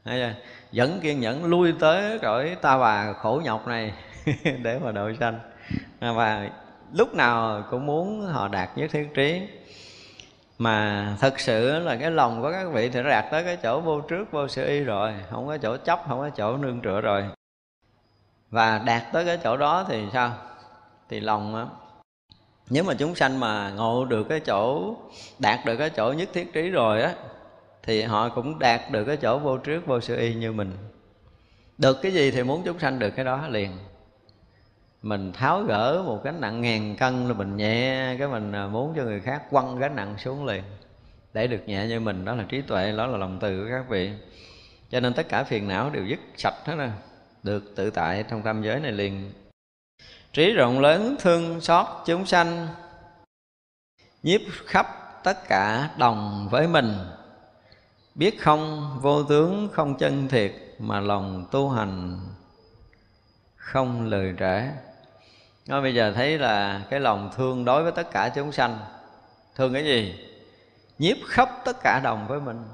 Hay 0.05 0.35
vẫn 0.73 1.01
kiên 1.03 1.21
nhẫn 1.21 1.45
lui 1.45 1.75
tới 1.81 2.19
cõi 2.19 2.57
ta 2.63 2.79
bà 2.79 3.13
khổ 3.13 3.43
nhọc 3.45 3.67
này 3.67 3.93
để 4.63 4.79
mà 4.85 4.93
độ 4.93 5.11
sanh. 5.21 5.39
Và 6.01 6.49
lúc 6.93 7.15
nào 7.15 7.65
cũng 7.71 7.87
muốn 7.87 8.27
họ 8.27 8.49
đạt 8.49 8.79
nhất 8.79 8.91
thiết 8.91 9.09
trí. 9.15 9.43
Mà 10.59 11.17
thật 11.21 11.41
sự 11.41 11.79
là 11.79 11.97
cái 11.97 12.11
lòng 12.11 12.43
của 12.43 12.53
các 12.53 12.67
vị 12.73 12.89
thì 12.89 13.03
nó 13.03 13.11
đạt 13.11 13.25
tới 13.31 13.45
cái 13.45 13.57
chỗ 13.63 13.81
vô 13.81 14.01
trước, 14.01 14.33
vô 14.33 14.49
sự 14.49 14.67
y 14.67 14.81
rồi. 14.81 15.15
Không 15.31 15.47
có 15.47 15.59
chỗ 15.59 15.77
chấp, 15.77 16.01
không 16.09 16.19
có 16.19 16.31
chỗ 16.31 16.57
nương 16.57 16.81
tựa 16.81 17.01
rồi. 17.01 17.25
Và 18.51 18.79
đạt 18.79 19.03
tới 19.13 19.25
cái 19.25 19.39
chỗ 19.45 19.57
đó 19.57 19.85
thì 19.89 20.05
sao? 20.13 20.33
Thì 21.09 21.21
lòng 21.21 21.57
á. 21.57 21.67
Nếu 22.71 22.85
mà 22.85 22.95
chúng 22.95 23.15
sanh 23.15 23.41
mà 23.41 23.71
ngộ 23.71 24.05
được 24.05 24.25
cái 24.29 24.41
chỗ, 24.41 24.95
đạt 25.39 25.59
được 25.67 25.77
cái 25.77 25.91
chỗ 25.91 26.13
nhất 26.13 26.29
thiết 26.33 26.53
trí 26.53 26.71
rồi 26.71 27.03
á, 27.03 27.15
thì 27.83 28.03
họ 28.03 28.29
cũng 28.29 28.59
đạt 28.59 28.81
được 28.91 29.05
cái 29.05 29.17
chỗ 29.17 29.39
vô 29.39 29.59
trước, 29.59 29.87
vô 29.87 30.01
sự 30.01 30.17
y 30.17 30.35
như 30.35 30.53
mình. 30.53 30.73
Được 31.79 31.99
cái 32.03 32.13
gì 32.13 32.31
thì 32.31 32.43
muốn 32.43 32.63
chúng 32.65 32.79
sanh 32.79 32.99
được 32.99 33.11
cái 33.11 33.25
đó 33.25 33.49
liền 33.49 33.71
mình 35.03 35.33
tháo 35.33 35.63
gỡ 35.63 36.03
một 36.07 36.21
cái 36.25 36.33
nặng 36.33 36.61
ngàn 36.61 36.97
cân 36.97 37.29
là 37.29 37.35
mình 37.35 37.57
nhẹ 37.57 38.17
cái 38.19 38.29
mình 38.29 38.53
à, 38.53 38.67
muốn 38.67 38.93
cho 38.97 39.03
người 39.03 39.21
khác 39.21 39.43
quăng 39.51 39.79
gánh 39.79 39.97
nặng 39.97 40.15
xuống 40.19 40.45
liền. 40.45 40.63
Để 41.33 41.47
được 41.47 41.63
nhẹ 41.67 41.87
như 41.87 42.01
mình, 42.01 42.25
đó 42.25 42.35
là 42.35 42.45
trí 42.49 42.63
tuệ, 42.63 42.93
đó 42.97 43.07
là 43.07 43.19
lòng 43.19 43.39
từ 43.41 43.63
của 43.63 43.71
các 43.71 43.89
vị. 43.89 44.13
Cho 44.91 45.01
nên 45.01 45.15
tất 45.15 45.29
cả 45.29 45.45
phiền 45.45 45.69
não 45.69 45.91
đều 45.91 46.05
dứt 46.05 46.19
sạch 46.37 46.55
hết 46.65 46.75
rồi, 46.75 46.91
được 47.43 47.77
tự 47.77 47.91
tại 47.91 48.25
trong 48.31 48.43
tam 48.43 48.63
giới 48.63 48.81
này 48.81 48.93
liền. 48.93 49.33
Trí 50.33 50.53
rộng 50.53 50.81
lớn, 50.81 51.17
thương 51.21 51.61
xót, 51.61 51.87
chúng 52.07 52.27
sanh, 52.27 52.69
nhiếp 54.23 54.41
khắp 54.67 54.87
tất 55.25 55.49
cả 55.49 55.91
đồng 55.99 56.49
với 56.51 56.69
mình. 56.69 56.95
Biết 58.15 58.41
không, 58.41 58.91
vô 59.03 59.23
tướng, 59.23 59.69
không 59.73 59.99
chân 59.99 60.29
thiệt 60.29 60.53
mà 60.79 61.01
lòng 61.01 61.47
tu 61.51 61.71
hành, 61.71 62.21
không 63.57 64.05
lời 64.11 64.35
trễ 64.39 64.88
nó 65.69 65.81
bây 65.81 65.95
giờ 65.95 66.13
thấy 66.13 66.39
là 66.39 66.83
cái 66.91 67.01
lòng 67.01 67.31
thương 67.37 67.65
đối 67.65 67.83
với 67.83 67.93
tất 67.93 68.11
cả 68.11 68.29
chúng 68.29 68.53
sanh, 68.53 68.79
thương 69.57 69.73
cái 69.73 69.85
gì? 69.85 70.15
Nhiếp 70.99 71.17
khắp 71.27 71.51
tất 71.65 71.77
cả 71.83 72.01
đồng 72.05 72.27
với 72.29 72.41
mình. 72.41 72.65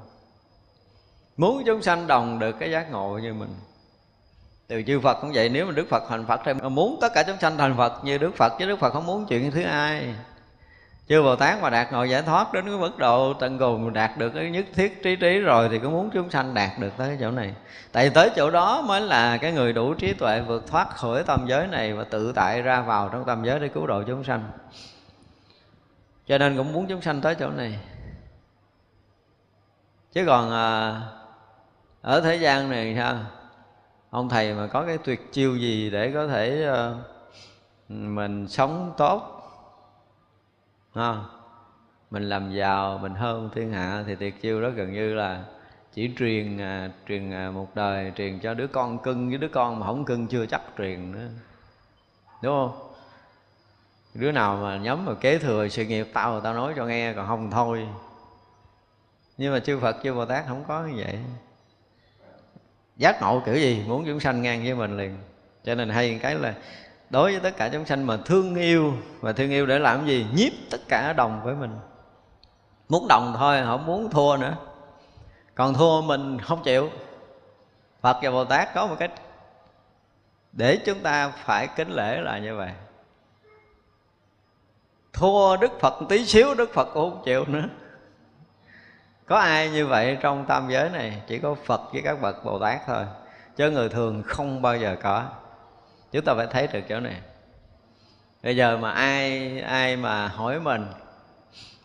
Muốn 1.37 1.63
chúng 1.65 1.81
sanh 1.81 2.07
đồng 2.07 2.39
được 2.39 2.55
cái 2.59 2.71
giác 2.71 2.91
ngộ 2.91 3.17
như 3.17 3.33
mình. 3.33 3.55
Từ 4.67 4.83
chư 4.87 4.99
Phật 4.99 5.17
cũng 5.21 5.31
vậy, 5.33 5.49
nếu 5.49 5.65
mà 5.65 5.71
Đức 5.71 5.87
Phật 5.89 6.03
thành 6.09 6.25
Phật 6.25 6.41
thì 6.45 6.53
muốn 6.53 6.97
tất 7.01 7.13
cả 7.13 7.23
chúng 7.23 7.37
sanh 7.39 7.57
thành 7.57 7.77
Phật 7.77 8.03
như 8.03 8.17
Đức 8.17 8.35
Phật, 8.35 8.53
chứ 8.59 8.67
Đức 8.67 8.79
Phật 8.79 8.93
không 8.93 9.05
muốn 9.05 9.25
chuyện 9.25 9.51
thứ 9.51 9.63
ai 9.63 10.13
chư 11.07 11.23
Bồ 11.23 11.35
Tát 11.35 11.61
mà 11.61 11.69
đạt 11.69 11.91
ngồi 11.91 12.09
giải 12.09 12.21
thoát 12.21 12.53
đến 12.53 12.65
cái 12.65 12.77
mức 12.77 12.97
độ 12.97 13.33
tận 13.33 13.59
cùng 13.59 13.93
đạt 13.93 14.17
được 14.17 14.29
cái 14.29 14.49
nhất 14.49 14.65
thiết 14.73 15.03
trí 15.03 15.15
trí 15.15 15.39
rồi 15.39 15.69
thì 15.69 15.79
cũng 15.79 15.91
muốn 15.91 16.09
chúng 16.13 16.29
sanh 16.29 16.53
đạt 16.53 16.69
được 16.79 16.91
tới 16.97 17.07
cái 17.07 17.17
chỗ 17.21 17.31
này. 17.31 17.53
Tại 17.91 18.09
vì 18.09 18.15
tới 18.15 18.29
chỗ 18.35 18.51
đó 18.51 18.81
mới 18.81 19.01
là 19.01 19.37
cái 19.37 19.51
người 19.51 19.73
đủ 19.73 19.93
trí 19.93 20.13
tuệ 20.13 20.41
vượt 20.41 20.67
thoát 20.67 20.89
khỏi 20.89 21.23
tâm 21.23 21.45
giới 21.47 21.67
này 21.67 21.93
và 21.93 22.03
tự 22.03 22.31
tại 22.31 22.61
ra 22.61 22.81
vào 22.81 23.09
trong 23.09 23.25
tâm 23.25 23.43
giới 23.43 23.59
để 23.59 23.67
cứu 23.67 23.87
độ 23.87 24.03
chúng 24.03 24.23
sanh. 24.23 24.43
Cho 26.27 26.37
nên 26.37 26.57
cũng 26.57 26.73
muốn 26.73 26.85
chúng 26.87 27.01
sanh 27.01 27.21
tới 27.21 27.35
chỗ 27.35 27.49
này. 27.49 27.79
Chứ 30.13 30.25
còn 30.25 30.51
à, 30.51 31.01
ở 32.01 32.21
thế 32.21 32.35
gian 32.35 32.69
này 32.69 32.95
sao 32.97 33.15
ông 34.09 34.29
thầy 34.29 34.53
mà 34.53 34.67
có 34.67 34.85
cái 34.85 34.97
tuyệt 34.97 35.33
chiêu 35.33 35.55
gì 35.55 35.89
để 35.89 36.11
có 36.11 36.27
thể 36.27 36.65
à, 36.73 36.93
mình 37.89 38.47
sống 38.47 38.93
tốt 38.97 39.34
ha 40.95 41.15
mình 42.11 42.29
làm 42.29 42.53
giàu 42.53 42.97
mình 42.97 43.15
hơn 43.15 43.49
thiên 43.55 43.71
hạ 43.71 44.03
thì 44.07 44.15
tuyệt 44.15 44.41
chiêu 44.41 44.61
đó 44.61 44.69
gần 44.69 44.93
như 44.93 45.13
là 45.13 45.43
chỉ 45.93 46.11
truyền 46.19 46.57
à, 46.57 46.89
truyền 47.07 47.31
à, 47.31 47.51
một 47.51 47.75
đời 47.75 48.11
truyền 48.15 48.39
cho 48.39 48.53
đứa 48.53 48.67
con 48.67 48.99
cưng 48.99 49.29
với 49.29 49.37
đứa 49.37 49.47
con 49.47 49.79
mà 49.79 49.85
không 49.85 50.05
cưng 50.05 50.27
chưa 50.27 50.45
chắc 50.45 50.61
truyền 50.77 51.11
nữa. 51.11 51.27
Đúng 52.41 52.53
không? 52.53 52.93
Đứa 54.13 54.31
nào 54.31 54.59
mà 54.63 54.77
nhóm 54.77 55.05
mà 55.05 55.13
kế 55.13 55.37
thừa 55.39 55.67
sự 55.67 55.85
nghiệp 55.85 56.07
tao 56.13 56.41
tao 56.41 56.53
nói 56.53 56.73
cho 56.75 56.85
nghe 56.85 57.13
còn 57.13 57.27
không 57.27 57.51
thôi. 57.51 57.87
Nhưng 59.37 59.53
mà 59.53 59.59
chư 59.59 59.79
phật 59.79 59.95
chư 60.03 60.13
bồ 60.13 60.25
tát 60.25 60.45
không 60.47 60.63
có 60.67 60.85
như 60.85 61.03
vậy. 61.05 61.19
Giác 62.97 63.21
ngộ 63.21 63.41
kiểu 63.45 63.55
gì? 63.55 63.83
Muốn 63.87 64.05
chúng 64.05 64.19
sanh 64.19 64.41
ngang 64.41 64.63
với 64.63 64.75
mình 64.75 64.97
liền. 64.97 65.17
Cho 65.63 65.75
nên 65.75 65.89
hay 65.89 66.19
cái 66.21 66.35
là 66.35 66.55
đối 67.09 67.31
với 67.31 67.39
tất 67.39 67.57
cả 67.57 67.69
chúng 67.69 67.85
sanh 67.85 68.07
mà 68.07 68.17
thương 68.25 68.55
yêu 68.55 68.93
và 69.19 69.33
thương 69.33 69.49
yêu 69.49 69.65
để 69.65 69.79
làm 69.79 70.07
gì? 70.07 70.25
Nhiếp 70.35 70.51
tất 70.71 70.81
cả 70.87 71.13
đồng 71.13 71.41
với 71.43 71.55
mình. 71.55 71.79
Muốn 72.89 73.07
đồng 73.07 73.35
thôi, 73.37 73.61
không 73.65 73.85
muốn 73.85 74.09
thua 74.09 74.37
nữa. 74.37 74.55
Còn 75.55 75.73
thua 75.73 76.01
mình 76.01 76.39
không 76.41 76.63
chịu. 76.63 76.89
Phật 78.01 78.17
và 78.21 78.31
bồ 78.31 78.45
tát 78.45 78.73
có 78.73 78.87
một 78.87 78.95
cách 78.99 79.11
để 80.51 80.79
chúng 80.85 80.99
ta 80.99 81.29
phải 81.29 81.67
kính 81.67 81.89
lễ 81.89 82.21
là 82.21 82.39
như 82.39 82.55
vậy. 82.55 82.71
Thua 85.13 85.57
đức 85.57 85.79
phật 85.79 85.93
tí 86.09 86.25
xíu, 86.25 86.53
đức 86.53 86.73
phật 86.73 86.87
cũng 86.93 87.11
không 87.11 87.21
chịu 87.25 87.45
nữa. 87.47 87.65
Có 89.25 89.37
ai 89.37 89.69
như 89.69 89.87
vậy 89.87 90.17
trong 90.21 90.45
tam 90.45 90.69
giới 90.69 90.89
này? 90.89 91.21
Chỉ 91.27 91.39
có 91.39 91.55
phật 91.65 91.81
với 91.93 92.01
các 92.01 92.21
bậc 92.21 92.45
bồ 92.45 92.59
tát 92.59 92.81
thôi, 92.87 93.05
chứ 93.55 93.71
người 93.71 93.89
thường 93.89 94.23
không 94.25 94.61
bao 94.61 94.77
giờ 94.77 94.95
có 95.01 95.23
chúng 96.15 96.25
ta 96.25 96.33
phải 96.35 96.47
thấy 96.47 96.67
được 96.67 96.81
chỗ 96.89 96.99
này. 96.99 97.21
Bây 98.43 98.55
giờ 98.55 98.77
mà 98.77 98.91
ai 98.91 99.59
ai 99.59 99.95
mà 99.97 100.27
hỏi 100.27 100.59
mình, 100.59 100.85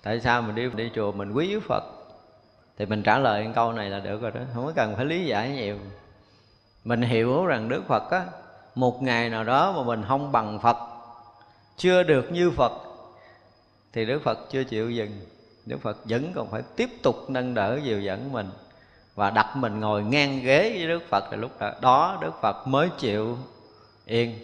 tại 0.02 0.20
sao 0.20 0.42
mình 0.42 0.54
đi 0.54 0.70
đi 0.76 0.90
chùa 0.94 1.12
mình 1.12 1.32
quý 1.32 1.58
phật? 1.68 1.82
Thì 2.78 2.86
mình 2.86 3.02
trả 3.02 3.18
lời 3.18 3.48
câu 3.54 3.72
này 3.72 3.90
là 3.90 3.98
được 3.98 4.22
rồi 4.22 4.30
đó, 4.30 4.40
không 4.54 4.66
có 4.66 4.72
cần 4.76 4.96
phải 4.96 5.04
lý 5.04 5.26
giải 5.26 5.50
nhiều. 5.50 5.78
Mình 6.84 7.02
hiểu 7.02 7.46
rằng 7.46 7.68
đức 7.68 7.82
phật 7.88 8.10
á, 8.10 8.24
một 8.74 9.02
ngày 9.02 9.28
nào 9.28 9.44
đó 9.44 9.72
mà 9.72 9.82
mình 9.82 10.04
không 10.08 10.32
bằng 10.32 10.58
phật, 10.62 10.76
chưa 11.76 12.02
được 12.02 12.32
như 12.32 12.50
phật, 12.50 12.72
thì 13.92 14.06
đức 14.06 14.22
phật 14.24 14.38
chưa 14.50 14.64
chịu 14.64 14.90
dừng. 14.90 15.20
Đức 15.66 15.78
phật 15.82 15.96
vẫn 16.04 16.32
còn 16.34 16.50
phải 16.50 16.62
tiếp 16.76 16.90
tục 17.02 17.16
nâng 17.28 17.54
đỡ 17.54 17.80
dìu 17.82 18.00
dẫn 18.00 18.32
mình 18.32 18.50
và 19.14 19.30
đặt 19.30 19.56
mình 19.56 19.80
ngồi 19.80 20.02
ngang 20.02 20.40
ghế 20.44 20.70
với 20.78 20.88
đức 20.88 21.02
phật. 21.08 21.24
Là 21.30 21.36
lúc 21.36 21.50
đó 21.80 22.18
đức 22.20 22.32
phật 22.40 22.66
mới 22.66 22.88
chịu 22.98 23.38
yên, 24.10 24.34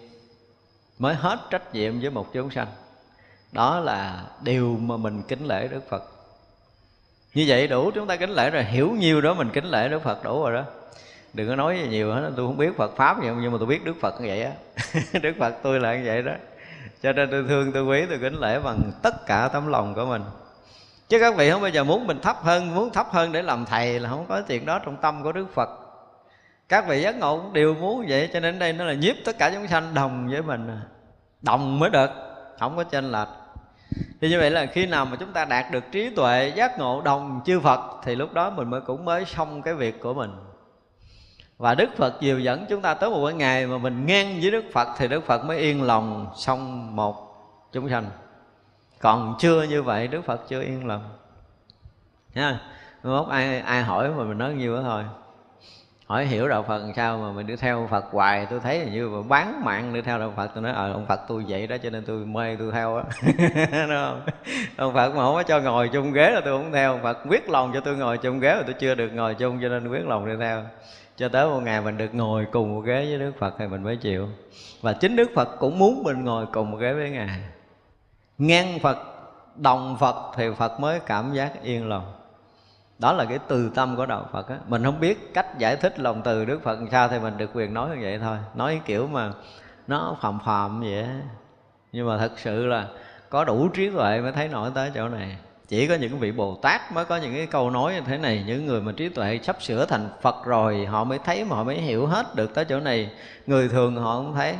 mới 0.98 1.14
hết 1.14 1.38
trách 1.51 1.74
nhiệm 1.74 2.01
với 2.01 2.10
một 2.10 2.32
chúng 2.32 2.51
sanh. 2.51 2.66
Đó 3.52 3.80
là 3.80 4.24
điều 4.43 4.76
mà 4.80 4.97
mình 4.97 5.22
kính 5.28 5.47
lễ 5.47 5.68
đức 5.68 5.88
phật. 5.88 6.02
Như 7.34 7.44
vậy 7.48 7.66
đủ 7.66 7.90
chúng 7.94 8.06
ta 8.06 8.16
kính 8.16 8.30
lễ 8.30 8.51
rồi, 8.51 8.64
hiểu 8.64 8.90
nhiều 8.90 9.20
đó 9.20 9.34
mình 9.34 9.51
kính 9.51 9.64
lễ 9.64 9.88
đức 9.88 10.02
phật 10.02 10.24
đủ 10.24 10.43
rồi 10.43 10.52
đó. 10.52 10.64
Đừng 11.34 11.48
có 11.48 11.56
nói 11.56 11.78
gì 11.82 11.88
nhiều 11.88 12.12
hết, 12.12 12.30
tôi 12.36 12.47
không 12.47 12.56
biết 12.56 12.76
phật 12.76 12.97
pháp 12.97 13.22
gì 13.22 13.28
nhưng 13.40 13.52
mà 13.52 13.59
tôi 13.59 13.66
biết 13.66 13.84
đức 13.84 13.94
phật 14.01 14.20
như 14.20 14.28
vậy 14.28 14.43
á. 14.43 14.52
Đức 15.22 15.32
phật 15.38 15.55
tôi 15.62 15.80
là 15.80 15.97
như 15.97 16.02
vậy 16.06 16.22
đó. 16.22 16.32
Cho 17.02 17.12
nên 17.12 17.30
tôi 17.30 17.44
thương, 17.48 17.72
tôi 17.72 17.84
quý, 17.84 18.06
tôi 18.09 18.18
kính 18.18 18.40
lễ 18.40 18.59
bằng 18.59 18.90
tất 19.02 19.26
cả 19.26 19.48
tấm 19.52 19.66
lòng 19.66 19.94
của 19.94 20.06
mình. 20.06 20.22
Chứ 21.09 21.18
các 21.20 21.36
vị 21.36 21.51
không 21.51 21.60
bao 21.60 21.70
giờ 21.70 21.84
muốn 21.84 22.06
mình 22.06 22.20
thấp 22.20 22.36
hơn, 22.43 22.74
muốn 22.74 22.90
thấp 22.90 23.06
hơn 23.10 23.32
để 23.32 23.43
làm 23.43 23.64
thầy 23.64 24.01
là 24.01 24.10
không 24.10 24.26
có 24.28 24.40
chuyện 24.40 24.66
đó 24.66 24.78
trong 24.78 24.97
tâm 24.97 25.22
của 25.22 25.32
đức 25.32 25.47
phật 25.55 25.85
các 26.68 26.88
vị 26.88 27.02
giác 27.02 27.16
ngộ 27.16 27.38
cũng 27.38 27.52
đều 27.52 27.74
muốn 27.74 28.06
vậy, 28.09 28.30
cho 28.32 28.40
nên 28.40 28.59
đây 28.59 28.72
nó 28.72 28.84
là 28.84 28.93
nhiếp 28.93 29.16
tất 29.24 29.38
cả 29.38 29.51
chúng 29.55 29.66
sanh 29.66 29.94
đồng 29.94 30.28
với 30.28 30.43
mình 30.43 30.68
à. 30.68 30.80
đồng 31.43 31.78
mới 31.78 31.90
được, 31.90 32.10
không 32.59 32.76
có 32.76 32.84
chênh 32.84 33.12
lệch. 33.12 33.28
Thì 34.20 34.28
như 34.28 34.38
vậy 34.38 34.51
là 34.51 34.66
khi 34.66 34.86
nào 34.86 35.05
mà 35.05 35.16
chúng 35.16 35.32
ta 35.32 35.44
đạt 35.44 35.72
được 35.72 35.84
trí 35.93 36.10
tuệ, 36.10 36.52
giác 36.56 36.78
ngộ, 36.78 37.01
đồng, 37.01 37.40
chư 37.44 37.60
Phật, 37.60 37.80
thì 38.05 38.14
lúc 38.14 38.32
đó 38.32 38.51
mình 38.51 38.70
mới 38.70 38.80
cũng 38.80 39.05
mới 39.05 39.24
xong 39.24 39.62
cái 39.62 39.74
việc 39.74 40.01
của 40.01 40.14
mình. 40.14 40.30
Và 41.59 41.74
Đức 41.74 41.88
Phật 41.97 42.20
dìu 42.20 42.38
dẫn 42.38 42.66
chúng 42.68 42.82
ta 42.82 42.94
tới 42.94 43.10
một 43.10 43.26
cái 43.26 43.34
ngày 43.34 43.66
mà 43.66 43.78
mình 43.78 44.06
ngang 44.06 44.38
với 44.40 44.51
Đức 44.51 44.64
Phật, 44.72 44.88
thì 44.98 45.09
Đức 45.09 45.26
Phật 45.26 45.44
mới 45.44 45.59
yên 45.59 45.82
lòng 45.82 46.26
xong 46.36 46.97
một 46.97 47.16
chúng 47.72 47.88
sanh. 47.88 48.10
Còn 49.01 49.34
chưa 49.38 49.62
như 49.62 49.82
vậy, 49.82 50.09
Đức 50.09 50.24
Phật 50.24 50.40
chưa 50.48 50.60
yên 50.62 50.86
lòng. 50.86 51.05
Nha. 52.34 52.60
Mốt 53.02 53.28
ai 53.28 53.60
ai 53.60 53.82
hỏi 53.82 54.10
mà 54.10 54.24
mình 54.24 54.38
nói 54.38 54.55
nhiêu 54.55 54.76
đó 54.76 54.82
thôi 54.82 55.05
hỏi 56.06 56.26
hiểu 56.26 56.48
đạo 56.48 56.62
Phật 56.62 56.78
làm 56.78 56.92
sao 56.96 57.18
mà 57.18 57.32
mình 57.32 57.46
đi 57.46 57.56
theo 57.56 57.88
Phật 57.90 58.04
hoài, 58.10 58.46
tôi 58.50 58.60
thấy 58.60 58.78
là 58.78 58.92
như 58.92 59.08
mà 59.08 59.22
bán 59.28 59.64
mạng 59.64 59.94
đi 59.94 60.02
theo 60.02 60.18
đạo 60.18 60.32
Phật. 60.36 60.50
Tôi 60.54 60.62
nói 60.62 60.72
ờ 60.72 60.92
ông 60.92 61.06
Phật 61.06 61.20
tôi 61.28 61.44
vậy 61.48 61.66
đó, 61.66 61.76
cho 61.82 61.90
nên 61.90 62.04
tôi 62.04 62.26
mê 62.26 62.56
tôi 62.56 62.72
theo 62.72 62.96
á. 62.96 63.04
Không? 63.88 64.20
Ông 64.76 64.94
Phật 64.94 65.08
mà 65.08 65.22
không 65.22 65.34
có 65.34 65.42
cho 65.42 65.60
ngồi 65.60 65.88
chung 65.88 66.12
ghế 66.12 66.30
là 66.30 66.40
tôi 66.44 66.62
không 66.62 66.72
theo. 66.72 66.92
Ông 66.92 67.02
Phật 67.02 67.18
quyết 67.28 67.50
lòng 67.50 67.70
cho 67.74 67.80
tôi 67.80 67.96
ngồi 67.96 68.18
chung 68.18 68.40
ghế 68.40 68.54
mà 68.54 68.62
tôi 68.66 68.74
chưa 68.74 68.94
được 68.94 69.08
ngồi 69.08 69.34
chung, 69.34 69.58
cho 69.62 69.68
nên 69.68 69.88
quyết 69.88 70.06
lòng 70.06 70.26
đi 70.26 70.32
theo. 70.40 70.62
Cho 71.16 71.28
tới 71.28 71.46
một 71.46 71.60
ngày 71.60 71.80
mình 71.80 71.96
được 71.96 72.14
ngồi 72.14 72.46
cùng 72.52 72.74
một 72.74 72.80
ghế 72.80 73.06
với 73.10 73.18
Đức 73.18 73.32
Phật 73.38 73.54
thì 73.58 73.66
mình 73.66 73.82
mới 73.82 73.96
chịu. 73.96 74.28
Và 74.80 74.92
chính 74.92 75.16
Đức 75.16 75.30
Phật 75.34 75.48
cũng 75.58 75.78
muốn 75.78 76.02
mình 76.02 76.24
ngồi 76.24 76.46
cùng 76.52 76.70
một 76.70 76.76
ghế 76.76 76.92
với 76.92 77.10
Ngài. 77.10 77.40
Ngang 78.38 78.78
Phật, 78.78 78.98
đồng 79.56 79.96
Phật 80.00 80.16
thì 80.36 80.44
Phật 80.58 80.80
mới 80.80 81.00
cảm 81.00 81.32
giác 81.34 81.62
yên 81.62 81.88
lòng 81.88 82.15
đó 82.98 83.12
là 83.12 83.24
cái 83.24 83.39
từ 83.48 83.70
tâm 83.74 83.97
của 83.97 84.06
đạo 84.06 84.28
Phật 84.32 84.48
á. 84.48 84.56
Mình 84.66 84.85
không 84.85 85.01
biết 85.01 85.35
cách 85.35 85.59
giải 85.59 85.77
thích 85.77 86.01
lòng 86.01 86.23
từ 86.24 86.44
Đức 86.44 86.62
Phật 86.62 86.74
làm 86.74 86.90
sao 86.90 87.09
thì 87.09 87.18
mình 87.18 87.36
được 87.36 87.51
quyền 87.55 87.74
nói 87.74 87.89
như 87.89 88.02
vậy 88.02 88.18
thôi. 88.18 88.36
Nói 88.55 88.81
kiểu 88.85 89.06
mà 89.06 89.32
nó 89.86 90.16
phàm 90.20 90.39
phàm 90.44 90.81
vậy 90.81 91.02
á. 91.02 91.20
Nhưng 91.93 92.09
mà 92.09 92.18
thật 92.18 92.32
sự 92.36 92.66
là 92.66 92.86
có 93.31 93.44
đủ 93.44 93.68
trí 93.68 93.90
tuệ 93.90 94.20
mới 94.20 94.32
thấy 94.32 94.48
nổi 94.48 94.70
tới 94.74 94.90
chỗ 94.94 95.09
này. 95.09 95.36
Chỉ 95.68 95.89
có 95.89 95.94
những 95.94 96.18
vị 96.18 96.32
bồ 96.32 96.59
tát 96.62 96.93
mới 96.93 97.05
có 97.05 97.16
những 97.16 97.35
cái 97.35 97.47
câu 97.47 97.70
nói 97.70 97.94
như 97.94 98.01
thế 98.01 98.18
này. 98.18 98.44
Những 98.47 98.66
người 98.66 98.81
mà 98.81 98.93
trí 98.93 99.09
tuệ 99.09 99.40
sắp 99.43 99.62
sửa 99.62 99.86
thành 99.86 100.09
phật 100.23 100.44
rồi, 100.44 100.86
họ 100.86 101.05
mới 101.05 101.18
thấy 101.24 101.44
mà 101.44 101.56
họ 101.56 101.64
mới 101.64 101.77
hiểu 101.77 102.06
hết 102.06 102.35
được 102.35 102.55
tới 102.55 102.64
chỗ 102.64 102.81
này. 102.81 103.10
Người 103.47 103.68
thường 103.68 103.97
họ 103.97 104.16
không 104.16 104.35
thấy. 104.35 104.56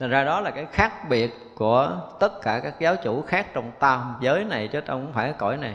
Thành 0.00 0.10
ra 0.10 0.24
đó 0.24 0.40
là 0.40 0.50
cái 0.50 0.66
khác 0.72 1.08
biệt 1.08 1.34
của 1.56 2.00
tất 2.20 2.42
cả 2.42 2.60
các 2.60 2.80
giáo 2.80 2.96
chủ 2.96 3.22
khác 3.22 3.46
trong 3.54 3.70
tam 3.78 4.16
giới 4.20 4.44
này, 4.44 4.68
chứ 4.68 4.80
không 4.86 5.12
phải 5.12 5.32
cõi 5.38 5.56
này 5.56 5.74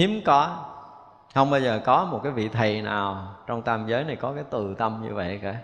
hiếm 0.00 0.20
có. 0.24 0.64
Không 1.34 1.50
bao 1.50 1.60
giờ 1.60 1.80
có 1.84 2.04
một 2.04 2.20
cái 2.22 2.32
vị 2.32 2.48
thầy 2.48 2.82
nào 2.82 3.36
trong 3.46 3.62
tam 3.62 3.86
giới 3.86 4.04
này 4.04 4.16
có 4.16 4.32
cái 4.32 4.44
từ 4.50 4.74
tâm 4.78 5.02
như 5.02 5.14
vậy 5.14 5.40
cả. 5.42 5.56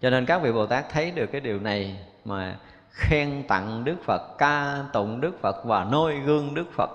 Cho 0.00 0.10
nên 0.10 0.26
các 0.26 0.42
vị 0.42 0.52
bồ 0.52 0.66
tát 0.66 0.88
thấy 0.90 1.10
được 1.10 1.26
cái 1.26 1.40
điều 1.40 1.60
này 1.60 1.96
mà 2.24 2.56
khen 2.90 3.42
tặng 3.48 3.84
đức 3.84 3.96
phật, 4.04 4.38
ca 4.38 4.84
tụng 4.92 5.20
đức 5.20 5.40
phật 5.42 5.64
và 5.64 5.84
noi 5.84 6.16
gương 6.16 6.54
đức 6.54 6.64
phật. 6.72 6.90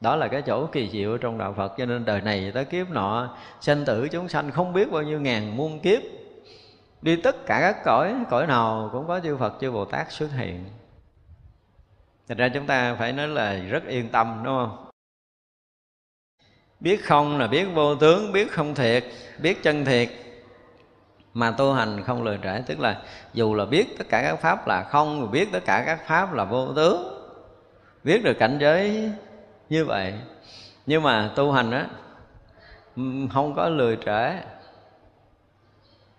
Đó 0.00 0.16
là 0.16 0.28
cái 0.28 0.42
chỗ 0.42 0.66
kỳ 0.66 0.90
diệu 0.90 1.18
trong 1.18 1.38
đạo 1.38 1.54
phật. 1.56 1.72
Cho 1.78 1.86
nên 1.86 2.04
đời 2.04 2.20
này 2.20 2.52
tới 2.54 2.64
kiếp 2.64 2.90
nọ, 2.90 3.36
sanh 3.60 3.84
tử 3.84 4.08
chúng 4.08 4.28
sanh 4.28 4.50
không 4.50 4.72
biết 4.72 4.92
bao 4.92 5.02
nhiêu 5.02 5.20
ngàn 5.20 5.56
muôn 5.56 5.80
kiếp. 5.80 6.02
Đi 7.02 7.16
tất 7.16 7.46
cả 7.46 7.58
các 7.60 7.76
cõi 7.84 8.14
cõi 8.30 8.46
nào 8.46 8.88
cũng 8.92 9.06
có 9.06 9.20
chư 9.20 9.36
phật, 9.36 9.54
chư 9.60 9.70
bồ 9.70 9.84
tát 9.84 10.12
xuất 10.12 10.30
hiện. 10.32 10.64
Thật 12.28 12.38
ra 12.38 12.48
chúng 12.48 12.66
ta 12.66 12.94
phải 12.94 13.12
nói 13.12 13.28
là 13.28 13.54
rất 13.54 13.86
yên 13.86 14.08
tâm, 14.08 14.40
đúng 14.44 14.54
không? 14.54 14.87
Biết 16.80 17.04
không 17.04 17.38
là 17.38 17.46
biết 17.46 17.64
vô 17.74 17.94
tướng, 17.94 18.32
biết 18.32 18.52
không 18.52 18.74
thiệt, 18.74 19.04
biết 19.38 19.62
chân 19.62 19.84
thiệt. 19.84 20.08
Mà 21.34 21.50
tu 21.50 21.72
hành 21.72 22.02
không 22.04 22.22
lười 22.22 22.38
trễ 22.42 22.60
Tức 22.66 22.80
là 22.80 23.02
dù 23.34 23.54
là 23.54 23.64
biết 23.64 23.98
tất 23.98 24.04
cả 24.08 24.22
các 24.22 24.36
pháp 24.36 24.66
là 24.66 24.82
không 24.82 25.30
Biết 25.30 25.48
tất 25.52 25.64
cả 25.64 25.82
các 25.86 26.06
pháp 26.06 26.34
là 26.34 26.44
vô 26.44 26.72
tướng 26.72 27.24
Biết 28.04 28.24
được 28.24 28.38
cảnh 28.38 28.58
giới 28.60 29.10
như 29.68 29.84
vậy. 29.84 30.14
Nhưng 30.86 31.02
mà 31.02 31.30
tu 31.36 31.52
hành 31.52 31.70
á 31.70 31.86
Không 33.32 33.54
có 33.56 33.68
lười 33.68 33.98
trễ 34.06 34.32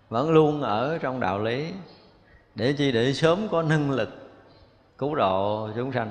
Vẫn 0.08 0.30
luôn 0.30 0.62
ở 0.62 0.98
trong 0.98 1.20
đạo 1.20 1.38
lý. 1.38 1.72
Để 2.54 2.72
chi? 2.72 2.92
Để 2.92 3.12
sớm 3.12 3.48
có 3.48 3.62
năng 3.62 3.90
lực 3.90 4.32
cứu 4.98 5.14
độ 5.14 5.68
chúng 5.76 5.92
sanh. 5.92 6.10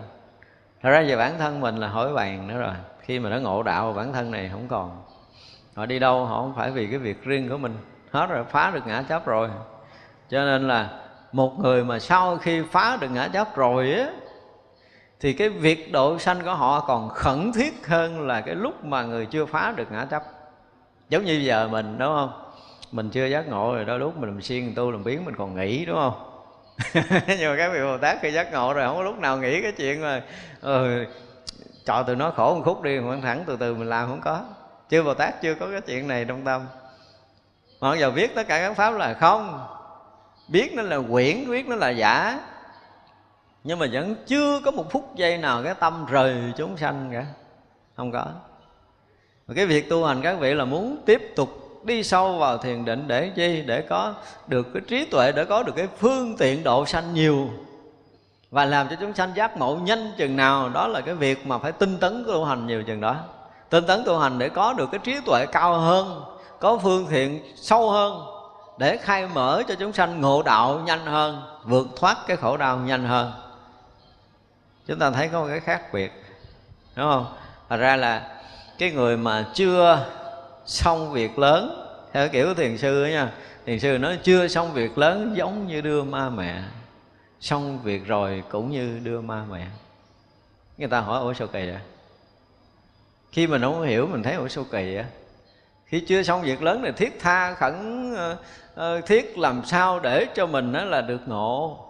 Thật 0.81 0.89
ra 0.89 1.03
về 1.07 1.15
bản 1.15 1.38
thân 1.39 1.61
mình 1.61 1.77
là 1.77 1.88
hỏi 1.88 2.13
bàn 2.13 2.47
nữa 2.47 2.57
rồi 2.57 2.73
khi 3.01 3.19
mà 3.19 3.30
nó 3.30 3.38
ngộ 3.38 3.63
đạo 3.63 3.93
bản 3.93 4.13
thân 4.13 4.31
này 4.31 4.49
không 4.51 4.67
còn. 4.67 5.01
Họ 5.76 5.85
đi 5.85 5.99
đâu 5.99 6.26
họ 6.26 6.41
không 6.41 6.53
phải 6.55 6.71
vì 6.71 6.88
cái 6.88 6.97
việc 6.99 7.23
riêng 7.23 7.49
của 7.49 7.57
mình. 7.57 7.77
Hết 8.11 8.27
rồi 8.30 8.43
phá 8.43 8.71
được 8.71 8.88
ngã 8.88 9.01
chấp 9.01 9.26
rồi. 9.26 9.49
Cho 10.30 10.45
nên 10.45 10.67
là 10.67 10.89
một 11.31 11.59
người 11.59 11.84
mà 11.84 11.99
sau 11.99 12.38
khi 12.38 12.61
phá 12.71 12.97
được 13.01 13.11
ngã 13.11 13.27
chấp 13.27 13.55
rồi 13.55 13.93
á 13.93 14.09
thì 15.19 15.34
cái 15.34 15.49
việc 15.49 15.91
độ 15.91 16.19
sanh 16.19 16.41
của 16.43 16.53
họ 16.53 16.80
còn 16.88 17.09
khẩn 17.09 17.51
thiết 17.51 17.88
hơn 17.88 18.27
là 18.27 18.41
cái 18.41 18.55
lúc 18.55 18.85
mà 18.85 19.03
người 19.03 19.26
chưa 19.26 19.45
phá 19.45 19.73
được 19.76 19.91
ngã 19.91 20.05
chấp 20.05 20.23
giống 21.09 21.26
như 21.26 21.34
giờ 21.34 21.67
mình 21.67 21.97
đúng 21.97 22.07
không? 22.07 22.31
Mình 22.91 23.09
chưa 23.09 23.26
giác 23.26 23.47
ngộ 23.47 23.76
rồi 23.76 23.85
đôi 23.85 23.99
lúc 23.99 24.17
mình 24.17 24.30
làm 24.30 24.41
siêng 24.41 24.76
tu 24.76 24.91
làm 24.91 25.03
biến 25.03 25.26
mình 25.26 25.35
còn 25.38 25.55
nghĩ 25.55 25.85
đúng 25.85 25.95
không? 25.95 26.13
Nhưng 27.27 27.51
mà 27.51 27.55
các 27.57 27.71
vị 27.73 27.80
bồ 27.80 27.97
tát 27.97 28.17
khi 28.21 28.31
giác 28.31 28.51
ngộ 28.51 28.73
rồi 28.73 28.88
không 28.88 28.97
có 28.97 29.03
lúc 29.03 29.19
nào 29.19 29.38
nghĩ 29.38 29.61
cái 29.61 29.71
chuyện 29.71 30.01
mà 30.01 30.21
ừ, 30.61 31.05
cho 31.85 32.03
tụi 32.03 32.15
nó 32.15 32.31
khổ 32.31 32.56
một 32.56 32.61
khúc 32.65 32.81
đi, 32.81 32.99
mà 32.99 33.18
thẳng 33.23 33.43
từ 33.47 33.57
từ 33.57 33.76
mình 33.76 33.89
làm 33.89 34.07
không 34.07 34.22
có. 34.22 34.43
Chưa 34.89 35.03
bồ 35.03 35.14
tát, 35.14 35.41
chưa 35.41 35.56
có 35.56 35.68
cái 35.72 35.81
chuyện 35.81 36.07
này 36.07 36.26
trong 36.26 36.43
tâm. 36.43 36.65
Mà 37.80 37.95
giờ 37.95 38.11
viết 38.11 38.35
tất 38.35 38.47
cả 38.47 38.60
các 38.60 38.73
pháp 38.73 38.91
là 38.91 39.14
không. 39.14 39.68
Biết 40.47 40.73
nó 40.76 40.81
là 40.81 40.99
quyển 41.11 41.49
biết 41.49 41.68
nó 41.68 41.76
là 41.76 41.89
giả. 41.89 42.39
Nhưng 43.64 43.80
mà 43.80 43.85
vẫn 43.91 44.15
chưa 44.27 44.61
có 44.65 44.72
một 44.72 44.91
phút 44.91 45.15
giây 45.15 45.38
nào 45.38 45.64
cái 45.64 45.73
tâm 45.80 46.06
rời 46.10 46.35
chúng 46.57 46.77
sanh 46.77 47.10
cả. 47.14 47.26
Không 47.97 48.11
có. 48.11 48.26
Và 49.47 49.53
cái 49.56 49.65
việc 49.65 49.89
tu 49.89 50.06
hành 50.06 50.22
các 50.22 50.39
vị 50.39 50.53
là 50.53 50.65
muốn 50.65 50.97
tiếp 51.06 51.34
tục 51.35 51.49
đi 51.84 52.03
sâu 52.03 52.38
vào 52.38 52.57
thiền 52.57 52.85
định 52.85 53.07
để 53.07 53.31
chi? 53.35 53.61
Để 53.61 53.81
có 53.81 54.14
được 54.47 54.68
cái 54.73 54.81
trí 54.88 55.06
tuệ, 55.06 55.31
để 55.31 55.45
có 55.45 55.64
được 55.64 55.73
cái 55.76 55.88
phương 55.97 56.38
tiện 56.38 56.64
độ 56.64 56.85
sanh 56.85 57.14
nhiều 57.14 57.49
và 58.51 58.65
làm 58.65 58.89
cho 58.89 58.95
chúng 58.99 59.13
sanh 59.13 59.31
giác 59.35 59.57
ngộ 59.57 59.76
nhanh 59.76 60.11
chừng 60.17 60.35
nào, 60.35 60.69
đó 60.69 60.88
là 60.88 61.01
cái 61.01 61.15
việc 61.15 61.47
mà 61.47 61.57
phải 61.57 61.71
tinh 61.71 61.97
tấn 61.97 62.23
tu 62.27 62.45
hành 62.45 62.67
nhiều 62.67 62.84
chừng 62.84 63.01
đó. 63.01 63.15
Tinh 63.69 63.88
tấn 63.88 64.03
tu 64.05 64.19
hành 64.19 64.39
để 64.39 64.49
có 64.49 64.73
được 64.73 64.89
cái 64.91 64.99
trí 65.03 65.19
tuệ 65.26 65.45
cao 65.51 65.80
hơn, 65.80 66.23
có 66.59 66.77
phương 66.77 67.07
thiện 67.09 67.53
sâu 67.55 67.91
hơn, 67.91 68.26
để 68.77 68.97
khai 68.97 69.27
mở 69.34 69.63
cho 69.67 69.76
chúng 69.76 69.93
sanh 69.93 70.21
ngộ 70.21 70.43
đạo 70.43 70.81
nhanh 70.85 71.05
hơn, 71.05 71.41
vượt 71.63 71.88
thoát 71.95 72.17
cái 72.27 72.38
khổ 72.38 72.57
đau 72.57 72.77
nhanh 72.77 73.05
hơn. 73.05 73.31
Chúng 74.88 74.99
ta 74.99 75.11
thấy 75.11 75.27
có 75.27 75.41
một 75.41 75.47
cái 75.49 75.59
khác 75.59 75.93
biệt, 75.93 76.11
đúng 76.95 77.05
không? 77.05 77.26
Thật 77.69 77.77
ra 77.77 77.95
là 77.95 78.38
cái 78.77 78.91
người 78.91 79.17
mà 79.17 79.45
chưa 79.53 80.05
xong 80.65 81.11
việc 81.11 81.39
lớn, 81.39 81.85
theo 82.13 82.30
kiểu 82.30 82.53
thiền 82.53 82.77
sư 82.77 83.03
ấy 83.03 83.11
nha, 83.11 83.31
thiền 83.65 83.80
sư 83.80 83.97
nói 83.97 84.19
chưa 84.23 84.47
xong 84.47 84.73
việc 84.73 84.97
lớn 84.97 85.34
giống 85.35 85.67
như 85.67 85.81
đưa 85.81 86.03
ma 86.03 86.30
mẹ 86.30 86.61
xong 87.40 87.80
việc 87.84 88.07
rồi 88.07 88.44
cũng 88.49 88.72
như 88.72 88.99
đưa 89.03 89.22
ma 89.22 89.45
mẹ. 89.52 89.68
Người 90.78 90.88
ta 90.88 90.99
hỏi, 90.99 91.20
ủa 91.20 91.34
sao 91.34 91.48
kỳ 91.48 91.66
vậy? 91.66 91.80
Khi 93.32 93.48
mình 93.48 93.61
không 93.61 93.82
hiểu, 93.82 94.07
mình 94.07 94.24
thấy, 94.24 94.34
ủa 94.34 94.48
sao 94.48 94.64
kỳ 94.64 94.95
vậy? 94.95 95.06
Khi 95.86 95.99
chưa 95.99 96.24
xong 96.24 96.41
việc 96.41 96.61
lớn 96.61 96.82
thì 96.86 96.91
thiết 96.91 97.20
tha, 97.20 97.53
khẩn 97.53 98.14
ờ, 98.16 98.38
ờ, 98.76 99.02
thiết 99.02 99.38
làm 99.38 99.61
sao 99.66 99.99
để 99.99 100.28
cho 100.36 100.45
mình 100.45 100.74
đó 100.74 100.84
là 100.84 101.02
được 101.02 101.22
ngộ. 101.28 101.86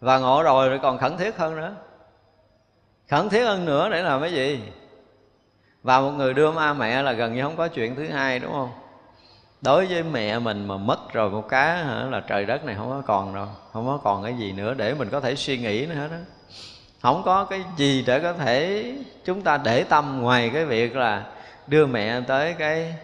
Và 0.00 0.18
ngộ 0.18 0.42
rồi 0.42 0.68
rồi 0.68 0.78
còn 0.82 0.98
khẩn 0.98 1.16
thiết 1.16 1.36
hơn 1.36 1.56
nữa. 1.56 1.74
Khẩn 3.08 3.28
thiết 3.28 3.44
hơn 3.44 3.64
nữa 3.64 3.88
để 3.88 4.02
làm 4.02 4.20
cái 4.20 4.32
gì? 4.32 4.62
Và 5.82 6.00
một 6.00 6.10
người 6.10 6.34
đưa 6.34 6.52
ma 6.52 6.74
mẹ 6.74 7.02
là 7.02 7.12
gần 7.12 7.34
như 7.34 7.42
không 7.42 7.56
có 7.56 7.68
chuyện 7.68 7.96
thứ 7.96 8.08
hai, 8.08 8.38
đúng 8.38 8.52
không? 8.52 8.70
Đối 9.62 9.86
với 9.86 10.02
mẹ 10.02 10.38
mình 10.38 10.66
mà 10.66 10.76
mất 10.76 11.12
rồi 11.12 11.30
một 11.30 11.48
cái 11.48 11.84
hả, 11.84 12.04
là 12.10 12.20
trời 12.20 12.46
đất 12.46 12.64
này 12.64 12.74
không 12.74 12.90
có 12.90 13.02
còn 13.06 13.34
rồi 13.34 13.46
không 13.72 13.86
có 13.86 14.00
còn 14.04 14.22
cái 14.22 14.34
gì 14.34 14.52
nữa 14.52 14.74
để 14.74 14.94
mình 14.94 15.08
có 15.10 15.20
thể 15.20 15.36
suy 15.36 15.58
nghĩ 15.58 15.86
nữa 15.86 15.94
hết 15.94 16.08
đó 16.10 16.16
không 17.02 17.22
có 17.24 17.44
cái 17.44 17.64
gì 17.76 18.04
để 18.06 18.20
có 18.20 18.32
thể 18.32 18.84
chúng 19.24 19.42
ta 19.42 19.58
để 19.64 19.84
tâm 19.84 20.22
ngoài 20.22 20.50
cái 20.54 20.64
việc 20.64 20.96
là 20.96 21.24
đưa 21.66 21.86
mẹ 21.86 22.20
tới 22.20 22.54
cái 22.58 22.94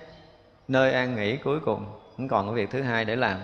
nơi 0.68 0.92
an 0.92 1.16
nghỉ 1.16 1.36
cuối 1.36 1.60
cùng 1.60 1.86
không 2.16 2.28
còn 2.28 2.46
cái 2.46 2.54
việc 2.54 2.70
thứ 2.70 2.82
hai 2.82 3.04
để 3.04 3.16
làm. 3.16 3.38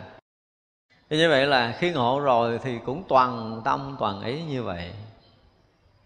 Thì 1.10 1.16
như 1.16 1.28
vậy 1.28 1.46
là 1.46 1.74
khi 1.78 1.92
ngộ 1.92 2.20
rồi 2.20 2.58
thì 2.62 2.78
cũng 2.86 3.02
toàn 3.08 3.62
tâm 3.64 3.96
toàn 4.00 4.22
ý 4.22 4.42
như 4.42 4.62
vậy. 4.62 4.90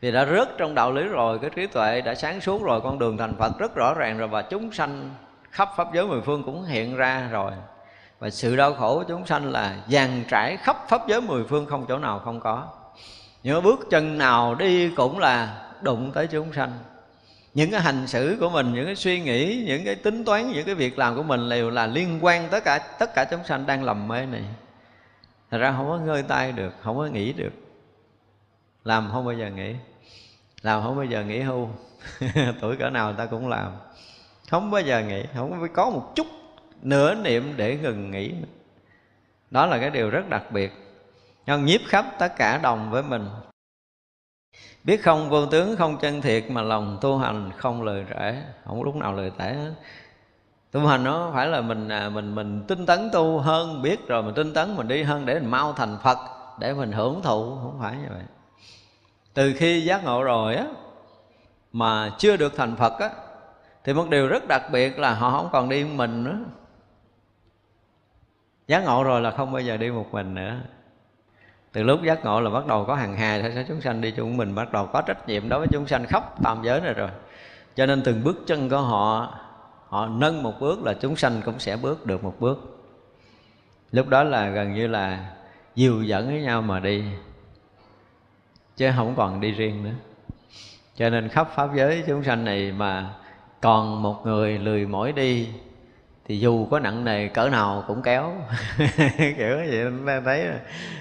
Vì 0.01 0.13
đã 0.13 0.27
rớt 0.27 0.49
trong 0.59 0.75
đạo 0.75 0.93
lý 0.93 1.03
rồi 1.03 1.39
cái 1.39 1.51
trí 1.51 1.67
tuệ 1.67 2.01
đã 2.01 2.15
sáng 2.15 2.41
suốt 2.41 2.63
rồi 2.63 2.81
con 2.81 2.99
đường 2.99 3.17
thành 3.17 3.37
phật 3.39 3.59
rất 3.59 3.75
rõ 3.75 3.95
ràng 3.95 4.19
rồi 4.19 4.29
và 4.29 4.43
chúng 4.43 4.73
sanh 4.73 5.11
khắp 5.55 5.71
pháp 5.77 5.89
giới 5.95 6.07
mười 6.07 6.21
phương 6.21 6.43
cũng 6.43 6.65
hiện 6.65 6.97
ra 6.97 7.29
rồi. 7.31 7.53
Và 8.19 8.31
sự 8.31 8.57
đau 8.57 8.75
khổ 8.75 8.95
của 8.95 9.05
chúng 9.09 9.27
sanh 9.27 9.53
là 9.53 9.77
dàn 9.89 10.25
trải 10.29 10.57
khắp 10.57 10.77
pháp 10.89 11.09
giới 11.09 11.21
mười 11.21 11.45
phương 11.45 11.67
không 11.67 11.87
chỗ 11.89 11.99
nào 11.99 12.19
không 12.19 12.41
có. 12.41 12.69
Những 13.43 13.63
bước 13.63 13.81
chân 13.91 14.19
nào 14.19 14.55
đi 14.55 14.91
cũng 14.91 15.19
là 15.19 15.63
đụng 15.83 16.13
tới 16.15 16.27
chúng 16.27 16.53
sanh. 16.53 16.73
Những 17.55 17.71
cái 17.71 17.81
hành 17.81 18.07
xử 18.07 18.37
của 18.41 18.51
mình, 18.51 18.75
những 18.75 18.87
cái 18.87 18.97
suy 18.97 19.21
nghĩ, 19.21 19.65
những 19.67 19.85
cái 19.85 19.95
tính 19.95 20.25
toán, 20.25 20.53
những 20.53 20.67
cái 20.67 20.75
việc 20.75 20.99
làm 20.99 21.17
của 21.17 21.23
mình 21.23 21.49
đều 21.49 21.71
là 21.71 21.87
liên 21.87 22.19
quan 22.23 22.49
tất 22.51 22.65
cả 22.65 22.79
tất 22.79 23.15
cả 23.15 23.25
chúng 23.25 23.45
sanh 23.45 23.67
đang 23.67 23.85
lầm 23.85 24.09
mê 24.09 24.27
này. 24.27 24.45
Thật 25.51 25.59
ra 25.59 25.75
không 25.77 25.89
có 25.89 25.99
ngơi 25.99 26.23
tay 26.23 26.53
được, 26.53 26.75
không 26.83 26.97
có 26.97 27.07
nghĩ 27.07 27.33
được. 27.33 27.53
Làm 28.85 29.09
không 29.13 29.25
bao 29.25 29.35
giờ 29.35 29.51
nghỉ 29.51 29.75
làm 30.63 30.83
không 30.83 30.97
bao 30.97 31.05
giờ 31.05 31.25
nghỉ 31.25 31.41
hưu. 31.41 31.69
Tuổi 32.61 32.77
cỡ 32.77 32.91
nào 32.91 33.13
ta 33.13 33.27
cũng 33.27 33.49
làm 33.49 33.73
không 34.51 34.71
bao 34.71 34.81
giờ 34.81 35.03
nghỉ 35.03 35.25
không 35.35 35.69
có 35.73 35.91
một 35.91 36.13
chút 36.15 36.27
nửa 36.83 37.15
niệm 37.15 37.55
để 37.57 37.79
ngừng 37.83 38.11
nghỉ 38.11 38.35
đó 39.55 39.67
là 39.67 39.79
cái 39.79 39.91
điều 39.91 40.11
rất 40.11 40.29
đặc 40.29 40.43
biệt. 40.51 40.73
Nhân 41.47 41.65
nhiếp 41.65 41.81
khắp 41.89 42.07
tất 42.19 42.37
cả 42.37 42.59
đồng 42.59 42.91
với 42.91 43.03
mình. 43.03 43.29
Biết 44.85 45.03
không, 45.03 45.31
vô 45.31 45.47
tướng 45.47 45.77
không 45.77 45.99
chân 45.99 46.21
thiệt 46.21 46.45
mà 46.51 46.63
lòng 46.63 46.99
tu 47.01 47.19
hành 47.19 47.51
không 47.57 47.83
lời 47.83 48.05
rễ. 48.11 48.43
Không 48.65 48.83
lúc 48.83 48.97
nào 48.97 49.13
lời 49.13 49.33
tẻ 49.39 49.55
hết. 49.55 49.73
Tu 50.73 50.87
hành 50.87 51.05
nó 51.05 51.31
phải 51.35 51.47
là 51.47 51.61
mình 51.61 51.89
à, 51.89 52.09
mình 52.09 52.35
mình 52.35 52.65
tinh 52.69 52.87
tấn 52.87 53.11
tu 53.13 53.39
hơn, 53.39 53.83
biết 53.83 54.07
rồi 54.07 54.23
mình 54.23 54.35
tinh 54.35 54.55
tấn 54.55 54.77
mình 54.77 54.89
đi 54.89 55.03
hơn 55.03 55.27
để 55.27 55.35
mình 55.35 55.51
mau 55.51 55.73
thành 55.73 55.99
phật, 56.03 56.19
để 56.59 56.75
mình 56.75 56.93
hưởng 56.93 57.23
thụ. 57.23 57.57
Không 57.57 57.79
phải 57.81 57.97
như 57.97 58.09
vậy. 58.11 58.23
Từ 59.35 59.55
khi 59.57 59.81
giác 59.81 60.05
ngộ 60.05 60.23
rồi 60.23 60.57
á, 60.57 60.67
mà 61.73 62.11
chưa 62.19 62.37
được 62.37 62.57
thành 62.57 62.77
phật 62.77 62.99
á 62.99 63.11
thì 63.85 63.93
một 63.93 64.09
điều 64.11 64.29
rất 64.29 64.49
đặc 64.49 64.63
biệt 64.73 64.99
là 64.99 65.15
họ 65.15 65.31
không 65.31 65.49
còn 65.53 65.69
đi 65.69 65.85
mình 65.85 66.25
nữa. 66.25 66.39
Giác 68.69 68.85
ngộ 68.85 69.05
rồi 69.05 69.21
là 69.21 69.31
không 69.31 69.53
bao 69.53 69.63
giờ 69.63 69.77
đi 69.77 69.91
một 69.91 70.07
mình 70.13 70.35
nữa. 70.35 70.61
Từ 71.73 71.83
lúc 71.83 72.03
giác 72.03 72.25
ngộ 72.25 72.41
là 72.41 72.51
bắt 72.51 72.67
đầu 72.67 72.85
có 72.85 72.95
hàng 72.95 73.17
hà 73.17 73.51
sẽ 73.55 73.65
chúng 73.69 73.81
sanh 73.81 74.01
đi 74.01 74.11
chung 74.11 74.37
mình, 74.37 74.55
bắt 74.55 74.73
đầu 74.73 74.87
có 74.87 75.03
trách 75.03 75.29
nhiệm 75.29 75.49
đối 75.49 75.59
với 75.59 75.69
chúng 75.73 75.87
sanh 75.87 76.07
khắp 76.07 76.43
tam 76.43 76.63
giới 76.63 76.81
này 76.81 76.95
rồi. 76.95 77.09
Cho 77.75 77.87
nên 77.87 78.03
từng 78.03 78.25
bước 78.25 78.37
chân 78.47 78.69
của 78.69 78.81
họ 78.81 79.35
họ 79.89 80.07
nâng 80.07 80.43
một 80.43 80.55
bước 80.61 80.83
là 80.83 80.95
chúng 80.95 81.17
sanh 81.17 81.43
cũng 81.45 81.59
sẽ 81.59 81.77
bước 81.77 82.07
được 82.07 82.25
một 82.25 82.35
bước. 82.41 82.87
Lúc 83.93 84.09
đó 84.09 84.23
là 84.23 84.49
gần 84.49 84.75
như 84.75 84.87
là 84.87 85.31
dìu 85.75 86.03
dẫn 86.03 86.27
với 86.27 86.43
nhau 86.43 86.63
mà 86.63 86.81
đi, 86.81 87.05
chứ 88.77 88.91
không 88.97 89.15
còn 89.17 89.41
đi 89.41 89.51
riêng 89.51 89.85
nữa. 89.85 89.95
Cho 90.97 91.11
nên 91.11 91.29
khắp 91.29 91.49
pháp 91.55 91.69
giới 91.75 92.05
chúng 92.07 92.25
sanh 92.25 92.45
này 92.45 92.73
mà 92.73 93.15
còn 93.65 94.03
một 94.03 94.27
người 94.27 94.59
lười 94.59 94.87
mỏi 94.87 95.13
đi, 95.13 95.49
thì 96.27 96.39
dù 96.39 96.67
có 96.71 96.79
nặng 96.79 97.05
nề 97.05 97.29
cỡ 97.29 97.49
nào 97.49 97.85
cũng 97.87 98.03
kéo. 98.03 98.33
Kiểu 99.19 99.57
vậy 99.57 99.85
ta 100.07 100.21
thấy 100.25 100.47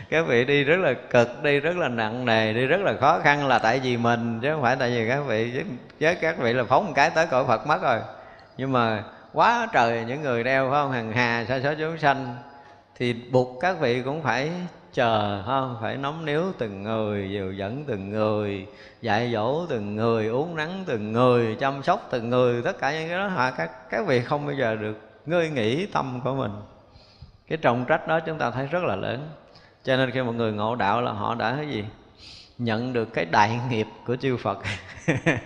các 0.10 0.28
vị 0.28 0.46
đi 0.46 0.64
rất 0.64 0.76
là 0.76 0.94
cực, 0.94 1.44
đi 1.44 1.60
rất 1.60 1.78
là 1.78 1.88
nặng 1.88 2.26
nề, 2.26 2.54
đi 2.54 2.66
rất 2.66 2.82
là 2.82 2.94
khó 3.02 3.20
khăn 3.20 3.48
là 3.48 3.60
tại 3.60 3.80
vì 3.80 3.98
mình, 3.98 4.40
chứ 4.42 4.52
không 4.54 4.62
phải 4.62 4.76
tại 4.76 4.90
vì 4.90 5.08
các 5.08 5.20
vị, 5.28 5.64
chứ 6.00 6.14
các 6.22 6.38
vị 6.38 6.54
là 6.54 6.64
phóng 6.64 6.86
một 6.86 6.92
cái 6.96 7.10
tới 7.10 7.28
cõi 7.28 7.46
phật 7.48 7.68
mất 7.68 7.82
rồi. 7.82 8.00
Nhưng 8.58 8.72
mà 8.72 9.04
quá 9.34 9.68
trời 9.74 10.06
những 10.08 10.22
người 10.22 10.44
đeo, 10.44 10.70
phải 10.70 10.82
không? 10.82 10.92
Hằng 10.92 11.12
hà, 11.12 11.46
sa 11.48 11.60
số 11.64 11.74
chúng 11.80 11.98
sanh, 11.98 12.36
thì 12.96 13.14
buộc 13.14 13.60
các 13.62 13.80
vị 13.80 14.02
cũng 14.02 14.22
phải 14.22 14.52
chờ 14.94 15.44
không, 15.46 15.78
phải 15.82 15.98
nóng 15.98 16.26
níu 16.26 16.44
từng 16.58 16.84
người, 16.84 17.30
dìu 17.32 17.52
dẫn 17.52 17.84
từng 17.88 18.10
người, 18.10 18.68
dạy 19.02 19.32
dỗ 19.34 19.66
từng 19.66 19.96
người, 19.96 20.28
uống 20.28 20.56
nắng 20.56 20.84
từng 20.86 21.12
người, 21.12 21.56
chăm 21.60 21.84
sóc 21.84 22.08
từng 22.12 22.30
người. 22.30 22.62
Tất 22.62 22.80
cả 22.80 22.92
những 22.92 23.10
cái 23.10 23.18
đó 23.18 23.28
hả? 23.28 23.52
Các 23.52 23.90
các 23.90 24.08
vị 24.08 24.22
không 24.22 24.46
bao 24.46 24.56
giờ 24.56 24.76
được 24.76 25.00
ngơi 25.26 25.50
nghỉ 25.50 25.86
tâm 25.86 26.22
của 26.24 26.34
mình. 26.36 26.52
Cái 27.48 27.58
trọng 27.58 27.86
trách 27.86 28.08
đó 28.08 28.20
chúng 28.20 28.38
ta 28.38 28.52
thấy 28.52 28.68
rất 28.68 28.84
là 28.84 28.96
lớn. 28.96 29.30
Cho 29.84 29.98
nên 29.98 30.12
khi 30.12 30.22
một 30.22 30.32
người 30.32 30.52
ngộ 30.52 30.76
đạo 30.76 31.02
là 31.02 31.12
họ 31.12 31.36
đã 31.36 31.56
cái 31.56 31.68
gì? 31.68 31.84
Nhận 32.58 32.94
được 32.94 33.14
cái 33.14 33.26
đại 33.26 33.60
nghiệp 33.70 33.88
của 34.06 34.16
chư 34.16 34.38
Phật. 34.38 34.60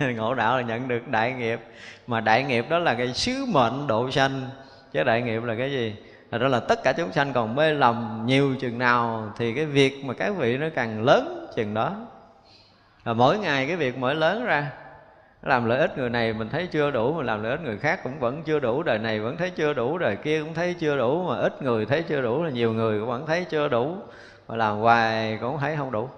Ngộ 0.16 0.34
đạo 0.34 0.56
là 0.56 0.62
nhận 0.62 0.88
được 0.88 1.08
đại 1.08 1.32
nghiệp. 1.32 1.60
Mà 2.06 2.20
đại 2.20 2.44
nghiệp 2.44 2.66
đó 2.68 2.78
là 2.78 2.94
cái 2.94 3.14
sứ 3.14 3.44
mệnh 3.48 3.86
độ 3.86 4.10
sanh. 4.10 4.50
Chứ 4.92 5.04
đại 5.04 5.22
nghiệp 5.22 5.42
là 5.44 5.54
cái 5.54 5.70
gì? 5.70 5.96
Thật 6.30 6.38
đó 6.38 6.48
là 6.48 6.60
tất 6.60 6.82
cả 6.82 6.92
chúng 6.92 7.12
sanh 7.12 7.32
còn 7.32 7.54
mê 7.54 7.74
lầm 7.74 8.22
nhiều 8.26 8.56
chừng 8.60 8.78
nào 8.78 9.32
thì 9.36 9.54
cái 9.54 9.66
việc 9.66 10.04
mà 10.04 10.14
các 10.14 10.36
vị 10.36 10.56
nó 10.56 10.66
càng 10.74 11.04
lớn 11.04 11.46
chừng 11.56 11.74
đó. 11.74 11.96
Và 13.04 13.12
mỗi 13.12 13.38
ngày 13.38 13.66
cái 13.66 13.76
việc 13.76 13.98
mỗi 13.98 14.14
lớn 14.14 14.44
ra, 14.44 14.70
làm 15.42 15.64
lợi 15.64 15.78
ích 15.78 15.98
người 15.98 16.10
này 16.10 16.32
mình 16.32 16.48
thấy 16.48 16.66
chưa 16.66 16.90
đủ, 16.90 17.12
mà 17.12 17.22
làm 17.22 17.42
lợi 17.42 17.52
ích 17.52 17.60
người 17.60 17.78
khác 17.78 18.00
cũng 18.02 18.18
vẫn 18.18 18.42
chưa 18.42 18.60
đủ, 18.60 18.82
đời 18.82 18.98
này 18.98 19.20
vẫn 19.20 19.36
thấy 19.36 19.50
chưa 19.50 19.72
đủ, 19.72 19.98
đời 19.98 20.16
kia 20.16 20.42
cũng 20.42 20.54
thấy 20.54 20.74
chưa 20.74 20.96
đủ, 20.96 21.24
mà 21.28 21.36
ít 21.36 21.62
người 21.62 21.86
thấy 21.86 22.02
chưa 22.02 22.22
đủ, 22.22 22.42
là 22.42 22.50
nhiều 22.50 22.72
người 22.72 23.00
cũng 23.00 23.08
vẫn 23.08 23.26
thấy 23.26 23.44
chưa 23.50 23.68
đủ, 23.68 23.96
mà 24.48 24.56
làm 24.56 24.76
hoài 24.76 25.38
cũng 25.40 25.58
thấy 25.58 25.76
không 25.76 25.92
đủ. 25.92 26.08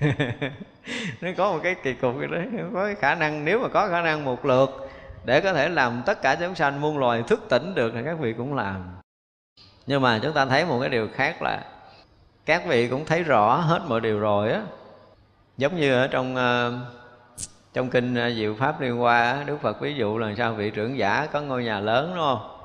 Nó 1.20 1.30
có 1.36 1.52
một 1.52 1.58
cái 1.62 1.74
kỳ 1.82 1.94
cục 1.94 2.14
cái 2.20 2.28
đấy 2.28 2.46
có 2.74 2.84
cái 2.84 2.94
khả 2.94 3.14
năng, 3.14 3.44
nếu 3.44 3.58
mà 3.58 3.68
có 3.68 3.88
khả 3.88 4.02
năng 4.02 4.24
một 4.24 4.44
lượt 4.44 4.90
để 5.24 5.40
có 5.40 5.52
thể 5.52 5.68
làm 5.68 6.02
tất 6.06 6.22
cả 6.22 6.34
chúng 6.34 6.54
sanh 6.54 6.80
muôn 6.80 6.98
loài 6.98 7.22
thức 7.28 7.40
tỉnh 7.48 7.74
được 7.74 7.92
thì 7.94 8.00
các 8.04 8.18
vị 8.18 8.32
cũng 8.32 8.54
làm 8.54 8.99
nhưng 9.90 10.02
mà 10.02 10.18
chúng 10.22 10.32
ta 10.32 10.46
thấy 10.46 10.64
một 10.64 10.80
cái 10.80 10.88
điều 10.88 11.08
khác 11.14 11.42
là 11.42 11.64
các 12.46 12.66
vị 12.66 12.88
cũng 12.88 13.04
thấy 13.04 13.22
rõ 13.22 13.56
hết 13.56 13.82
mọi 13.88 14.00
điều 14.00 14.18
rồi 14.18 14.52
á. 14.52 14.62
Giống 15.58 15.76
như 15.76 15.94
ở 15.94 16.06
trong 16.06 16.36
ờ, 16.36 16.72
trong 17.72 17.90
kinh 17.90 18.14
ờ, 18.14 18.30
diệu 18.30 18.54
pháp 18.54 18.80
liên 18.80 18.96
hoa 18.96 19.44
đức 19.46 19.56
phật 19.62 19.80
ví 19.80 19.94
dụ 19.94 20.18
là 20.18 20.34
sao? 20.38 20.52
Vị 20.52 20.70
trưởng 20.70 20.98
giả 20.98 21.28
có 21.32 21.40
ngôi 21.40 21.64
nhà 21.64 21.80
lớn, 21.80 22.12
đúng 22.14 22.24
không? 22.24 22.60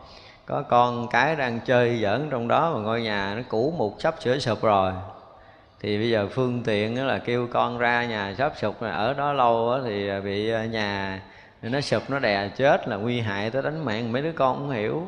Có 0.46 0.62
con 0.62 1.08
cái 1.08 1.36
đang 1.36 1.60
chơi 1.60 2.00
giỡn 2.02 2.28
trong 2.32 2.48
đó 2.48 2.74
mà 2.74 2.80
ngôi 2.80 3.02
nhà 3.02 3.34
nó 3.36 3.42
cũ 3.50 3.74
mục 3.78 3.96
sắp 4.00 4.16
sửa 4.20 4.40
sụp 4.40 4.62
rồi. 4.62 4.92
Thì 5.80 5.98
bây 5.98 6.10
giờ 6.10 6.28
phương 6.32 6.64
tiện 6.64 7.08
là 7.08 7.18
kêu 7.18 7.48
con 7.52 7.78
ra 7.78 8.06
nhà 8.06 8.36
sắp 8.38 8.54
sụp 8.62 8.82
ở 8.82 9.14
đó 9.14 9.34
lâu 9.34 9.80
thì 9.86 10.08
ờ, 10.08 10.22
bị 10.22 10.52
nhà 10.72 11.22
nó 11.62 11.82
sụp, 11.82 12.10
nó 12.10 12.20
đè 12.20 12.50
chết 12.56 12.88
là 12.88 12.96
nguy 12.96 13.20
hại 13.20 13.50
tới 13.50 13.62
đánh 13.62 13.86
mạng. 13.86 14.12
Mấy 14.12 14.22
đứa 14.22 14.32
con 14.32 14.58
không 14.58 14.72
hiểu 14.72 15.04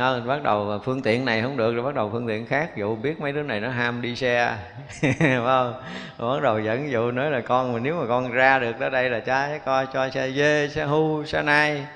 à, 0.00 0.20
bắt 0.20 0.42
đầu 0.42 0.80
phương 0.84 1.02
tiện 1.02 1.24
này 1.24 1.42
không 1.42 1.56
được 1.56 1.74
rồi 1.74 1.84
bắt 1.84 1.94
đầu 1.94 2.10
phương 2.12 2.28
tiện 2.28 2.46
khác. 2.46 2.76
Dụ 2.76 2.96
biết 2.96 3.20
mấy 3.20 3.32
đứa 3.32 3.42
này 3.42 3.60
nó 3.60 3.68
ham 3.68 4.02
đi 4.02 4.16
xe. 4.16 4.56
Phải 5.00 5.12
không? 5.44 5.74
Rồi 6.18 6.34
bắt 6.34 6.42
đầu 6.42 6.60
dẫn 6.60 6.90
dụ 6.90 7.10
nói 7.10 7.30
là 7.30 7.40
con 7.40 7.72
mà 7.72 7.78
nếu 7.78 8.00
mà 8.00 8.06
con 8.08 8.30
ra 8.30 8.58
được 8.58 8.72
tới 8.78 8.90
đây 8.90 9.10
là 9.10 9.20
cha 9.20 9.48
sẽ 9.48 9.58
coi 9.58 9.86
cho 9.92 10.10
xe 10.10 10.30
dê 10.30 10.68
xe 10.68 10.84
hu 10.84 11.24
xe 11.24 11.42
nai. 11.42 11.86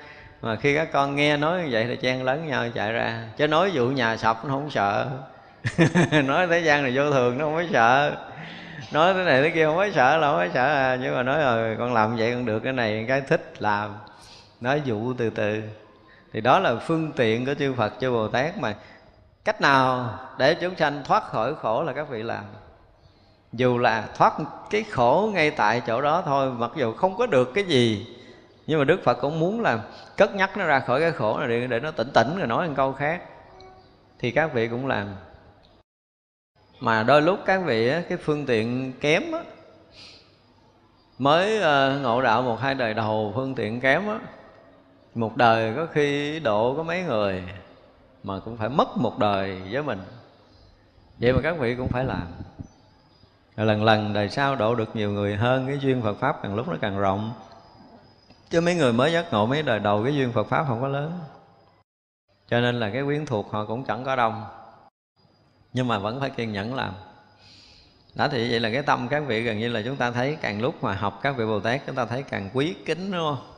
Mà 0.41 0.55
khi 0.55 0.75
các 0.75 0.91
con 0.91 1.15
nghe 1.15 1.37
nói 1.37 1.63
như 1.63 1.67
vậy 1.71 1.85
thì 1.87 1.95
chen 1.95 2.23
lấn 2.23 2.47
nhau 2.47 2.65
chạy 2.73 2.91
ra. 2.91 3.23
Chứ 3.37 3.47
nói 3.47 3.71
dụ 3.71 3.87
nhà 3.87 4.17
sập 4.17 4.45
nó 4.45 4.49
không 4.51 4.69
sợ. 4.69 5.07
Nói 6.25 6.47
thế 6.47 6.59
gian 6.59 6.83
này 6.83 6.91
vô 6.95 7.11
thường 7.11 7.37
nó 7.37 7.45
không 7.45 7.55
có 7.55 7.63
sợ. 7.71 8.15
Nói 8.91 9.13
thế 9.13 9.23
này 9.23 9.41
thế 9.41 9.49
kia 9.49 9.65
không 9.65 9.75
có 9.75 9.89
sợ 9.95 10.17
là 10.17 10.31
không 10.31 10.37
có 10.37 10.53
sợ 10.53 10.73
à. 10.73 10.97
Nhưng 11.01 11.15
mà 11.15 11.23
nói 11.23 11.39
rồi 11.39 11.75
con 11.79 11.93
làm 11.93 12.15
vậy 12.15 12.31
con 12.33 12.45
được 12.45 12.59
cái 12.59 12.73
này 12.73 13.05
cái 13.07 13.21
thích 13.21 13.53
làm. 13.59 13.93
Nói 14.61 14.81
dụ 14.85 15.13
từ 15.13 15.29
từ 15.29 15.61
thì 16.35 16.41
đó 16.41 16.59
là 16.59 16.75
phương 16.75 17.11
tiện 17.15 17.45
của 17.45 17.53
chư 17.53 17.73
Phật 17.73 17.93
chư 17.99 18.11
Bồ 18.11 18.27
Tát 18.27 18.57
mà 18.57 18.75
cách 19.45 19.61
nào 19.61 20.09
để 20.37 20.55
chúng 20.55 20.75
sanh 20.75 21.01
thoát 21.05 21.23
khỏi 21.23 21.55
khổ 21.55 21.83
là 21.83 21.93
các 21.93 22.09
vị 22.09 22.23
làm. 22.23 22.43
Dù 23.53 23.77
là 23.77 24.07
thoát 24.15 24.33
cái 24.69 24.83
khổ 24.83 25.31
ngay 25.33 25.51
tại 25.51 25.81
chỗ 25.87 26.01
đó 26.01 26.23
thôi 26.25 26.51
mặc 26.51 26.71
dù 26.75 26.93
không 26.93 27.17
có 27.17 27.25
được 27.25 27.53
cái 27.53 27.63
gì 27.63 28.07
nhưng 28.67 28.79
mà 28.79 28.85
Đức 28.85 29.03
Phật 29.03 29.17
cũng 29.21 29.39
muốn 29.39 29.61
là 29.61 29.79
cất 30.17 30.35
nhắc 30.35 30.57
nó 30.57 30.65
ra 30.65 30.79
khỏi 30.79 31.01
cái 31.01 31.11
khổ 31.11 31.39
này 31.39 31.47
để, 31.47 31.67
để 31.67 31.79
nó 31.79 31.91
tỉnh 31.91 32.09
tỉnh 32.13 32.37
rồi 32.37 32.47
nói 32.47 32.67
một 32.67 32.73
câu 32.77 32.93
khác. 32.93 33.21
Thì 34.19 34.31
các 34.31 34.53
vị 34.53 34.67
cũng 34.67 34.87
làm. 34.87 35.07
Mà 36.79 37.03
đôi 37.03 37.21
lúc 37.21 37.39
các 37.45 37.61
vị 37.65 37.91
cái 38.09 38.17
phương 38.17 38.45
tiện 38.45 38.93
kém 38.99 39.23
mới 41.17 41.59
ờ, 41.59 41.99
ngộ 42.01 42.21
đạo 42.21 42.41
một 42.41 42.59
hai 42.59 42.75
đời 42.75 42.93
đầu 42.93 43.31
phương 43.35 43.55
tiện 43.55 43.79
kém 43.79 44.07
á, 44.07 44.19
một 45.15 45.37
đời 45.37 45.73
có 45.75 45.87
khi 45.93 46.39
độ 46.39 46.75
có 46.77 46.83
mấy 46.83 47.03
người 47.03 47.43
mà 48.23 48.39
cũng 48.39 48.57
phải 48.57 48.69
mất 48.69 48.97
một 48.97 49.19
đời 49.19 49.61
với 49.71 49.83
mình. 49.83 49.99
Vậy 51.19 51.33
mà 51.33 51.39
các 51.43 51.59
vị 51.59 51.75
cũng 51.75 51.87
phải 51.87 52.05
làm. 52.05 52.27
Rồi 53.55 53.67
lần 53.67 53.83
lần 53.83 54.13
đời 54.13 54.29
sau 54.29 54.55
độ 54.55 54.75
được 54.75 54.95
nhiều 54.95 55.11
người 55.11 55.35
hơn 55.35 55.67
cái 55.67 55.79
duyên 55.79 56.01
Phật 56.01 56.13
pháp 56.13 56.39
càng 56.43 56.55
lúc 56.55 56.67
nó 56.67 56.75
càng 56.81 56.97
rộng. 56.97 57.33
Chứ 58.49 58.61
mấy 58.61 58.75
người 58.75 58.93
mới 58.93 59.11
giác 59.11 59.25
ngộ 59.31 59.45
mấy 59.45 59.63
đời 59.63 59.79
đầu 59.79 60.03
cái 60.03 60.15
duyên 60.15 60.31
Phật 60.31 60.43
pháp 60.43 60.65
không 60.67 60.81
có 60.81 60.87
lớn. 60.87 61.19
Cho 62.49 62.59
nên 62.59 62.79
là 62.79 62.89
cái 62.89 63.03
quyến 63.03 63.25
thuộc 63.25 63.51
họ 63.51 63.65
cũng 63.65 63.83
chẳng 63.83 64.03
có 64.03 64.15
đông. 64.15 64.45
Nhưng 65.73 65.87
mà 65.87 65.99
vẫn 65.99 66.19
phải 66.19 66.29
kiên 66.29 66.51
nhẫn 66.51 66.75
làm. 66.75 66.93
Đó 68.15 68.27
thì 68.31 68.51
vậy 68.51 68.59
là 68.59 68.69
cái 68.73 68.83
tâm 68.83 69.07
các 69.07 69.23
vị 69.27 69.41
gần 69.41 69.59
như 69.59 69.69
là 69.69 69.81
chúng 69.85 69.95
ta 69.95 70.11
thấy 70.11 70.37
càng 70.41 70.61
lúc 70.61 70.83
mà 70.83 70.93
học 70.93 71.19
các 71.21 71.37
vị 71.37 71.45
Bồ 71.45 71.59
Tát, 71.59 71.81
chúng 71.87 71.95
ta 71.95 72.05
thấy 72.05 72.23
càng 72.23 72.49
quý 72.53 72.75
kính, 72.85 73.11
đúng 73.11 73.21
không? 73.21 73.54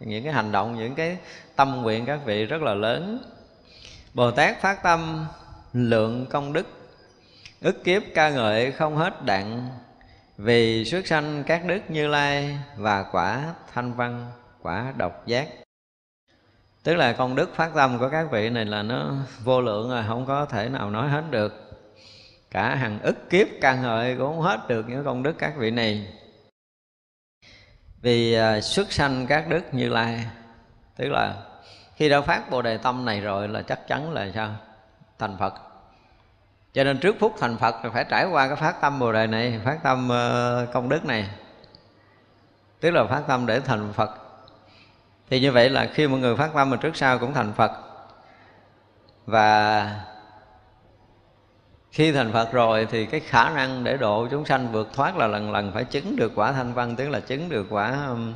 Những 0.00 0.24
cái 0.24 0.32
hành 0.32 0.52
động, 0.52 0.78
những 0.78 0.94
cái 0.94 1.18
tâm 1.56 1.82
nguyện 1.82 2.06
các 2.06 2.20
vị 2.24 2.46
rất 2.46 2.62
là 2.62 2.74
lớn. 2.74 3.22
Bồ 4.14 4.30
Tát 4.30 4.60
phát 4.60 4.82
tâm, 4.82 5.26
lượng 5.72 6.26
công 6.30 6.52
đức, 6.52 6.66
ức 7.60 7.84
kiếp 7.84 8.02
ca 8.14 8.30
ngợi 8.30 8.72
không 8.72 8.96
hết 8.96 9.24
đạn 9.24 9.68
vì 10.38 10.84
xuất 10.84 11.06
sanh 11.06 11.44
các 11.46 11.64
đức 11.64 11.80
như 11.88 12.06
lai 12.06 12.58
và 12.76 13.02
quả 13.02 13.54
thanh 13.72 13.92
văn, 13.92 14.30
quả 14.62 14.92
độc 14.96 15.26
giác. 15.26 15.48
Tức 16.82 16.94
là 16.94 17.12
công 17.12 17.34
đức 17.34 17.54
phát 17.54 17.70
tâm 17.74 17.98
của 17.98 18.08
các 18.08 18.26
vị 18.30 18.50
này 18.50 18.64
là 18.64 18.82
nó 18.82 19.14
vô 19.44 19.60
lượng 19.60 19.90
rồi, 19.90 20.04
không 20.08 20.26
có 20.26 20.46
thể 20.46 20.68
nào 20.68 20.90
nói 20.90 21.08
hết 21.08 21.24
được. 21.30 21.54
Cả 22.50 22.74
hàng 22.74 22.98
ức 23.02 23.30
kiếp 23.30 23.46
ca 23.60 23.74
ngợi 23.74 24.16
cũng 24.16 24.26
không 24.26 24.40
hết 24.40 24.68
được 24.68 24.88
những 24.88 25.04
công 25.04 25.22
đức 25.22 25.38
các 25.38 25.52
vị 25.56 25.70
này 25.70 26.06
vì 28.02 28.34
à, 28.34 28.60
xuất 28.60 28.92
sanh 28.92 29.26
các 29.26 29.48
đức 29.48 29.74
như 29.74 29.88
lai. 29.88 30.26
Tức 30.96 31.08
là 31.08 31.34
khi 31.96 32.08
đã 32.08 32.20
phát 32.20 32.50
bồ 32.50 32.62
đề 32.62 32.76
tâm 32.76 33.04
này 33.04 33.20
rồi 33.20 33.48
là 33.48 33.62
chắc 33.62 33.88
chắn 33.88 34.12
là 34.12 34.28
sao? 34.34 34.54
Thành 35.18 35.36
phật. 35.38 35.54
Cho 36.72 36.84
nên 36.84 36.98
trước 36.98 37.16
phút 37.20 37.34
thành 37.40 37.56
phật 37.56 37.74
phải 37.92 38.04
trải 38.04 38.26
qua 38.26 38.46
cái 38.46 38.56
phát 38.56 38.80
tâm 38.80 38.98
bồ 38.98 39.12
đề 39.12 39.26
này, 39.26 39.60
phát 39.64 39.78
tâm 39.82 40.08
ờ, 40.08 40.66
công 40.72 40.88
đức 40.88 41.04
này. 41.04 41.30
Tức 42.80 42.90
là 42.90 43.04
phát 43.04 43.22
tâm 43.26 43.46
để 43.46 43.60
thành 43.60 43.92
phật. 43.92 44.10
Thì 45.30 45.40
như 45.40 45.52
vậy 45.52 45.70
là 45.70 45.88
khi 45.94 46.08
mọi 46.08 46.20
người 46.20 46.36
phát 46.36 46.50
tâm 46.54 46.70
mà 46.70 46.76
trước 46.76 46.96
sau 46.96 47.18
cũng 47.18 47.34
thành 47.34 47.52
phật. 47.52 47.70
Và 49.26 50.00
khi 51.92 52.12
thành 52.12 52.32
Phật 52.32 52.52
rồi 52.52 52.86
thì 52.90 53.06
cái 53.06 53.20
khả 53.20 53.50
năng 53.50 53.84
để 53.84 53.96
độ 53.96 54.28
chúng 54.30 54.46
sanh 54.46 54.72
vượt 54.72 54.88
thoát 54.94 55.16
là 55.16 55.26
lần 55.26 55.52
lần 55.52 55.72
phải 55.72 55.84
chứng 55.84 56.16
được 56.16 56.32
quả 56.34 56.52
thanh 56.52 56.72
văn, 56.72 56.96
tức 56.96 57.08
là 57.08 57.20
chứng 57.20 57.48
được 57.48 57.66
quả 57.70 58.06
um, 58.08 58.32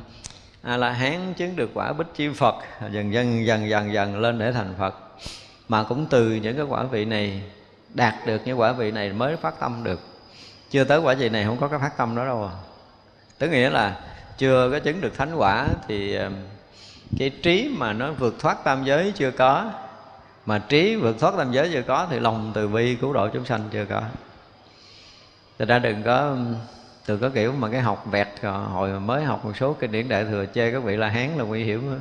a 0.61 0.77
la 0.77 0.89
hán 0.89 1.33
chứng 1.33 1.55
được 1.55 1.69
quả 1.73 1.93
bích 1.93 2.07
chi 2.15 2.29
Phật, 2.29 2.55
dần 2.91 3.13
dần 3.13 3.45
dần 3.45 3.69
dần 3.69 3.93
dần 3.93 4.19
lên 4.19 4.39
để 4.39 4.51
thành 4.51 4.73
Phật 4.79 4.95
mà 5.69 5.83
cũng 5.83 6.05
từ 6.09 6.31
những 6.31 6.55
cái 6.57 6.65
quả 6.65 6.83
vị 6.83 7.05
này, 7.05 7.41
đạt 7.93 8.13
được 8.25 8.41
những 8.45 8.59
quả 8.59 8.71
vị 8.71 8.91
này 8.91 9.13
mới 9.13 9.37
phát 9.37 9.59
tâm 9.59 9.83
được 9.83 9.99
chưa 10.69 10.83
tới 10.83 10.99
quả 10.99 11.13
vị 11.13 11.29
này 11.29 11.45
không 11.45 11.57
có 11.57 11.67
cái 11.67 11.79
phát 11.79 11.97
tâm 11.97 12.15
đó 12.15 12.25
đâu 12.25 12.43
à. 12.43 12.53
tức 13.37 13.49
nghĩa 13.49 13.69
là 13.69 13.99
chưa 14.37 14.69
có 14.71 14.79
chứng 14.79 15.01
được 15.01 15.17
thánh 15.17 15.35
quả 15.35 15.67
thì 15.87 16.15
um, 16.15 16.33
cái 17.19 17.29
trí 17.29 17.75
mà 17.77 17.93
nó 17.93 18.11
vượt 18.11 18.35
thoát 18.39 18.63
tam 18.63 18.83
giới 18.83 19.11
chưa 19.15 19.31
có 19.31 19.71
mà 20.45 20.59
trí 20.59 20.95
vượt 20.95 21.19
thoát 21.19 21.33
tam 21.37 21.51
giới 21.51 21.69
chưa 21.73 21.81
có 21.81 22.07
thì 22.09 22.19
lòng 22.19 22.51
từ 22.53 22.67
bi 22.67 22.95
cứu 22.95 23.13
độ 23.13 23.27
chúng 23.33 23.45
sanh 23.45 23.61
chưa 23.71 23.85
có. 23.89 24.01
Thật 25.59 25.67
ra 25.67 25.79
đừng 25.79 26.03
có 26.03 26.37
từ 27.05 27.17
có 27.17 27.29
kiểu 27.29 27.51
mà 27.51 27.69
cái 27.69 27.81
học 27.81 28.05
vẹt 28.11 28.27
ờ, 28.41 28.51
hồi 28.51 28.99
mới 28.99 29.23
học 29.23 29.45
một 29.45 29.57
số 29.57 29.73
kinh 29.73 29.91
điển 29.91 30.09
đại 30.09 30.25
thừa 30.25 30.45
chê 30.53 30.71
các 30.71 30.83
vị 30.83 30.97
la 30.97 31.07
hán 31.07 31.37
là 31.37 31.43
nguy 31.43 31.63
hiểm 31.63 31.99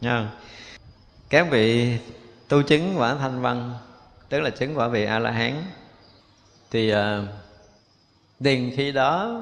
nha. 0.00 0.28
Các 1.28 1.46
vị 1.50 1.98
tu 2.48 2.62
chứng 2.62 2.94
quả 2.98 3.14
thanh 3.14 3.40
văn 3.40 3.74
tức 4.28 4.40
là 4.40 4.50
chứng 4.50 4.78
quả 4.78 4.88
vị 4.88 5.04
a 5.04 5.18
la 5.18 5.30
hán 5.30 5.52
thì 6.70 6.90
ờ, 6.90 7.22
uh, 7.22 7.28
điền 8.40 8.72
khi 8.76 8.92
đó 8.92 9.40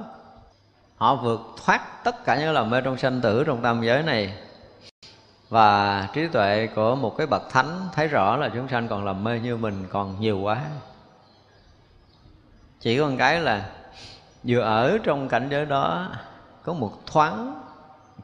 họ 0.97 1.17
vượt 1.17 1.41
thoát 1.65 2.05
tất 2.05 2.25
cả 2.25 2.41
những 2.41 2.53
làm 2.53 2.71
mê 2.71 2.81
trong 2.81 2.99
sanh 2.99 3.21
tử 3.21 3.45
trong 3.47 3.63
tam 3.63 3.83
giới 3.83 4.03
này 4.03 4.35
và 5.55 6.09
trí 6.13 6.27
tuệ 6.27 6.69
của 6.75 6.97
một 6.97 7.17
cái 7.19 7.27
bậc 7.27 7.51
thánh 7.51 7.89
thấy 7.93 8.09
rõ 8.09 8.37
là 8.37 8.49
chúng 8.55 8.69
sanh 8.69 8.89
còn 8.89 9.05
làm 9.05 9.25
mê 9.25 9.41
như 9.41 9.57
mình 9.57 9.87
còn 9.93 10.21
nhiều 10.21 10.39
quá. 10.39 10.61
Chỉ 12.81 12.99
có 12.99 13.09
một 13.09 13.17
cái 13.19 13.41
là 13.41 13.71
vừa 14.45 14.61
ở 14.61 14.99
trong 15.03 15.29
cảnh 15.29 15.49
giới 15.51 15.67
đó, 15.67 16.09
có 16.63 16.73
một 16.73 16.93
thoáng 17.07 17.63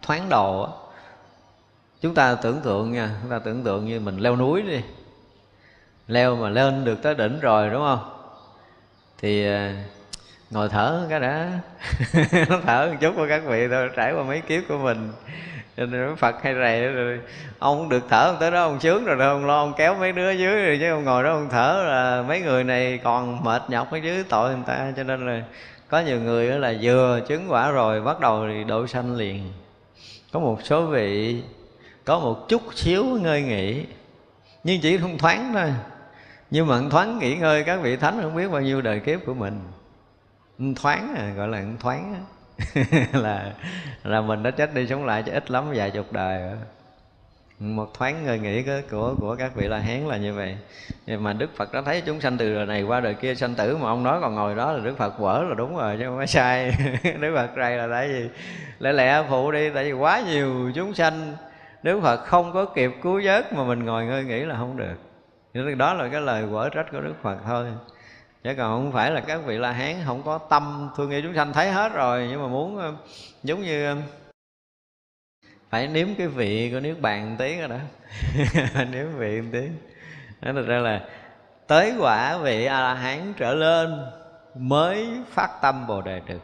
thoáng 0.03 0.29
đầu 0.29 0.69
chúng 2.01 2.15
ta 2.15 2.35
tưởng 2.35 2.61
tượng 2.61 2.93
nha, 2.93 3.11
chúng 3.23 3.31
ta 3.31 3.39
tưởng 3.39 3.65
tượng 3.65 3.87
như 3.87 4.01
mình 4.01 4.19
leo 4.19 4.37
núi 4.37 4.63
đi. 4.63 4.81
Leo 6.07 6.37
mà 6.37 6.49
lên 6.49 6.85
được 6.85 7.03
tới 7.03 7.15
đỉnh 7.15 7.41
rồi, 7.41 7.71
đúng 7.71 7.83
không? 7.83 8.11
Thì 9.19 9.47
à, 9.47 9.85
ngồi 10.51 10.69
thở 10.69 11.07
cái 11.11 11.21
đã. 11.21 11.59
Thở 12.67 12.89
một 12.91 12.97
chút 13.01 13.13
của 13.17 13.27
các 13.29 13.43
vị 13.47 13.69
thôi, 13.71 13.91
trải 13.97 14.13
qua 14.13 14.23
mấy 14.23 14.41
kiếp 14.41 14.63
của 14.69 14.79
mình 14.79 15.13
cho 15.81 15.87
nên 15.87 16.17
phật 16.17 16.43
hay 16.43 16.55
rầy 16.55 16.93
rồi 16.93 17.21
ông 17.59 17.89
được 17.89 18.03
thở 18.09 18.37
tới 18.41 18.51
đó 18.51 18.63
ông 18.63 18.81
sướng 18.81 19.05
rồi 19.05 19.17
đâu 19.17 19.31
ông 19.31 19.47
lo 19.47 19.59
ông 19.59 19.73
kéo 19.77 19.95
mấy 19.95 20.13
đứa 20.13 20.31
dưới 20.31 20.67
rồi 20.67 20.79
chứ 20.81 20.91
ông 20.91 21.05
ngồi 21.05 21.25
đó 21.25 21.31
ông 21.31 21.49
thở 21.51 21.85
là 21.89 22.23
mấy 22.29 22.41
người 22.41 22.65
này 22.65 22.99
còn 23.05 23.45
mệt 23.45 23.63
nhọc 23.69 23.91
ở 23.91 23.97
dưới 23.97 24.25
tội 24.29 24.55
người 24.55 24.65
ta. 24.67 24.93
Cho 24.97 25.03
nên 25.03 25.27
là 25.27 25.43
có 25.89 26.01
nhiều 26.01 26.21
người 26.21 26.47
là 26.47 26.75
vừa 26.83 27.21
chứng 27.29 27.47
quả 27.49 27.71
rồi 27.71 28.01
bắt 28.01 28.21
đầu 28.21 28.47
thì 28.49 28.65
độ 28.65 28.87
sanh 28.87 29.17
liền. 29.17 29.53
Có 30.33 30.41
một 30.41 30.59
số 30.63 30.87
vị 30.87 31.43
có 32.05 32.19
một 32.19 32.49
chút 32.49 32.63
xíu 32.75 33.05
ngơi 33.05 33.43
nghỉ 33.43 33.85
nhưng 34.65 34.81
chỉ 34.81 34.99
không 34.99 35.19
thoáng 35.19 35.51
thôi. 35.55 35.73
Nhưng 36.51 36.67
mà 36.67 36.81
thoáng 36.91 37.19
nghỉ 37.19 37.37
ngơi 37.37 37.65
các 37.65 37.81
vị 37.83 37.97
thánh 37.97 38.19
không 38.23 38.37
biết 38.37 38.49
bao 38.49 38.61
nhiêu 38.61 38.81
đời 38.81 39.01
kiếp 39.01 39.21
của 39.27 39.35
mình. 39.35 39.61
Thoáng 40.77 41.15
à, 41.17 41.33
gọi 41.37 41.49
là 41.49 41.65
thoáng 41.81 42.15
á. 42.15 42.21
là 43.13 43.53
là 44.05 44.21
mình 44.21 44.43
đã 44.43 44.51
chết 44.51 44.75
đi 44.75 44.87
sống 44.87 45.05
lại 45.05 45.23
cho 45.27 45.33
ít 45.33 45.51
lắm, 45.51 45.65
vài 45.75 45.91
chục 45.91 46.13
đời. 46.13 46.51
Một 47.59 47.95
thoáng 47.95 48.25
ngơi 48.25 48.39
nghĩ 48.39 48.65
của 48.91 49.15
của 49.21 49.37
các 49.39 49.55
vị 49.55 49.69
la 49.69 49.79
hán 49.79 50.09
là 50.09 50.17
như 50.17 50.35
vậy. 50.35 50.57
Nhưng 51.07 51.23
mà 51.23 51.33
đức 51.33 51.57
phật 51.57 51.73
đã 51.73 51.83
thấy 51.83 52.03
chúng 52.07 52.21
sanh 52.21 52.37
từ 52.37 52.55
đời 52.55 52.67
này 52.67 52.83
qua 52.83 53.01
đời 53.01 53.15
kia, 53.15 53.35
sanh 53.35 53.55
tử 53.55 53.77
mà 53.77 53.89
ông 53.89 54.03
nói 54.03 54.19
còn 54.21 54.35
ngồi 54.35 54.55
đó 54.55 54.73
là 54.73 54.85
đức 54.85 54.97
phật 54.99 55.19
vỡ 55.19 55.45
là 55.49 55.55
đúng 55.55 55.77
rồi, 55.77 55.97
chứ 55.99 56.05
không 56.07 56.17
phải 56.17 56.27
sai. 56.27 56.75
Đức 57.21 57.33
phật 57.35 57.51
rầy 57.57 57.77
là 57.77 57.89
tại 57.91 58.09
vì 58.09 58.29
lẽ 58.79 58.93
lẽ 58.93 59.25
phụ 59.29 59.53
đi, 59.53 59.71
tại 59.71 59.85
vì 59.85 59.93
quá 59.93 60.21
nhiều 60.21 60.73
chúng 60.75 60.95
sanh, 60.95 61.37
đức 61.83 62.01
phật 62.03 62.25
không 62.25 62.53
có 62.53 62.65
kịp 62.65 62.91
cứu 63.03 63.21
vớt 63.25 63.53
mà 63.53 63.65
mình 63.65 63.85
ngồi 63.85 64.05
ngơi 64.05 64.25
nghĩ 64.25 64.45
là 64.45 64.57
không 64.57 64.77
được. 64.77 64.97
Đó 65.77 65.95
là 65.95 66.09
cái 66.09 66.21
lời 66.21 66.45
quở 66.51 66.69
trách 66.69 66.87
của 66.93 67.01
đức 67.01 67.15
phật 67.23 67.37
thôi 67.47 67.67
chứ 68.45 68.55
còn 68.57 68.85
không 68.85 68.93
phải 68.93 69.11
là 69.11 69.21
các 69.21 69.41
vị 69.47 69.59
la 69.59 69.73
hán, 69.73 69.97
không 70.07 70.23
có 70.23 70.39
tâm 70.39 70.91
thương 70.97 71.11
yêu 71.11 71.21
chúng 71.23 71.35
sanh 71.35 71.53
thấy 71.53 71.71
hết 71.73 71.93
rồi. 71.93 72.27
Nhưng 72.31 72.43
mà 72.43 72.49
muốn 72.49 72.79
ờ, 72.79 72.95
giống 73.43 73.63
như 73.63 73.87
ờ, 73.87 73.97
phải 75.71 75.89
nếm 75.89 76.09
cái 76.19 76.27
vị 76.27 76.71
của 76.73 76.81
nước 76.81 76.97
bàn 77.01 77.37
tí 77.39 77.57
rồi 77.57 77.69
đó. 77.69 77.79
Nếm 78.91 79.07
vị 79.17 79.41
một 79.41 79.49
tí. 79.53 79.69
Đó 80.41 80.53
ra 80.53 80.79
là 80.79 81.01
tới 81.67 81.95
quả 81.99 82.39
vị 82.39 82.65
a 82.65 82.81
la 82.81 82.95
hán 82.95 83.35
trở 83.37 83.55
lên 83.55 84.07
mới 84.55 85.09
phát 85.31 85.51
tâm 85.63 85.87
bồ 85.87 86.03
đề 86.03 86.21
được. 86.27 86.41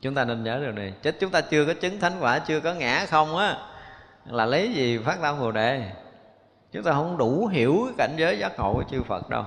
Chúng 0.00 0.14
ta 0.14 0.24
nên 0.24 0.44
nhớ 0.44 0.60
điều 0.62 0.72
này. 0.72 0.94
Chứ 1.02 1.10
chúng 1.20 1.30
ta 1.30 1.40
chưa 1.40 1.64
có 1.66 1.74
chứng 1.74 2.00
thánh 2.00 2.12
quả, 2.20 2.38
chưa 2.38 2.60
có 2.60 2.74
ngã 2.74 3.06
không 3.06 3.36
á, 3.36 3.56
là 4.26 4.46
lấy 4.46 4.72
gì 4.72 4.98
phát 4.98 5.18
tâm 5.22 5.40
bồ 5.40 5.52
đề? 5.52 5.90
Chúng 6.72 6.82
ta 6.82 6.92
không 6.92 7.16
đủ 7.16 7.46
hiểu 7.46 7.88
cảnh 7.98 8.14
giới 8.16 8.38
giác 8.38 8.58
ngộ 8.58 8.74
của 8.74 8.84
chư 8.90 9.02
phật 9.02 9.28
đâu 9.28 9.44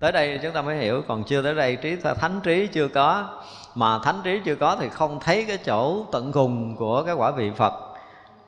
tới 0.00 0.12
đây 0.12 0.40
chúng 0.42 0.52
ta 0.52 0.62
mới 0.62 0.76
hiểu, 0.76 1.02
còn 1.08 1.24
chưa 1.24 1.42
tới 1.42 1.54
đây 1.54 1.76
trí 1.76 1.96
thánh 2.20 2.40
trí 2.42 2.66
chưa 2.66 2.88
có. 2.88 3.40
Mà 3.74 3.98
thánh 3.98 4.20
trí 4.24 4.40
chưa 4.44 4.54
có 4.54 4.76
thì 4.80 4.88
không 4.88 5.20
thấy 5.20 5.44
cái 5.44 5.56
chỗ 5.56 6.06
tận 6.12 6.32
cùng 6.32 6.76
của 6.76 7.02
cái 7.02 7.14
quả 7.14 7.30
vị 7.30 7.50
phật. 7.56 7.72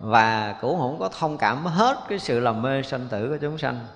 Và 0.01 0.55
cũng 0.61 0.79
không 0.79 0.99
có 0.99 1.09
thông 1.19 1.39
cảm 1.39 1.65
hết 1.65 1.97
cái 2.09 2.19
sự 2.19 2.41
làm 2.41 2.63
mê 2.63 2.83
sanh 2.83 3.07
tử 3.11 3.29
của 3.29 3.37
chúng 3.41 3.59
sanh. 3.59 3.87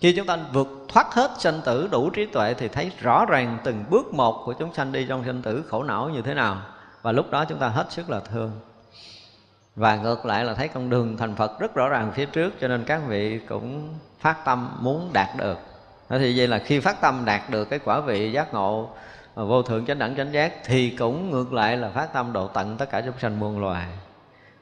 Khi 0.00 0.14
chúng 0.16 0.26
ta 0.26 0.38
vượt 0.52 0.68
thoát 0.88 1.14
hết 1.14 1.30
sanh 1.38 1.60
tử 1.64 1.88
đủ 1.92 2.10
trí 2.10 2.26
tuệ 2.26 2.54
thì 2.54 2.68
thấy 2.68 2.90
rõ 3.00 3.24
ràng 3.28 3.58
từng 3.64 3.84
bước 3.90 4.14
một 4.14 4.42
của 4.44 4.52
chúng 4.52 4.74
sanh 4.74 4.92
đi 4.92 5.06
trong 5.08 5.24
sanh 5.26 5.42
tử 5.42 5.64
khổ 5.68 5.82
não 5.82 6.08
như 6.08 6.22
thế 6.22 6.34
nào. 6.34 6.56
Và 7.02 7.12
lúc 7.12 7.30
đó 7.30 7.44
chúng 7.44 7.58
ta 7.58 7.68
hết 7.68 7.86
sức 7.92 8.10
là 8.10 8.20
thương. 8.20 8.50
Và 9.76 9.96
ngược 9.96 10.26
lại 10.26 10.44
là 10.44 10.54
thấy 10.54 10.68
con 10.68 10.90
đường 10.90 11.16
thành 11.16 11.34
Phật 11.34 11.60
rất 11.60 11.74
rõ 11.74 11.88
ràng 11.88 12.12
phía 12.14 12.26
trước, 12.26 12.60
cho 12.60 12.68
nên 12.68 12.84
các 12.84 13.00
vị 13.06 13.40
cũng 13.48 13.94
phát 14.20 14.44
tâm 14.44 14.76
muốn 14.80 15.10
đạt 15.12 15.28
được 15.36 15.58
đó 16.08 16.18
thì 16.18 16.38
vậy 16.38 16.48
là 16.48 16.58
khi 16.58 16.80
phát 16.80 17.00
tâm 17.00 17.24
đạt 17.24 17.50
được 17.50 17.64
cái 17.64 17.78
quả 17.78 18.00
vị 18.00 18.32
giác 18.32 18.54
ngộ 18.54 18.90
à, 19.34 19.42
vô 19.42 19.62
thượng 19.62 19.86
chánh 19.86 19.98
đẳng 19.98 20.16
chánh 20.16 20.32
giác, 20.32 20.52
thì 20.64 20.90
cũng 20.90 21.30
ngược 21.30 21.52
lại 21.52 21.76
là 21.76 21.90
phát 21.90 22.12
tâm 22.12 22.32
độ 22.32 22.48
tận 22.48 22.76
tất 22.76 22.90
cả 22.90 23.00
chúng 23.00 23.18
sanh 23.18 23.40
muôn 23.40 23.60
loài. 23.60 23.86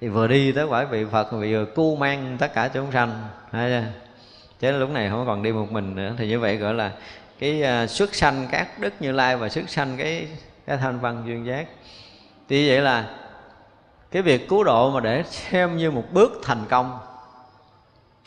Thì 0.00 0.08
vừa 0.08 0.26
đi 0.26 0.52
tới 0.52 0.64
quả 0.64 0.84
vị 0.84 1.04
phật, 1.12 1.32
vừa 1.32 1.64
cu 1.74 1.96
mang 1.96 2.36
tất 2.40 2.54
cả 2.54 2.68
chúng 2.68 2.92
sanh. 2.92 3.22
Thấy 3.52 3.70
chưa? 3.70 3.90
Chứ 4.60 4.78
lúc 4.78 4.90
này 4.90 5.10
không 5.10 5.26
còn 5.26 5.42
đi 5.42 5.52
một 5.52 5.72
mình 5.72 5.94
nữa. 5.94 6.12
Thì 6.18 6.28
như 6.28 6.40
vậy 6.40 6.56
gọi 6.56 6.74
là 6.74 6.92
cái 7.38 7.62
à, 7.62 7.86
xuất 7.86 8.14
sanh 8.14 8.48
các 8.50 8.78
đức 8.78 8.94
như 9.00 9.12
lai 9.12 9.36
và 9.36 9.48
xuất 9.48 9.70
sanh 9.70 9.96
cái 9.96 10.28
cái 10.66 10.76
thanh 10.76 11.00
văn 11.00 11.22
duyên 11.26 11.46
giác. 11.46 11.66
Thì 12.48 12.68
vậy 12.68 12.80
là 12.80 13.08
cái 14.10 14.22
việc 14.22 14.48
cứu 14.48 14.64
độ 14.64 14.90
mà 14.90 15.00
để 15.00 15.22
xem 15.26 15.76
như 15.76 15.90
một 15.90 16.04
bước 16.12 16.40
thành 16.42 16.64
công 16.68 16.98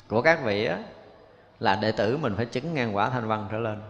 của 0.08 0.22
các 0.22 0.44
vị 0.44 0.66
á 0.66 0.78
là 1.60 1.76
đệ 1.76 1.92
tử 1.92 2.18
mình 2.18 2.36
phải 2.36 2.46
chứng 2.46 2.74
ngang 2.74 2.96
quả 2.96 3.10
thanh 3.10 3.28
văn 3.28 3.48
trở 3.52 3.58
lên. 3.58 3.82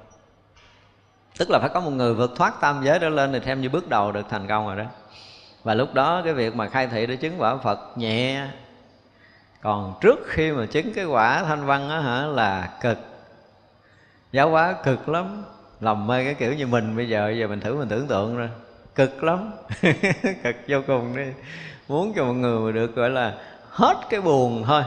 Tức 1.38 1.50
là 1.50 1.60
phải 1.60 1.70
có 1.70 1.80
một 1.80 1.92
người 1.92 2.14
vượt 2.14 2.32
thoát 2.36 2.62
tam 2.62 2.84
giới 2.84 3.00
trở 3.00 3.10
lên 3.10 3.34
thì 3.34 3.40
thêm 3.40 3.62
như 3.62 3.70
bước 3.70 3.90
đầu 3.90 4.12
được 4.12 4.26
thành 4.30 4.48
công 4.48 4.68
rồi 4.68 4.76
đó. 4.76 4.86
Và 5.64 5.74
lúc 5.74 5.94
đó 5.94 6.22
cái 6.24 6.34
việc 6.34 6.56
mà 6.56 6.70
khai 6.70 6.88
thị 6.88 7.06
để 7.06 7.16
chứng 7.16 7.42
quả 7.42 7.58
phật 7.58 7.98
nhẹ. 7.98 8.48
Còn 9.62 9.94
trước 10.02 10.20
khi 10.28 10.52
mà 10.52 10.66
chứng 10.66 10.94
cái 10.94 11.06
quả 11.06 11.44
thanh 11.44 11.66
văn 11.66 11.90
á 11.90 12.00
hả, 12.00 12.26
là 12.26 12.70
cực. 12.82 12.98
Giáo 14.32 14.50
hóa 14.50 14.76
cực 14.84 15.10
lắm. 15.10 15.44
Lòng 15.80 16.08
mê 16.08 16.26
cái 16.26 16.34
kiểu 16.34 16.54
như 16.54 16.68
mình 16.68 16.98
bây 16.98 17.10
giờ 17.10 17.34
giờ 17.40 17.48
mình 17.48 17.60
thử, 17.60 17.76
mình 17.76 17.90
tưởng 17.90 18.08
tượng 18.08 18.38
rồi 18.38 18.50
cực 18.96 19.24
lắm. 19.24 19.52
Cực 20.44 20.56
vô 20.68 20.78
cùng 20.88 21.18
đi. 21.18 21.26
Muốn 21.88 22.14
cho 22.16 22.26
mọi 22.26 22.34
người 22.34 22.60
mà 22.60 22.72
được 22.72 22.96
gọi 22.96 23.10
là 23.10 23.34
hết 23.70 23.96
cái 24.10 24.22
buồn 24.22 24.64
thôi 24.68 24.84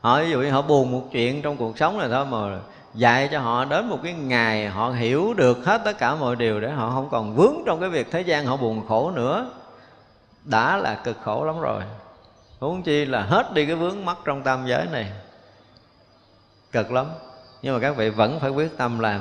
họ, 0.00 0.20
ví 0.20 0.30
dụ 0.30 0.40
như 0.40 0.50
họ 0.50 0.62
buồn 0.62 0.92
một 0.92 1.02
chuyện 1.12 1.42
trong 1.42 1.56
cuộc 1.56 1.78
sống 1.78 1.98
này 1.98 2.08
thôi 2.08 2.26
mà 2.26 2.58
dạy 2.94 3.28
cho 3.32 3.40
họ 3.40 3.64
đến 3.64 3.88
một 3.88 3.98
cái 4.02 4.12
ngày 4.12 4.68
họ 4.68 4.90
hiểu 4.90 5.34
được 5.34 5.58
hết 5.64 5.82
tất 5.84 5.98
cả 5.98 6.14
mọi 6.14 6.36
điều 6.36 6.60
để 6.60 6.70
họ 6.70 6.90
không 6.90 7.08
còn 7.10 7.36
vướng 7.36 7.54
trong 7.66 7.80
cái 7.80 7.88
việc 7.88 8.10
thế 8.10 8.20
gian 8.20 8.46
họ 8.46 8.56
buồn 8.56 8.86
khổ 8.88 9.10
nữa. 9.10 9.50
Đã 10.44 10.76
là 10.76 10.94
cực 10.94 11.16
khổ 11.24 11.44
lắm 11.44 11.60
rồi. 11.60 11.82
Huống 12.60 12.82
chi 12.82 13.04
là 13.04 13.22
hết 13.22 13.54
đi 13.54 13.66
cái 13.66 13.74
vướng 13.74 14.04
mắc 14.04 14.16
trong 14.24 14.42
tam 14.42 14.66
giới 14.66 14.86
này. 14.92 15.12
Cực 16.72 16.92
lắm. 16.92 17.06
Nhưng 17.62 17.74
mà 17.74 17.80
các 17.80 17.96
vị 17.96 18.10
vẫn 18.10 18.40
phải 18.40 18.50
quyết 18.50 18.76
tâm 18.76 18.98
làm. 18.98 19.20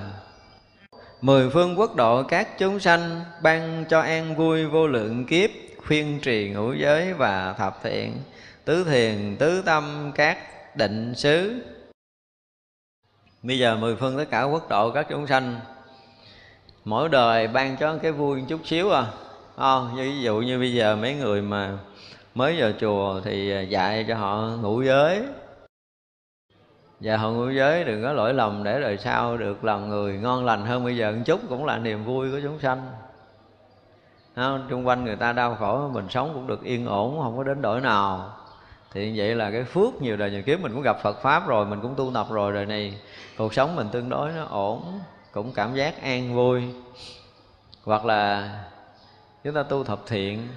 Mười 1.21 1.49
phương 1.49 1.79
quốc 1.79 1.95
độ 1.95 2.23
các 2.23 2.57
chúng 2.57 2.79
sanh 2.79 3.21
ban 3.41 3.85
cho 3.89 4.01
an 4.01 4.35
vui 4.35 4.65
vô 4.65 4.87
lượng 4.87 5.25
kiếp, 5.25 5.49
khuyên 5.87 6.19
trì 6.19 6.49
ngũ 6.49 6.73
giới 6.73 7.13
và 7.13 7.53
thập 7.57 7.83
thiện, 7.83 8.17
tứ 8.65 8.83
thiền, 8.83 9.35
tứ 9.39 9.61
tâm 9.65 10.11
các 10.15 10.37
định 10.75 11.15
xứ 11.15 11.61
bây 13.43 13.59
giờ 13.59 13.75
mười 13.75 13.95
phương 13.95 14.17
tất 14.17 14.25
cả 14.29 14.43
quốc 14.43 14.69
độ 14.69 14.91
các 14.91 15.07
chúng 15.09 15.27
sanh, 15.27 15.59
mỗi 16.85 17.09
đời 17.09 17.47
ban 17.47 17.77
cho 17.77 17.97
cái 17.97 18.11
vui 18.11 18.43
chút 18.47 18.59
xíu 18.65 18.91
à. 18.91 19.05
Không 19.55 19.95
như 19.95 20.03
ví 20.03 20.21
dụ 20.21 20.41
như 20.41 20.59
bây 20.59 20.73
giờ 20.73 20.95
mấy 20.95 21.15
người 21.15 21.41
mà 21.41 21.77
mới 22.35 22.61
vào 22.61 22.71
chùa 22.79 23.21
thì 23.23 23.65
dạy 23.69 24.05
cho 24.07 24.15
họ 24.15 24.49
ngủ 24.61 24.81
giới. 24.81 25.23
Và 26.99 27.17
họ 27.17 27.31
ngủ 27.31 27.49
giới 27.49 27.83
đừng 27.83 28.03
có 28.03 28.13
lỗi 28.13 28.33
lầm 28.33 28.63
để 28.63 28.81
đời 28.81 28.97
sau 28.97 29.37
được 29.37 29.63
làm 29.63 29.89
người 29.89 30.13
ngon 30.13 30.45
lành 30.45 30.65
hơn 30.65 30.83
bây 30.83 30.97
giờ 30.97 31.11
một 31.11 31.21
chút 31.25 31.39
cũng 31.49 31.65
là 31.65 31.77
niềm 31.77 32.05
vui 32.05 32.31
của 32.31 32.39
chúng 32.43 32.59
sanh. 32.59 32.91
Không? 34.35 34.67
chung 34.69 34.87
quanh 34.87 35.05
người 35.05 35.15
ta 35.15 35.33
đau 35.33 35.55
khổ, 35.55 35.89
Mình 35.93 36.09
sống 36.09 36.31
cũng 36.33 36.47
được 36.47 36.63
yên 36.63 36.85
ổn, 36.85 37.19
Không 37.21 37.37
có 37.37 37.43
đến 37.43 37.61
đổi 37.61 37.81
nào. 37.81 38.38
Thì 38.93 39.17
vậy 39.17 39.35
là 39.35 39.51
cái 39.51 39.63
phước 39.63 40.01
nhiều 40.01 40.17
đời 40.17 40.31
nhiều 40.31 40.41
kiếp 40.41 40.59
Mình 40.59 40.73
cũng 40.73 40.81
gặp 40.81 40.97
Phật 41.03 41.21
Pháp 41.21 41.47
rồi, 41.47 41.65
Mình 41.65 41.81
cũng 41.81 41.95
tu 41.95 42.11
tập 42.13 42.27
rồi, 42.29 42.53
Đời 42.53 42.65
này 42.65 42.97
cuộc 43.37 43.53
sống 43.53 43.75
mình 43.75 43.87
tương 43.91 44.09
đối 44.09 44.31
nó 44.31 44.45
ổn, 44.45 44.99
Cũng 45.31 45.51
cảm 45.51 45.75
giác 45.75 46.01
an 46.01 46.35
vui. 46.35 46.63
Hoặc 47.83 48.05
là 48.05 48.49
Chúng 49.43 49.53
ta 49.53 49.63
tu 49.63 49.83
thập 49.83 49.99
thiện, 50.07 50.47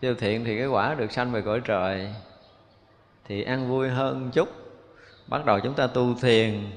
Tu 0.00 0.14
thiện 0.14 0.44
thì 0.44 0.58
cái 0.58 0.66
quả 0.66 0.94
được 0.94 1.12
sanh 1.12 1.32
về 1.32 1.42
cõi 1.42 1.60
trời 1.64 2.14
Thì 3.24 3.42
an 3.42 3.68
vui 3.68 3.88
hơn 3.88 4.30
chút. 4.32 4.48
Bắt 5.26 5.44
đầu 5.44 5.60
chúng 5.60 5.74
ta 5.74 5.86
tu 5.86 6.14
thiền, 6.14 6.70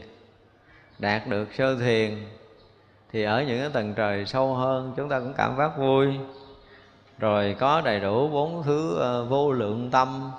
đạt 1.00 1.28
được 1.28 1.54
sơ 1.54 1.76
thiền 1.76 2.26
thì 3.12 3.24
ở 3.24 3.44
những 3.44 3.60
cái 3.60 3.70
tầng 3.70 3.94
trời 3.96 4.26
sâu 4.26 4.56
hơn, 4.56 4.94
chúng 4.98 5.10
ta 5.10 5.20
cũng 5.20 5.34
cảm 5.38 5.58
giác 5.58 5.78
vui 5.78 6.20
rồi 7.24 7.56
có 7.60 7.82
đầy 7.82 8.00
đủ 8.00 8.28
bốn 8.28 8.64
thứ 8.64 9.00
uh, 9.24 9.30
vô 9.30 9.52
lượng 9.52 9.90
tâm. 9.92 10.32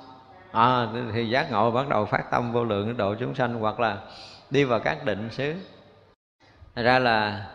À, 0.53 0.87
thì 1.13 1.29
giác 1.29 1.51
ngộ 1.51 1.71
bắt 1.71 1.89
đầu 1.89 2.05
phát 2.05 2.31
tâm 2.31 2.53
vô 2.53 2.65
lượng 2.65 2.97
độ 2.97 3.15
chúng 3.21 3.35
sanh 3.35 3.55
hoặc 3.55 3.81
là 3.81 3.99
đi 4.51 4.65
vào 4.65 4.81
các 4.81 5.05
định 5.05 5.29
xứ. 5.31 5.55
Thật 6.75 6.83
ra 6.83 6.99
là 6.99 7.47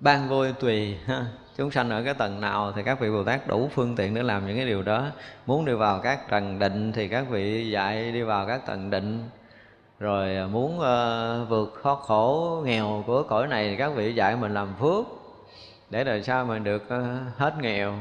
ban 0.00 0.28
vui 0.28 0.52
tùy 0.52 0.96
ha. 1.06 1.24
chúng 1.56 1.70
sanh 1.70 1.90
ở 1.90 2.02
cái 2.02 2.14
tầng 2.14 2.40
nào 2.40 2.72
thì 2.72 2.82
các 2.82 3.00
vị 3.00 3.10
bồ 3.10 3.24
tát 3.24 3.46
đủ 3.46 3.70
phương 3.74 3.96
tiện 3.96 4.14
để 4.14 4.22
làm 4.22 4.46
những 4.46 4.56
cái 4.56 4.66
điều 4.66 4.82
đó. 4.82 5.06
Muốn 5.46 5.64
đi 5.64 5.72
vào 5.72 6.00
các 6.00 6.30
tầng 6.30 6.58
định 6.58 6.92
thì 6.92 7.08
các 7.08 7.26
vị 7.30 7.70
dạy 7.70 8.12
đi 8.12 8.22
vào 8.22 8.46
các 8.46 8.66
tầng 8.66 8.90
định. 8.90 9.28
Rồi 9.98 10.36
ờ, 10.36 10.48
muốn 10.48 10.78
uh, 10.78 11.48
vượt 11.48 11.74
khó 11.82 11.94
khổ 11.94 12.62
nghèo 12.64 13.04
của 13.06 13.22
cõi 13.22 13.46
này 13.46 13.68
thì 13.70 13.76
các 13.76 13.92
vị 13.94 14.14
dạy 14.14 14.36
mình 14.36 14.54
làm 14.54 14.68
phước 14.80 15.06
để 15.90 16.04
đời 16.04 16.22
sau 16.22 16.44
mình 16.44 16.64
được 16.64 16.88
ờ, 16.88 17.18
hết 17.36 17.54
nghèo? 17.60 17.94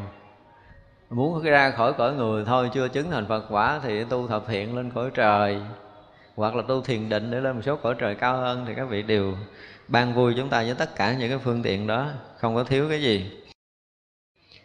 Muốn 1.09 1.43
ra 1.43 1.71
khỏi 1.71 1.93
cõi 1.93 2.13
người 2.13 2.45
thôi, 2.45 2.69
chưa 2.73 2.87
chứng 2.87 3.11
thành 3.11 3.27
phật 3.27 3.45
quả 3.49 3.79
thì 3.83 4.03
tu 4.03 4.27
thập 4.27 4.43
thiện 4.47 4.75
lên 4.75 4.91
cõi 4.91 5.11
trời. 5.13 5.61
Hoặc 6.35 6.55
là 6.55 6.63
tu 6.67 6.81
thiền 6.81 7.09
định 7.09 7.31
để 7.31 7.41
lên 7.41 7.55
một 7.55 7.61
số 7.65 7.75
cõi 7.75 7.95
trời 7.99 8.15
cao 8.15 8.37
hơn 8.37 8.65
thì 8.67 8.73
các 8.75 8.85
vị 8.85 9.01
đều 9.01 9.33
ban 9.87 10.13
vui 10.13 10.33
chúng 10.37 10.49
ta 10.49 10.63
với 10.63 10.75
tất 10.75 10.95
cả 10.95 11.13
những 11.13 11.29
cái 11.29 11.39
phương 11.39 11.63
tiện 11.63 11.87
đó. 11.87 12.07
Không 12.37 12.55
có 12.55 12.63
thiếu 12.63 12.89
cái 12.89 13.01
gì. 13.01 13.31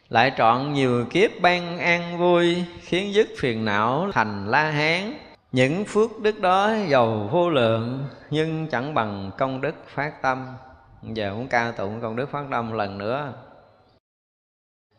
Lại 0.09 0.33
trọn 0.37 0.73
nhiều 0.73 1.05
kiếp 1.11 1.31
ban 1.41 1.79
an 1.79 2.19
vui, 2.19 2.65
khiến 2.81 3.15
dứt 3.15 3.29
phiền 3.39 3.65
não, 3.65 4.11
thành 4.13 4.51
la 4.51 4.71
hán. 4.71 5.15
Những 5.53 5.85
phước 5.85 6.21
đức 6.21 6.41
đó 6.41 6.75
giàu 6.89 7.29
vô 7.33 7.51
lượng, 7.51 8.05
nhưng 8.31 8.67
chẳng 8.67 8.95
bằng 8.95 9.31
công 9.39 9.61
đức 9.61 9.75
phát 9.89 10.23
tâm 10.23 10.47
giờ 11.03 11.35
muốn 11.35 11.49
ca 11.49 11.71
tụng 11.71 12.01
công 12.01 12.17
đức 12.17 12.31
phát 12.31 12.45
tâm 12.51 12.73
lần 12.73 12.99
nữa. 12.99 13.33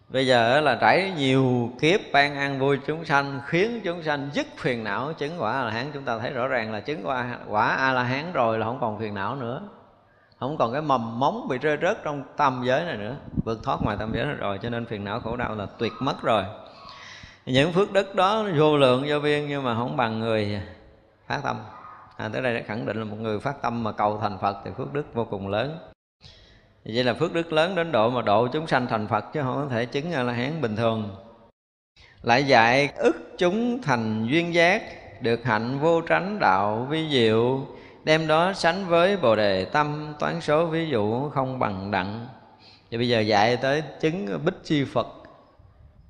Bây 0.10 0.28
giờ 0.28 0.61
là 0.61 0.78
trải 0.82 1.11
nhiều 1.18 1.72
kiếp 1.82 1.99
ban 2.14 2.36
an 2.36 2.60
vui 2.60 2.80
chúng 2.88 3.06
sanh 3.06 3.40
khiến 3.45 3.82
chúng 3.84 4.03
sanh 4.03 4.30
dứt 4.34 4.48
phiền 4.57 4.84
não. 4.84 5.14
Chứng 5.14 5.41
quả 5.41 5.52
a 5.52 5.64
la 5.64 5.72
hán 5.72 5.91
chúng 5.94 6.03
ta 6.03 6.19
thấy 6.19 6.32
rõ 6.32 6.48
ràng 6.48 6.72
là 6.72 6.80
chứng 6.80 7.02
quả 7.03 7.38
quả 7.48 7.68
a 7.68 7.94
la 7.94 8.03
hán 8.03 8.34
rồi 8.34 8.60
là 8.60 8.65
không 8.65 8.78
còn 8.82 8.99
phiền 8.99 9.14
não 9.14 9.36
nữa. 9.36 9.61
Không 10.40 10.57
còn 10.57 10.73
cái 10.73 10.82
mầm 10.82 11.19
móng 11.19 11.48
bị 11.49 11.57
rơi 11.57 11.78
rớt 11.82 12.03
trong 12.03 12.23
tâm 12.38 12.61
giới 12.65 12.86
này 12.86 12.98
nữa. 12.98 13.15
Vượt 13.45 13.60
thoát 13.64 13.82
ngoài 13.82 13.98
tâm 13.99 14.11
giới 14.14 14.26
này 14.26 14.36
rồi 14.36 14.60
cho 14.61 14.69
nên 14.69 14.86
phiền 14.86 15.06
não 15.06 15.19
khổ 15.19 15.36
đau 15.36 15.56
là 15.56 15.65
tuyệt 15.78 15.91
mất 15.99 16.22
rồi. 16.22 16.44
Những 17.45 17.73
phước 17.73 17.94
đức 17.94 18.15
đó 18.15 18.45
vô 18.57 18.78
lượng 18.78 19.06
vô 19.07 19.19
biên 19.19 19.48
nhưng 19.48 19.64
mà 19.64 19.76
không 19.76 19.98
bằng 19.98 20.19
người 20.19 20.61
phát 21.28 21.40
tâm. 21.44 21.57
À, 22.18 22.30
tới 22.34 22.41
đây 22.41 22.53
đã 22.53 22.61
khẳng 22.65 22.86
định 22.86 22.98
là 22.98 23.03
một 23.03 23.18
người 23.19 23.40
phát 23.40 23.61
tâm 23.61 23.84
mà 23.84 23.91
cầu 23.91 24.19
thành 24.22 24.38
phật 24.41 24.57
thì 24.65 24.72
phước 24.78 24.94
đức 24.94 25.14
vô 25.14 25.26
cùng 25.26 25.48
lớn 25.48 25.78
vậy 26.86 27.03
là 27.03 27.14
phước 27.14 27.34
đức 27.34 27.53
lớn 27.53 27.76
đến 27.76 27.91
độ 27.91 28.10
mà 28.10 28.22
độ 28.22 28.48
chúng 28.48 28.68
sanh 28.68 28.88
thành 28.88 29.08
phật 29.08 29.26
chứ 29.34 29.41
không 29.41 29.56
có 29.56 29.76
thể 29.76 29.86
chứng 29.86 30.12
a 30.12 30.24
la 30.24 30.34
hán 30.34 30.62
bình 30.62 30.76
thường. 30.76 31.16
Lại 32.22 32.44
dạy, 32.44 32.90
ức 32.95 33.16
chúng 33.38 33.82
thành 33.82 34.28
duyên 34.28 34.53
giác, 34.53 34.84
được 35.22 35.44
hạnh 35.44 35.80
vô 35.80 36.02
tránh 36.02 36.40
đạo 36.40 36.88
vi 36.90 37.10
diệu, 37.10 37.68
đem 38.03 38.28
đó 38.28 38.53
sánh 38.53 38.88
với 38.88 39.18
bồ 39.18 39.36
đề 39.36 39.66
tâm, 39.66 40.14
toán 40.20 40.41
số 40.41 40.66
ví 40.66 40.90
dụ 40.90 41.30
không 41.30 41.60
bằng 41.60 41.91
đặng. 41.91 42.28
Vậy 42.91 42.98
bây 42.98 43.10
giờ 43.10 43.20
dạy 43.20 43.58
tới 43.58 43.84
chứng 43.99 44.45
bích 44.45 44.64
chi 44.64 44.86
phật, 44.94 45.08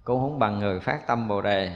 cũng 0.03 0.19
không 0.19 0.39
bằng 0.39 0.60
người 0.60 0.80
phát 0.80 1.07
tâm 1.07 1.27
bồ 1.27 1.41
đề 1.41 1.72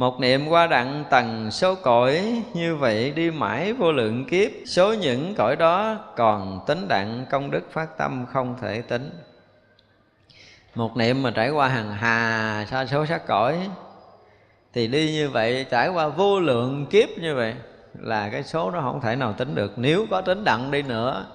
một 0.00 0.20
niệm 0.20 0.48
qua 0.48 0.66
đặng 0.66 1.04
tầng 1.10 1.50
số 1.50 1.74
cõi, 1.74 2.42
Như 2.54 2.76
vậy 2.76 3.10
đi 3.10 3.30
mãi 3.30 3.72
vô 3.72 3.92
lượng 3.92 4.24
kiếp. 4.24 4.50
Số 4.66 4.94
những 4.94 5.34
cõi 5.34 5.56
đó 5.56 5.98
còn 6.16 6.60
tính 6.66 6.88
đặng 6.88 7.26
công 7.30 7.50
đức 7.50 7.72
phát 7.72 7.98
tâm 7.98 8.26
không 8.32 8.56
thể 8.60 8.82
tính. 8.82 9.10
Một 10.74 10.96
niệm 10.96 11.22
mà 11.22 11.30
trải 11.30 11.50
qua 11.50 11.68
hàng 11.68 11.92
hà 11.92 12.66
sa 12.70 12.86
số 12.86 13.06
sát 13.06 13.26
cõi, 13.26 13.68
Thì 14.72 14.86
đi 14.86 15.12
như 15.12 15.30
vậy, 15.30 15.66
trải 15.70 15.88
qua 15.88 16.08
vô 16.08 16.40
lượng 16.40 16.86
kiếp 16.86 17.08
như 17.20 17.34
vậy, 17.34 17.54
Là 17.98 18.28
cái 18.28 18.42
số 18.42 18.70
đó 18.70 18.80
không 18.80 19.00
thể 19.00 19.16
nào 19.16 19.32
tính 19.32 19.54
được. 19.54 19.72
Nếu 19.76 20.06
có 20.10 20.20
tính 20.20 20.44
đặng 20.44 20.70
đi 20.70 20.82
nữa, 20.82 21.26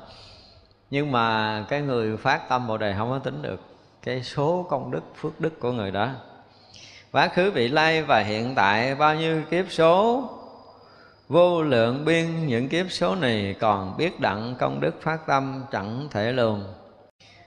Nhưng 0.90 1.12
mà 1.12 1.66
cái 1.70 1.82
người 1.82 2.18
phát 2.18 2.50
tâm 2.50 2.68
Bồ 2.68 2.78
Đề 2.78 2.96
không 2.98 3.10
có 3.10 3.20
tính 3.20 3.42
được, 3.42 3.60
cái 4.04 4.24
số 4.24 4.68
công 4.70 4.92
đức, 4.92 5.04
phước 5.16 5.40
đức 5.40 5.60
của 5.60 5.72
người 5.72 5.92
đó 5.92 6.10
quá 7.16 7.28
khứ 7.28 7.52
vị 7.52 7.68
lai 7.68 8.02
và 8.02 8.20
hiện 8.20 8.56
tại 8.56 8.96
bao 8.96 9.16
nhiêu 9.16 9.42
kiếp 9.50 9.66
số? 9.70 10.24
Vô 11.28 11.64
lượng 11.64 12.06
biên 12.06 12.48
những 12.48 12.70
kiếp 12.70 12.92
số 12.92 13.16
này 13.16 13.56
còn 13.60 13.98
biết 13.98 14.20
đặng 14.20 14.56
công 14.60 14.80
đức 14.80 15.02
phát 15.02 15.28
tâm 15.28 15.64
chẳng 15.72 16.08
thể 16.12 16.32
lường. 16.32 16.64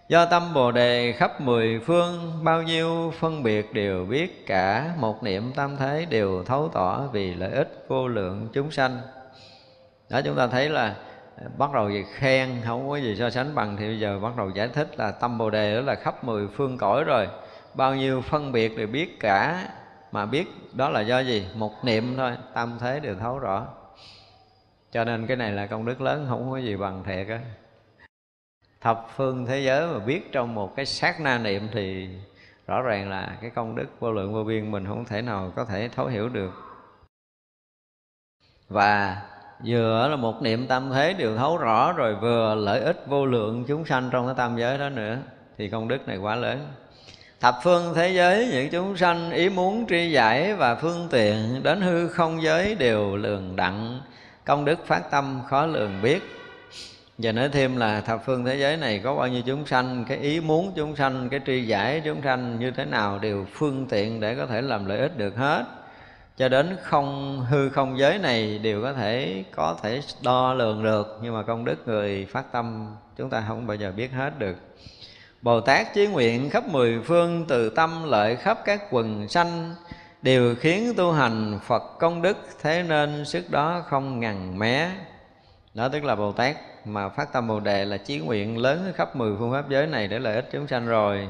Do 0.08 0.24
tâm 0.24 0.54
bồ 0.54 0.72
đề 0.72 1.12
khắp 1.12 1.40
mười 1.40 1.80
phương, 1.86 2.40
bao 2.42 2.62
nhiêu 2.62 3.12
phân 3.18 3.42
biệt 3.42 3.72
đều 3.72 4.04
biết 4.04 4.46
cả, 4.46 4.94
một 4.98 5.22
niệm 5.22 5.52
tam 5.56 5.76
thế 5.76 6.06
đều 6.10 6.44
thấu 6.44 6.70
tỏ 6.72 7.02
vì 7.12 7.34
lợi 7.34 7.50
ích 7.50 7.84
vô 7.88 8.08
lượng 8.08 8.48
chúng 8.52 8.70
sanh. 8.70 9.00
Đó, 10.10 10.20
chúng 10.24 10.36
ta 10.36 10.46
thấy 10.46 10.68
là 10.68 10.94
bắt 11.58 11.72
đầu 11.74 11.84
về 11.84 12.04
khen, 12.14 12.48
không 12.66 12.88
có 12.88 12.96
gì 12.96 13.16
so 13.18 13.30
sánh 13.30 13.54
bằng, 13.54 13.76
thì 13.76 13.86
bây 13.86 14.00
giờ 14.00 14.18
bắt 14.18 14.36
đầu 14.36 14.50
giải 14.54 14.68
thích 14.68 14.98
là 14.98 15.10
tâm 15.10 15.38
bồ 15.38 15.50
đề 15.50 15.74
đó 15.74 15.80
là 15.80 15.94
khắp 15.94 16.24
mười 16.24 16.48
phương 16.56 16.78
cõi 16.78 17.04
rồi 17.04 17.26
bao 17.78 17.94
nhiêu 17.94 18.20
phân 18.20 18.52
biệt 18.52 18.76
đều 18.76 18.86
biết 18.86 19.20
cả, 19.20 19.68
mà 20.12 20.26
biết 20.26 20.48
đó 20.72 20.88
là 20.90 21.00
do 21.00 21.18
gì? 21.20 21.48
Một 21.54 21.84
niệm 21.84 22.14
thôi, 22.16 22.36
tâm 22.54 22.78
thế 22.80 23.00
đều 23.00 23.14
thấu 23.14 23.38
rõ. 23.38 23.66
Cho 24.92 25.04
nên 25.04 25.26
cái 25.26 25.36
này 25.36 25.52
là 25.52 25.66
công 25.66 25.84
đức 25.84 26.00
lớn, 26.00 26.26
không 26.28 26.50
có 26.50 26.58
gì 26.58 26.76
bằng 26.76 27.04
thiệt 27.04 27.28
á. 27.28 27.40
Thập 28.80 29.06
phương 29.16 29.46
thế 29.46 29.60
giới 29.60 29.86
mà 29.86 29.98
biết 29.98 30.32
trong 30.32 30.54
một 30.54 30.76
cái 30.76 30.86
sát 30.86 31.20
na 31.20 31.38
niệm 31.38 31.68
thì 31.72 32.08
rõ 32.66 32.82
ràng 32.82 33.10
là 33.10 33.36
cái 33.40 33.50
công 33.50 33.76
đức 33.76 33.86
vô 34.00 34.12
lượng 34.12 34.34
vô 34.34 34.44
biên 34.44 34.70
mình 34.70 34.86
không 34.86 35.04
thể 35.04 35.22
nào 35.22 35.52
có 35.56 35.64
thể 35.64 35.88
thấu 35.88 36.06
hiểu 36.06 36.28
được. 36.28 36.52
Và 38.68 39.22
vừa 39.64 40.08
là 40.08 40.16
một 40.16 40.42
niệm 40.42 40.66
tâm 40.66 40.90
thế 40.90 41.12
đều 41.12 41.36
thấu 41.36 41.58
rõ 41.58 41.92
rồi 41.92 42.14
vừa 42.14 42.54
lợi 42.54 42.80
ích 42.80 43.04
vô 43.06 43.26
lượng 43.26 43.64
chúng 43.68 43.84
sanh 43.84 44.08
trong 44.12 44.26
cái 44.26 44.34
tam 44.38 44.56
giới 44.56 44.78
đó 44.78 44.88
nữa, 44.88 45.18
thì 45.58 45.68
công 45.68 45.88
đức 45.88 46.08
này 46.08 46.16
quá 46.16 46.34
lớn 46.34 46.68
thập 47.40 47.54
phương 47.62 47.94
thế 47.94 48.08
giới, 48.08 48.48
những 48.52 48.70
chúng 48.70 48.96
sanh 48.96 49.30
ý 49.30 49.48
muốn 49.48 49.86
tri 49.88 50.10
giải 50.10 50.54
và 50.54 50.74
phương 50.74 51.08
tiện 51.10 51.62
đến 51.62 51.80
hư 51.80 52.08
không 52.08 52.42
giới 52.42 52.74
đều 52.74 53.16
lường 53.16 53.56
đặng. 53.56 54.00
Công 54.44 54.64
đức 54.64 54.86
phát 54.86 55.10
tâm 55.10 55.40
khó 55.48 55.66
lường 55.66 56.02
biết. 56.02 56.22
Và 57.18 57.32
nói 57.32 57.48
thêm 57.48 57.76
là 57.76 58.00
thập 58.00 58.24
phương 58.26 58.44
thế 58.44 58.56
giới 58.56 58.76
này 58.76 59.00
có 59.04 59.14
bao 59.14 59.28
nhiêu 59.28 59.42
chúng 59.46 59.66
sanh, 59.66 60.04
cái 60.08 60.18
ý 60.18 60.40
muốn 60.40 60.72
chúng 60.76 60.96
sanh, 60.96 61.28
cái 61.28 61.40
tri 61.46 61.66
giải 61.66 62.02
chúng 62.04 62.22
sanh 62.22 62.58
như 62.58 62.70
thế 62.70 62.84
nào 62.84 63.18
đều 63.18 63.46
phương 63.52 63.86
tiện 63.86 64.20
để 64.20 64.34
có 64.34 64.46
thể 64.46 64.62
làm 64.62 64.86
lợi 64.86 64.98
ích 64.98 65.18
được 65.18 65.36
hết. 65.36 65.64
Cho 66.36 66.48
đến 66.48 66.76
không, 66.82 67.40
hư 67.50 67.68
không 67.68 67.98
giới 67.98 68.18
này 68.18 68.58
đều 68.58 68.82
có 68.82 68.92
thể 68.92 69.44
có 69.56 69.76
thể 69.82 70.00
đo 70.22 70.54
lường 70.54 70.84
được. 70.84 71.18
Nhưng 71.22 71.34
mà 71.34 71.42
công 71.42 71.64
đức 71.64 71.88
người 71.88 72.26
phát 72.30 72.52
tâm, 72.52 72.96
chúng 73.16 73.30
ta 73.30 73.44
không 73.48 73.66
bao 73.66 73.76
giờ 73.76 73.92
biết 73.96 74.12
hết 74.12 74.38
được. 74.38 74.56
Bồ 75.42 75.60
Tát 75.60 75.94
chí 75.94 76.06
nguyện 76.06 76.50
khắp 76.50 76.68
mười 76.68 77.00
phương 77.04 77.44
từ 77.48 77.70
tâm 77.70 78.04
lợi 78.04 78.36
khắp 78.36 78.58
các 78.64 78.82
quần 78.90 79.28
sanh, 79.28 79.74
đều 80.22 80.54
khiến 80.54 80.94
tu 80.96 81.12
hành 81.12 81.58
Phật 81.66 81.82
công 81.98 82.22
đức 82.22 82.36
thế 82.62 82.82
nên 82.82 83.24
sức 83.24 83.50
đó 83.50 83.82
không 83.88 84.20
ngằn 84.20 84.58
mé. 84.58 84.90
Đó 85.74 85.88
tức 85.88 86.04
là 86.04 86.14
Bồ 86.14 86.32
Tát 86.32 86.56
mà 86.84 87.08
phát 87.08 87.32
tâm 87.32 87.48
Bồ 87.48 87.60
Đề 87.60 87.84
là 87.84 87.96
chí 87.96 88.18
nguyện 88.18 88.58
lớn 88.58 88.92
khắp 88.96 89.16
mười 89.16 89.36
phương 89.38 89.52
pháp 89.52 89.68
giới 89.68 89.86
này 89.86 90.08
để 90.08 90.18
lợi 90.18 90.34
ích 90.34 90.48
chúng 90.52 90.66
sanh 90.66 90.86
rồi. 90.86 91.28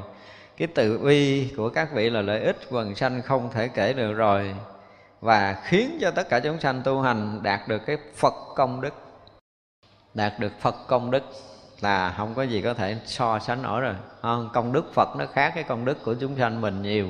Cái 0.57 0.69
tự 0.69 0.99
uy 1.03 1.49
của 1.57 1.69
các 1.69 1.93
vị 1.93 2.11
là 2.11 2.23
lợi 2.23 2.41
ích 2.41 2.57
quần 2.71 2.95
sanh 2.95 3.23
không 3.23 3.51
thể 3.55 3.69
kể 3.69 3.93
được 3.93 4.13
rồi 4.13 4.55
và 5.21 5.63
khiến 5.65 5.99
cho 6.01 6.11
tất 6.11 6.29
cả 6.29 6.41
chúng 6.41 6.61
sanh 6.61 6.83
tu 6.85 7.01
hành 7.01 7.43
đạt 7.43 7.69
được 7.69 7.87
cái 7.87 7.97
Phật 8.15 8.35
công 8.57 8.81
đức, 8.81 8.95
đạt 10.15 10.33
được 10.39 10.53
Phật 10.61 10.75
công 10.87 11.11
đức 11.11 11.23
là 11.81 12.15
không 12.17 12.35
có 12.35 12.43
gì 12.43 12.63
có 12.63 12.75
thể 12.75 12.97
so 13.07 13.39
sánh 13.39 13.63
nổi 13.63 13.81
rồi. 13.81 13.95
Không? 14.23 14.51
công 14.53 14.73
đức 14.73 14.95
phật 14.95 15.09
nó 15.17 15.27
khác 15.27 15.53
cái 15.55 15.65
công 15.65 15.85
đức 15.85 16.05
của 16.05 16.15
chúng 16.15 16.37
sanh 16.39 16.61
mình 16.61 16.83
nhiều. 16.83 17.09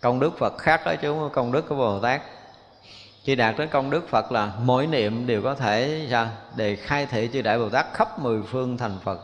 Công 0.00 0.20
đức 0.20 0.38
phật 0.38 0.58
khác 0.58 0.80
đó 0.84 0.94
chứ 1.02 1.08
không 1.08 1.30
công 1.32 1.52
đức 1.52 1.68
của 1.68 1.74
bồ 1.74 2.00
tát. 2.00 2.22
Chỉ 3.24 3.34
đạt 3.34 3.54
tới 3.56 3.66
công 3.66 3.90
đức 3.90 4.08
phật 4.08 4.32
là 4.32 4.52
mỗi 4.60 4.86
niệm 4.86 5.26
đều 5.26 5.42
có 5.42 5.54
thể, 5.54 6.06
sao? 6.10 6.28
Để 6.56 6.76
khai 6.76 7.06
thị 7.06 7.30
chư 7.32 7.42
đại 7.42 7.58
bồ 7.58 7.68
tát 7.68 7.86
khắp 7.94 8.18
mười 8.18 8.42
phương 8.42 8.78
thành 8.78 8.98
phật. 9.04 9.20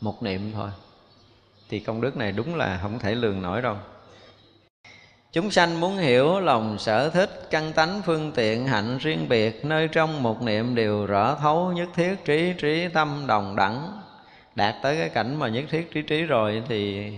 Một 0.00 0.22
niệm 0.22 0.52
thôi. 0.54 0.70
Thì 1.68 1.80
công 1.80 2.00
đức 2.00 2.16
này 2.16 2.32
đúng 2.32 2.54
là 2.54 2.78
không 2.82 2.98
thể 2.98 3.14
lường 3.14 3.42
nổi 3.42 3.62
đâu. 3.62 3.76
Chúng 5.34 5.50
sanh 5.50 5.80
muốn 5.80 5.96
hiểu 5.96 6.40
lòng 6.40 6.78
sở 6.78 7.10
thích, 7.10 7.46
căn 7.50 7.72
tánh 7.72 8.02
phương 8.04 8.32
tiện, 8.32 8.66
hạnh 8.66 8.98
riêng 8.98 9.28
biệt, 9.28 9.64
nơi 9.64 9.88
trong 9.88 10.22
một 10.22 10.42
niệm 10.42 10.74
đều 10.74 11.06
rõ 11.06 11.34
thấu 11.34 11.72
nhất 11.72 11.88
thiết 11.94 12.24
trí 12.24 12.52
trí 12.58 12.88
tâm 12.88 13.24
đồng 13.26 13.56
đẳng. 13.56 14.00
Đạt 14.54 14.74
tới 14.82 14.96
cái 14.96 15.08
cảnh 15.08 15.36
mà 15.36 15.48
nhất 15.48 15.64
thiết 15.70 15.90
trí 15.94 16.02
trí 16.02 16.22
rồi 16.22 16.62
thì 16.68 17.12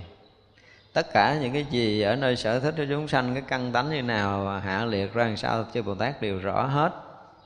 tất 0.92 1.12
cả 1.12 1.38
những 1.40 1.52
cái 1.52 1.66
gì 1.70 2.02
ở 2.02 2.16
nơi 2.16 2.36
sở 2.36 2.60
thích 2.60 2.74
của 2.76 2.84
chúng 2.88 3.08
sanh, 3.08 3.34
cái 3.34 3.42
căn 3.48 3.72
tánh 3.72 3.90
như 3.90 4.02
nào, 4.02 4.60
hạ 4.60 4.84
liệt 4.84 5.14
ra 5.14 5.24
làm 5.24 5.36
sao, 5.36 5.64
chư 5.74 5.82
Bồ 5.82 5.94
Tát 5.94 6.22
đều 6.22 6.38
rõ 6.38 6.66
hết, 6.66 6.92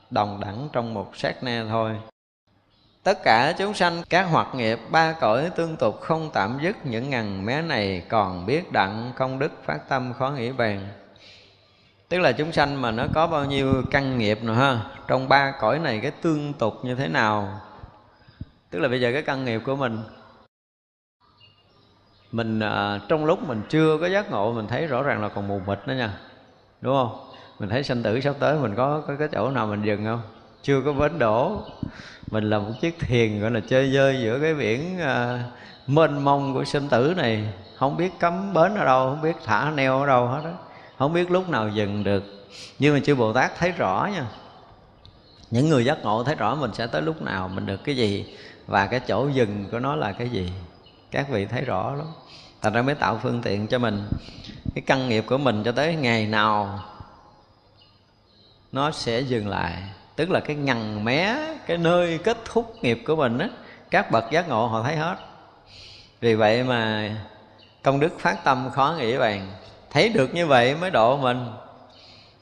đồng 0.09 0.39
đẳng 0.39 0.69
trong 0.73 0.93
một 0.93 1.17
sát 1.17 1.43
na 1.43 1.65
thôi 1.69 1.95
tất 3.03 3.23
cả 3.23 3.53
chúng 3.57 3.73
sanh 3.73 4.01
các 4.09 4.23
hoạt 4.23 4.55
nghiệp 4.55 4.79
ba 4.91 5.13
cõi 5.13 5.49
tương 5.55 5.77
tục 5.77 6.01
không 6.01 6.29
tạm 6.33 6.59
dứt 6.63 6.85
những 6.85 7.09
ngàn 7.09 7.45
mé 7.45 7.61
này 7.61 8.05
còn 8.09 8.45
biết 8.45 8.71
đặng 8.71 9.11
công 9.15 9.39
đức 9.39 9.51
phát 9.65 9.89
tâm 9.89 10.13
khó 10.13 10.29
nghĩ 10.29 10.51
bàn 10.51 10.87
tức 12.09 12.19
là 12.19 12.31
chúng 12.31 12.51
sanh 12.51 12.81
mà 12.81 12.91
nó 12.91 13.05
có 13.13 13.27
bao 13.27 13.45
nhiêu 13.45 13.83
căn 13.91 14.17
nghiệp 14.17 14.43
nữa 14.43 14.53
ha 14.53 14.85
trong 15.07 15.29
ba 15.29 15.53
cõi 15.59 15.79
này 15.79 15.99
cái 16.01 16.11
tương 16.11 16.53
tục 16.53 16.73
như 16.83 16.95
thế 16.95 17.07
nào? 17.07 17.61
Tức 18.69 18.79
là 18.79 18.87
bây 18.87 19.01
giờ 19.01 19.11
cái 19.13 19.21
căn 19.21 19.45
nghiệp 19.45 19.61
của 19.65 19.75
mình 19.75 20.03
mình 22.31 22.59
à, 22.59 22.99
trong 23.07 23.25
lúc 23.25 23.47
mình 23.47 23.61
chưa 23.69 23.97
có 23.97 24.07
giác 24.07 24.31
ngộ 24.31 24.53
mình 24.53 24.67
thấy 24.67 24.87
rõ 24.87 25.03
ràng 25.03 25.21
là 25.21 25.29
còn 25.29 25.47
mù 25.47 25.61
mịt 25.67 25.79
đó 25.85 25.93
nha 25.93 26.13
đúng 26.81 26.95
không? 26.95 27.29
Mình 27.59 27.69
thấy 27.69 27.83
sanh 27.83 28.03
tử 28.03 28.19
sắp 28.19 28.35
tới 28.39 28.59
mình 28.59 28.75
có, 28.75 29.03
có 29.07 29.15
cái 29.19 29.27
chỗ 29.31 29.51
nào 29.51 29.67
mình 29.67 29.83
dừng 29.83 30.05
không? 30.05 30.21
Chưa 30.63 30.81
có 30.81 30.93
bến 30.93 31.19
đổ. 31.19 31.61
Mình 32.31 32.49
là 32.49 32.59
một 32.59 32.71
chiếc 32.81 32.99
thuyền 32.99 33.41
gọi 33.41 33.51
là 33.51 33.59
chơi 33.59 33.91
dơi 33.91 34.21
giữa 34.21 34.39
cái 34.39 34.53
biển 34.53 34.99
uh, 34.99 35.39
mênh 35.87 36.23
mông 36.23 36.53
của 36.53 36.65
sinh 36.65 36.89
tử 36.89 37.13
này. 37.17 37.53
Không 37.75 37.97
biết 37.97 38.11
cấm 38.19 38.53
bến 38.53 38.75
ở 38.75 38.85
đâu 38.85 39.09
không 39.09 39.21
biết 39.21 39.35
thả 39.45 39.71
neo 39.71 39.99
ở 39.99 40.07
đâu 40.07 40.27
hết 40.27 40.41
đó 40.43 40.51
không 41.01 41.13
biết 41.13 41.31
lúc 41.31 41.49
nào 41.49 41.69
dừng 41.69 42.03
được. 42.03 42.23
Nhưng 42.79 42.93
mà 42.93 42.99
chư 42.99 43.15
bồ 43.15 43.33
tát 43.33 43.51
thấy 43.57 43.71
rõ 43.71 44.09
nha. 44.13 44.25
Những 45.51 45.69
người 45.69 45.85
giác 45.85 45.97
ngộ 46.03 46.23
thấy 46.23 46.35
rõ 46.35 46.55
mình 46.55 46.73
sẽ 46.73 46.87
tới 46.87 47.01
lúc 47.01 47.21
nào 47.21 47.47
mình 47.47 47.65
được 47.65 47.83
cái 47.83 47.95
gì 47.95 48.35
và 48.67 48.87
cái 48.87 48.99
chỗ 48.99 49.27
dừng 49.27 49.65
của 49.71 49.79
nó 49.79 49.95
là 49.95 50.11
cái 50.11 50.29
gì. 50.29 50.51
Các 51.11 51.29
vị 51.29 51.45
thấy 51.45 51.61
rõ 51.61 51.95
lắm. 51.95 52.07
Thành 52.61 52.73
ra 52.73 52.81
mới 52.81 52.95
tạo 52.95 53.19
phương 53.23 53.41
tiện 53.41 53.67
cho 53.67 53.79
mình. 53.79 54.07
Cái 54.75 54.81
căn 54.85 55.09
nghiệp 55.09 55.25
của 55.27 55.37
mình 55.37 55.63
cho 55.63 55.71
tới 55.71 55.95
ngày 55.95 56.25
nào 56.27 56.79
nó 58.71 58.91
sẽ 58.91 59.19
dừng 59.19 59.47
lại 59.47 59.83
tức 60.21 60.31
là 60.31 60.39
cái 60.39 60.55
ngằn 60.55 61.05
mé 61.05 61.35
cái 61.65 61.77
nơi 61.77 62.17
kết 62.17 62.37
thúc 62.45 62.75
nghiệp 62.81 63.01
của 63.05 63.15
mình 63.15 63.37
á 63.37 63.49
các 63.91 64.11
bậc 64.11 64.31
giác 64.31 64.49
ngộ 64.49 64.67
họ 64.67 64.83
thấy 64.83 64.95
hết. 64.95 65.15
Vì 66.19 66.35
vậy 66.35 66.63
mà 66.63 67.09
công 67.83 67.99
đức 67.99 68.19
phát 68.19 68.43
tâm 68.43 68.69
khó 68.73 68.95
nghĩ 68.97 69.17
bàn. 69.17 69.47
Thấy 69.89 70.09
được 70.09 70.33
như 70.33 70.47
vậy 70.47 70.75
mới 70.75 70.91
độ 70.91 71.17
mình. 71.17 71.45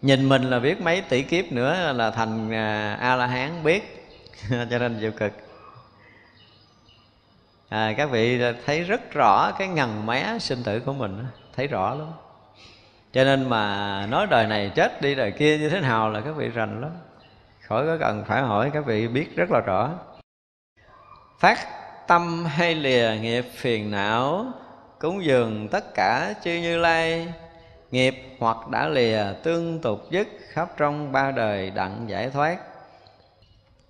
Nhìn 0.01 0.29
mình 0.29 0.43
là 0.43 0.59
biết 0.59 0.81
mấy 0.81 1.01
tỷ 1.01 1.21
kiếp 1.21 1.51
nữa 1.51 1.93
là 1.93 2.11
thành 2.11 2.51
à, 2.51 2.97
a 2.99 3.15
la 3.15 3.27
hán 3.27 3.63
biết. 3.63 4.09
Cho 4.49 4.79
nên 4.79 4.97
chịu 4.99 5.11
cực. 5.11 5.31
À, 7.69 7.93
các 7.97 8.09
vị 8.11 8.41
thấy 8.65 8.83
rất 8.83 9.11
rõ 9.11 9.51
cái 9.51 9.67
ngần 9.67 10.05
mé 10.05 10.37
sinh 10.39 10.63
tử 10.63 10.79
của 10.79 10.93
mình 10.93 11.25
thấy 11.55 11.67
rõ 11.67 11.95
lắm. 11.95 12.07
Cho 13.13 13.23
nên 13.23 13.49
mà 13.49 14.05
nói 14.09 14.27
đời 14.29 14.47
này 14.47 14.71
chết 14.75 15.01
đi 15.01 15.15
đời 15.15 15.31
kia 15.31 15.57
như 15.57 15.69
thế 15.69 15.79
nào 15.79 16.09
là 16.09 16.21
các 16.21 16.31
vị 16.31 16.47
rành 16.47 16.81
lắm 16.81 16.91
khỏi 17.69 17.85
có 17.85 17.97
cần 17.99 18.23
phải 18.27 18.41
hỏi, 18.41 18.71
các 18.73 18.85
vị 18.85 19.07
biết 19.07 19.35
rất 19.35 19.51
là 19.51 19.59
rõ. 19.59 19.89
Phát 21.39 21.57
tâm 22.07 22.45
hay 22.45 22.75
lìa 22.75 23.11
nghiệp 23.21 23.45
phiền 23.55 23.91
não, 23.91 24.45
cúng 24.99 25.23
dường 25.23 25.67
tất 25.67 25.93
cả 25.93 26.33
chư 26.43 26.51
như 26.51 26.77
lai. 26.77 27.33
Nghiệp 27.91 28.15
hoặc 28.39 28.67
đã 28.67 28.87
lìa, 28.87 29.23
tương 29.43 29.79
tục 29.81 29.99
dứt 30.09 30.27
khắp 30.49 30.69
trong 30.77 31.11
ba 31.11 31.31
đời 31.31 31.71
đặng 31.71 32.05
giải 32.07 32.29
thoát. 32.29 32.57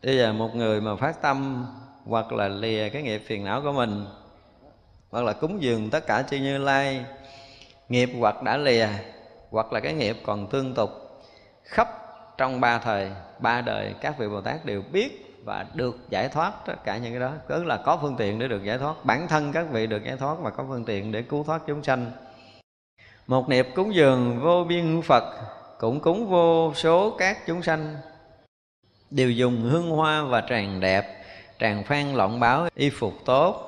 Bây 0.03 0.18
giờ 0.18 0.34
một 0.34 0.56
người 0.56 0.81
mà 0.81 0.95
phát 0.95 1.22
tâm 1.22 1.68
hoặc 2.06 2.31
là 2.31 2.47
lìa 2.47 2.89
cái 2.89 3.01
nghiệp 3.01 3.23
phiền 3.27 3.45
não 3.45 3.61
của 3.61 3.72
mình, 3.72 4.06
hoặc 5.10 5.26
là 5.26 5.34
cúng 5.34 5.61
dường 5.61 5.89
tất 5.89 6.07
cả 6.07 6.23
chư 6.30 6.38
như 6.38 6.57
lai, 6.57 7.06
nghiệp 7.89 8.10
hoặc 8.19 8.43
đã 8.43 8.57
lìa, 8.57 8.88
hoặc 9.51 9.73
là 9.73 9.80
cái 9.80 9.93
nghiệp 9.93 10.18
còn 10.26 10.47
tương 10.47 10.73
tục, 10.73 10.89
khắp 11.64 11.88
trong 12.40 12.61
ba 12.61 12.78
thời, 12.80 13.11
ba 13.40 13.61
đời, 13.61 13.94
các 14.02 14.18
vị 14.18 14.28
bồ 14.28 14.41
tát 14.41 14.66
đều 14.66 14.84
biết 14.91 15.36
và 15.45 15.66
được 15.74 15.98
giải 16.10 16.30
thoát 16.30 16.53
tất 16.66 16.84
cả 16.84 16.98
những 16.98 17.11
cái 17.11 17.20
đó. 17.20 17.32
Tức 17.48 17.66
là 17.66 17.78
có 17.78 17.98
phương 18.02 18.16
tiện 18.18 18.40
để 18.40 18.48
được 18.48 18.64
giải 18.64 18.78
thoát. 18.78 19.06
Bản 19.06 19.28
thân 19.28 19.52
các 19.52 19.66
vị 19.72 19.88
được 19.88 20.03
giải 20.03 20.18
thoát 20.18 20.36
và 20.40 20.49
có 20.49 20.66
phương 20.68 20.86
tiện 20.86 21.11
để 21.11 21.22
cứu 21.22 21.44
thoát 21.44 21.61
chúng 21.68 21.84
sanh. 21.84 22.11
Một 23.28 23.49
niệm 23.49 23.66
cúng 23.76 23.95
dường 23.95 24.40
vô 24.40 24.64
biên 24.64 25.02
phật 25.02 25.24
cũng 25.80 25.99
cúng 25.99 26.30
vô 26.30 26.74
số 26.76 27.16
các 27.18 27.38
chúng 27.48 27.64
sanh. 27.64 27.95
Đều 29.11 29.32
dùng 29.32 29.61
hương 29.61 29.90
hoa 29.90 30.24
và 30.24 30.44
tràng 30.49 30.80
đẹp, 30.80 31.24
tràng 31.60 31.84
phan 31.84 32.14
lộng 32.14 32.40
báo 32.40 32.68
y 32.76 32.90
phục 32.90 33.14
tốt. 33.26 33.66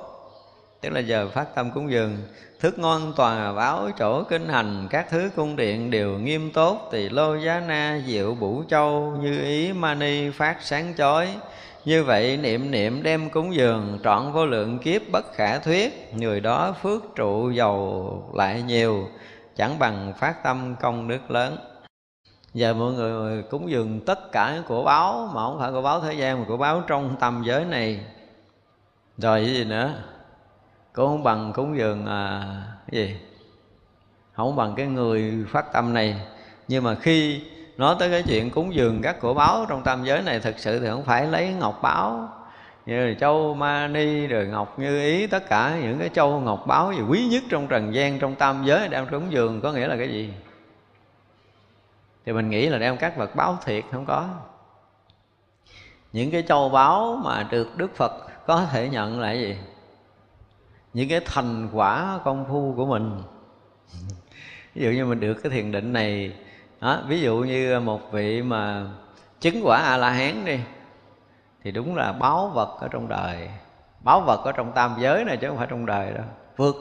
Tức 0.80 0.88
là 0.90 1.00
giờ 1.00 1.28
phát 1.28 1.54
tâm 1.54 1.70
cúng 1.70 1.90
dường 1.90 2.16
thức 2.62 2.78
ngon 2.78 3.12
tòa 3.16 3.52
báo 3.52 3.90
chỗ 3.98 4.22
kinh 4.24 4.48
hành, 4.48 4.86
các 4.90 5.06
thứ 5.10 5.30
cung 5.36 5.56
điện 5.56 5.90
đều 5.90 6.18
nghiêm 6.18 6.50
tốt. 6.52 6.88
Tỳ 6.90 7.08
lô 7.08 7.36
giá 7.36 7.62
na 7.66 8.00
diệu 8.06 8.34
bủ 8.34 8.62
châu, 8.68 9.16
như 9.22 9.42
ý 9.42 9.72
mani 9.72 10.30
phát 10.30 10.56
sáng 10.60 10.94
chói. 10.96 11.28
Như 11.84 12.04
vậy 12.04 12.36
niệm 12.36 12.70
niệm 12.70 13.02
đem 13.02 13.30
cúng 13.30 13.54
dường, 13.54 13.98
trọn 14.04 14.32
vô 14.32 14.46
lượng 14.46 14.78
kiếp 14.78 15.02
bất 15.12 15.34
khả 15.34 15.58
thuyết. 15.58 16.14
Người 16.14 16.40
đó 16.40 16.74
phước 16.82 17.02
trụ 17.14 17.50
giàu 17.50 18.30
lại 18.34 18.62
nhiều, 18.62 19.08
chẳng 19.56 19.78
bằng 19.78 20.12
phát 20.18 20.42
tâm 20.42 20.76
công 20.80 21.08
đức 21.08 21.30
lớn. 21.30 21.56
Giờ 22.54 22.74
mọi 22.74 22.92
người 22.92 23.42
cúng 23.42 23.70
dường 23.70 24.00
tất 24.00 24.32
cả 24.32 24.62
của 24.68 24.84
báo, 24.84 25.30
mà 25.34 25.42
không 25.42 25.58
phải 25.60 25.72
của 25.72 25.82
báo 25.82 26.00
thế 26.00 26.14
gian, 26.14 26.40
mà 26.40 26.44
của 26.48 26.56
báo 26.56 26.82
trong 26.86 27.16
tâm 27.20 27.42
giới 27.46 27.64
này. 27.64 28.00
Rồi 29.18 29.44
cái 29.44 29.54
gì 29.54 29.64
nữa? 29.64 29.92
Cũng 30.92 31.06
không 31.06 31.22
bằng 31.22 31.52
cúng 31.52 31.78
dường 31.78 32.06
à, 32.06 32.44
cái 32.90 33.00
gì? 33.00 33.16
Không 34.32 34.56
bằng 34.56 34.74
cái 34.76 34.86
người 34.86 35.44
phát 35.48 35.72
tâm 35.72 35.94
này. 35.94 36.20
Nhưng 36.68 36.84
mà 36.84 36.94
khi 36.94 37.42
nói 37.76 37.96
tới 37.98 38.10
cái 38.10 38.22
chuyện 38.22 38.50
cúng 38.50 38.74
dường 38.74 39.02
các 39.02 39.20
của 39.20 39.34
báo 39.34 39.66
trong 39.68 39.82
tam 39.82 40.04
giới 40.04 40.22
này 40.22 40.40
thực 40.40 40.58
sự 40.58 40.80
thì 40.80 40.88
không 40.88 41.04
phải 41.04 41.26
lấy 41.26 41.52
ngọc 41.52 41.78
báo 41.82 42.28
như 42.86 43.06
là 43.06 43.14
châu 43.20 43.54
ma 43.54 43.88
ni 43.88 44.26
rồi 44.26 44.46
ngọc 44.46 44.78
như 44.78 45.00
ý 45.00 45.26
tất 45.26 45.48
cả 45.48 45.78
những 45.82 45.98
cái 45.98 46.08
châu 46.08 46.40
ngọc 46.40 46.64
báo 46.66 46.92
gì 46.92 47.00
quý 47.08 47.28
nhất 47.30 47.42
trong 47.50 47.68
trần 47.68 47.94
gian 47.94 48.18
trong 48.18 48.34
tam 48.34 48.62
giới 48.64 48.88
đem 48.88 49.06
cúng 49.10 49.32
dường 49.32 49.60
có 49.60 49.72
nghĩa 49.72 49.86
là 49.88 49.96
cái 49.96 50.08
gì? 50.08 50.34
Thì 52.26 52.32
mình 52.32 52.50
nghĩ 52.50 52.68
là 52.68 52.78
đem 52.78 52.96
các 52.96 53.16
vật 53.16 53.36
báo 53.36 53.58
thiệt 53.64 53.84
không 53.92 54.06
có. 54.06 54.28
Những 56.12 56.30
cái 56.30 56.42
châu 56.42 56.68
báu 56.68 57.20
mà 57.24 57.46
được 57.50 57.76
đức 57.76 57.96
phật 57.96 58.12
có 58.46 58.66
thể 58.72 58.88
nhận 58.88 59.20
là 59.20 59.28
cái 59.28 59.40
gì? 59.40 59.56
Những 60.92 61.08
cái 61.08 61.20
thành 61.24 61.68
quả 61.72 62.18
công 62.24 62.44
phu 62.48 62.74
của 62.76 62.86
mình. 62.86 63.22
Ví 64.74 64.84
dụ 64.84 64.90
như 64.90 65.06
mình 65.06 65.20
được 65.20 65.34
cái 65.34 65.52
thiền 65.52 65.72
định 65.72 65.92
này 65.92 66.32
đó, 66.80 67.02
ví 67.06 67.20
dụ 67.20 67.36
như 67.36 67.80
một 67.80 68.12
vị 68.12 68.42
mà 68.42 68.86
chứng 69.40 69.60
quả 69.64 69.78
a 69.78 69.96
la 69.96 70.10
hán 70.10 70.44
đi 70.44 70.60
thì 71.64 71.70
đúng 71.70 71.96
là 71.96 72.12
báo 72.12 72.48
vật 72.48 72.80
ở 72.80 72.88
trong 72.88 73.08
đời. 73.08 73.50
Báo 74.00 74.20
vật 74.20 74.44
ở 74.44 74.52
trong 74.52 74.72
tam 74.72 74.96
giới 75.00 75.24
này 75.24 75.36
chứ 75.36 75.48
không 75.48 75.56
phải 75.56 75.66
trong 75.70 75.86
đời 75.86 76.12
đâu. 76.12 76.24
Vượt 76.56 76.76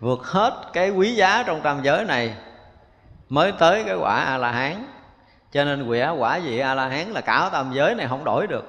vượt 0.00 0.24
hết 0.24 0.54
cái 0.72 0.90
quý 0.90 1.14
giá 1.14 1.42
trong 1.42 1.60
tam 1.60 1.82
giới 1.82 2.04
này 2.04 2.34
mới 3.28 3.52
tới 3.52 3.84
cái 3.84 3.96
quả 3.96 4.16
a 4.16 4.38
la 4.38 4.52
hán 4.52 4.84
cho 5.52 5.64
nên 5.64 5.88
quả 5.88 6.10
quả 6.10 6.36
gì 6.36 6.58
a 6.58 6.74
la 6.74 6.88
hán 6.88 7.06
là 7.08 7.20
cả 7.20 7.50
tam 7.52 7.72
giới 7.72 7.94
này 7.94 8.08
không 8.08 8.24
đổi 8.24 8.46
được. 8.46 8.64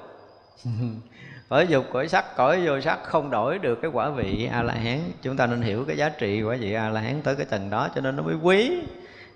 phải 1.50 1.66
dục 1.66 1.84
cõi 1.92 2.08
sắc 2.08 2.36
cõi 2.36 2.60
vô 2.66 2.80
sắc, 2.80 2.98
không 3.04 3.30
đổi 3.30 3.58
được 3.58 3.82
cái 3.82 3.90
quả 3.90 4.10
vị 4.10 4.48
a 4.52 4.62
la 4.62 4.74
hán 4.74 4.98
chúng 5.22 5.36
ta 5.36 5.46
nên 5.46 5.62
hiểu 5.62 5.84
cái 5.84 5.96
giá 5.96 6.08
trị 6.08 6.42
quả 6.42 6.56
vị 6.60 6.72
a 6.72 6.88
la 6.88 7.00
hán 7.00 7.22
tới 7.22 7.36
cái 7.36 7.46
tầng 7.46 7.70
đó, 7.70 7.88
cho 7.94 8.00
nên 8.00 8.16
nó 8.16 8.22
mới 8.22 8.34
quý. 8.42 8.82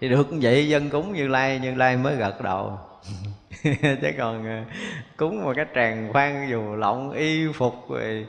Thì 0.00 0.08
được 0.08 0.26
vậy, 0.30 0.68
dân 0.68 0.90
cúng 0.90 1.12
như 1.12 1.28
lai 1.28 1.58
như 1.58 1.74
lai 1.74 1.96
mới 1.96 2.16
gật 2.16 2.40
đầu. 2.40 2.78
Chứ 4.02 4.10
còn 4.18 4.46
ờ, 4.46 4.72
cúng 5.16 5.44
một 5.44 5.52
cái 5.56 5.66
tràng 5.74 6.12
khoan, 6.12 6.46
dù 6.50 6.74
lộng, 6.76 7.10
y 7.12 7.52
phục 7.52 7.74
rồi 7.90 8.26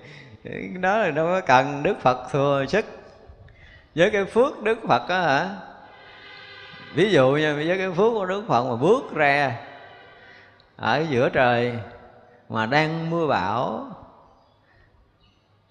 đó 0.81 0.97
là 0.97 1.11
đâu 1.11 1.25
có 1.25 1.41
cần. 1.41 1.83
Đức 1.83 2.01
phật 2.01 2.31
thừa 2.31 2.65
sức. 2.67 2.85
Với 3.95 4.11
cái 4.11 4.25
phước 4.25 4.63
đức 4.63 4.79
phật 4.87 5.09
á 5.09 5.21
hả? 5.21 5.49
Ví 6.95 7.11
dụ 7.11 7.31
như 7.31 7.55
với 7.55 7.77
cái 7.77 7.91
phước 7.91 8.13
của 8.13 8.25
đức 8.25 8.43
phật 8.47 8.63
mà 8.69 8.75
bước 8.75 9.15
ra 9.15 9.55
ở 10.75 11.05
giữa 11.09 11.29
trời 11.29 11.73
mà 12.49 12.65
đang 12.65 13.09
mưa 13.09 13.27
bão, 13.27 13.87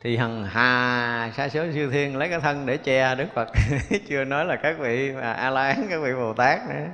thì 0.01 0.17
hằng 0.17 0.45
hà 0.45 1.31
sa 1.37 1.49
số 1.49 1.65
siêu 1.75 1.91
thiên 1.91 2.17
lấy 2.17 2.29
cái 2.29 2.41
thân 2.41 2.67
để 2.67 2.77
che 2.77 3.15
đức 3.15 3.27
phật. 3.35 3.49
Chưa 4.09 4.25
nói 4.25 4.45
là 4.45 4.57
các 4.57 4.77
vị 4.79 5.13
mà 5.13 5.33
a 5.33 5.51
la 5.51 5.73
hán, 5.73 5.87
các 5.91 6.01
vị 6.03 6.13
bồ 6.15 6.33
tát 6.33 6.61
nữa. 6.69 6.87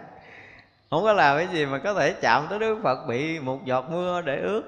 Không 0.91 1.03
có 1.05 1.13
làm 1.13 1.37
cái 1.37 1.49
gì 1.53 1.67
mà 1.67 1.79
có 1.79 1.95
thể 1.95 2.13
chạm 2.13 2.47
tới 2.51 2.59
đức 2.59 2.79
phật, 2.83 3.07
bị 3.09 3.41
một 3.41 3.65
giọt 3.65 3.91
mưa 3.91 4.23
để 4.23 4.41
ướt, 4.41 4.63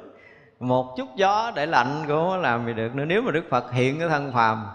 một 0.61 0.95
chút 0.97 1.09
gió 1.17 1.53
để 1.55 1.67
lạnh 1.67 2.05
cũng 2.09 2.31
không 2.31 2.41
làm 2.41 2.67
gì 2.67 2.73
được 2.73 2.95
nữa. 2.95 3.05
Nếu 3.05 3.23
mà 3.23 3.31
đức 3.31 3.45
phật 3.51 3.73
hiện 3.73 3.99
cái 3.99 4.09
thân 4.09 4.33
phàm, 4.33 4.67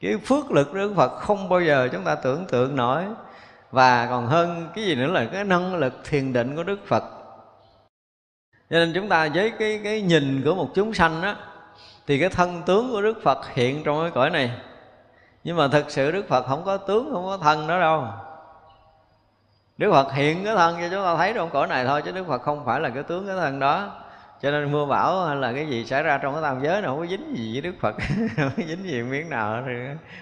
cái 0.00 0.16
phước 0.24 0.52
lực 0.52 0.74
đức 0.74 0.92
phật 0.96 1.18
không 1.18 1.48
bao 1.48 1.60
giờ 1.60 1.88
chúng 1.92 2.04
ta 2.04 2.14
tưởng 2.14 2.46
tượng 2.46 2.76
nổi. 2.76 3.04
Và 3.70 4.06
còn 4.06 4.26
hơn 4.26 4.68
cái 4.74 4.84
gì 4.84 4.94
nữa 4.94 5.06
là 5.06 5.26
cái 5.32 5.44
năng 5.44 5.74
lực 5.74 5.94
thiền 6.04 6.32
định 6.32 6.56
của 6.56 6.62
đức 6.62 6.80
phật 6.86 7.04
cho 8.70 8.78
nên 8.78 8.92
chúng 8.94 9.08
ta 9.08 9.28
với 9.34 9.50
cái 9.50 9.80
cái 9.84 10.02
nhìn 10.02 10.42
của 10.44 10.54
một 10.54 10.70
chúng 10.74 10.94
sanh 10.94 11.22
đó 11.22 11.34
thì 12.06 12.18
cái 12.18 12.28
thân 12.28 12.62
tướng 12.66 12.92
của 12.92 13.02
đức 13.02 13.22
phật 13.22 13.48
hiện 13.54 13.84
trong 13.84 14.00
cái 14.00 14.10
cõi 14.10 14.30
này. 14.30 14.50
Nhưng 15.44 15.56
mà 15.56 15.68
thực 15.68 15.90
sự 15.90 16.10
đức 16.10 16.28
phật 16.28 16.46
không 16.46 16.64
có 16.64 16.76
tướng, 16.76 17.10
không 17.12 17.24
có 17.24 17.38
thân 17.38 17.66
đó 17.66 17.80
đâu. 17.80 18.06
Đức 19.78 19.90
phật 19.92 20.12
hiện 20.12 20.44
cái 20.44 20.56
thân 20.56 20.76
cho 20.80 20.88
chúng 20.90 21.04
ta 21.04 21.16
thấy 21.16 21.32
trong 21.34 21.50
cõi 21.50 21.66
này 21.66 21.84
thôi, 21.84 22.02
chứ 22.04 22.12
đức 22.12 22.26
phật 22.26 22.42
không 22.42 22.64
phải 22.64 22.80
là 22.80 22.88
cái 22.88 23.02
tướng 23.02 23.26
cái 23.26 23.36
thân 23.36 23.58
đó. 23.58 23.90
Cho 24.42 24.50
nên 24.50 24.72
mưa 24.72 24.86
bão 24.86 25.24
hay 25.26 25.36
là 25.36 25.52
cái 25.52 25.66
gì 25.66 25.84
xảy 25.84 26.02
ra 26.02 26.18
trong 26.18 26.32
cái 26.32 26.42
tam 26.42 26.62
giới 26.62 26.74
này, 26.74 26.82
không 26.82 26.98
có 26.98 27.06
dính 27.06 27.36
gì 27.36 27.52
với 27.52 27.60
đức 27.60 27.74
phật, 27.80 27.94
không 28.36 28.50
có 28.56 28.62
dính 28.68 28.84
gì 28.84 29.02
miếng 29.02 29.30
nào 29.30 29.62
thì 29.66 29.72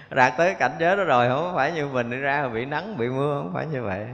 đạt 0.09 0.33
tới 0.37 0.55
cảnh 0.55 0.71
giới 0.79 0.97
đó 0.97 1.03
rồi, 1.03 1.29
không 1.29 1.55
phải 1.55 1.71
như 1.71 1.87
mình 1.87 2.09
đi 2.09 2.17
ra 2.17 2.47
bị 2.47 2.65
nắng, 2.65 2.97
bị 2.97 3.09
mưa, 3.09 3.41
không 3.43 3.53
phải 3.53 3.65
như 3.65 3.83
vậy 3.83 4.07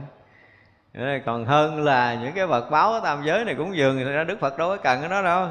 còn 1.26 1.44
hơn 1.44 1.84
là 1.84 2.14
những 2.14 2.32
cái 2.32 2.46
vật 2.46 2.70
báo 2.70 2.92
ở 2.92 3.00
tam 3.00 3.22
giới 3.24 3.44
này 3.44 3.54
cũng 3.54 3.76
dường 3.76 3.96
thì 3.96 4.04
ra 4.04 4.24
đức 4.24 4.40
phật 4.40 4.58
đâu 4.58 4.68
có 4.68 4.76
cần 4.76 5.00
cái 5.00 5.10
đó 5.10 5.22
đâu. 5.22 5.48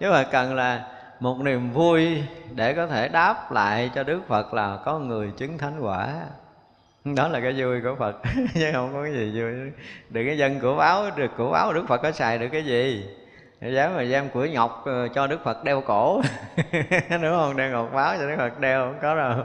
Chứ 0.00 0.10
mà 0.10 0.24
cần 0.24 0.54
là 0.54 0.86
một 1.20 1.38
niềm 1.40 1.72
vui 1.72 2.22
để 2.54 2.74
có 2.74 2.86
thể 2.86 3.08
đáp 3.08 3.52
lại 3.52 3.90
cho 3.94 4.02
đức 4.02 4.20
phật 4.28 4.54
là 4.54 4.78
có 4.84 4.98
người 4.98 5.32
chứng 5.36 5.58
thánh 5.58 5.80
quả. 5.80 6.14
Đó 7.04 7.28
là 7.28 7.40
cái 7.40 7.54
vui 7.56 7.80
của 7.80 7.94
phật, 7.98 8.16
chứ 8.54 8.70
không 8.72 8.92
có 8.92 9.02
cái 9.02 9.12
gì 9.12 9.40
vui. 9.40 9.52
Được 10.10 10.22
cái 10.26 10.38
dân 10.38 10.60
của 10.60 10.76
báo, 10.76 11.10
được 11.16 11.30
của 11.36 11.50
báo 11.50 11.72
đức 11.72 11.84
phật 11.88 12.02
có 12.02 12.12
xài 12.12 12.38
được 12.38 12.48
cái 12.52 12.64
gì? 12.64 13.06
Dám 13.60 13.96
mà 13.96 14.04
giam 14.04 14.28
của 14.28 14.44
ngọc 14.44 14.84
cho 15.14 15.26
đức 15.26 15.44
phật 15.44 15.64
đeo 15.64 15.80
cổ. 15.80 16.22
Đúng 17.10 17.36
không? 17.36 17.56
Đeo 17.56 17.70
ngọc 17.70 17.90
báo 17.94 18.14
cho 18.18 18.26
đức 18.26 18.36
phật 18.38 18.60
đeo 18.60 18.80
không 18.80 18.98
có 19.02 19.16
đâu. 19.16 19.44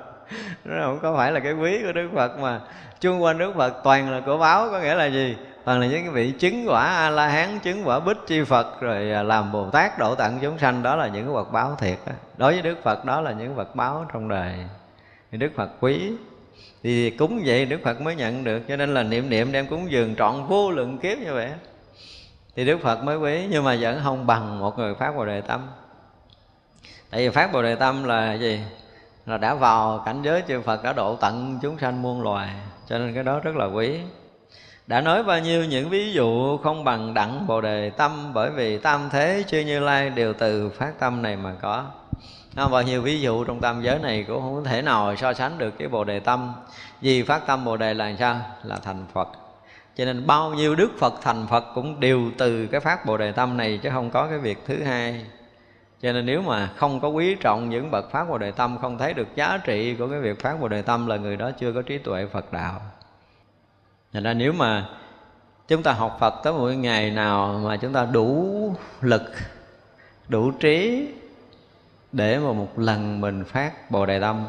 Nó 0.65 0.85
không 0.85 0.99
có 1.01 1.15
phải 1.15 1.31
là 1.31 1.39
cái 1.39 1.53
quý 1.53 1.81
của 1.83 1.91
đức 1.91 2.09
phật 2.15 2.39
mà 2.39 2.61
chung 3.01 3.23
quanh 3.23 3.37
đức 3.37 3.53
phật, 3.55 3.73
toàn 3.83 4.11
là 4.11 4.21
của 4.25 4.37
báo, 4.37 4.69
có 4.71 4.79
nghĩa 4.79 4.95
là 4.95 5.05
gì? 5.05 5.35
Toàn 5.63 5.79
là 5.79 5.87
những 5.87 6.03
cái 6.03 6.11
vị 6.11 6.31
chứng 6.31 6.65
quả 6.67 6.85
a 6.85 7.09
la 7.09 7.27
hán 7.27 7.59
chứng 7.59 7.87
quả 7.87 7.99
bích 7.99 8.17
chi 8.27 8.43
phật, 8.43 8.81
rồi 8.81 9.11
à, 9.11 9.23
làm 9.23 9.51
bồ 9.51 9.69
tát 9.69 9.99
độ 9.99 10.15
tặng 10.15 10.39
chúng 10.41 10.59
sanh. 10.59 10.83
Đó 10.83 10.95
là 10.95 11.07
những 11.07 11.25
cái 11.25 11.33
vật 11.33 11.51
báo 11.51 11.75
thiệt 11.79 11.97
đó. 12.05 12.13
đối 12.37 12.53
với 12.53 12.61
đức 12.61 12.83
phật, 12.83 13.05
đó 13.05 13.21
là 13.21 13.31
những 13.31 13.55
vật 13.55 13.75
báo 13.75 14.05
trong 14.13 14.29
đời. 14.29 14.53
Thì 15.31 15.37
đức 15.37 15.51
phật 15.55 15.69
quý. 15.79 16.11
Thì 16.83 17.09
cúng 17.09 17.41
vậy 17.45 17.65
đức 17.65 17.79
phật 17.83 18.01
mới 18.01 18.15
nhận 18.15 18.43
được, 18.43 18.61
cho 18.67 18.75
nên 18.75 18.93
là 18.93 19.03
niệm 19.03 19.29
niệm 19.29 19.51
đem 19.51 19.67
cúng 19.67 19.91
dường 19.91 20.15
trọn 20.15 20.45
vô 20.47 20.71
lượng 20.71 20.97
kiếp 20.97 21.17
như 21.17 21.33
vậy 21.33 21.49
thì 22.57 22.65
đức 22.65 22.79
phật 22.83 23.03
mới 23.03 23.17
quý, 23.17 23.47
nhưng 23.49 23.63
mà 23.63 23.77
vẫn 23.79 23.99
không 24.03 24.27
bằng 24.27 24.59
một 24.59 24.77
người 24.77 24.95
phát 24.95 25.15
bồ 25.15 25.25
đề 25.25 25.41
tâm. 25.41 25.67
Tại 27.09 27.21
vì 27.21 27.29
phát 27.29 27.53
bồ 27.53 27.61
đề 27.61 27.75
tâm 27.75 28.03
là 28.03 28.33
gì? 28.33 28.61
Là 29.25 29.37
đã 29.37 29.53
vào 29.53 30.03
cảnh 30.05 30.21
giới 30.21 30.43
chư 30.47 30.61
phật, 30.61 30.83
đã 30.83 30.93
độ 30.93 31.15
tận 31.15 31.59
chúng 31.61 31.79
sanh 31.79 32.01
muôn 32.01 32.21
loài 32.21 32.49
cho 32.89 32.97
nên 32.97 33.13
cái 33.13 33.23
đó 33.23 33.39
rất 33.39 33.55
là 33.55 33.65
quý. 33.65 33.99
Đã 34.87 35.01
nói 35.01 35.23
bao 35.23 35.39
nhiêu 35.39 35.65
những 35.65 35.89
ví 35.89 36.11
dụ 36.13 36.57
không 36.57 36.83
bằng 36.83 37.13
đặng 37.13 37.47
bồ 37.47 37.61
đề 37.61 37.89
tâm, 37.89 38.31
bởi 38.33 38.49
vì 38.49 38.77
tam 38.77 39.09
thế 39.09 39.43
chư 39.47 39.59
như 39.59 39.79
lai 39.79 40.09
đều 40.09 40.33
từ 40.33 40.69
phát 40.69 40.99
tâm 40.99 41.21
này 41.21 41.35
mà 41.35 41.53
có. 41.61 41.85
Không 42.55 42.71
bao 42.71 42.81
nhiêu 42.83 43.01
ví 43.01 43.21
dụ 43.21 43.43
trong 43.43 43.61
tam 43.61 43.81
giới 43.81 43.99
này 43.99 44.25
cũng 44.27 44.41
không 44.41 44.63
thể 44.63 44.81
nào 44.81 45.15
so 45.15 45.33
sánh 45.33 45.57
được 45.57 45.73
cái 45.77 45.87
bồ 45.87 46.03
đề 46.03 46.19
tâm. 46.19 46.53
Vì 47.01 47.23
phát 47.23 47.47
tâm 47.47 47.65
bồ 47.65 47.77
đề 47.77 47.93
là 47.93 48.13
sao? 48.19 48.41
Là 48.63 48.77
thành 48.83 49.05
phật. 49.13 49.27
Cho 49.95 50.05
nên 50.05 50.27
bao 50.27 50.53
nhiêu 50.53 50.75
đức 50.75 50.89
phật 50.99 51.13
thành 51.21 51.47
phật 51.49 51.65
cũng 51.75 51.99
đều 51.99 52.21
từ 52.37 52.67
cái 52.67 52.79
phát 52.79 53.05
bồ 53.05 53.17
đề 53.17 53.31
tâm 53.31 53.57
này, 53.57 53.79
chứ 53.83 53.89
không 53.93 54.09
có 54.09 54.27
cái 54.27 54.37
việc 54.37 54.57
thứ 54.67 54.83
hai 54.83 55.25
cho 56.01 56.13
nên 56.13 56.25
nếu 56.25 56.41
mà 56.41 56.67
không 56.75 56.99
có 56.99 57.07
quý 57.07 57.35
trọng 57.35 57.69
những 57.69 57.91
bậc 57.91 58.11
phát 58.11 58.29
bồ 58.29 58.37
đề 58.37 58.51
tâm 58.51 58.77
không 58.81 58.97
thấy 58.97 59.13
được 59.13 59.27
giá 59.35 59.59
trị 59.63 59.95
của 59.95 60.07
cái 60.07 60.19
việc 60.19 60.41
phát 60.41 60.61
bồ 60.61 60.67
đề 60.67 60.81
tâm 60.81 61.07
là 61.07 61.17
người 61.17 61.37
đó 61.37 61.51
chưa 61.51 61.73
có 61.73 61.81
trí 61.81 61.97
tuệ 61.97 62.25
phật 62.25 62.53
đạo. 62.53 62.81
Thành 64.13 64.23
ra 64.23 64.33
nếu 64.33 64.53
mà 64.53 64.89
chúng 65.67 65.83
ta 65.83 65.93
học 65.93 66.17
Phật 66.19 66.33
tới 66.43 66.53
mỗi 66.53 66.75
ngày 66.75 67.11
nào 67.11 67.61
mà 67.63 67.77
chúng 67.77 67.93
ta 67.93 68.05
đủ 68.05 68.75
lực, 69.01 69.21
đủ 70.27 70.51
trí 70.51 71.07
để 72.11 72.39
mà 72.39 72.51
một 72.51 72.79
lần 72.79 73.21
mình 73.21 73.43
phát 73.43 73.91
Bồ 73.91 74.05
Đề 74.05 74.19
Tâm 74.19 74.45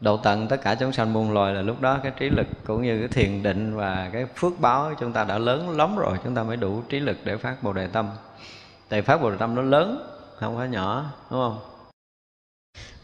độ 0.00 0.16
tận 0.16 0.48
tất 0.48 0.62
cả 0.62 0.74
chúng 0.74 0.92
sanh 0.92 1.12
muôn 1.12 1.32
loài 1.32 1.54
là 1.54 1.62
lúc 1.62 1.80
đó 1.80 1.98
cái 2.02 2.12
trí 2.18 2.30
lực 2.30 2.46
cũng 2.66 2.82
như 2.82 2.98
cái 2.98 3.08
thiền 3.08 3.42
định 3.42 3.76
và 3.76 4.10
cái 4.12 4.26
phước 4.36 4.60
báo 4.60 4.94
chúng 5.00 5.12
ta 5.12 5.24
đã 5.24 5.38
lớn 5.38 5.70
lắm 5.70 5.96
rồi 5.96 6.18
chúng 6.24 6.34
ta 6.34 6.42
mới 6.42 6.56
đủ 6.56 6.82
trí 6.88 7.00
lực 7.00 7.16
để 7.24 7.36
phát 7.36 7.62
bồ 7.62 7.72
đề 7.72 7.86
tâm 7.86 8.08
tại 8.88 9.02
phát 9.02 9.16
bồ 9.22 9.30
đề 9.30 9.36
tâm 9.36 9.54
nó 9.54 9.62
lớn, 9.62 10.12
không 10.36 10.56
phải 10.56 10.68
nhỏ, 10.68 11.04
đúng 11.30 11.40
không? 11.40 11.58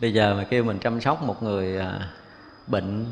Bây 0.01 0.13
giờ 0.13 0.35
mà 0.35 0.45
kêu 0.45 0.65
mình 0.65 0.79
chăm 0.79 1.01
sóc 1.01 1.23
một 1.23 1.43
người 1.43 1.79
à, 1.79 2.13
bệnh, 2.67 3.07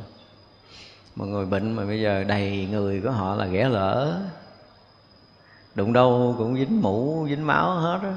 một 1.16 1.24
người 1.24 1.46
bệnh 1.46 1.72
mà 1.72 1.84
bây 1.84 2.00
giờ 2.00 2.24
đầy 2.24 2.68
người 2.70 3.00
của 3.00 3.10
họ 3.10 3.34
là 3.34 3.46
ghẻ 3.46 3.68
lỡ 3.68 4.20
đụng 5.74 5.92
đâu 5.92 6.34
cũng 6.38 6.56
dính 6.56 6.82
mũ, 6.82 7.26
dính 7.28 7.46
máu 7.46 7.70
hết 7.70 7.98
á. 8.02 8.16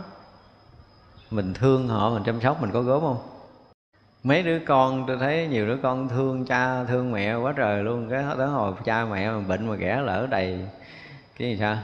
Mình 1.31 1.53
thương 1.53 1.87
họ, 1.87 2.09
mình 2.09 2.23
chăm 2.23 2.41
sóc, 2.41 2.61
mình 2.61 2.71
có 2.71 2.81
gớm 2.81 3.01
không? 3.01 3.17
Mấy 4.23 4.43
đứa 4.43 4.59
con, 4.59 5.05
tôi 5.07 5.17
thấy 5.17 5.47
nhiều 5.47 5.67
đứa 5.67 5.77
con 5.83 6.09
thương 6.09 6.45
cha, 6.45 6.83
thương 6.83 7.11
mẹ 7.11 7.35
quá 7.35 7.53
trời 7.57 7.83
luôn. 7.83 8.09
Cái 8.09 8.23
tới 8.37 8.47
hồi 8.47 8.73
cha 8.85 9.05
mẹ 9.05 9.31
mà 9.31 9.39
bệnh 9.39 9.67
mà 9.67 9.75
ghẻ 9.75 10.01
lỡ 10.01 10.27
đầy, 10.29 10.67
cái 11.37 11.49
gì 11.49 11.57
sao? 11.59 11.77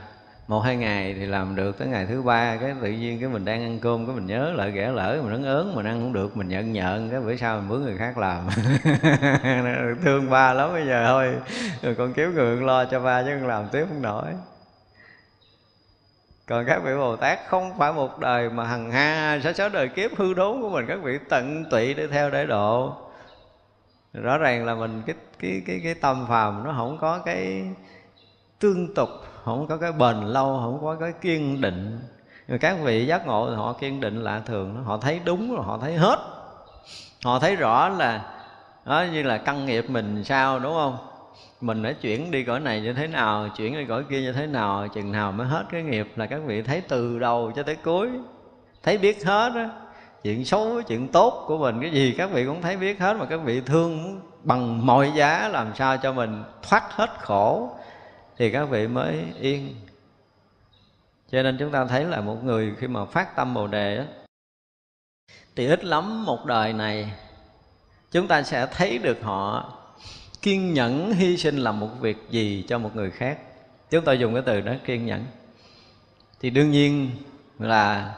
Một, 0.49 0.59
hai 0.59 0.75
ngày 0.75 1.15
thì 1.19 1.25
làm 1.25 1.55
được, 1.55 1.77
tới 1.77 1.87
ngày 1.87 2.05
thứ 2.05 2.21
ba 2.21 2.57
cái 2.57 2.75
tự 2.81 2.87
nhiên 2.87 3.19
cái 3.19 3.29
mình 3.29 3.45
đang 3.45 3.63
ăn 3.63 3.79
cơm 3.79 4.05
cái 4.05 4.15
mình 4.15 4.25
nhớ 4.25 4.51
lại 4.55 4.71
ghẻ 4.71 4.91
lỡ, 4.91 5.19
mình 5.23 5.33
ấn 5.33 5.43
ớn, 5.43 5.75
mình 5.75 5.85
ăn 5.85 5.99
không 5.99 6.13
được, 6.13 6.37
mình 6.37 6.49
nhận 6.49 6.73
nhận 6.73 7.09
cái 7.09 7.21
bữa 7.21 7.35
sau 7.35 7.57
mình 7.57 7.67
mướn 7.67 7.81
người 7.81 7.97
khác 7.97 8.17
làm. 8.17 8.47
Thương 10.03 10.29
ba 10.29 10.53
lắm 10.53 10.69
bây 10.73 10.85
giờ 10.85 11.05
thôi. 11.07 11.35
Rồi 11.81 11.95
con 11.95 12.13
kiếm 12.13 12.33
người 12.33 12.55
lo 12.55 12.85
cho 12.85 12.99
ba 12.99 13.23
chứ 13.23 13.29
con 13.39 13.47
làm 13.47 13.67
tiếp 13.71 13.85
không 13.89 14.01
nổi. 14.01 14.25
Còn 16.47 16.65
các 16.65 16.81
vị 16.83 16.95
bồ 16.95 17.15
tát 17.15 17.39
không 17.47 17.77
phải 17.77 17.93
một 17.93 18.19
đời 18.19 18.49
mà 18.49 18.63
hằng 18.63 18.91
ha 18.91 19.39
sáu 19.43 19.53
sáu 19.53 19.69
đời 19.69 19.87
kiếp 19.87 20.11
hư 20.17 20.33
đốn 20.33 20.61
của 20.61 20.69
mình? 20.69 20.85
Các 20.87 20.99
vị 21.03 21.19
tận 21.29 21.65
tụy 21.71 21.93
để 21.93 22.07
theo 22.07 22.29
để 22.29 22.45
độ. 22.45 22.93
Rõ 24.13 24.37
ràng 24.37 24.65
là 24.65 24.75
mình 24.75 25.01
cái 25.05 25.15
cái 25.39 25.61
cái 25.67 25.81
cái 25.83 25.93
tâm 25.93 26.25
phàm 26.29 26.63
nó 26.63 26.73
không 26.77 26.97
có 27.01 27.19
cái 27.25 27.63
tương 28.59 28.93
tục 28.93 29.09
không 29.49 29.67
có 29.67 29.77
cái 29.77 29.91
bền 29.91 30.17
lâu, 30.21 30.59
không 30.63 30.79
có 30.81 30.95
cái 30.99 31.13
kiên 31.21 31.61
định. 31.61 31.99
Các 32.59 32.77
vị 32.83 33.05
giác 33.05 33.27
ngộ 33.27 33.49
thì 33.49 33.55
họ 33.55 33.73
kiên 33.73 34.01
định 34.01 34.23
lạ 34.23 34.41
thường 34.45 34.83
họ 34.83 34.97
thấy 34.97 35.19
đúng 35.25 35.55
rồi, 35.55 35.65
họ 35.65 35.77
thấy 35.81 35.93
hết. 35.93 36.19
Họ 37.23 37.39
thấy 37.39 37.55
rõ 37.55 37.89
là, 37.89 38.21
đó, 38.85 39.05
như 39.13 39.23
là 39.23 39.37
căn 39.37 39.65
nghiệp 39.65 39.85
mình 39.89 40.23
sao, 40.23 40.59
đúng 40.59 40.73
không? 40.73 40.97
Mình 41.61 41.83
đã 41.83 41.91
chuyển 41.91 42.31
đi 42.31 42.43
cõi 42.43 42.59
này 42.59 42.81
như 42.81 42.93
thế 42.93 43.07
nào, 43.07 43.49
chuyển 43.57 43.73
đi 43.73 43.85
cõi 43.85 44.03
kia 44.09 44.21
như 44.21 44.33
thế 44.33 44.47
nào, 44.47 44.87
chừng 44.87 45.11
nào 45.11 45.31
mới 45.31 45.47
hết 45.47 45.63
cái 45.71 45.83
nghiệp 45.83 46.13
là 46.15 46.25
các 46.25 46.41
vị 46.45 46.61
thấy 46.61 46.81
từ 46.81 47.19
đầu 47.19 47.51
cho 47.55 47.63
tới 47.63 47.75
cuối. 47.75 48.09
Thấy 48.83 48.97
biết 48.97 49.25
hết 49.25 49.51
á. 49.55 49.69
Chuyện 50.23 50.45
xấu, 50.45 50.81
chuyện 50.81 51.07
tốt 51.07 51.43
của 51.47 51.57
mình, 51.57 51.81
cái 51.81 51.91
gì 51.91 52.15
các 52.17 52.31
vị 52.31 52.45
cũng 52.45 52.61
thấy 52.61 52.77
biết 52.77 52.99
hết, 52.99 53.17
mà 53.19 53.25
các 53.25 53.39
vị 53.43 53.61
thương 53.65 54.21
bằng 54.43 54.85
mọi 54.85 55.11
giá 55.15 55.47
làm 55.47 55.71
sao 55.75 55.97
cho 55.97 56.13
mình 56.13 56.43
thoát 56.69 56.83
hết 56.91 57.09
khổ 57.21 57.69
thì 58.39 58.51
các 58.51 58.65
vị 58.65 58.87
mới 58.87 59.25
yên. 59.39 59.75
Cho 61.31 61.43
nên 61.43 61.57
chúng 61.59 61.71
ta 61.71 61.85
thấy 61.85 62.05
là 62.05 62.21
một 62.21 62.43
người 62.43 62.73
khi 62.77 62.87
mà 62.87 63.05
phát 63.05 63.35
tâm 63.35 63.53
bồ 63.53 63.67
đề 63.67 63.97
đó, 63.97 64.03
thì 65.55 65.67
ít 65.67 65.83
lắm 65.85 66.25
một 66.25 66.45
đời 66.45 66.73
này 66.73 67.13
chúng 68.11 68.27
ta 68.27 68.43
sẽ 68.43 68.67
thấy 68.71 68.97
được 68.97 69.17
họ 69.21 69.73
kiên 70.41 70.73
nhẫn 70.73 71.13
hy 71.13 71.37
sinh 71.37 71.57
làm 71.57 71.79
một 71.79 71.89
việc 71.99 72.17
gì 72.29 72.65
cho 72.67 72.77
một 72.77 72.95
người 72.95 73.11
khác. 73.11 73.39
Chúng 73.89 74.05
ta 74.05 74.13
dùng 74.13 74.33
cái 74.33 74.43
từ 74.45 74.61
đó 74.61 74.73
kiên 74.85 75.05
nhẫn. 75.05 75.25
Thì 76.39 76.49
đương 76.49 76.71
nhiên 76.71 77.11
là 77.59 78.15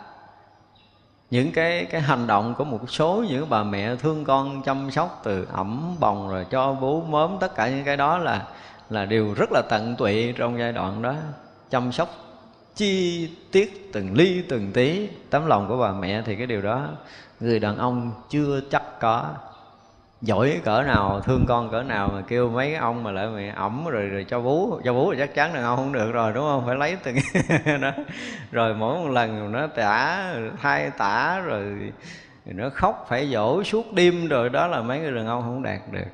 những 1.31 1.51
cái 1.51 1.85
cái 1.85 2.01
hành 2.01 2.27
động 2.27 2.55
của 2.57 2.63
một 2.63 2.91
số 2.91 3.25
những 3.29 3.49
bà 3.49 3.63
mẹ 3.63 3.95
thương 3.95 4.25
con 4.25 4.63
chăm 4.63 4.91
sóc 4.91 5.21
từ 5.23 5.47
ẩm 5.51 5.95
bồng 5.99 6.29
rồi 6.29 6.45
cho 6.49 6.73
bú 6.73 7.01
mớm 7.01 7.37
tất 7.39 7.55
cả 7.55 7.69
những 7.69 7.83
cái 7.83 7.97
đó 7.97 8.17
là 8.17 8.47
là 8.91 9.05
điều 9.05 9.33
rất 9.33 9.51
là 9.51 9.61
tận 9.69 9.95
tụy 9.95 10.33
trong 10.37 10.59
giai 10.59 10.71
đoạn 10.71 11.01
đó. 11.01 11.15
Chăm 11.69 11.91
sóc, 11.91 12.09
chi 12.75 13.29
tiết 13.51 13.89
từng 13.93 14.13
ly, 14.13 14.43
từng 14.49 14.71
tí 14.71 15.09
tấm 15.29 15.45
lòng 15.45 15.67
của 15.67 15.77
bà 15.77 15.91
mẹ 15.91 16.21
thì 16.25 16.35
cái 16.35 16.47
điều 16.47 16.61
đó, 16.61 16.87
người 17.39 17.59
đàn 17.59 17.77
ông 17.77 18.11
chưa 18.29 18.61
chắc 18.71 18.99
có. 18.99 19.29
Giỏi 20.21 20.61
cỡ 20.63 20.83
nào, 20.83 21.21
thương 21.21 21.45
con 21.47 21.71
cỡ 21.71 21.83
nào 21.83 22.09
mà 22.13 22.21
kêu 22.27 22.49
mấy 22.49 22.67
cái 22.67 22.75
ông 22.75 23.03
mà 23.03 23.11
lại 23.11 23.27
mẹ 23.27 23.53
ẩm 23.55 23.85
rồi 23.87 24.07
rồi 24.07 24.25
cho 24.29 24.41
bú 24.41 24.79
cho 24.83 24.93
bú 24.93 25.13
thì 25.13 25.19
chắc 25.19 25.35
chắn 25.35 25.53
đàn 25.53 25.63
ông 25.63 25.77
không 25.77 25.93
được 25.93 26.11
rồi, 26.11 26.31
đúng 26.33 26.43
không? 26.43 26.65
Phải 26.65 26.75
lấy 26.75 26.97
từng 27.03 27.15
đó. 27.81 27.91
Rồi 28.51 28.73
mỗi 28.73 28.97
một 28.97 29.09
lần 29.09 29.51
nó 29.51 29.67
tả 29.67 30.25
thay 30.61 30.89
tả 30.89 31.39
rồi 31.39 31.91
nó 32.45 32.69
khóc, 32.69 33.05
phải 33.09 33.27
dỗ 33.27 33.63
suốt 33.63 33.93
đêm 33.93 34.27
rồi, 34.27 34.49
đó 34.49 34.67
là 34.67 34.81
mấy 34.81 34.99
người 34.99 35.11
đàn 35.11 35.27
ông 35.27 35.41
không 35.41 35.63
đạt 35.63 35.79
được. 35.91 36.07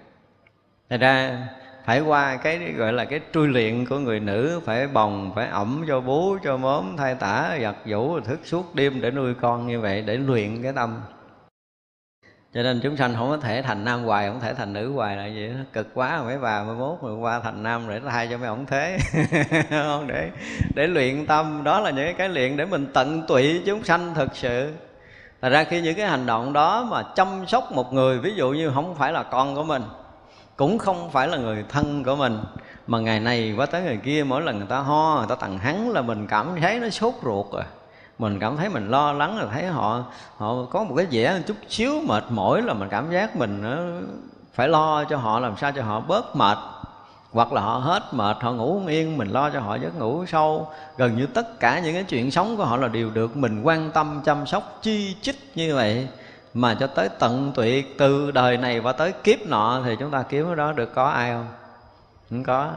Thật 0.89 0.97
ra 1.01 1.47
phải 1.87 2.01
qua 2.01 2.37
cái 2.37 2.73
gọi 2.77 2.93
là 2.93 3.05
cái 3.05 3.19
trui 3.33 3.47
luyện 3.47 3.85
của 3.85 3.99
người 3.99 4.19
nữ, 4.19 4.61
phải 4.65 4.87
bồng, 4.87 5.31
phải 5.35 5.47
ẩm 5.47 5.85
cho 5.87 6.01
bú, 6.01 6.37
cho 6.43 6.57
mớm 6.57 6.95
thay 6.97 7.15
tả, 7.15 7.57
giặt 7.61 7.75
vũ 7.85 8.19
thức 8.19 8.39
suốt 8.43 8.75
đêm 8.75 9.01
để 9.01 9.11
nuôi 9.11 9.33
con 9.33 9.67
như 9.67 9.79
vậy, 9.79 10.01
để 10.01 10.17
luyện 10.17 10.63
cái 10.63 10.73
tâm. 10.73 11.01
Cho 12.53 12.63
nên 12.63 12.79
chúng 12.83 12.97
sanh 12.97 13.13
không 13.15 13.29
có 13.29 13.37
thể 13.37 13.61
thành 13.61 13.85
nam 13.85 14.03
hoài, 14.03 14.27
không 14.27 14.39
thể 14.39 14.53
thành 14.53 14.73
nữ 14.73 14.91
hoài 14.91 15.15
là 15.15 15.23
vậy 15.23 15.47
đó. 15.47 15.59
cực 15.73 15.87
quá, 15.93 16.23
mấy 16.23 16.37
bà 16.39 16.63
mới 16.63 16.75
mốt 16.75 16.97
rồi 17.01 17.15
qua 17.15 17.39
thành 17.39 17.63
nam 17.63 17.85
để 17.89 17.99
thay 18.09 18.27
cho 18.31 18.37
mấy 18.37 18.47
ổng 18.47 18.65
thế. 18.65 18.97
Không 19.69 20.07
để 20.07 20.29
để 20.75 20.87
luyện 20.87 21.25
tâm, 21.25 21.63
đó 21.63 21.79
là 21.79 21.89
những 21.89 22.15
cái 22.17 22.29
luyện 22.29 22.57
để 22.57 22.65
mình 22.65 22.87
tận 22.93 23.27
tụy 23.27 23.61
chúng 23.65 23.83
sanh 23.83 24.13
thực 24.13 24.35
sự. 24.35 24.73
Thật 25.41 25.49
ra 25.49 25.63
khi 25.63 25.81
những 25.81 25.95
cái 25.95 26.07
hành 26.07 26.25
động 26.25 26.53
đó 26.53 26.87
mà 26.91 27.03
chăm 27.15 27.47
sóc 27.47 27.71
một 27.71 27.93
người, 27.93 28.19
Ví 28.19 28.35
dụ 28.35 28.49
như 28.49 28.71
không 28.73 28.95
phải 28.95 29.13
là 29.13 29.23
con 29.23 29.55
của 29.55 29.63
mình 29.63 29.81
cũng 30.57 30.77
không 30.77 31.11
phải 31.11 31.27
là 31.27 31.37
người 31.37 31.65
thân 31.69 32.03
của 32.03 32.15
mình 32.15 32.39
Mà 32.87 32.99
ngày 32.99 33.19
này 33.19 33.53
qua 33.57 33.65
tới 33.65 33.81
ngày 33.81 33.97
kia 34.03 34.23
Mỗi 34.23 34.41
lần 34.41 34.57
người 34.57 34.67
ta 34.67 34.79
ho, 34.79 35.15
người 35.17 35.27
ta 35.29 35.35
tặng 35.35 35.57
hắn 35.57 35.89
là 35.89 36.01
mình 36.01 36.27
cảm 36.27 36.61
thấy 36.61 36.79
nó 36.79 36.89
sốt 36.89 37.13
ruột 37.23 37.45
rồi 37.51 37.63
mình 38.19 38.39
cảm 38.39 38.57
thấy 38.57 38.69
mình 38.69 38.91
lo 38.91 39.13
lắng 39.13 39.37
là 39.37 39.45
thấy 39.53 39.65
họ 39.65 40.03
họ 40.37 40.55
có 40.69 40.83
một 40.83 40.95
cái 40.97 41.05
vẻ 41.11 41.41
chút 41.47 41.55
xíu 41.69 42.01
mệt 42.07 42.23
mỏi 42.29 42.61
là 42.61 42.73
mình 42.73 42.89
cảm 42.89 43.11
giác 43.11 43.35
mình 43.35 43.63
phải 44.53 44.67
lo 44.67 45.03
cho 45.03 45.17
họ 45.17 45.39
làm 45.39 45.57
sao 45.57 45.71
cho 45.71 45.83
họ 45.83 45.99
bớt 45.99 46.35
mệt. 46.35 46.57
Hoặc 47.31 47.53
là 47.53 47.61
họ 47.61 47.77
hết 47.77 48.03
mệt 48.11 48.37
họ 48.39 48.53
ngủ 48.53 48.73
không 48.73 48.87
yên 48.87 49.17
mình 49.17 49.27
lo 49.27 49.49
cho 49.49 49.59
họ 49.59 49.75
giấc 49.75 49.99
ngủ 49.99 50.25
sâu. 50.25 50.67
Gần 50.97 51.17
như 51.17 51.25
tất 51.25 51.59
cả 51.59 51.79
những 51.79 51.93
cái 51.93 52.03
chuyện 52.03 52.31
sống 52.31 52.57
của 52.57 52.65
họ 52.65 52.77
là 52.77 52.87
đều 52.87 53.09
được 53.09 53.37
mình 53.37 53.61
quan 53.63 53.91
tâm 53.91 54.21
chăm 54.25 54.45
sóc 54.45 54.79
chi 54.81 55.15
chích 55.21 55.51
như 55.55 55.75
vậy 55.75 56.07
mà 56.57 56.75
cho 56.79 56.87
tới 56.87 57.09
tận 57.19 57.51
tụy 57.55 57.85
từ 57.97 58.31
đời 58.31 58.57
này 58.57 58.79
và 58.79 58.91
tới 58.91 59.13
kiếp 59.23 59.47
nọ 59.47 59.81
thì 59.85 59.95
chúng 59.99 60.11
ta 60.11 60.23
kiếm 60.29 60.45
cái 60.45 60.55
đó 60.55 60.71
được 60.71 60.93
có 60.95 61.09
ai 61.09 61.31
không? 61.31 61.47
Không 62.29 62.43
có. 62.43 62.73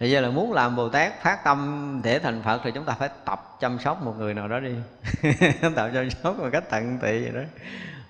Thì 0.00 0.10
giờ 0.10 0.20
là 0.20 0.30
muốn 0.30 0.52
làm 0.52 0.76
bồ 0.76 0.88
tát 0.88 1.22
phát 1.22 1.44
tâm 1.44 2.00
để 2.04 2.18
thành 2.18 2.42
phật 2.42 2.60
thì 2.64 2.70
chúng 2.74 2.84
ta 2.84 2.92
phải 2.98 3.08
tập 3.24 3.56
chăm 3.60 3.78
sóc 3.78 4.02
một 4.02 4.14
người 4.18 4.34
nào 4.34 4.48
đó 4.48 4.60
đi. 4.60 4.74
Tập 5.76 5.90
chăm 5.94 6.10
sóc 6.10 6.38
một 6.38 6.48
cách 6.52 6.64
tận 6.70 6.98
tụy 6.98 7.22
vậy 7.22 7.32
đó. 7.34 7.40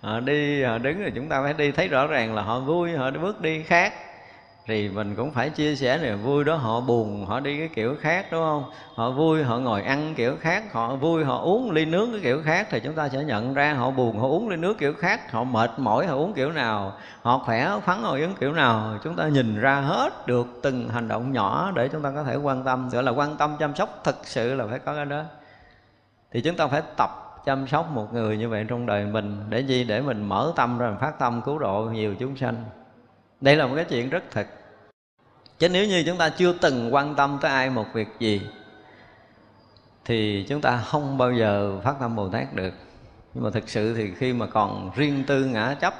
Họ 0.01 0.20
đi, 0.20 0.62
họ 0.64 0.78
đứng 0.78 1.01
rồi 1.01 1.12
chúng 1.14 1.28
ta 1.28 1.43
phải 1.43 1.52
đi 1.52 1.73
thấy 1.73 1.89
rõ 1.89 2.06
ràng 2.06 2.35
là 2.35 2.43
họ 2.43 2.60
vui, 2.60 2.93
họ 2.97 3.10
đi 3.10 3.19
bước 3.19 3.40
đi 3.40 3.62
khác 3.62 3.93
thì 4.66 4.89
mình 4.89 5.14
cũng 5.14 5.30
phải 5.30 5.51
chia 5.51 5.76
sẻ 5.76 5.98
niềm 6.02 6.22
vui 6.22 6.44
đó, 6.44 6.55
họ 6.55 6.80
buồn, 6.80 7.26
họ 7.26 7.40
đi 7.40 7.59
cái 7.59 7.68
kiểu 7.68 7.97
khác, 8.01 8.26
đúng 8.32 8.40
không? 8.40 8.64
Họ 8.94 9.10
vui, 9.10 9.43
họ 9.43 9.59
ngồi 9.59 9.82
ăn 9.82 10.14
kiểu 10.14 10.36
khác, 10.40 10.72
họ 10.72 10.97
vui, 10.97 11.24
họ 11.24 11.39
uống 11.39 11.70
ly 11.70 11.84
nước 11.84 12.09
cái 12.12 12.20
kiểu 12.22 12.43
khác 12.44 12.66
thì 12.70 12.80
chúng 12.80 12.94
ta 12.94 13.09
sẽ 13.09 13.24
nhận 13.24 13.55
ra 13.55 13.72
họ 13.74 13.90
buồn, 13.90 14.18
họ 14.18 14.26
uống 14.28 14.48
ly 14.48 14.56
nước 14.56 14.78
kiểu 14.78 14.94
khác, 14.94 15.32
họ 15.32 15.44
mệt 15.44 15.70
mỏi, 15.76 16.06
họ 16.06 16.16
uống 16.16 16.32
kiểu 16.32 16.52
nào, 16.52 16.93
họ 17.22 17.39
khỏe, 17.39 17.70
phấn, 17.84 17.97
họ 18.02 18.10
uống 18.10 18.34
kiểu 18.40 18.52
nào, 18.52 18.98
chúng 19.05 19.16
ta 19.16 19.28
nhìn 19.28 19.60
ra 19.60 19.80
hết 19.80 20.26
được 20.26 20.47
từng 20.62 20.89
hành 20.89 21.09
động 21.09 21.32
nhỏ 21.32 21.72
để 21.74 21.89
chúng 21.89 22.02
ta 22.02 22.10
có 22.14 22.24
thể 22.24 22.36
quan 22.36 22.64
tâm. 22.64 22.89
Gọi 22.89 23.02
là 23.02 23.12
quan 23.12 23.36
tâm, 23.36 23.56
chăm 23.59 23.74
sóc 23.74 24.01
thực 24.05 24.16
sự 24.22 24.55
là 24.55 24.66
phải 24.70 24.78
có 24.78 24.94
cái 24.94 25.05
đó. 25.05 25.22
Thì 26.32 26.40
chúng 26.40 26.56
ta 26.56 26.66
phải 26.66 26.82
tập 26.97 27.10
chăm 27.44 27.66
sóc 27.66 27.90
một 27.90 28.14
người 28.14 28.36
như 28.36 28.48
vậy 28.48 28.66
trong 28.68 28.86
đời 28.86 29.06
mình. 29.06 29.44
Để 29.48 29.60
gì? 29.60 29.84
Để 29.84 30.01
mình 30.01 30.28
mở 30.28 30.52
tâm 30.56 30.78
ra, 30.78 30.89
mình 30.89 30.98
phát 31.01 31.18
tâm 31.18 31.43
cứu 31.44 31.59
độ 31.59 31.82
nhiều 31.93 32.14
chúng 32.18 32.36
sanh 32.36 32.64
đây 33.43 33.56
là 33.56 33.66
một 33.66 33.73
cái 33.77 33.85
chuyện 33.85 34.10
rất 34.10 34.24
thật. 34.31 34.47
Chứ 35.59 35.69
nếu 35.69 35.86
như 35.86 36.02
chúng 36.06 36.19
ta 36.19 36.28
chưa 36.28 36.52
từng 36.52 36.94
quan 36.94 37.14
tâm 37.14 37.39
tới 37.43 37.51
ai 37.51 37.70
một 37.70 37.86
việc 37.93 38.09
gì, 38.19 38.43
thì 40.05 40.47
chúng 40.48 40.60
ta 40.60 40.77
không 40.77 41.19
bao 41.19 41.32
giờ 41.32 41.81
phát 41.85 41.94
tâm 42.01 42.16
bồ 42.16 42.28
tát 42.28 42.55
được. 42.55 42.74
Nhưng 43.35 43.44
mà 43.44 43.51
thực 43.51 43.69
sự 43.69 43.94
thì 43.94 44.14
khi 44.14 44.32
mà 44.32 44.47
còn 44.47 44.90
riêng 44.94 45.24
tư 45.27 45.44
ngã 45.44 45.74
chấp, 45.81 45.94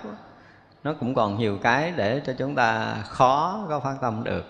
nó 0.85 0.93
cũng 0.93 1.15
còn 1.15 1.39
nhiều 1.39 1.59
cái 1.63 1.93
để 1.97 2.21
cho 2.27 2.33
chúng 2.39 2.55
ta 2.55 2.97
khó 3.09 3.67
có 3.69 3.81
phát 3.81 3.97
tâm 4.01 4.25
được. 4.25 4.45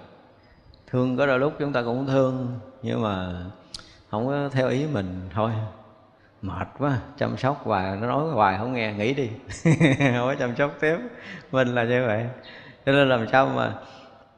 Thương 0.87 1.17
có 1.17 1.27
đôi 1.27 1.39
lúc 1.39 1.53
chúng 1.59 1.73
ta 1.73 1.83
cũng 1.83 2.07
thương, 2.07 2.61
nhưng 2.83 3.03
mà 3.03 3.45
không 4.11 4.27
có 4.27 4.49
theo 4.53 4.69
ý 4.69 4.87
mình 4.93 5.29
thôi. 5.35 5.53
Mệt 6.43 6.69
quá, 6.79 6.99
chăm 7.19 7.37
sóc 7.37 7.61
hoài, 7.65 7.97
nó 7.97 8.07
nói 8.07 8.31
hoài 8.31 8.59
không 8.59 8.73
nghe 8.73 8.93
nghỉ 8.93 9.15
đi. 9.15 9.31
Không 9.99 10.27
có 10.27 10.35
chăm 10.39 10.57
sóc 10.57 10.77
tiếp. 10.81 10.97
Mình 11.53 11.75
là 11.75 11.85
như 11.85 12.07
vậy 12.07 12.27
cho 12.87 12.93
nên 12.93 13.09
làm 13.09 13.29
sao 13.29 13.47
mà 13.47 13.73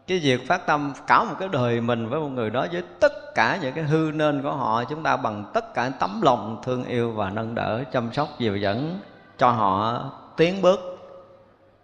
cái 0.07 0.19
việc 0.19 0.49
phát 0.49 0.67
tâm 0.67 0.93
cả 1.07 1.25
một 1.25 1.35
cái 1.39 1.49
đời 1.53 1.81
mình 1.81 2.09
với 2.09 2.21
một 2.21 2.29
người 2.29 2.51
đó 2.51 2.67
với 2.73 2.83
tất 3.01 3.35
cả 3.35 3.59
những 3.63 3.75
cái 3.75 3.85
hư 3.85 4.11
nên 4.15 4.43
của 4.43 4.53
họ 4.53 4.85
chúng 4.85 5.03
ta 5.03 5.17
bằng 5.17 5.51
tất 5.55 5.75
cả 5.75 5.91
tấm 6.01 6.23
lòng 6.23 6.61
thương 6.65 6.85
yêu 6.85 7.13
và 7.13 7.31
nâng 7.31 7.55
đỡ 7.55 7.85
chăm 7.93 8.13
sóc 8.13 8.29
dìu 8.39 8.57
dẫn 8.57 9.01
cho 9.39 9.51
họ 9.51 10.05
tiến 10.37 10.63
bước 10.63 10.81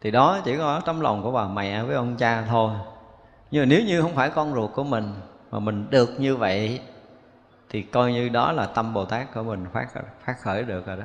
thì 0.00 0.10
đó 0.10 0.38
chỉ 0.44 0.56
có 0.56 0.80
tấm 0.80 1.00
lòng 1.00 1.22
của 1.22 1.32
bà 1.32 1.48
mẹ 1.48 1.82
với 1.82 1.96
ông 1.96 2.16
cha 2.16 2.44
thôi. 2.48 2.70
Nhưng 3.50 3.62
mà 3.62 3.66
nếu 3.66 3.80
như 3.86 4.02
không 4.02 4.14
phải 4.14 4.30
con 4.30 4.54
ruột 4.54 4.70
của 4.74 4.84
mình 4.84 5.14
mà 5.50 5.58
mình 5.58 5.86
được 5.90 6.20
như 6.20 6.36
vậy 6.36 6.80
thì 7.68 7.82
coi 7.82 8.12
như 8.12 8.28
đó 8.28 8.52
là 8.52 8.66
tâm 8.66 8.94
bồ 8.94 9.04
tát 9.04 9.34
của 9.34 9.42
mình 9.42 9.66
phát 9.72 9.86
phát 10.26 10.34
khởi 10.42 10.62
được 10.62 10.86
rồi 10.86 10.96
đó. 10.96 11.04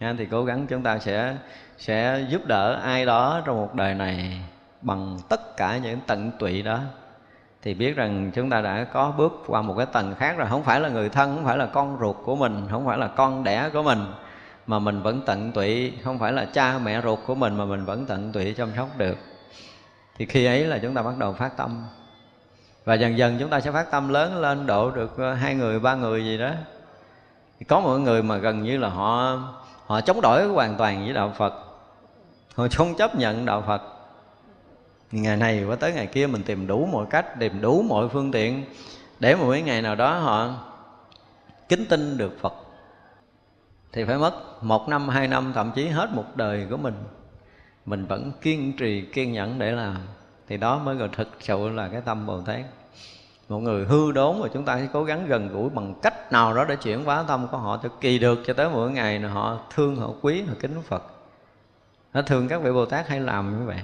Nha, 0.00 0.14
thì 0.18 0.26
cố 0.26 0.44
gắng 0.44 0.66
chúng 0.66 0.82
ta 0.82 0.98
sẽ 0.98 1.36
sẽ 1.78 2.26
giúp 2.28 2.46
đỡ 2.46 2.80
ai 2.84 3.06
đó 3.06 3.42
trong 3.44 3.56
một 3.56 3.74
đời 3.74 3.94
này 3.94 4.40
bằng 4.84 5.18
tất 5.28 5.56
cả 5.56 5.78
những 5.78 6.00
tận 6.06 6.30
tụy 6.38 6.62
đó, 6.62 6.78
thì 7.62 7.74
biết 7.74 7.96
rằng 7.96 8.30
chúng 8.34 8.50
ta 8.50 8.60
đã 8.60 8.84
có 8.84 9.12
bước 9.16 9.42
qua 9.46 9.62
một 9.62 9.74
cái 9.76 9.86
tầng 9.86 10.14
khác 10.18 10.36
rồi. 10.38 10.48
Không 10.50 10.62
phải 10.62 10.80
là 10.80 10.88
người 10.88 11.08
thân, 11.08 11.34
không 11.36 11.44
phải 11.44 11.58
là 11.58 11.66
con 11.66 11.96
ruột 12.00 12.16
của 12.24 12.36
mình, 12.36 12.66
không 12.70 12.86
phải 12.86 12.98
là 12.98 13.06
con 13.06 13.44
đẻ 13.44 13.70
của 13.72 13.82
mình 13.82 14.06
mà 14.66 14.78
mình 14.78 15.02
vẫn 15.02 15.22
tận 15.26 15.52
tụy. 15.52 15.92
Không 16.04 16.18
phải 16.18 16.32
là 16.32 16.44
cha 16.44 16.78
mẹ 16.78 17.02
ruột 17.02 17.18
của 17.26 17.34
mình 17.34 17.56
mà 17.56 17.64
mình 17.64 17.84
vẫn 17.84 18.06
tận 18.06 18.32
tụy 18.32 18.54
chăm 18.54 18.68
sóc 18.76 18.88
được. 18.96 19.16
Thì 20.18 20.26
khi 20.26 20.44
ấy 20.44 20.66
là 20.66 20.78
chúng 20.78 20.94
ta 20.94 21.02
bắt 21.02 21.18
đầu 21.18 21.32
phát 21.32 21.56
tâm. 21.56 21.84
Và 22.84 22.94
dần 22.94 23.18
dần 23.18 23.36
chúng 23.40 23.50
ta 23.50 23.60
sẽ 23.60 23.70
phát 23.70 23.90
tâm 23.90 24.08
lớn 24.08 24.40
lên 24.40 24.66
độ 24.66 24.90
được 24.90 25.18
ờ, 25.18 25.34
hai 25.34 25.54
người, 25.54 25.80
ba 25.80 25.94
người 25.94 26.24
gì 26.24 26.38
đó. 26.38 26.50
Thì 27.58 27.64
có 27.64 27.80
một 27.80 27.98
người 27.98 28.22
mà 28.22 28.36
gần 28.36 28.62
như 28.62 28.78
là 28.78 28.88
họ 28.88 29.38
họ 29.86 30.00
chống 30.00 30.20
đổi 30.20 30.48
hoàn 30.48 30.76
toàn 30.76 31.04
với 31.04 31.12
đạo 31.12 31.32
phật. 31.36 31.54
Họ 32.54 32.66
không 32.76 32.94
chấp 32.94 33.16
nhận 33.16 33.44
đạo 33.44 33.62
phật 33.66 33.82
ngày 35.22 35.36
này 35.36 35.64
qua 35.64 35.76
tới 35.76 35.92
ngày 35.92 36.06
kia 36.06 36.26
mình 36.26 36.42
tìm 36.42 36.66
đủ 36.66 36.88
mọi 36.92 37.06
cách, 37.10 37.38
tìm 37.38 37.60
đủ 37.60 37.82
mọi 37.82 38.08
phương 38.08 38.30
tiện 38.30 38.64
để 39.20 39.36
một 39.36 39.54
ngày 39.64 39.82
nào 39.82 39.94
đó 39.94 40.18
họ 40.18 40.54
kính 41.68 41.86
tin 41.88 42.18
được 42.18 42.36
phật. 42.40 42.54
Thì 43.92 44.04
phải 44.04 44.18
mất 44.18 44.64
một 44.64 44.88
năm, 44.88 45.08
hai 45.08 45.28
năm, 45.28 45.52
thậm 45.54 45.72
chí 45.74 45.88
hết 45.88 46.10
một 46.12 46.24
đời 46.36 46.66
của 46.70 46.76
mình 46.76 46.94
mình 47.86 48.06
vẫn 48.06 48.32
kiên 48.40 48.76
trì, 48.76 49.04
kiên 49.12 49.32
nhẫn 49.32 49.58
để 49.58 49.72
làm. 49.72 49.96
Thì 50.48 50.56
đó 50.56 50.78
mới 50.78 50.94
gọi 50.94 51.08
thực 51.16 51.28
sự 51.40 51.68
là 51.68 51.88
cái 51.88 52.00
tâm 52.00 52.26
bồ 52.26 52.40
tát. 52.40 52.60
Một 53.48 53.58
người 53.58 53.84
hư 53.84 54.12
đốn 54.12 54.40
mà 54.40 54.48
chúng 54.54 54.64
ta 54.64 54.78
sẽ 54.78 54.88
cố 54.92 55.04
gắng 55.04 55.26
gần 55.26 55.48
gũi 55.48 55.70
bằng 55.70 55.94
cách 56.02 56.32
nào 56.32 56.54
đó 56.54 56.64
để 56.68 56.76
chuyển 56.76 57.04
hóa 57.04 57.24
tâm 57.28 57.48
của 57.50 57.58
họ 57.58 57.80
cho 57.82 57.88
kỳ 58.00 58.18
được 58.18 58.38
cho 58.46 58.54
tới 58.54 58.68
mỗi 58.68 58.90
ngày 58.90 59.20
là 59.20 59.28
họ 59.28 59.58
thương, 59.74 59.96
họ 59.96 60.10
quý, 60.20 60.42
họ 60.42 60.54
kính 60.60 60.82
phật. 60.88 61.02
Nó 62.12 62.22
thường 62.22 62.48
các 62.48 62.62
vị 62.62 62.72
bồ 62.72 62.86
tát 62.86 63.08
hay 63.08 63.20
làm 63.20 63.58
như 63.58 63.66
vậy 63.66 63.78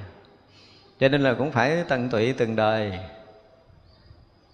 cho 1.00 1.08
nên 1.08 1.20
là 1.20 1.34
cũng 1.34 1.52
phải 1.52 1.84
tận 1.88 2.08
tụy 2.08 2.32
từng 2.32 2.56
đời. 2.56 2.98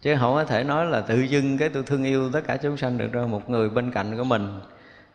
Chứ 0.02 0.16
không 0.20 0.34
có 0.34 0.44
thể 0.44 0.64
nói 0.64 0.86
là 0.86 1.00
tự 1.00 1.20
dưng 1.20 1.58
cái 1.58 1.68
tôi 1.68 1.82
thương 1.82 2.04
yêu 2.04 2.30
tất 2.32 2.40
cả 2.46 2.56
chúng 2.56 2.76
sanh 2.76 2.98
được 2.98 3.12
đâu 3.12 3.28
một 3.28 3.50
người 3.50 3.70
bên 3.70 3.90
cạnh 3.90 4.16
của 4.16 4.24
mình, 4.24 4.60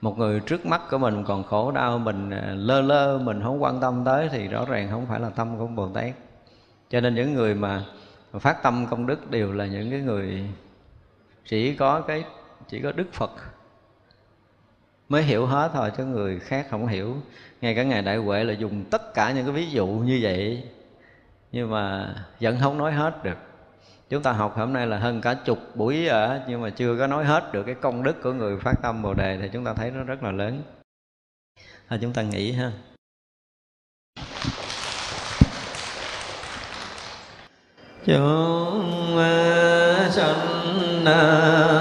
một 0.01 0.17
người 0.17 0.39
trước 0.39 0.65
mắt 0.65 0.81
của 0.89 0.97
mình 0.97 1.23
còn 1.27 1.43
khổ 1.43 1.71
đau, 1.71 1.97
mình 1.97 2.29
à, 2.29 2.53
lơ 2.55 2.81
lơ, 2.81 3.17
mình 3.17 3.41
không 3.43 3.63
quan 3.63 3.81
tâm 3.81 4.05
tới 4.05 4.29
thì 4.31 4.47
rõ 4.47 4.65
ràng 4.65 4.87
không 4.91 5.05
phải 5.05 5.19
là 5.19 5.29
tâm 5.29 5.57
của 5.57 5.67
bồ 5.67 5.87
tát. 5.87 6.11
Cho 6.89 7.01
nên 7.01 7.15
những 7.15 7.33
người 7.33 7.55
mà 7.55 7.85
phát 8.39 8.63
tâm 8.63 8.87
công 8.89 9.05
đức 9.05 9.31
đều 9.31 9.53
là 9.53 9.65
những 9.65 9.91
cái 9.91 9.99
người 9.99 10.49
chỉ 11.45 11.75
có 11.75 12.01
cái, 12.01 12.23
chỉ 12.67 12.79
có 12.81 12.91
đức 12.91 13.13
phật 13.13 13.31
mới 15.09 15.23
hiểu 15.23 15.45
hết 15.45 15.71
thôi, 15.73 15.91
chứ 15.97 16.05
người 16.05 16.39
khác 16.39 16.67
không 16.69 16.87
hiểu. 16.87 17.15
Ngay 17.61 17.75
cả 17.75 17.83
ngày 17.83 18.01
đại 18.01 18.17
huệ 18.17 18.43
là 18.43 18.53
dùng 18.53 18.83
tất 18.91 19.13
cả 19.13 19.31
những 19.31 19.45
cái 19.45 19.53
ví 19.53 19.71
dụ 19.71 19.87
như 19.87 20.19
vậy 20.21 20.63
nhưng 21.51 21.71
mà 21.71 22.15
vẫn 22.39 22.57
không 22.61 22.77
nói 22.77 22.91
hết 22.91 23.23
được. 23.23 23.37
Chúng 24.09 24.23
ta 24.23 24.31
học 24.31 24.57
hôm 24.57 24.73
nay 24.73 24.87
là 24.87 24.97
hơn 24.97 25.21
cả 25.21 25.33
chục 25.33 25.59
buổi 25.75 26.07
ở 26.07 26.41
nhưng 26.47 26.61
mà 26.61 26.69
chưa 26.69 26.97
có 26.97 27.07
nói 27.07 27.25
hết 27.25 27.53
được 27.53 27.63
cái 27.63 27.75
công 27.75 28.03
đức 28.03 28.21
của 28.23 28.33
người 28.33 28.57
phát 28.59 28.73
tâm 28.81 29.01
bồ 29.01 29.13
đề 29.13 29.37
thì 29.41 29.49
chúng 29.53 29.65
ta 29.65 29.73
thấy 29.73 29.91
nó 29.91 30.03
rất 30.03 30.23
là 30.23 30.31
lớn. 30.31 30.63
À, 31.87 31.97
chúng 32.01 32.13
ta 32.13 32.21
nghĩ 32.21 32.51
ha. 32.51 32.71
Chúng 38.05 39.17
à, 39.17 40.09
sanh 40.11 41.05
à, 41.05 41.80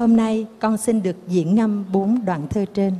Hôm 0.00 0.16
nay 0.16 0.46
con 0.60 0.76
xin 0.76 1.02
được 1.02 1.16
diễn 1.28 1.54
ngâm 1.54 1.84
bốn 1.92 2.24
đoạn 2.24 2.46
thơ 2.50 2.64
trên. 2.74 2.92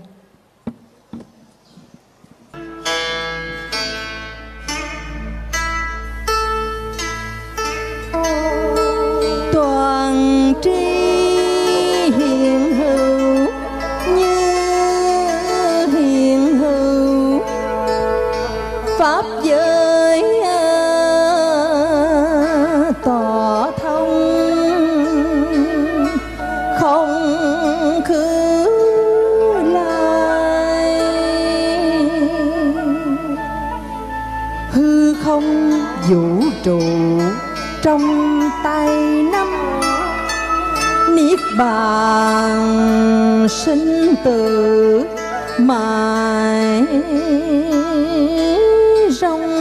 Vũ 36.10 36.42
trụ 36.64 36.80
trong 37.82 38.40
tay 38.64 38.88
năm 39.32 39.48
niết 41.16 41.38
bàn 41.58 43.46
sinh 43.48 44.14
tử 44.24 45.04
mãi 45.58 46.84
rong 49.10 49.59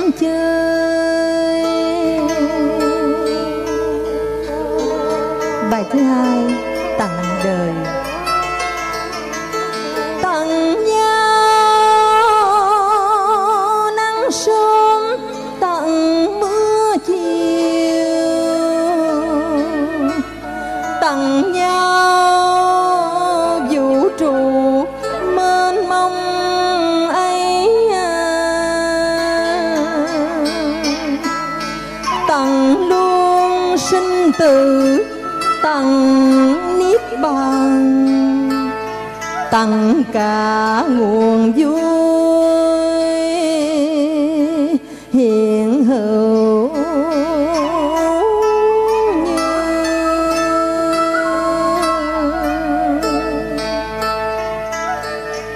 cả 40.13 40.83
nguồn 40.89 41.51
vui. 41.51 41.81
Hiện 45.13 45.83
hữu 45.83 46.69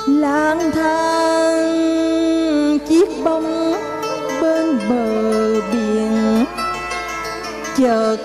Lang 0.08 0.70
thang, 0.74 1.58
chiếc 2.88 3.08
bóng 3.24 3.74
bên 4.42 4.78
bờ 4.88 5.60
biển. 5.72 6.44
Chợt 7.76 8.16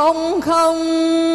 không 0.00 0.40
không. 0.40 1.29